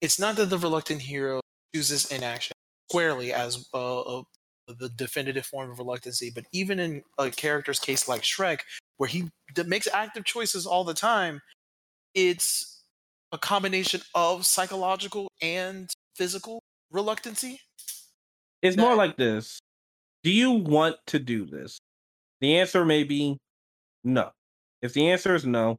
[0.00, 1.40] it's not that the reluctant hero
[1.74, 2.54] chooses inaction
[2.88, 4.22] squarely as a, uh,
[4.66, 8.60] the definitive form of reluctancy, but even in a character's case like Shrek,
[8.96, 11.40] where he d- makes active choices all the time,
[12.14, 12.82] it's
[13.32, 17.60] a combination of psychological and physical reluctancy.
[18.62, 19.60] It's more like this.
[20.24, 21.78] Do you want to do this?
[22.40, 23.38] The answer may be
[24.02, 24.30] no.
[24.82, 25.78] If the answer is no,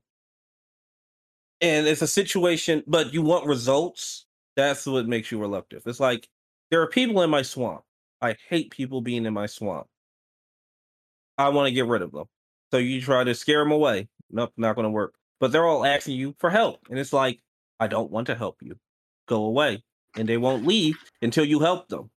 [1.61, 4.25] and it's a situation, but you want results,
[4.55, 5.83] that's what makes you reluctant.
[5.85, 6.27] It's like
[6.69, 7.81] there are people in my swamp.
[8.21, 9.87] I hate people being in my swamp.
[11.37, 12.25] I want to get rid of them.
[12.71, 14.07] So you try to scare them away.
[14.31, 15.13] Nope, not going to work.
[15.39, 16.79] But they're all asking you for help.
[16.89, 17.39] And it's like,
[17.79, 18.75] I don't want to help you.
[19.27, 19.83] Go away.
[20.15, 22.09] And they won't leave until you help them.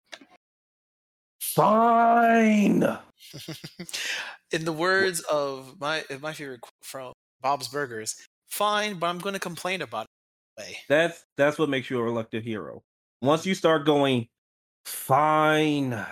[1.39, 2.97] Fine.
[4.51, 8.15] in the words of my my favorite quote from Bob's Burgers,
[8.49, 10.61] fine, but I'm going to complain about it.
[10.61, 10.77] Anyway.
[10.87, 12.83] That's that's what makes you a reluctant hero.
[13.21, 14.27] Once you start going,
[14.85, 16.05] fine.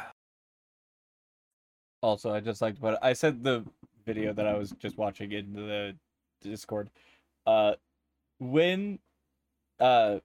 [2.02, 3.66] Also, I just like put I sent the
[4.06, 5.96] video that I was just watching into the
[6.42, 6.90] Discord.
[7.46, 7.74] Uh
[8.40, 9.00] when
[9.80, 10.20] uh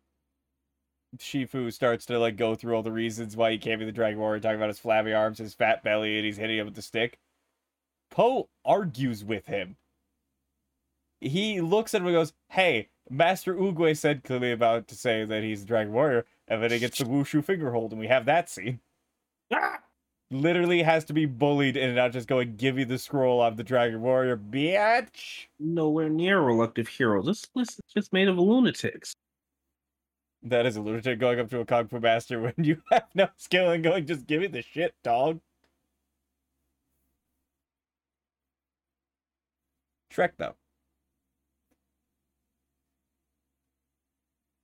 [1.18, 4.18] Shifu starts to like go through all the reasons why he can't be the Dragon
[4.18, 6.82] Warrior, talking about his flabby arms, his fat belly, and he's hitting him with the
[6.82, 7.18] stick.
[8.10, 9.76] Po argues with him.
[11.20, 15.42] He looks at him and goes, Hey, Master Oogway said clearly about to say that
[15.42, 18.26] he's the Dragon Warrior, and then he gets the Wuxi finger hold, and we have
[18.26, 18.80] that scene
[19.52, 19.80] Ah!
[20.30, 23.64] literally has to be bullied and not just going, give you the scroll, I'm the
[23.64, 25.46] Dragon Warrior, bitch.
[25.58, 27.22] Nowhere near a reluctant hero.
[27.22, 29.14] This list is just made of lunatics.
[30.42, 33.28] That is a lunatic going up to a Kung Fu Master when you have no
[33.36, 35.40] skill and going, just give me the shit, dog.
[40.12, 40.54] Shrek, though.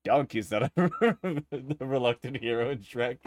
[0.04, 3.18] Donkey's not a the reluctant hero in Shrek.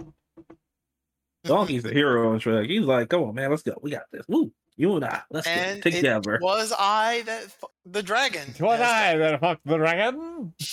[1.43, 2.67] Donkey's the hero in Shrek.
[2.69, 3.77] He's like, come on, man, let's go.
[3.81, 4.25] We got this.
[4.27, 4.51] Woo.
[4.75, 5.21] You and I.
[5.29, 6.39] Let's And get it together.
[6.41, 8.49] was I that fu- the dragon.
[8.57, 10.53] It was I that fucked the dragon.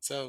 [0.00, 0.28] So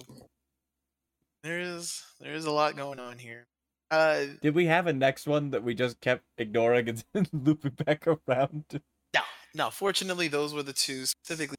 [1.43, 3.47] there's there's a lot going on here.
[3.91, 7.71] Uh, Did we have a next one that we just kept ignoring and then looping
[7.83, 8.65] back around?
[8.69, 8.81] to-
[9.13, 9.21] no,
[9.55, 9.69] no.
[9.71, 11.57] Fortunately, those were the two specifically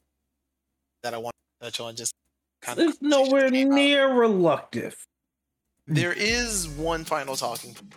[1.02, 1.96] that I want to touch on.
[1.96, 2.23] Just kind of
[2.68, 4.94] It's nowhere near reluctant.
[5.86, 7.92] There is one final talking point,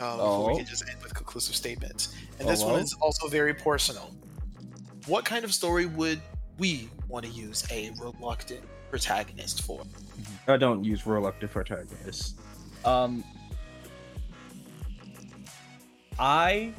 [0.00, 0.56] uh, before we Oh.
[0.58, 4.14] can just end with conclusive statements, and Oh, this one is also very personal.
[5.06, 6.20] What kind of story would
[6.58, 9.82] we want to use a reluctant protagonist for?
[10.46, 12.34] I don't use reluctant protagonists.
[12.84, 13.24] Um,
[16.18, 16.72] I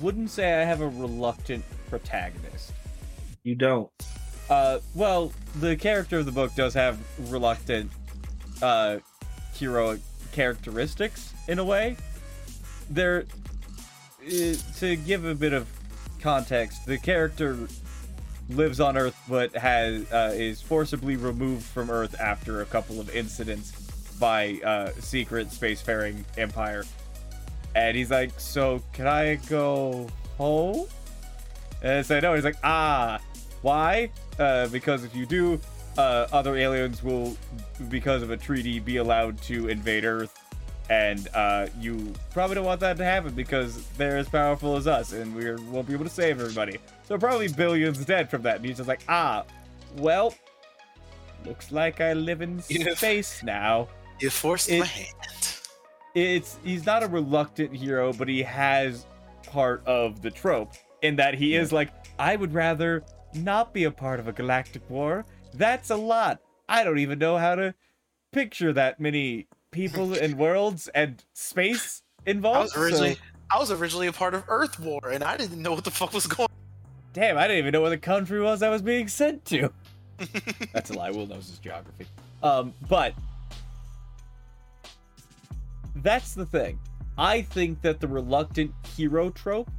[0.00, 2.72] wouldn't say I have a reluctant protagonist.
[3.42, 3.90] You don't.
[4.48, 6.98] Uh, well, the character of the book does have
[7.30, 7.90] reluctant,
[8.62, 8.98] uh,
[9.54, 10.00] heroic
[10.32, 11.96] characteristics in a way.
[12.88, 13.26] There,
[14.26, 15.68] uh, to give a bit of
[16.20, 17.68] context, the character
[18.50, 23.14] lives on Earth but has uh, is forcibly removed from Earth after a couple of
[23.14, 23.72] incidents
[24.18, 26.84] by uh, secret spacefaring empire,
[27.74, 30.86] and he's like, "So can I go home?"
[31.82, 32.34] And I say no.
[32.34, 33.20] He's like, "Ah,
[33.62, 34.10] why?
[34.38, 35.60] Uh, because if you do,
[35.96, 37.36] uh, other aliens will,
[37.88, 40.38] because of a treaty, be allowed to invade Earth,
[40.90, 45.12] and uh, you probably don't want that to happen because they're as powerful as us,
[45.12, 46.78] and we won't be able to save everybody.
[47.06, 49.44] So probably billions dead from that." And he's just like, "Ah,
[49.96, 50.34] well,
[51.44, 53.88] looks like I live in space now."
[54.20, 55.14] You forced It- my hand.
[56.14, 59.06] it's he's not a reluctant hero, but he has
[59.46, 60.72] part of the trope
[61.02, 64.88] in that he is like, I would rather not be a part of a galactic
[64.90, 65.24] war.
[65.54, 66.40] That's a lot.
[66.68, 67.74] I don't even know how to
[68.32, 72.58] picture that many people and worlds and space involved.
[72.58, 75.62] I was originally so- I was originally a part of Earth War, and I didn't
[75.62, 76.48] know what the fuck was going.
[76.50, 76.56] On.
[77.14, 79.72] Damn, I didn't even know where the country was I was being sent to.
[80.74, 81.10] That's a lie.
[81.10, 82.06] Will knows his geography.
[82.42, 83.14] Um, but
[85.96, 86.78] that's the thing.
[87.16, 89.70] I think that the reluctant hero trope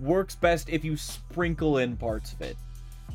[0.00, 2.56] works best if you sprinkle in parts of it.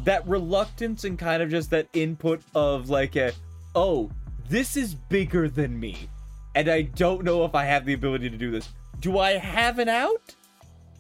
[0.04, 3.34] That reluctance and kind of just that input of like a,
[3.76, 4.10] oh,
[4.50, 6.10] this is bigger than me,
[6.56, 8.70] and I don't know if I have the ability to do this.
[9.00, 10.36] Do I have an out?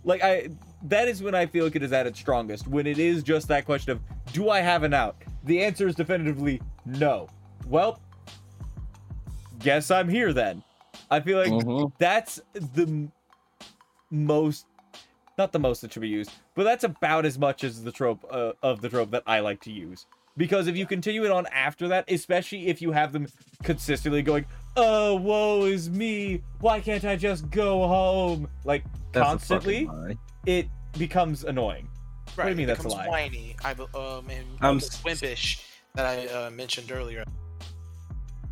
[0.03, 0.49] Like I,
[0.83, 2.67] that is when I feel like it is at its strongest.
[2.67, 3.99] When it is just that question of,
[4.33, 5.17] do I have an out?
[5.43, 7.27] The answer is definitively no.
[7.67, 7.99] Well,
[9.59, 10.63] guess I'm here then.
[11.09, 11.91] I feel like Mhm.
[11.97, 13.07] that's the
[14.09, 14.65] most
[15.41, 18.23] not the most that should be used but that's about as much as the trope
[18.29, 20.05] uh, of the trope that i like to use
[20.37, 23.27] Because if you continue it on after that, especially if you have them
[23.63, 24.45] consistently going,
[24.77, 26.41] "Oh, woe is me!
[26.61, 29.89] Why can't I just go home?" Like That's constantly,
[30.45, 30.65] it
[30.97, 31.85] becomes annoying.
[32.37, 32.45] Right.
[32.45, 33.09] do you mean it that's a becomes lie?
[33.09, 33.57] Whiny.
[33.61, 35.59] I um, and I'm almost wimpish
[35.95, 37.25] that I uh, mentioned earlier.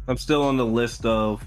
[0.10, 1.42] I'm still on the list of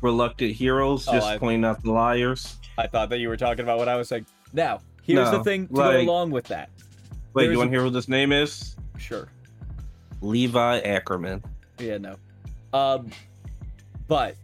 [0.00, 2.56] reluctant heroes, Oh, just I- pointing out the liars.
[2.78, 4.26] I thought that you were talking about what I was saying.
[4.52, 6.70] Now, here's the thing to like- go along with that.
[7.34, 8.76] Wait, There's you want a- to hear what this name is?
[8.98, 9.28] Sure.
[10.20, 11.42] Levi Ackerman.
[11.78, 12.16] Yeah, no.
[12.72, 13.10] Um,
[14.06, 14.36] but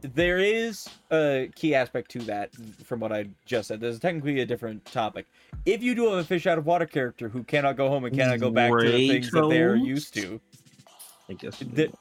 [0.00, 2.50] there is a key aspect to that
[2.84, 3.80] from what I just said.
[3.80, 5.26] There's technically a different topic.
[5.66, 8.16] If you do have a fish out of water character who cannot go home and
[8.16, 10.40] cannot go back to the things that they're used to,
[11.28, 11.58] I guess.
[11.58, 11.92] the,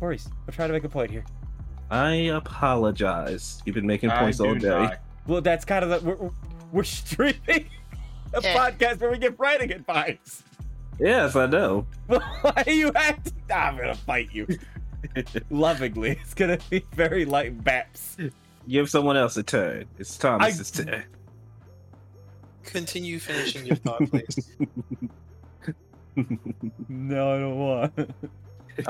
[0.00, 1.24] Maurice, I'm trying to make a point here.
[1.90, 3.60] I apologize.
[3.66, 4.68] You've been making points all day.
[4.68, 4.98] not.
[5.30, 6.34] Well, that's kind of the we're, we're-
[6.72, 7.66] we're streaming
[8.34, 8.56] a Yeah.
[8.70, 10.42] podcast where we get writing advice.
[10.98, 11.86] Yes, I know.
[12.06, 13.32] Why are you acting?
[13.54, 14.46] I'm gonna fight you
[15.50, 16.10] lovingly.
[16.22, 18.30] It's gonna be very light baps.
[18.68, 19.86] Give someone else a turn.
[19.98, 21.04] It's Thomas's turn.
[22.64, 24.50] Continue finishing your thought, please.
[26.88, 27.96] No, I don't want.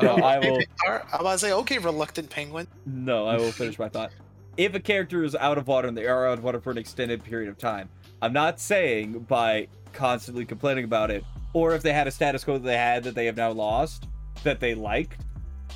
[0.03, 0.59] no, uh, I will.
[0.89, 2.67] I'm about to say, okay, reluctant penguin.
[2.87, 4.11] No, I will finish my thought.
[4.57, 6.79] If a character is out of water and they are out of water for an
[6.79, 7.89] extended period of time,
[8.21, 12.55] I'm not saying by constantly complaining about it, or if they had a status quo
[12.55, 14.09] that they had that they have now lost,
[14.43, 15.25] that they liked.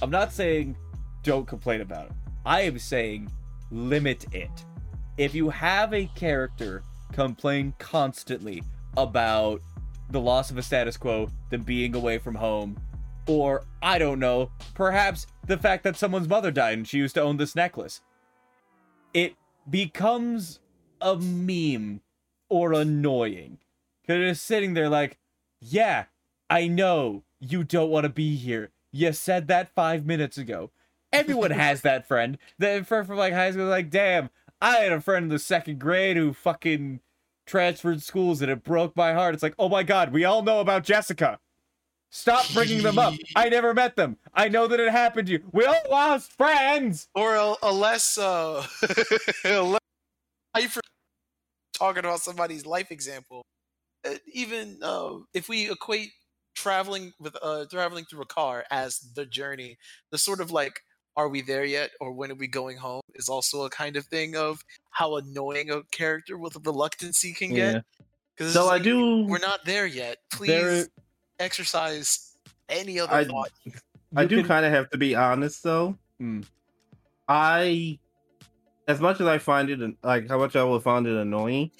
[0.02, 0.76] I'm not saying
[1.22, 2.12] don't complain about it.
[2.44, 3.30] I am saying
[3.70, 4.64] limit it.
[5.16, 8.62] If you have a character complain constantly
[8.96, 9.60] about
[10.10, 12.76] the loss of a status quo, them being away from home,
[13.26, 17.22] or I don't know, perhaps the fact that someone's mother died and she used to
[17.22, 18.00] own this necklace.
[19.14, 19.36] It
[19.68, 20.60] becomes
[21.00, 22.02] a meme
[22.48, 23.58] or annoying.
[24.02, 25.18] Because it's sitting there like,
[25.60, 26.04] yeah,
[26.50, 28.70] I know you don't want to be here.
[28.92, 30.70] You said that five minutes ago.
[31.12, 32.36] Everyone has that friend.
[32.58, 35.78] The friend from like high school, like, damn, I had a friend in the second
[35.78, 37.00] grade who fucking
[37.46, 39.34] transferred schools and it broke my heart.
[39.34, 41.38] It's like, oh my god, we all know about Jessica.
[42.14, 43.12] Stop bringing them up.
[43.36, 44.16] I never met them.
[44.32, 45.40] I know that it happened to you.
[45.50, 47.08] We all lost friends.
[47.12, 48.64] Or a, a less, uh,
[49.44, 50.78] a less
[51.76, 53.42] talking about somebody's life example.
[54.06, 56.10] Uh, even uh, if we equate
[56.54, 59.76] traveling with uh, traveling through a car as the journey,
[60.12, 60.82] the sort of like,
[61.16, 64.06] are we there yet, or when are we going home, is also a kind of
[64.06, 67.72] thing of how annoying a character with a reluctancy can Yeah.
[67.72, 67.84] get.
[68.36, 69.24] Because So I do.
[69.26, 70.18] we're not there yet.
[70.32, 70.86] Please There-
[71.38, 72.36] exercise
[72.68, 73.50] any other I- thought.
[74.16, 75.96] I do can- kind of have to be honest though.
[76.18, 76.42] Hmm.
[77.28, 77.98] I,
[78.86, 81.70] as much as I find it like how much I will find it annoying,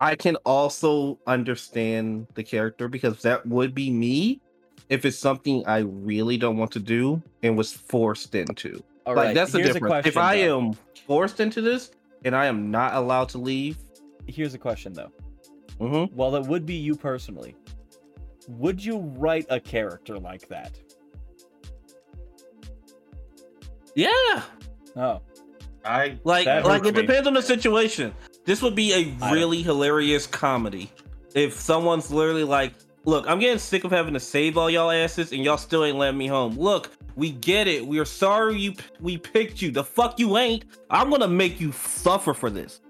[0.00, 4.40] I can also understand the character because that would be me
[4.88, 8.82] if it's something I really don't want to do and was forced into.
[9.06, 10.06] All like right, that's the here's a difference.
[10.06, 10.60] if I though.
[10.68, 10.72] am
[11.06, 11.90] forced into this
[12.24, 13.78] and I am not allowed to leave,
[14.26, 15.10] Here's a question though.
[15.80, 17.56] mhm, Well, it would be you personally.
[18.48, 20.72] Would you write a character like that?
[23.94, 24.42] yeah,
[24.96, 25.20] Oh,
[25.84, 27.02] I like like it me.
[27.02, 28.12] depends on the situation.
[28.44, 30.90] This would be a really hilarious comedy
[31.34, 35.32] if someone's literally like, "Look, I'm getting sick of having to save all y'all asses,
[35.32, 36.56] and y'all still ain't letting me home.
[36.58, 37.86] Look, we get it.
[37.86, 39.70] We are sorry you we picked you.
[39.70, 40.64] The fuck you ain't.
[40.90, 42.80] I'm gonna make you suffer for this.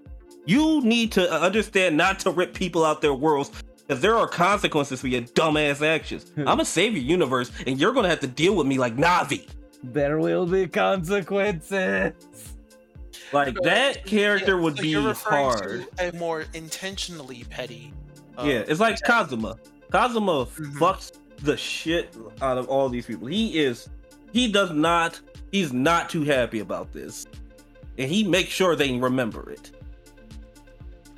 [0.46, 3.50] You need to uh, understand not to rip people out their worlds."
[3.88, 6.30] Because there are consequences for your dumbass actions.
[6.36, 9.48] I'm gonna save your universe, and you're gonna have to deal with me like Navi.
[9.82, 12.12] there will be consequences.
[13.32, 15.86] Like that character Yeah, would so be you're hard.
[15.98, 17.92] to a more intentionally petty.
[18.36, 19.56] uh, Yeah, it's like Kazuma.
[19.90, 20.74] Kazuma Mhm.
[20.78, 23.26] fucks the shit out of all these people.
[23.28, 23.88] He is,
[24.32, 25.20] he does not,
[25.52, 27.26] he's not too happy about this,
[27.96, 29.70] and he makes sure they remember it.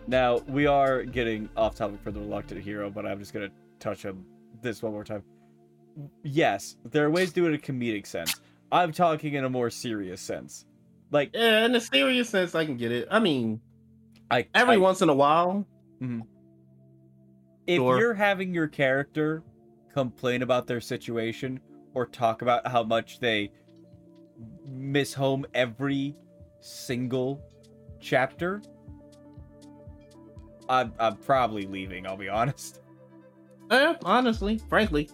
[0.07, 4.05] Now we are getting off topic for the reluctant hero, but I'm just gonna touch
[4.07, 4.25] on
[4.63, 5.23] this one more time.
[6.23, 8.41] Yes, there are ways to do it in a comedic sense.
[8.73, 10.65] I'm talking in a more serious sense.
[11.11, 13.09] Like Yeah, in a serious sense, I can get it.
[13.11, 13.61] I mean,
[14.31, 15.67] I every I- once in a while,
[16.01, 16.21] mm-hmm.
[17.67, 17.99] if Sure.
[17.99, 19.43] you're having your character
[19.93, 21.61] complain about their situation
[21.95, 23.51] or talk about how much they
[24.67, 26.15] miss home every
[26.61, 27.41] single
[27.99, 28.63] chapter,
[30.71, 32.81] I'm, I'm probably leaving, I'll be honest.
[33.71, 35.11] eh, honestly, frankly,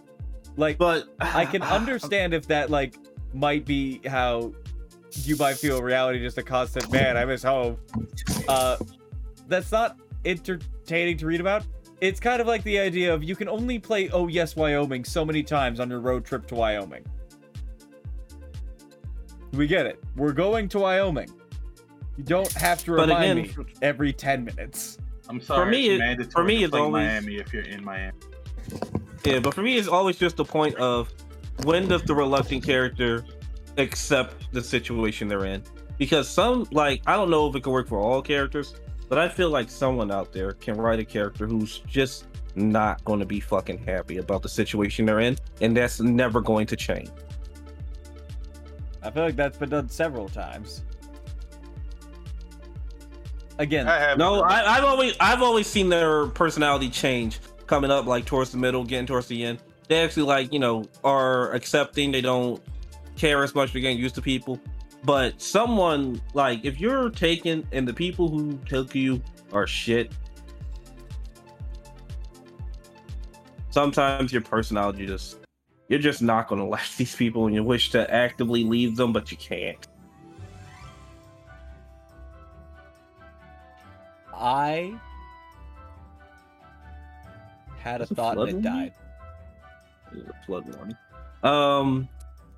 [0.55, 2.95] Like, but I can understand if that, like,
[3.33, 4.53] might be how
[5.23, 7.77] you might feel reality just a constant, man, I miss home.
[8.47, 8.77] Uh,
[9.47, 11.63] that's not entertaining to read about.
[12.01, 15.25] it's kind of like the idea of you can only play Oh Yes Wyoming so
[15.25, 17.03] many times on your road trip to Wyoming.
[19.53, 20.03] We get it.
[20.15, 21.29] We're going to Wyoming.
[22.17, 24.97] You don't have to remind again, me every 10 minutes.
[25.29, 25.69] I'm sorry.
[25.71, 28.17] me, it's it- for me, it's play always- Miami if you're in Miami.
[29.25, 31.13] Yeah, but for me, it's always just the point of
[31.63, 33.25] when does the reluctant character
[33.77, 35.63] accept the situation they're in?
[35.97, 38.75] Because some, like, I don't know if it can work for all characters,
[39.09, 42.25] but I feel like someone out there can write a character who's just
[42.55, 46.67] not going to be fucking happy about the situation they're in, and that's never going
[46.67, 47.09] to change.
[49.03, 50.83] I feel like that's been done several times.
[53.59, 58.05] Again, I have No, I, I've always, I've always seen their personality change coming up,
[58.05, 59.59] like towards the middle, getting towards the end.
[59.87, 62.11] They actually, like, you know, are accepting.
[62.11, 62.61] They don't
[63.15, 63.73] care as much.
[63.73, 64.59] They're getting used to people.
[65.03, 69.21] But someone like if you're taken and the people who took you
[69.53, 70.11] are shit,
[73.69, 75.37] sometimes your personality just
[75.87, 79.31] you're just not gonna like these people and you wish to actively leave them, but
[79.31, 79.87] you can't.
[84.37, 84.93] I
[87.79, 88.93] had a thought and it died.
[90.11, 90.97] A flood warning.
[91.43, 92.07] Um,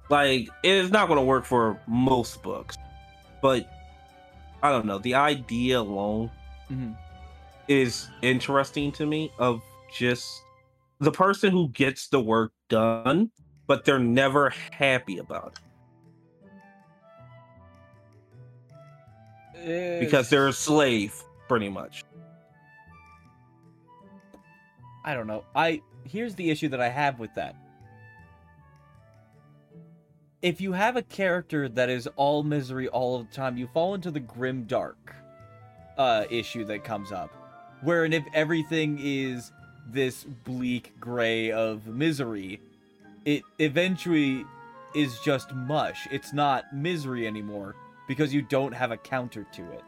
[0.10, 2.78] like it's not gonna work for most books,
[3.42, 3.70] but
[4.62, 4.98] I don't know.
[5.00, 6.30] The idea alone
[6.70, 6.98] Mhm.
[7.68, 9.32] is interesting to me.
[9.40, 9.62] Of
[9.94, 10.44] just
[11.00, 13.32] the person who gets the work done,
[13.68, 15.60] but they're never happy about
[19.54, 22.06] it because they're a slave, pretty much.
[25.04, 25.44] I don't know.
[25.56, 27.56] I here's the issue that I have with that.
[30.42, 34.12] If you have a character that is all misery all the time, you fall into
[34.12, 35.16] the grim dark
[35.98, 37.32] uh issue that comes up.
[37.82, 39.52] Wherein if everything is
[39.92, 42.62] this bleak gray of misery,
[43.26, 44.46] it eventually
[44.94, 46.08] is just mush.
[46.12, 47.76] It's not misery anymore
[48.08, 49.84] because you don't have a counter to it.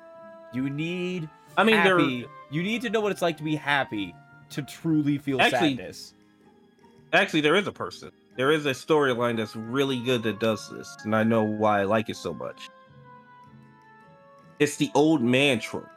[0.53, 2.27] You need I mean, happy.
[2.49, 4.13] You need to know what it's like to be happy
[4.51, 6.13] to truly feel Actually- sadness.
[7.13, 8.11] actually there is a person.
[8.37, 11.83] There is a storyline that's really good that does this, and I know why I
[11.83, 12.69] like it so much.
[14.59, 15.87] It's the old man trope.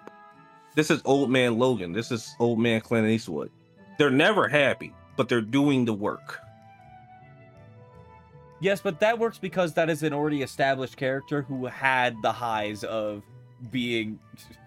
[0.74, 1.92] This is old man Logan.
[1.92, 3.50] This is old man Clint Eastwood.
[3.98, 6.40] They're never happy, but they're doing the work.
[8.60, 12.82] Yes, but that works because that is an already established character who had the highs
[12.82, 13.22] of
[13.70, 14.18] being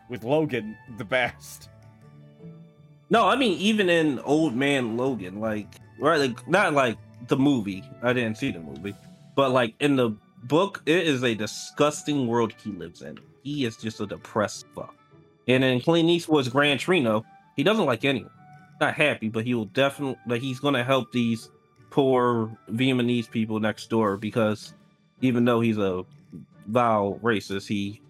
[0.10, 1.70] with Logan the best.
[3.10, 7.84] No, I mean even in old man Logan, like right, like not like the movie.
[8.02, 8.96] I didn't see the movie,
[9.36, 13.18] but like in the book, it is a disgusting world he lives in.
[13.44, 14.96] He is just a depressed fuck.
[15.48, 18.32] And in Clint Eastwood's Gran Torino, he doesn't like anyone.
[18.82, 21.50] Not happy, but he will definitely like he's gonna help these
[21.90, 24.74] poor Vietnamese people next door because
[25.22, 26.04] even though he's a
[26.68, 28.02] vile racist, he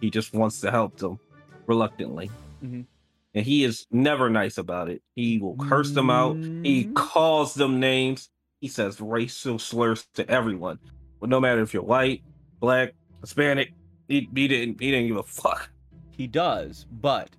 [0.00, 1.18] he just wants to help them
[1.66, 2.30] reluctantly.
[2.62, 2.86] Mhm.
[3.34, 5.02] And he is never nice about it.
[5.14, 6.38] He will curse them out.
[6.62, 6.94] He Mhm.
[6.94, 8.30] calls them names.
[8.60, 10.78] He says racial slurs to everyone.
[11.20, 12.22] But no matter if you're white,
[12.60, 13.72] black, Hispanic,
[14.08, 15.70] he, he didn't he didn't give a fuck.
[16.16, 17.30] He does, but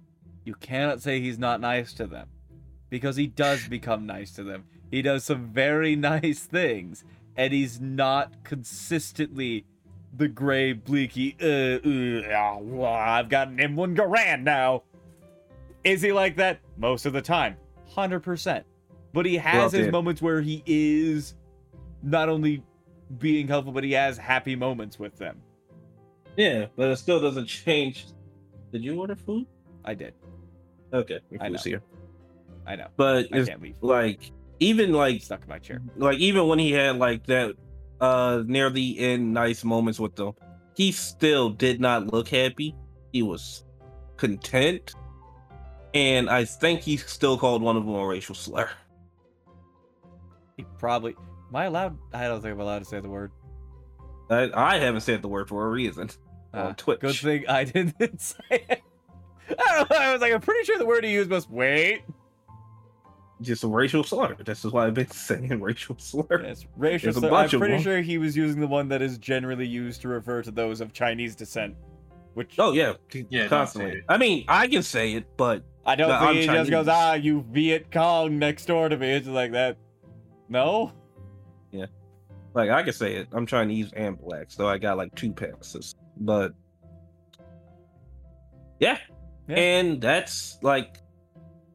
[0.46, 2.28] you cannot say he's not nice to them
[2.90, 4.66] because he does become nice to them.
[4.92, 7.04] He does some very nice things,
[7.36, 9.66] and he's not consistently
[10.16, 11.36] the gray, bleaky.
[11.42, 14.84] Uh, uh, ah, I've got an M1 Garand now.
[15.84, 17.56] Is he like that most of the time?
[17.88, 18.66] Hundred percent.
[19.14, 21.36] But he has Well, his moments where he is
[22.04, 22.64] not only
[23.18, 25.42] being helpful, but he has happy moments with them.
[26.38, 28.06] Yeah, but it still doesn't change.
[28.72, 29.48] Did you order food?
[29.84, 30.14] I did.
[30.94, 31.60] Okay, I know.
[31.64, 31.82] here.
[32.68, 32.88] I know.
[32.98, 33.78] But I can't leave.
[33.82, 35.82] like even like Stuck in my chair.
[35.98, 37.56] like even when he had like that
[38.02, 40.34] uh near the end nice moments with them,
[40.76, 42.76] he still did not look happy.
[43.12, 43.66] He was
[44.18, 44.94] content.
[45.94, 48.70] And I think he still called one of them a racial slur.
[50.56, 51.16] He probably.
[51.50, 51.98] Am I allowed?
[52.14, 53.32] I don't think I'm allowed to say the word.
[54.30, 56.10] I, I haven't said the word for a reason.
[56.54, 57.00] Uh, on Twitch.
[57.00, 58.82] Good thing I didn't say it.
[59.50, 59.98] I don't know.
[59.98, 62.04] I was like, I'm pretty sure the word he used was wait.
[63.42, 64.36] Just a racial slur.
[64.44, 66.44] This is why I've been saying racial slur.
[66.44, 67.14] Yes, racial.
[67.14, 67.34] Slur.
[67.34, 67.82] I'm pretty them.
[67.82, 70.94] sure he was using the one that is generally used to refer to those of
[70.94, 71.76] Chinese descent.
[72.34, 72.94] Which Oh yeah,
[73.30, 74.04] Yeah, constantly.
[74.08, 76.88] I mean, I can say it, but I don't no, think I'm he just goes,
[76.88, 79.12] ah, you Viet Cong next door to me.
[79.12, 79.78] It's like that.
[80.48, 80.92] No.
[81.72, 81.88] Yeah,
[82.54, 83.28] like I can say it.
[83.32, 85.96] I'm Chinese and black, so I got like two passes.
[86.18, 86.54] But
[88.80, 88.98] yeah.
[89.48, 89.56] Yeah.
[89.56, 90.98] and that's like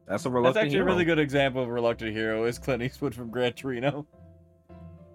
[0.06, 0.54] That's a reluctant.
[0.54, 3.52] That's actually a really good example of a reluctant hero is Clint Eastwood from Gran
[3.54, 4.06] Torino.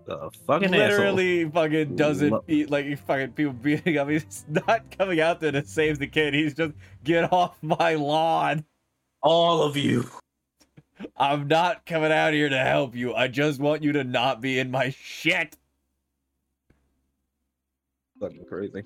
[0.06, 4.10] The fucking Literally fucking doesn't Lo- eat like fucking people beating up.
[4.10, 6.34] He's not coming out there to save the kid.
[6.34, 8.66] He's just get off my lawn.
[9.22, 10.10] All of you.
[11.16, 13.14] I'm not coming out here to help you.
[13.14, 15.56] I just want you to not be in my shit.
[18.20, 18.84] Fucking crazy.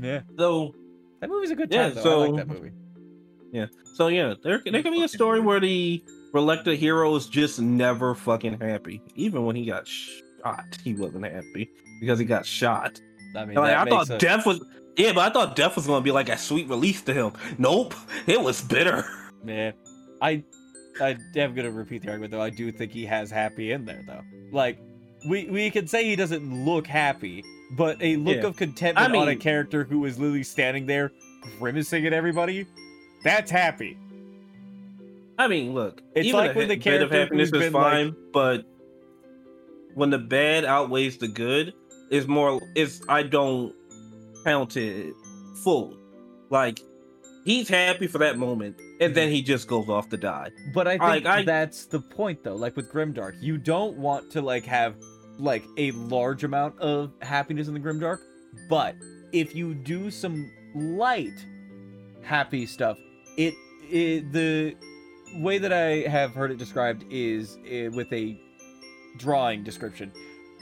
[0.00, 0.20] Yeah.
[0.38, 0.74] So
[1.20, 2.00] That movie's a good Yeah, time though.
[2.00, 2.70] I so- like that movie.
[3.94, 8.14] So yeah, there there can be a story where the reluctant hero is just never
[8.14, 9.00] fucking happy.
[9.14, 11.70] Even when he got shot, he wasn't happy
[12.00, 13.00] because he got shot.
[13.34, 14.62] I mean, Like, I thought a- death was
[14.96, 17.32] yeah, but I thought death was gonna be like a sweet release to him.
[17.58, 17.94] Nope,
[18.26, 19.04] it was bitter.
[19.44, 19.72] Yeah,
[20.20, 20.42] I,
[21.00, 22.40] I am gonna repeat the argument though.
[22.42, 24.22] I do think he has happy in there though.
[24.52, 24.78] Like,
[25.28, 27.44] we we can say he doesn't look happy,
[27.76, 28.46] but a look Yeah.
[28.46, 31.12] of contentment I on a mean- character who is literally standing there
[31.58, 32.66] grimacing at everybody,
[33.22, 33.98] that's happy.
[35.38, 37.92] I mean, look, It's even like a when the bit of happiness is been, like-
[37.92, 38.64] fine, but
[39.94, 41.74] when the bad outweighs the good,
[42.10, 43.74] is more is I don't
[44.44, 45.14] count it
[45.64, 45.96] fully.
[46.50, 46.80] Like
[47.44, 49.32] he's happy for that moment, and then mhm.
[49.32, 50.50] he just goes off to die.
[50.72, 52.54] But I think Like, I- that's the point though.
[52.54, 54.94] Like with Grimdark, you don't want to like have
[55.38, 58.18] like a large amount of happiness in the Grimdark,
[58.70, 58.94] but
[59.32, 61.44] if you do some light
[62.22, 62.96] happy stuff,
[63.36, 63.54] it,
[63.90, 64.76] it the
[65.34, 68.40] way that I have heard it described is uh, with a
[69.16, 70.12] drawing description.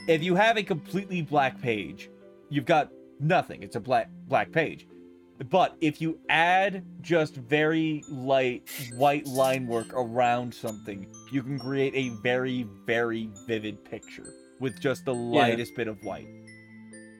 [0.07, 2.09] If you have a completely black page,
[2.49, 3.63] you've got nothing.
[3.63, 4.87] It's a black black page.
[5.49, 11.93] But if you add just very light white line work around something, you can create
[11.93, 16.27] a very, very vivid picture with just the lightest bit of white.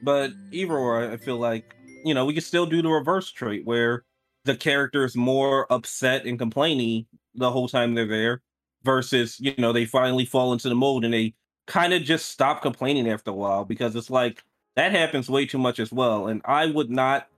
[0.02, 3.66] But either or, I feel like you know we can still do the reverse trait
[3.66, 4.04] where
[4.46, 8.42] the character is more upset and complaining the whole time they're there,
[8.82, 11.34] versus you know they finally fall into the mold and they
[11.66, 14.44] kind of just stop complaining after a while because it's like
[14.76, 16.28] that happens way too much as well.
[16.28, 17.28] And I would not.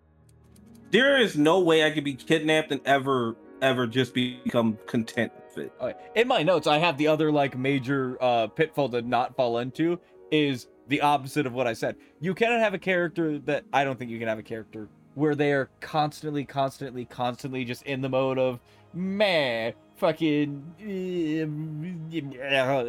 [0.91, 5.67] There is no way I could be kidnapped and ever, ever just become content with
[5.67, 5.97] it.
[6.15, 10.01] In my notes, I have the other like major uh, pitfall to not fall into
[10.31, 11.97] is the opposite of what I said.
[12.21, 14.89] You cannot have a character that I don't think you can have a character
[15.19, 18.61] where they are constantly, constantly, constantly just in the mode of
[18.95, 21.43] meh, fucking eh,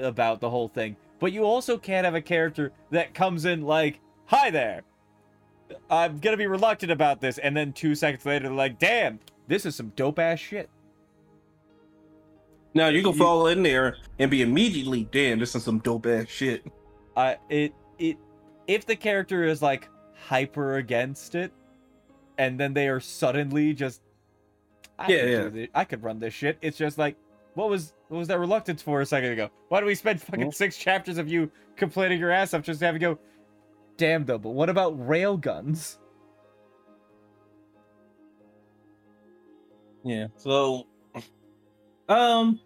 [0.08, 0.95] about the whole thing.
[1.19, 4.83] But you also can't have a character that comes in like, "Hi there,
[5.90, 9.66] I'm gonna be reluctant about this," and then two seconds later, they're like, "Damn, this
[9.66, 10.69] is some dope ass shit."
[12.75, 16.06] Now you can You- fall in there and be immediately, damn, this is some dope
[16.06, 16.64] ass shit.
[17.17, 18.17] uh it it
[18.67, 21.51] if the character is like hyper against it
[22.40, 24.01] and then they are suddenly just
[24.98, 25.42] I Yeah, yeah.
[25.43, 26.58] do thi- I could run this shit.
[26.61, 27.16] It's just like
[27.53, 29.50] what was what was that reluctance for a second ago?
[29.68, 32.80] Why do we spend fucking Well- six chapters of you complaining your ass off just
[32.80, 33.19] to have you go
[33.98, 36.00] damn though, but what about rail guns?
[40.03, 40.27] Yeah.
[40.38, 40.88] So,
[42.08, 42.59] um,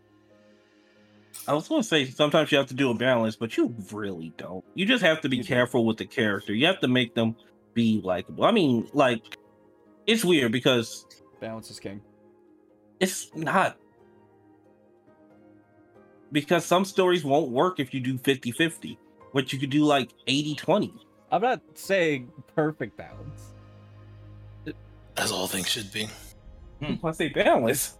[1.47, 4.63] I was gonna say sometimes you have to do a balance, but you really don't.
[4.75, 6.53] You just have to be careful with the character.
[6.53, 7.35] You have to make them
[7.73, 8.45] be likable.
[8.45, 9.21] I mean, like,
[10.07, 11.05] it's weird because
[11.39, 12.01] Balance is king.
[12.99, 13.77] it's not
[16.31, 18.97] because some stories won't work if you do 50-50
[19.33, 20.91] but you could do like 80-20
[21.31, 23.53] I'm not saying perfect balance.
[25.17, 26.07] As all things should be.
[26.81, 27.97] Hmm, i say balance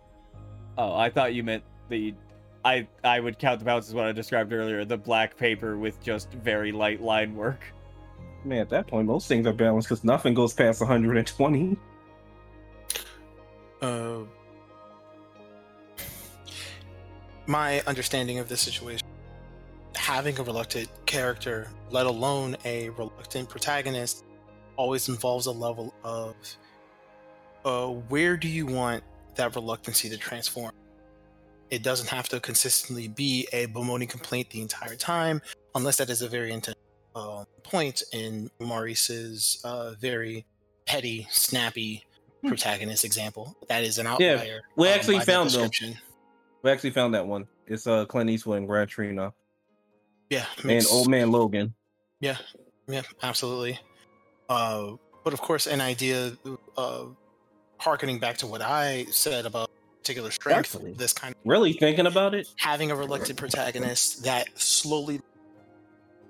[0.77, 2.14] Oh, I thought you meant the
[2.65, 6.01] I I would count the balance as what I described earlier, the black paper with
[6.01, 7.61] just very light line work.
[8.43, 11.77] man at that point most things are balanced because nothing goes past 120
[13.84, 14.24] Uh,
[17.48, 19.06] my understanding of this situation,
[19.94, 24.24] having a reluctant character, let alone a reluctant protagonist,
[24.78, 26.34] always involves a level of
[27.66, 29.03] uh, where do you want
[29.36, 30.72] that reluctancy to transform?
[31.70, 35.42] It doesn't have to consistently be a bemoaning complaint the entire time,
[35.76, 36.78] unless that is a very intense
[37.16, 40.45] uh, point in Maurice's uh, very
[40.86, 42.06] petty, snappy
[42.48, 43.56] protagonist example.
[43.68, 44.36] That is an outlier.
[44.46, 45.70] Yeah, we um, actually that found them.
[46.62, 49.34] we actually found that one it's uh clint eastwood and Gran Torino
[50.30, 51.74] Yeah, and old man logan
[52.20, 52.38] Yeah,
[52.88, 53.80] yeah, absolutely.
[54.50, 56.34] Uh, but of course, an idea,
[56.78, 57.06] uh,
[57.78, 62.34] harkening back to what I said about particular strength, this kind of really thinking about
[62.36, 65.22] it having a reluctant protagonist that slowly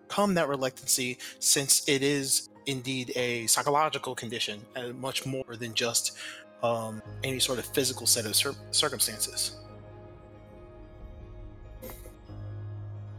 [0.09, 6.17] come that reluctancy, since it is indeed a psychological condition, and much more than just
[6.64, 9.58] um, any sort of physical set of cir- circumstances.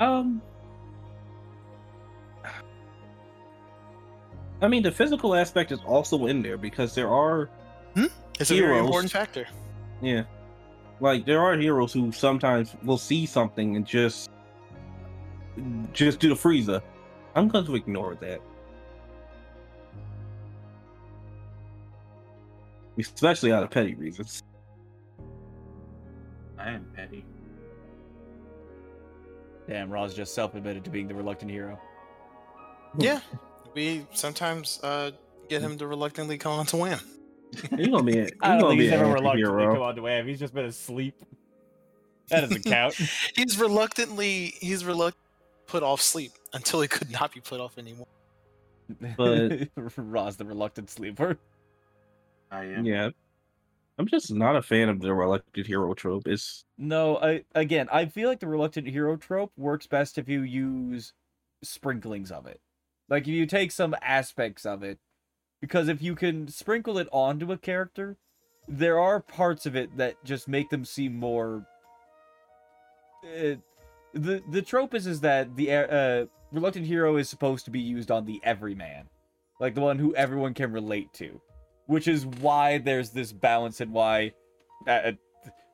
[0.00, 0.42] Um,
[4.62, 7.50] I mean, the physical aspect is also in there because there are,
[8.40, 8.84] It's a very Heroes.
[8.86, 9.46] important factor.
[10.00, 10.24] yeah,
[11.00, 14.30] like there are heroes who sometimes will see something and just,
[15.92, 16.80] just do the Frieza.
[17.36, 18.40] I'm going to ignore that.
[22.98, 24.42] Especially out of petty reasons.
[26.58, 27.24] I am petty.
[29.68, 31.78] Damn, Roz just self-admitted to being the reluctant hero.
[32.98, 33.20] Yeah,
[33.74, 35.10] we sometimes uh,
[35.48, 36.98] get him to reluctantly come on to win.
[37.76, 38.12] He's gonna be.
[38.20, 39.74] He's I don't gonna think be he's an ever reluctantly anti-hero.
[39.74, 40.26] come on to wave.
[40.26, 41.14] He's just been asleep.
[42.28, 42.94] That doesn't count.
[43.34, 45.20] He's reluctantly he's reluctant
[45.66, 48.06] put off sleep until he could not be put off anymore.
[49.16, 51.38] But- Roz, the reluctant sleeper.
[52.54, 52.86] I am.
[52.86, 53.10] Yeah.
[53.98, 56.26] I'm just not a fan of the reluctant hero trope.
[56.26, 60.42] It's No, I again, I feel like the reluctant hero trope works best if you
[60.42, 61.12] use
[61.62, 62.60] sprinklings of it.
[63.08, 64.98] Like if you take some aspects of it,
[65.60, 68.16] because if you can sprinkle it onto a character,
[68.66, 71.66] there are parts of it that just make them seem more.
[73.24, 73.56] Uh,
[74.12, 78.10] the the trope is is that the uh, reluctant hero is supposed to be used
[78.10, 79.08] on the everyman,
[79.60, 81.40] like the one who everyone can relate to,
[81.86, 84.32] which is why there's this balance and why.
[84.86, 85.12] Uh,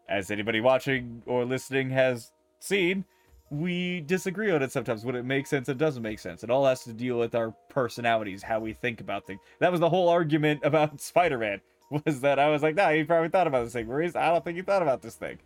[0.09, 3.05] as anybody watching or listening has seen,
[3.51, 6.45] we disagree on it sometimes when it makes sense and doesn't make sense.
[6.45, 9.41] It all has to deal with our personalities, how we think about things.
[9.59, 11.61] That was the whole argument about Spider-Man.
[12.07, 13.89] Was that I was like, nah, he probably thought about this thing.
[13.89, 15.39] Whereas I don't think he thought about this thing.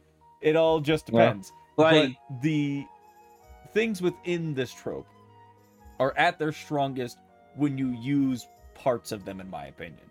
[0.42, 1.50] It all just depends.
[1.78, 2.84] like but the
[3.72, 5.06] things within this trope
[5.98, 7.16] are at their strongest
[7.56, 10.10] when you use parts of them, in my opinion.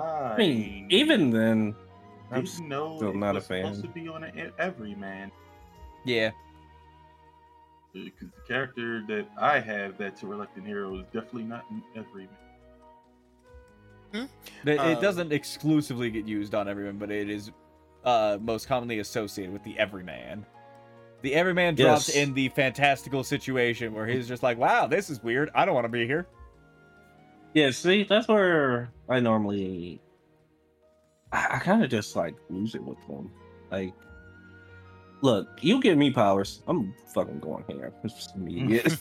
[0.00, 1.74] I, I mean, even then,
[2.30, 3.82] I'm didn't know still it not a was supposed fan.
[3.82, 5.30] to be on an every man
[6.04, 6.30] Yeah.
[7.92, 12.28] because the character that I have that's a reluctant hero is definitely not an every
[14.12, 14.28] man.
[14.64, 17.50] It, it Um, doesn't exclusively get used on everyone, but it is
[18.04, 20.46] uh, most commonly associated with the everyman.
[21.22, 25.22] The everyman dropped drops in the fantastical situation where he's just like, "Wow, this is
[25.22, 25.50] weird.
[25.54, 26.26] I don't want to be here."
[27.54, 27.70] Yeah.
[27.70, 30.00] See, that's where I normally,
[31.32, 33.30] I, I kind of just like lose it with them.
[33.70, 33.94] Like,
[35.22, 37.92] look, you give me powers, I'm fucking going here.
[38.04, 38.98] It's just immediate.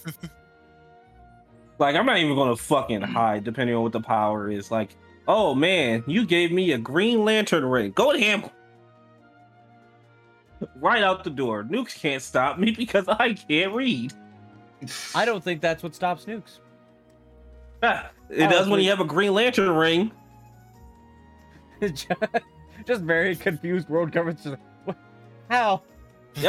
[1.79, 4.71] like, I'm not even gonna fucking hide, depending on what the power is.
[4.71, 4.95] Like,
[5.27, 7.91] oh man, you gave me a Green Lantern ring.
[7.91, 8.45] Go to him.
[10.75, 11.63] Right out the door.
[11.63, 14.13] Nukes can't stop me because I can't read.
[15.15, 16.59] I don't think that's what stops nukes.
[17.81, 20.11] Ah, it does when you have a Green Lantern ring.
[22.85, 24.41] just very confused world government.
[24.43, 24.55] Just,
[24.85, 24.97] what?
[25.49, 25.83] How?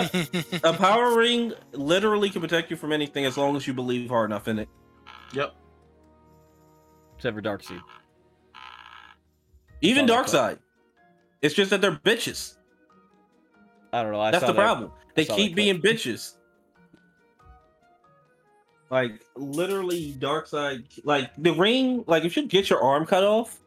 [0.64, 4.30] A power ring literally can protect you from anything as long as you believe hard
[4.30, 4.68] enough in it.
[5.34, 5.54] Yep.
[7.16, 7.80] Except for Darkseid.
[9.82, 10.58] Even Saw Darkseid.
[11.42, 12.54] It's just that they're bitches.
[13.92, 14.20] I don't know.
[14.20, 14.92] I That's saw the that- problem.
[15.14, 16.34] They saw that keep being bitches.
[18.94, 22.04] Like literally, Darkseid, Like the ring.
[22.06, 23.58] Like if you get your arm cut off,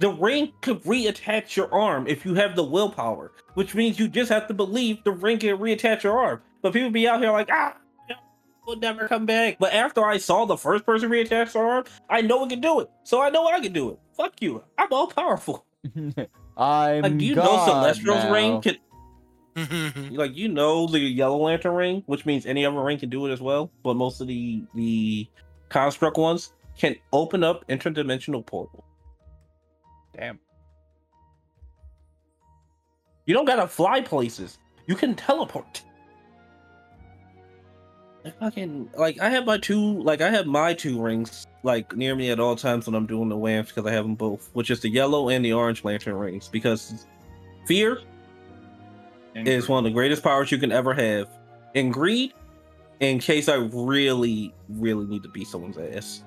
[0.00, 3.30] the ring could reattach your arm if you have the willpower.
[3.54, 6.42] Which means you just have to believe the ring can reattach your arm.
[6.60, 7.76] But people be out here like ah.
[8.66, 9.58] Will never come back.
[9.60, 12.80] But after I saw the first person reattach their arm, I know it can do
[12.80, 12.90] it.
[13.04, 13.98] So I know I can do it.
[14.16, 14.64] Fuck you.
[14.76, 15.64] I'm all powerful.
[16.56, 18.32] I'm Like, do you know Celestial's now.
[18.32, 18.76] ring can
[19.54, 20.16] Mm-hmm.
[20.16, 23.32] like you know the yellow lantern ring which means any other ring can do it
[23.32, 25.28] as well but most of the the
[25.68, 28.84] construct ones can open up interdimensional portal.
[30.16, 30.38] Damn.
[33.26, 34.58] you don't gotta fly places.
[34.86, 35.82] You can teleport.
[38.24, 42.14] I fucking like i have my two like i have my two rings like near
[42.14, 44.70] me at all times when i'm doing the lamps because i have them both which
[44.70, 47.06] is the yellow and the orange lantern rings because
[47.66, 47.98] fear
[49.34, 51.28] And is one of the greatest powers you can ever have.
[51.74, 52.32] And greed,
[53.00, 56.22] in case I really, really need to beat someone's ass.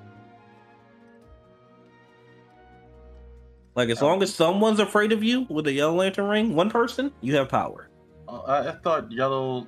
[3.74, 7.12] Like as long as someone's afraid of you with a yellow lantern ring, one person,
[7.20, 7.88] you have power.
[8.26, 9.66] Uh, I, I thought yellow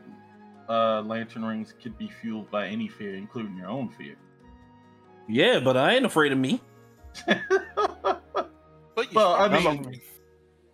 [0.69, 4.17] uh, lantern rings could be fueled by any fear, including your own fear.
[5.29, 6.61] Yeah, but I ain't afraid of me.
[8.97, 10.01] But you Well, I should- mean-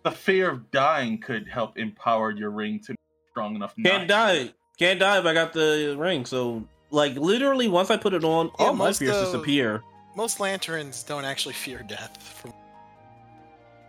[0.09, 2.97] the fear of dying could help empower your ring to be
[3.31, 3.75] strong enough.
[3.75, 4.53] Can't not die.
[4.79, 6.25] Can't die if I got the ring.
[6.25, 9.83] So like literally once I put it on, Yeah, all my fears of- disappear.
[10.15, 12.21] most lanterns don't actually fear death.
[12.21, 12.53] From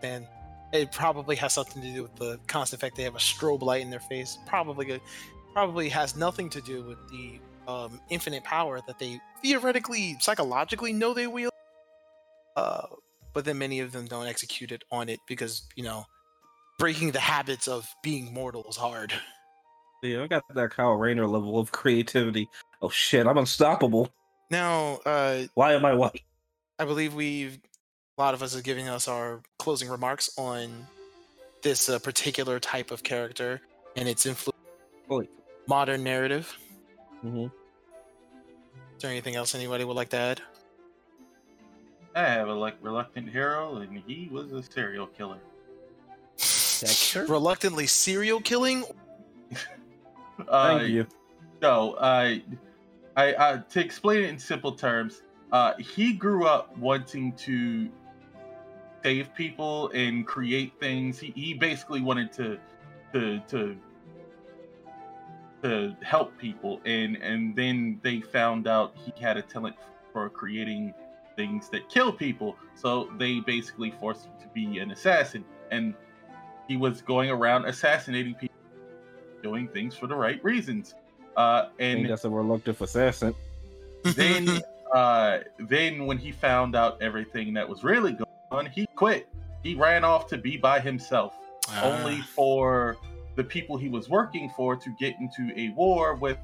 [0.02, 0.26] and
[0.72, 3.80] It probably has something to do with the constant fact they have a strobe light
[3.80, 4.38] in their face.
[4.46, 5.00] Probably, good-
[5.54, 11.14] probably has nothing to do with the um, infinite power that they theoretically, psychologically know
[11.14, 11.52] they wield.
[12.56, 12.86] Uh,
[13.34, 16.04] but then many of them don't execute it on it because you know,
[16.78, 19.12] breaking the habits of being mortal is hard.
[20.02, 22.48] Yeah, I got that Kyle Rayner level of creativity.
[22.80, 24.08] Oh shit, I'm unstoppable.
[24.50, 26.22] Now, uh, Why am I white?
[26.78, 27.58] I believe we've
[28.16, 30.86] a lot of us are giving us our closing remarks on
[31.62, 33.60] this uh, particular type of character
[33.96, 34.56] and its influence
[35.68, 36.56] modern narrative.
[37.22, 37.50] hmm Is
[39.00, 40.40] there anything else anybody would like to add?
[42.14, 45.38] I have a like reluctant hero, and he was a serial killer.
[46.36, 47.26] Dexter?
[47.28, 48.84] Reluctantly serial killing.
[50.48, 51.06] Uh, Thank you.
[51.60, 52.44] No, I,
[53.16, 57.88] I, I, to explain it in simple terms, uh, he grew up wanting to
[59.02, 61.18] save people and create things.
[61.18, 62.58] He, he basically wanted to,
[63.12, 63.76] to, to,
[65.64, 69.74] to help people, and and then they found out he had a talent
[70.12, 70.94] for creating
[71.38, 72.56] things that kill people.
[72.74, 75.94] So they basically forced him to be an assassin, and
[76.66, 78.56] he was going around assassinating people,
[79.42, 80.94] doing things for the right reasons.
[81.36, 83.34] Uh, I think and that's a reluctant assassin.
[84.02, 84.60] then
[84.92, 89.28] uh then when he found out everything that was really going on he quit
[89.62, 91.34] he ran off to be by himself
[91.82, 92.96] only for
[93.36, 96.38] the people he was working for to get into a war with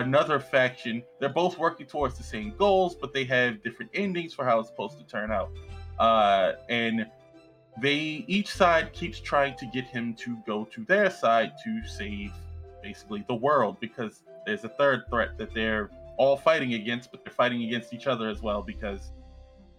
[0.00, 1.02] another faction.
[1.20, 4.68] They're both working towards the same goals but they have different endings for how it's
[4.68, 5.50] supposed to turn out.
[5.98, 7.06] Uh and
[7.80, 12.32] they each side keeps trying to get him to go to their side to save
[12.82, 17.32] basically the world because there's a third threat that they're all fighting against, but they're
[17.32, 19.12] fighting against each other as well because,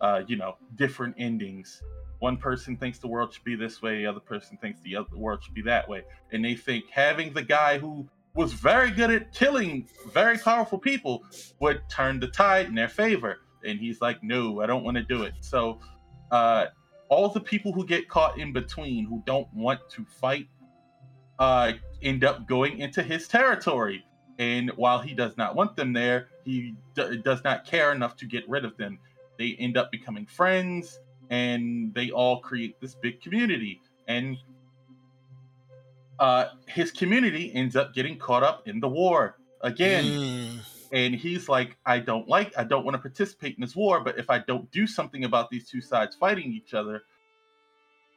[0.02, 1.82] uh, you know, different endings.
[2.20, 5.08] One person thinks the world should be this way, the other person thinks the other
[5.12, 8.08] the world should be that way, and they think having the guy who
[8.38, 11.24] was very good at killing very powerful people
[11.60, 13.40] would turn the tide in their favor.
[13.66, 15.34] And he's like, no, I don't want to do it.
[15.42, 15.80] So,
[16.32, 16.68] uh,
[17.10, 20.48] all the people who get caught in between who don't want to fight
[21.40, 24.04] uh, end up going into his territory
[24.40, 28.26] and while he does not want them there, he d- does not care enough to
[28.26, 29.00] get rid of them.
[29.40, 31.00] They end up becoming friends,
[31.30, 33.82] and they all create this big community.
[34.08, 34.38] And
[36.20, 40.06] uh, his community ends up getting caught up in the war again.
[40.06, 40.60] Mm.
[40.94, 44.18] And he's like, I don't like, I don't want to participate in this war, but
[44.18, 47.04] if I don't do something about these two sides fighting each other,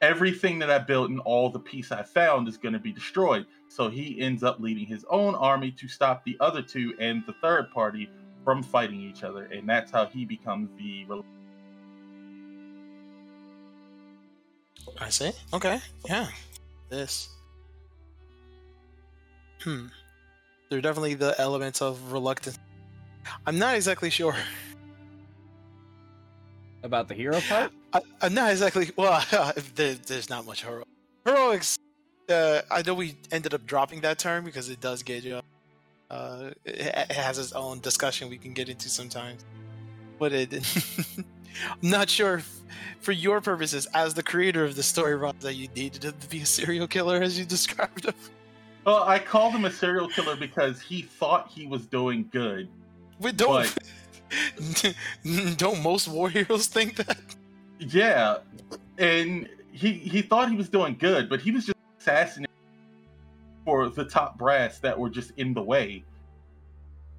[0.01, 3.45] everything that I built and all the peace I found is going to be destroyed.
[3.67, 7.33] So he ends up leading his own army to stop the other two and the
[7.41, 8.09] third party
[8.43, 9.45] from fighting each other.
[9.45, 11.23] And that's how he becomes the.
[14.99, 15.31] I see.
[15.53, 15.79] Okay.
[16.05, 16.27] Yeah.
[16.89, 17.29] This.
[19.63, 19.87] Hmm.
[20.69, 22.57] There are definitely the elements of reluctance.
[23.45, 24.35] I'm not exactly sure.
[26.83, 27.71] About the hero part?
[27.93, 28.89] I, I'm not exactly.
[28.95, 29.23] Well,
[29.75, 30.83] there, there's not much hero.
[31.25, 31.77] Heroics.
[32.27, 35.41] Uh, I know we ended up dropping that term because it does get you.
[36.09, 39.45] Uh, it, it has its own discussion we can get into sometimes.
[40.17, 40.53] But it,
[41.17, 42.61] I'm not sure if,
[42.99, 46.41] for your purposes, as the creator of the story, Rob, that you needed to be
[46.41, 48.13] a serial killer as you described him.
[48.85, 52.67] Well, I called him a serial killer because he thought he was doing good.
[53.19, 53.77] Wait, don't
[55.57, 57.17] don't most war heroes think that?
[57.79, 58.37] Yeah,
[58.97, 62.47] and he he thought he was doing good, but he was just assassinating
[63.65, 66.03] for the top brass that were just in the way.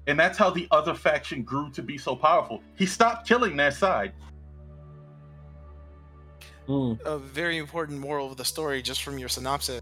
[0.07, 2.61] And that's how the other faction grew to be so powerful.
[2.75, 4.11] He stopped killing their side.
[6.67, 6.99] Mm.
[7.05, 9.81] A very important moral of the story, just from your synopsis.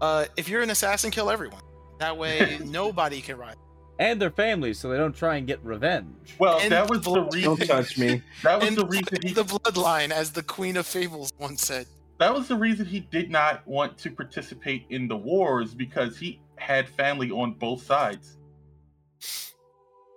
[0.00, 1.60] Uh, if you're an assassin, kill everyone.
[1.98, 3.56] That way, nobody can rise.
[3.98, 6.34] And their families, so they don't try and get revenge.
[6.38, 7.56] Well, And that was the blood- reason.
[7.56, 8.20] Don't touch me.
[8.42, 9.32] That was And the reason he.
[9.32, 11.86] the bloodline, as the Queen of Fables once said.
[12.18, 16.40] That was the reason he did not want to participate in the wars because he
[16.56, 18.36] had family on both sides.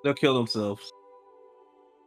[0.03, 0.91] They'll kill themselves.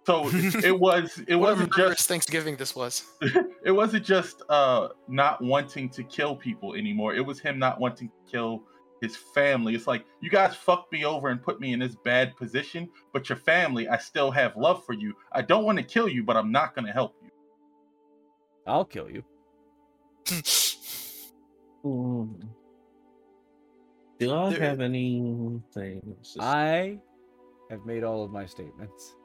[0.04, 1.22] So it was.
[1.28, 2.08] It wasn't just.
[2.08, 3.04] Thanksgiving this was.
[3.64, 8.08] it wasn't just uh not wanting to kill people anymore it was him not wanting
[8.08, 8.62] to kill
[9.00, 12.36] his family it's like you guys fucked me over and put me in this bad
[12.36, 16.08] position but your family i still have love for you i don't want to kill
[16.08, 17.28] you but i'm not going to help you
[18.66, 19.24] I'll kill you.
[21.84, 22.48] Mm.
[24.20, 26.14] Do I There- have anything?
[26.38, 27.00] I
[27.70, 29.16] have made all of my statements.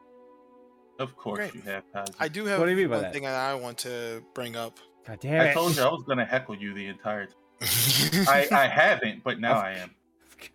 [1.00, 1.56] Of course Great.
[1.56, 2.14] you have Kazi.
[2.20, 3.14] I do have What do you mean by one that?
[3.14, 4.80] thing that I want to bring up.
[5.08, 7.36] God damn I told you I was gonna heckle you the entire time.
[8.28, 9.92] I, I haven't, but now I am.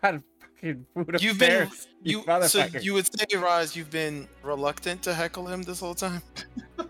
[0.01, 5.01] God, fucking food You've been- upstairs, you so you would say, Roz, you've been reluctant
[5.03, 6.21] to heckle him this whole time.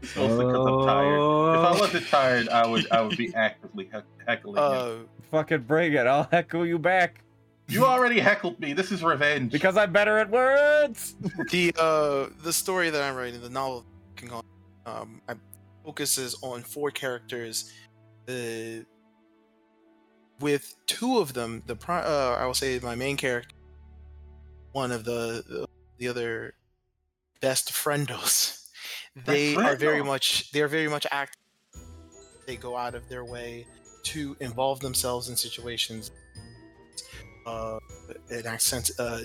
[0.00, 1.58] It's mostly because I'm tired.
[1.58, 4.60] If I wasn't tired, I would I would be actively heck- heckling you.
[4.62, 4.96] Uh,
[5.32, 6.06] Fucking bring it!
[6.06, 7.24] I'll heckle you back
[7.68, 8.72] You already heckled me.
[8.72, 9.52] This is revenge.
[9.52, 11.14] because I'm better at words.
[11.50, 14.42] the uh the story that I'm writing, the novel I'm working on,
[14.86, 15.34] um, I
[15.84, 17.72] focuses on four characters.
[18.28, 18.84] Uh,
[20.40, 23.54] with two of them, the pri- uh, I will say my main character,
[24.72, 25.66] one of the the,
[25.98, 26.54] the other
[27.40, 28.54] best friendos.
[29.26, 30.06] They are very friendo.
[30.06, 31.40] much they are very much active.
[32.46, 33.66] They go out of their way
[34.04, 36.12] to involve themselves in situations.
[37.48, 37.78] Uh,
[38.30, 39.22] enact sense, uh,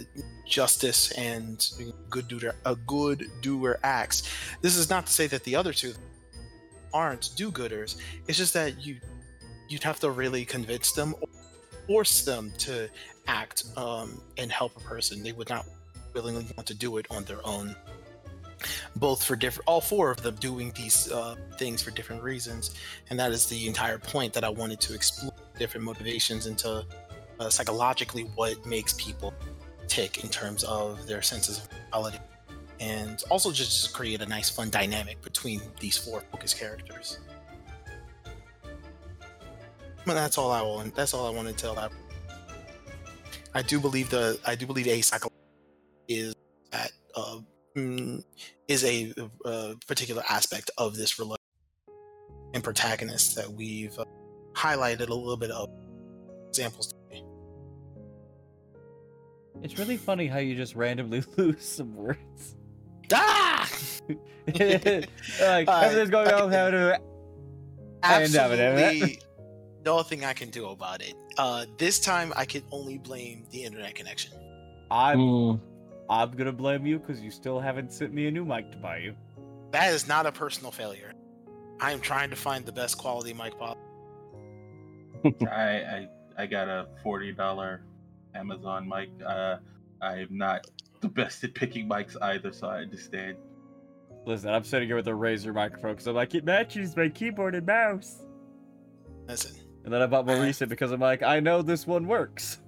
[0.48, 1.70] justice and
[2.10, 4.24] good doer, a good doer acts.
[4.62, 5.94] This is not to say that the other two
[6.94, 7.98] aren't do-gooders.
[8.28, 8.94] It's just that you
[9.68, 11.28] you'd have to really convince them or
[11.88, 12.90] force them to
[13.28, 15.24] act um, and help a person.
[15.24, 15.66] They would not
[16.14, 17.76] willingly want to do it on their own.
[18.96, 22.76] Both for different, all four of them doing these uh, things for different reasons,
[23.10, 26.86] and that is the entire point that I wanted to explore different motivations into
[27.40, 29.34] uh, psychologically what makes people
[29.88, 32.18] tick in terms of their senses of reality,
[32.80, 37.20] and also just to create a nice, fun dynamic between these four focus characters.
[40.06, 40.96] But that's all I want.
[40.96, 41.76] That's all I want to tell.
[41.76, 41.92] That
[43.54, 45.30] I do believe the I do believe a psycho
[46.08, 46.36] is
[46.72, 47.40] that uh,
[47.78, 48.24] mm,
[48.68, 49.14] is a,
[49.46, 51.40] uh particular aspect of this relationship
[52.54, 54.06] and protagonist that we've uh,
[54.54, 55.70] highlighted a little bit of
[56.50, 56.94] examples.
[59.54, 59.66] Today.
[59.66, 62.56] It's really funny how you just randomly lose some words.
[63.14, 63.70] Ah!
[64.10, 66.52] like Uh, everything's going I- on.
[66.52, 67.00] How to
[68.04, 68.84] And have it, have it.
[68.94, 69.20] Absolutely
[69.86, 71.14] nothing I can do about it.
[71.38, 74.34] Uh, this time I can only blame the internet connection.
[74.92, 75.60] I'm Mm,
[76.10, 78.98] I'm gonna blame you because you still haven't sent me a new mic to buy
[78.98, 79.16] you.
[79.72, 81.14] That is not a personal failure.
[81.80, 83.80] I am trying to find the best quality mic possible.
[85.50, 86.08] I, I
[86.38, 87.82] I got a forty dollar
[88.36, 89.10] Amazon mic.
[89.26, 89.58] Uh,
[90.02, 90.68] I am not
[91.02, 93.38] the best at picking mics either, so I understand.
[94.26, 97.56] Listen, I'm sitting here with a Razer microphone because I'm like it matches my keyboard
[97.56, 98.24] and mouse.
[99.28, 102.60] Listen, And then I bought more recent because I'm like I know this one works.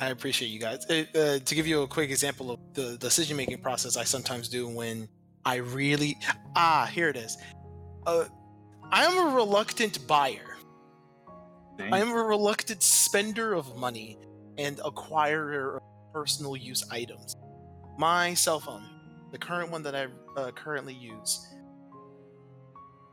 [0.00, 0.86] I appreciate you guys.
[0.88, 4.48] Uh, uh, to give you a quick example of the decision making process I sometimes
[4.48, 5.08] do when
[5.44, 6.16] I really
[6.56, 7.36] ah here it is.
[8.06, 8.24] Uh,
[8.90, 10.47] I am a reluctant buyer.
[11.80, 14.18] I am a reluctant spender of money
[14.58, 15.82] and acquirer of
[16.12, 17.36] personal use items.
[17.96, 18.82] My cell phone,
[19.30, 21.46] the current one that I uh, currently use,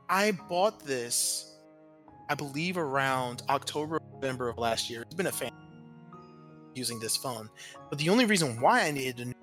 [0.10, 1.56] I bought this,
[2.28, 5.04] I believe, around October, November of last year.
[5.04, 5.52] It's been a fan
[6.74, 7.50] using this phone,
[7.90, 9.34] but the only reason why I needed a new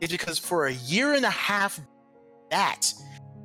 [0.00, 1.80] is because for a year and a half,
[2.50, 2.92] that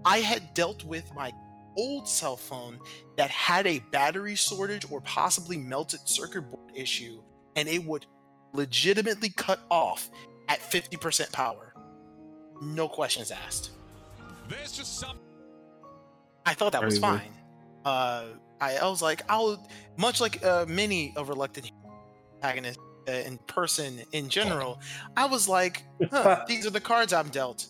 [0.05, 1.31] I had dealt with my
[1.79, 2.77] old cell phone
[3.15, 7.21] that had a battery shortage or possibly melted circuit board issue,
[7.55, 8.05] and it would
[8.53, 10.09] legitimately cut off
[10.49, 11.73] at 50% power.
[12.61, 13.71] No questions asked.
[14.49, 15.17] There's just some.
[16.45, 17.31] I thought that was fine.
[17.85, 18.25] Uh,
[18.59, 19.65] I, I was like, I'll
[19.97, 21.71] much like uh, many of reluctant
[22.35, 24.81] antagonists uh, in person in general.
[25.15, 27.67] I was like, huh, these are the cards I'm dealt.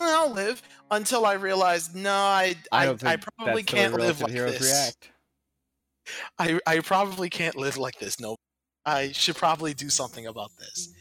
[0.00, 3.00] I'll live until I realized, no, I, I, I, think
[3.36, 4.62] probably that's the way can't live like this.
[4.62, 5.10] react.
[6.38, 8.20] I, I probably can't live like this.
[8.20, 8.36] No,
[8.84, 10.92] I should probably do something about this.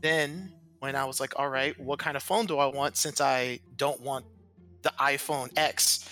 [0.00, 3.20] Then, when I was like, all right, what kind of phone do I want since
[3.20, 4.24] I don't want
[4.82, 6.08] the iPhone X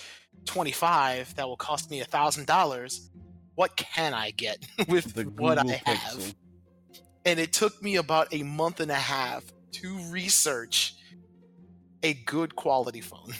[0.47, 3.11] 25 that will cost me a thousand dollars?
[3.55, 6.19] What can I get with The what Google I have?
[6.19, 6.35] Pixel.
[7.27, 10.95] And it took me about a month and a half to research
[12.03, 13.33] a good quality phone.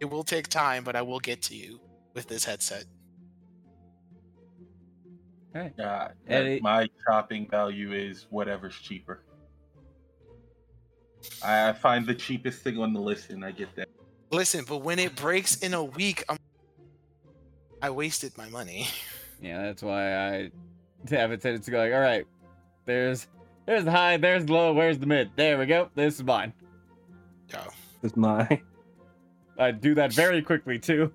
[0.00, 1.80] It will take time, but I will get to you
[2.14, 2.84] with this headset.
[5.54, 5.72] Alright.
[5.78, 9.22] Yeah, And it- my shopping value is whatever's cheaper.
[11.44, 13.88] I I find the cheapest thing on the list, and I get that.
[14.30, 16.38] Listen, but when it breaks in a week, I'm...
[17.82, 18.88] I wasted my money.
[19.42, 20.50] Yeah, that's why I
[21.08, 22.26] have a tendency to go like, all right,
[22.84, 23.26] there's
[23.64, 25.30] there's the high, there's the low, where's the mid?
[25.34, 25.88] There we go.
[25.94, 26.52] This is mine.
[27.52, 27.58] Yo,
[28.02, 28.60] it's my.
[29.58, 31.12] I do that very quickly too.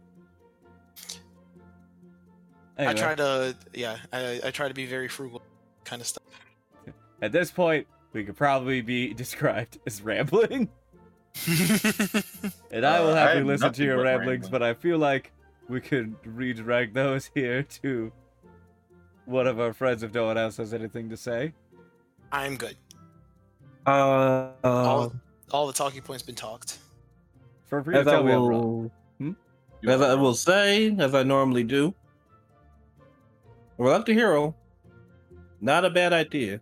[2.78, 5.42] I try to, yeah, I, I try to be very frugal,
[5.86, 6.24] kind of stuff.
[7.22, 10.70] At this point, we could probably be described as rambling.
[12.72, 14.52] And I will Uh, I happily have listen to your but ramblings, rambling.
[14.52, 15.32] but I feel like
[15.70, 18.12] we could redirect those here to
[19.26, 21.54] one of our friends if no one else has anything to say.
[22.32, 22.76] I'm good.
[23.86, 25.14] Uh, All,
[25.52, 26.80] all the talking points been talked.
[27.66, 29.32] For free to as I tell me will, hmm?
[29.88, 31.94] as I will say, as I normally do,
[33.78, 34.56] reluctant hero,
[35.62, 36.62] not a bad idea.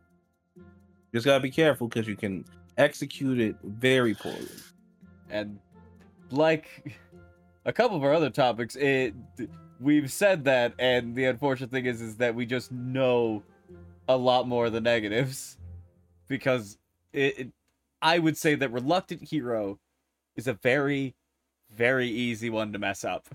[1.13, 2.45] Just gotta be careful because you can
[2.77, 4.47] execute it very poorly.
[5.29, 5.59] And
[6.31, 6.97] like
[7.65, 9.13] a couple of our other topics, it
[9.79, 13.43] we've said that, and the unfortunate thing is, is that we just know
[14.07, 15.57] a lot more of the negatives
[16.27, 16.77] because
[17.11, 17.51] it, it
[18.03, 19.79] I would say that reluctant hero
[20.35, 21.15] is a very,
[21.71, 23.29] very easy one to mess up,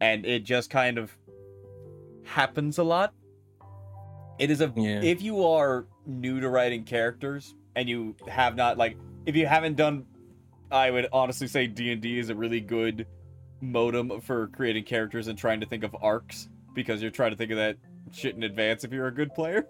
[0.00, 1.16] and it just kind of
[2.24, 3.12] happens a lot.
[4.38, 5.02] It is a Yeah.
[5.02, 9.76] if you are new to writing characters and you have not like if you haven't
[9.76, 10.06] done
[10.70, 13.06] I would honestly say D&D is a really good
[13.60, 17.50] modem for creating characters and trying to think of arcs because you're trying to think
[17.50, 17.76] of that
[18.10, 19.66] shit in advance if you're a good player.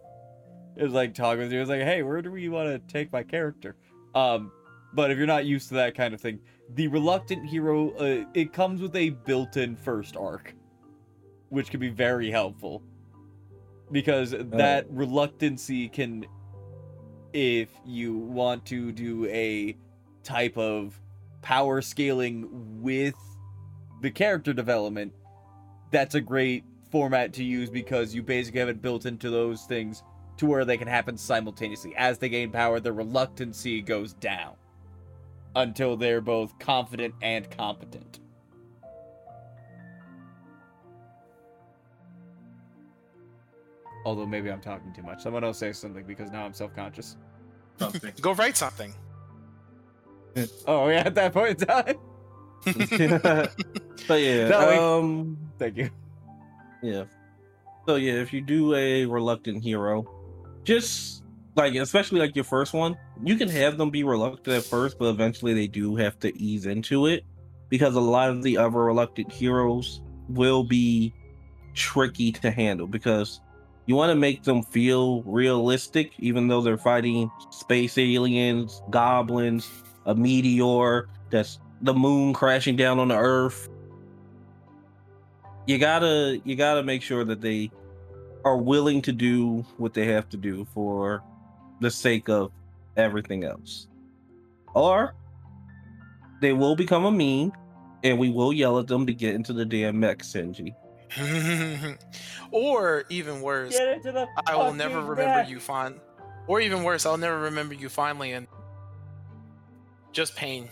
[0.76, 3.22] It's like talking with you, it's like, hey, where do we want to take my
[3.22, 3.76] character?
[4.14, 4.52] Um,
[4.94, 6.38] but if you're not used to that kind of thing,
[6.74, 10.54] the reluctant hero, uh, it comes with a built-in first arc,
[11.50, 12.82] which can be very helpful
[13.90, 16.24] because that reluctancy can,
[17.32, 19.76] if you want to do a
[20.22, 20.98] type of
[21.42, 22.48] power scaling
[22.80, 23.14] with
[24.00, 25.12] the character development,
[25.90, 30.02] that's a great format to use because you basically have it built into those things
[30.38, 31.94] to where they can happen simultaneously.
[31.96, 34.54] As they gain power, their reluctancy goes down
[35.54, 38.20] until they're both confident and competent.
[44.04, 45.22] Although maybe I'm talking too much.
[45.22, 47.16] Someone else say something because now I'm self-conscious.
[47.78, 48.12] something.
[48.20, 48.92] Go write something.
[50.66, 51.96] Oh yeah, at that point in time.
[54.08, 55.90] but yeah, No, um, Thank you.
[56.82, 57.04] yeah.
[57.86, 60.06] So yeah, if you do a reluctant hero,
[60.64, 61.22] just
[61.54, 65.06] like especially like your first one, you can have them be reluctant at first, but
[65.06, 67.24] eventually they do have to ease into it
[67.68, 71.12] because a lot of the other reluctant heroes will be
[71.74, 73.40] tricky to handle because
[73.86, 79.68] you want to make them feel realistic, even though they're fighting space aliens, goblins,
[80.06, 83.68] a meteor that's the moon crashing down on the earth.
[85.66, 87.70] You gotta you gotta make sure that they
[88.44, 91.22] are willing to do what they have to do for
[91.80, 92.50] the sake of
[92.96, 93.88] everything else.
[94.74, 95.14] Or
[96.40, 97.52] they will become a meme
[98.04, 100.74] and we will yell at them to get into the damn mech, Shinji.
[102.50, 103.78] or even worse,
[104.46, 106.00] I will never remember you fond.
[106.48, 108.46] Or even worse, I'll never remember you finally and
[110.12, 110.68] just pain.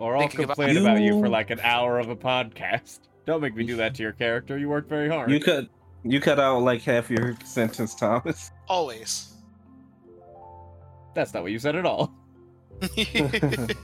[0.00, 3.00] Or I'll Thinking about- complain about you for like an hour of a podcast.
[3.26, 4.56] Don't make me do that to your character.
[4.56, 5.30] You worked very hard.
[5.30, 5.68] You cut
[6.04, 8.50] you cut out like half your sentence, Thomas.
[8.68, 9.34] Always.
[11.14, 12.12] That's not what you said at all.
[12.80, 13.76] that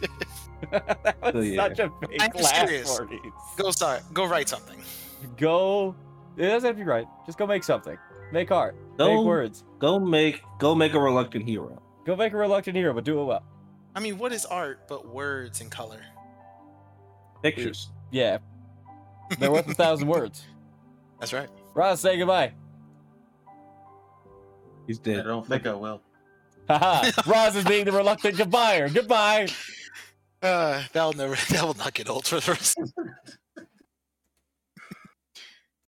[1.23, 1.69] was So, yeah.
[1.69, 2.97] such a fake I'm laugh serious.
[2.97, 3.33] for you.
[3.57, 4.03] go start.
[4.13, 4.79] Go write something.
[5.37, 5.95] Go.
[6.37, 7.07] It doesn't have to be right.
[7.27, 7.97] Just go make something.
[8.33, 8.77] Make art.
[8.99, 9.65] Go- Make words.
[9.79, 11.81] Go make go make a reluctant hero.
[12.07, 13.43] Go make a reluctant hero, but do it well.
[13.95, 16.01] I mean, what is art but words and color?
[17.43, 17.91] Pictures.
[18.11, 18.39] Yeah.
[19.39, 20.45] They're worth a thousand words.
[21.21, 21.49] That's right.
[21.75, 22.53] Ross, say goodbye.
[24.87, 25.15] He's dead.
[25.15, 25.25] I dead.
[25.25, 26.01] don't think I will.
[26.69, 27.11] Haha.
[27.27, 28.93] Roz is being the reluctant goodbyer.
[28.93, 29.49] Goodbye.
[30.43, 31.35] Uh, that'll never.
[31.51, 32.79] That will not get old for the rest.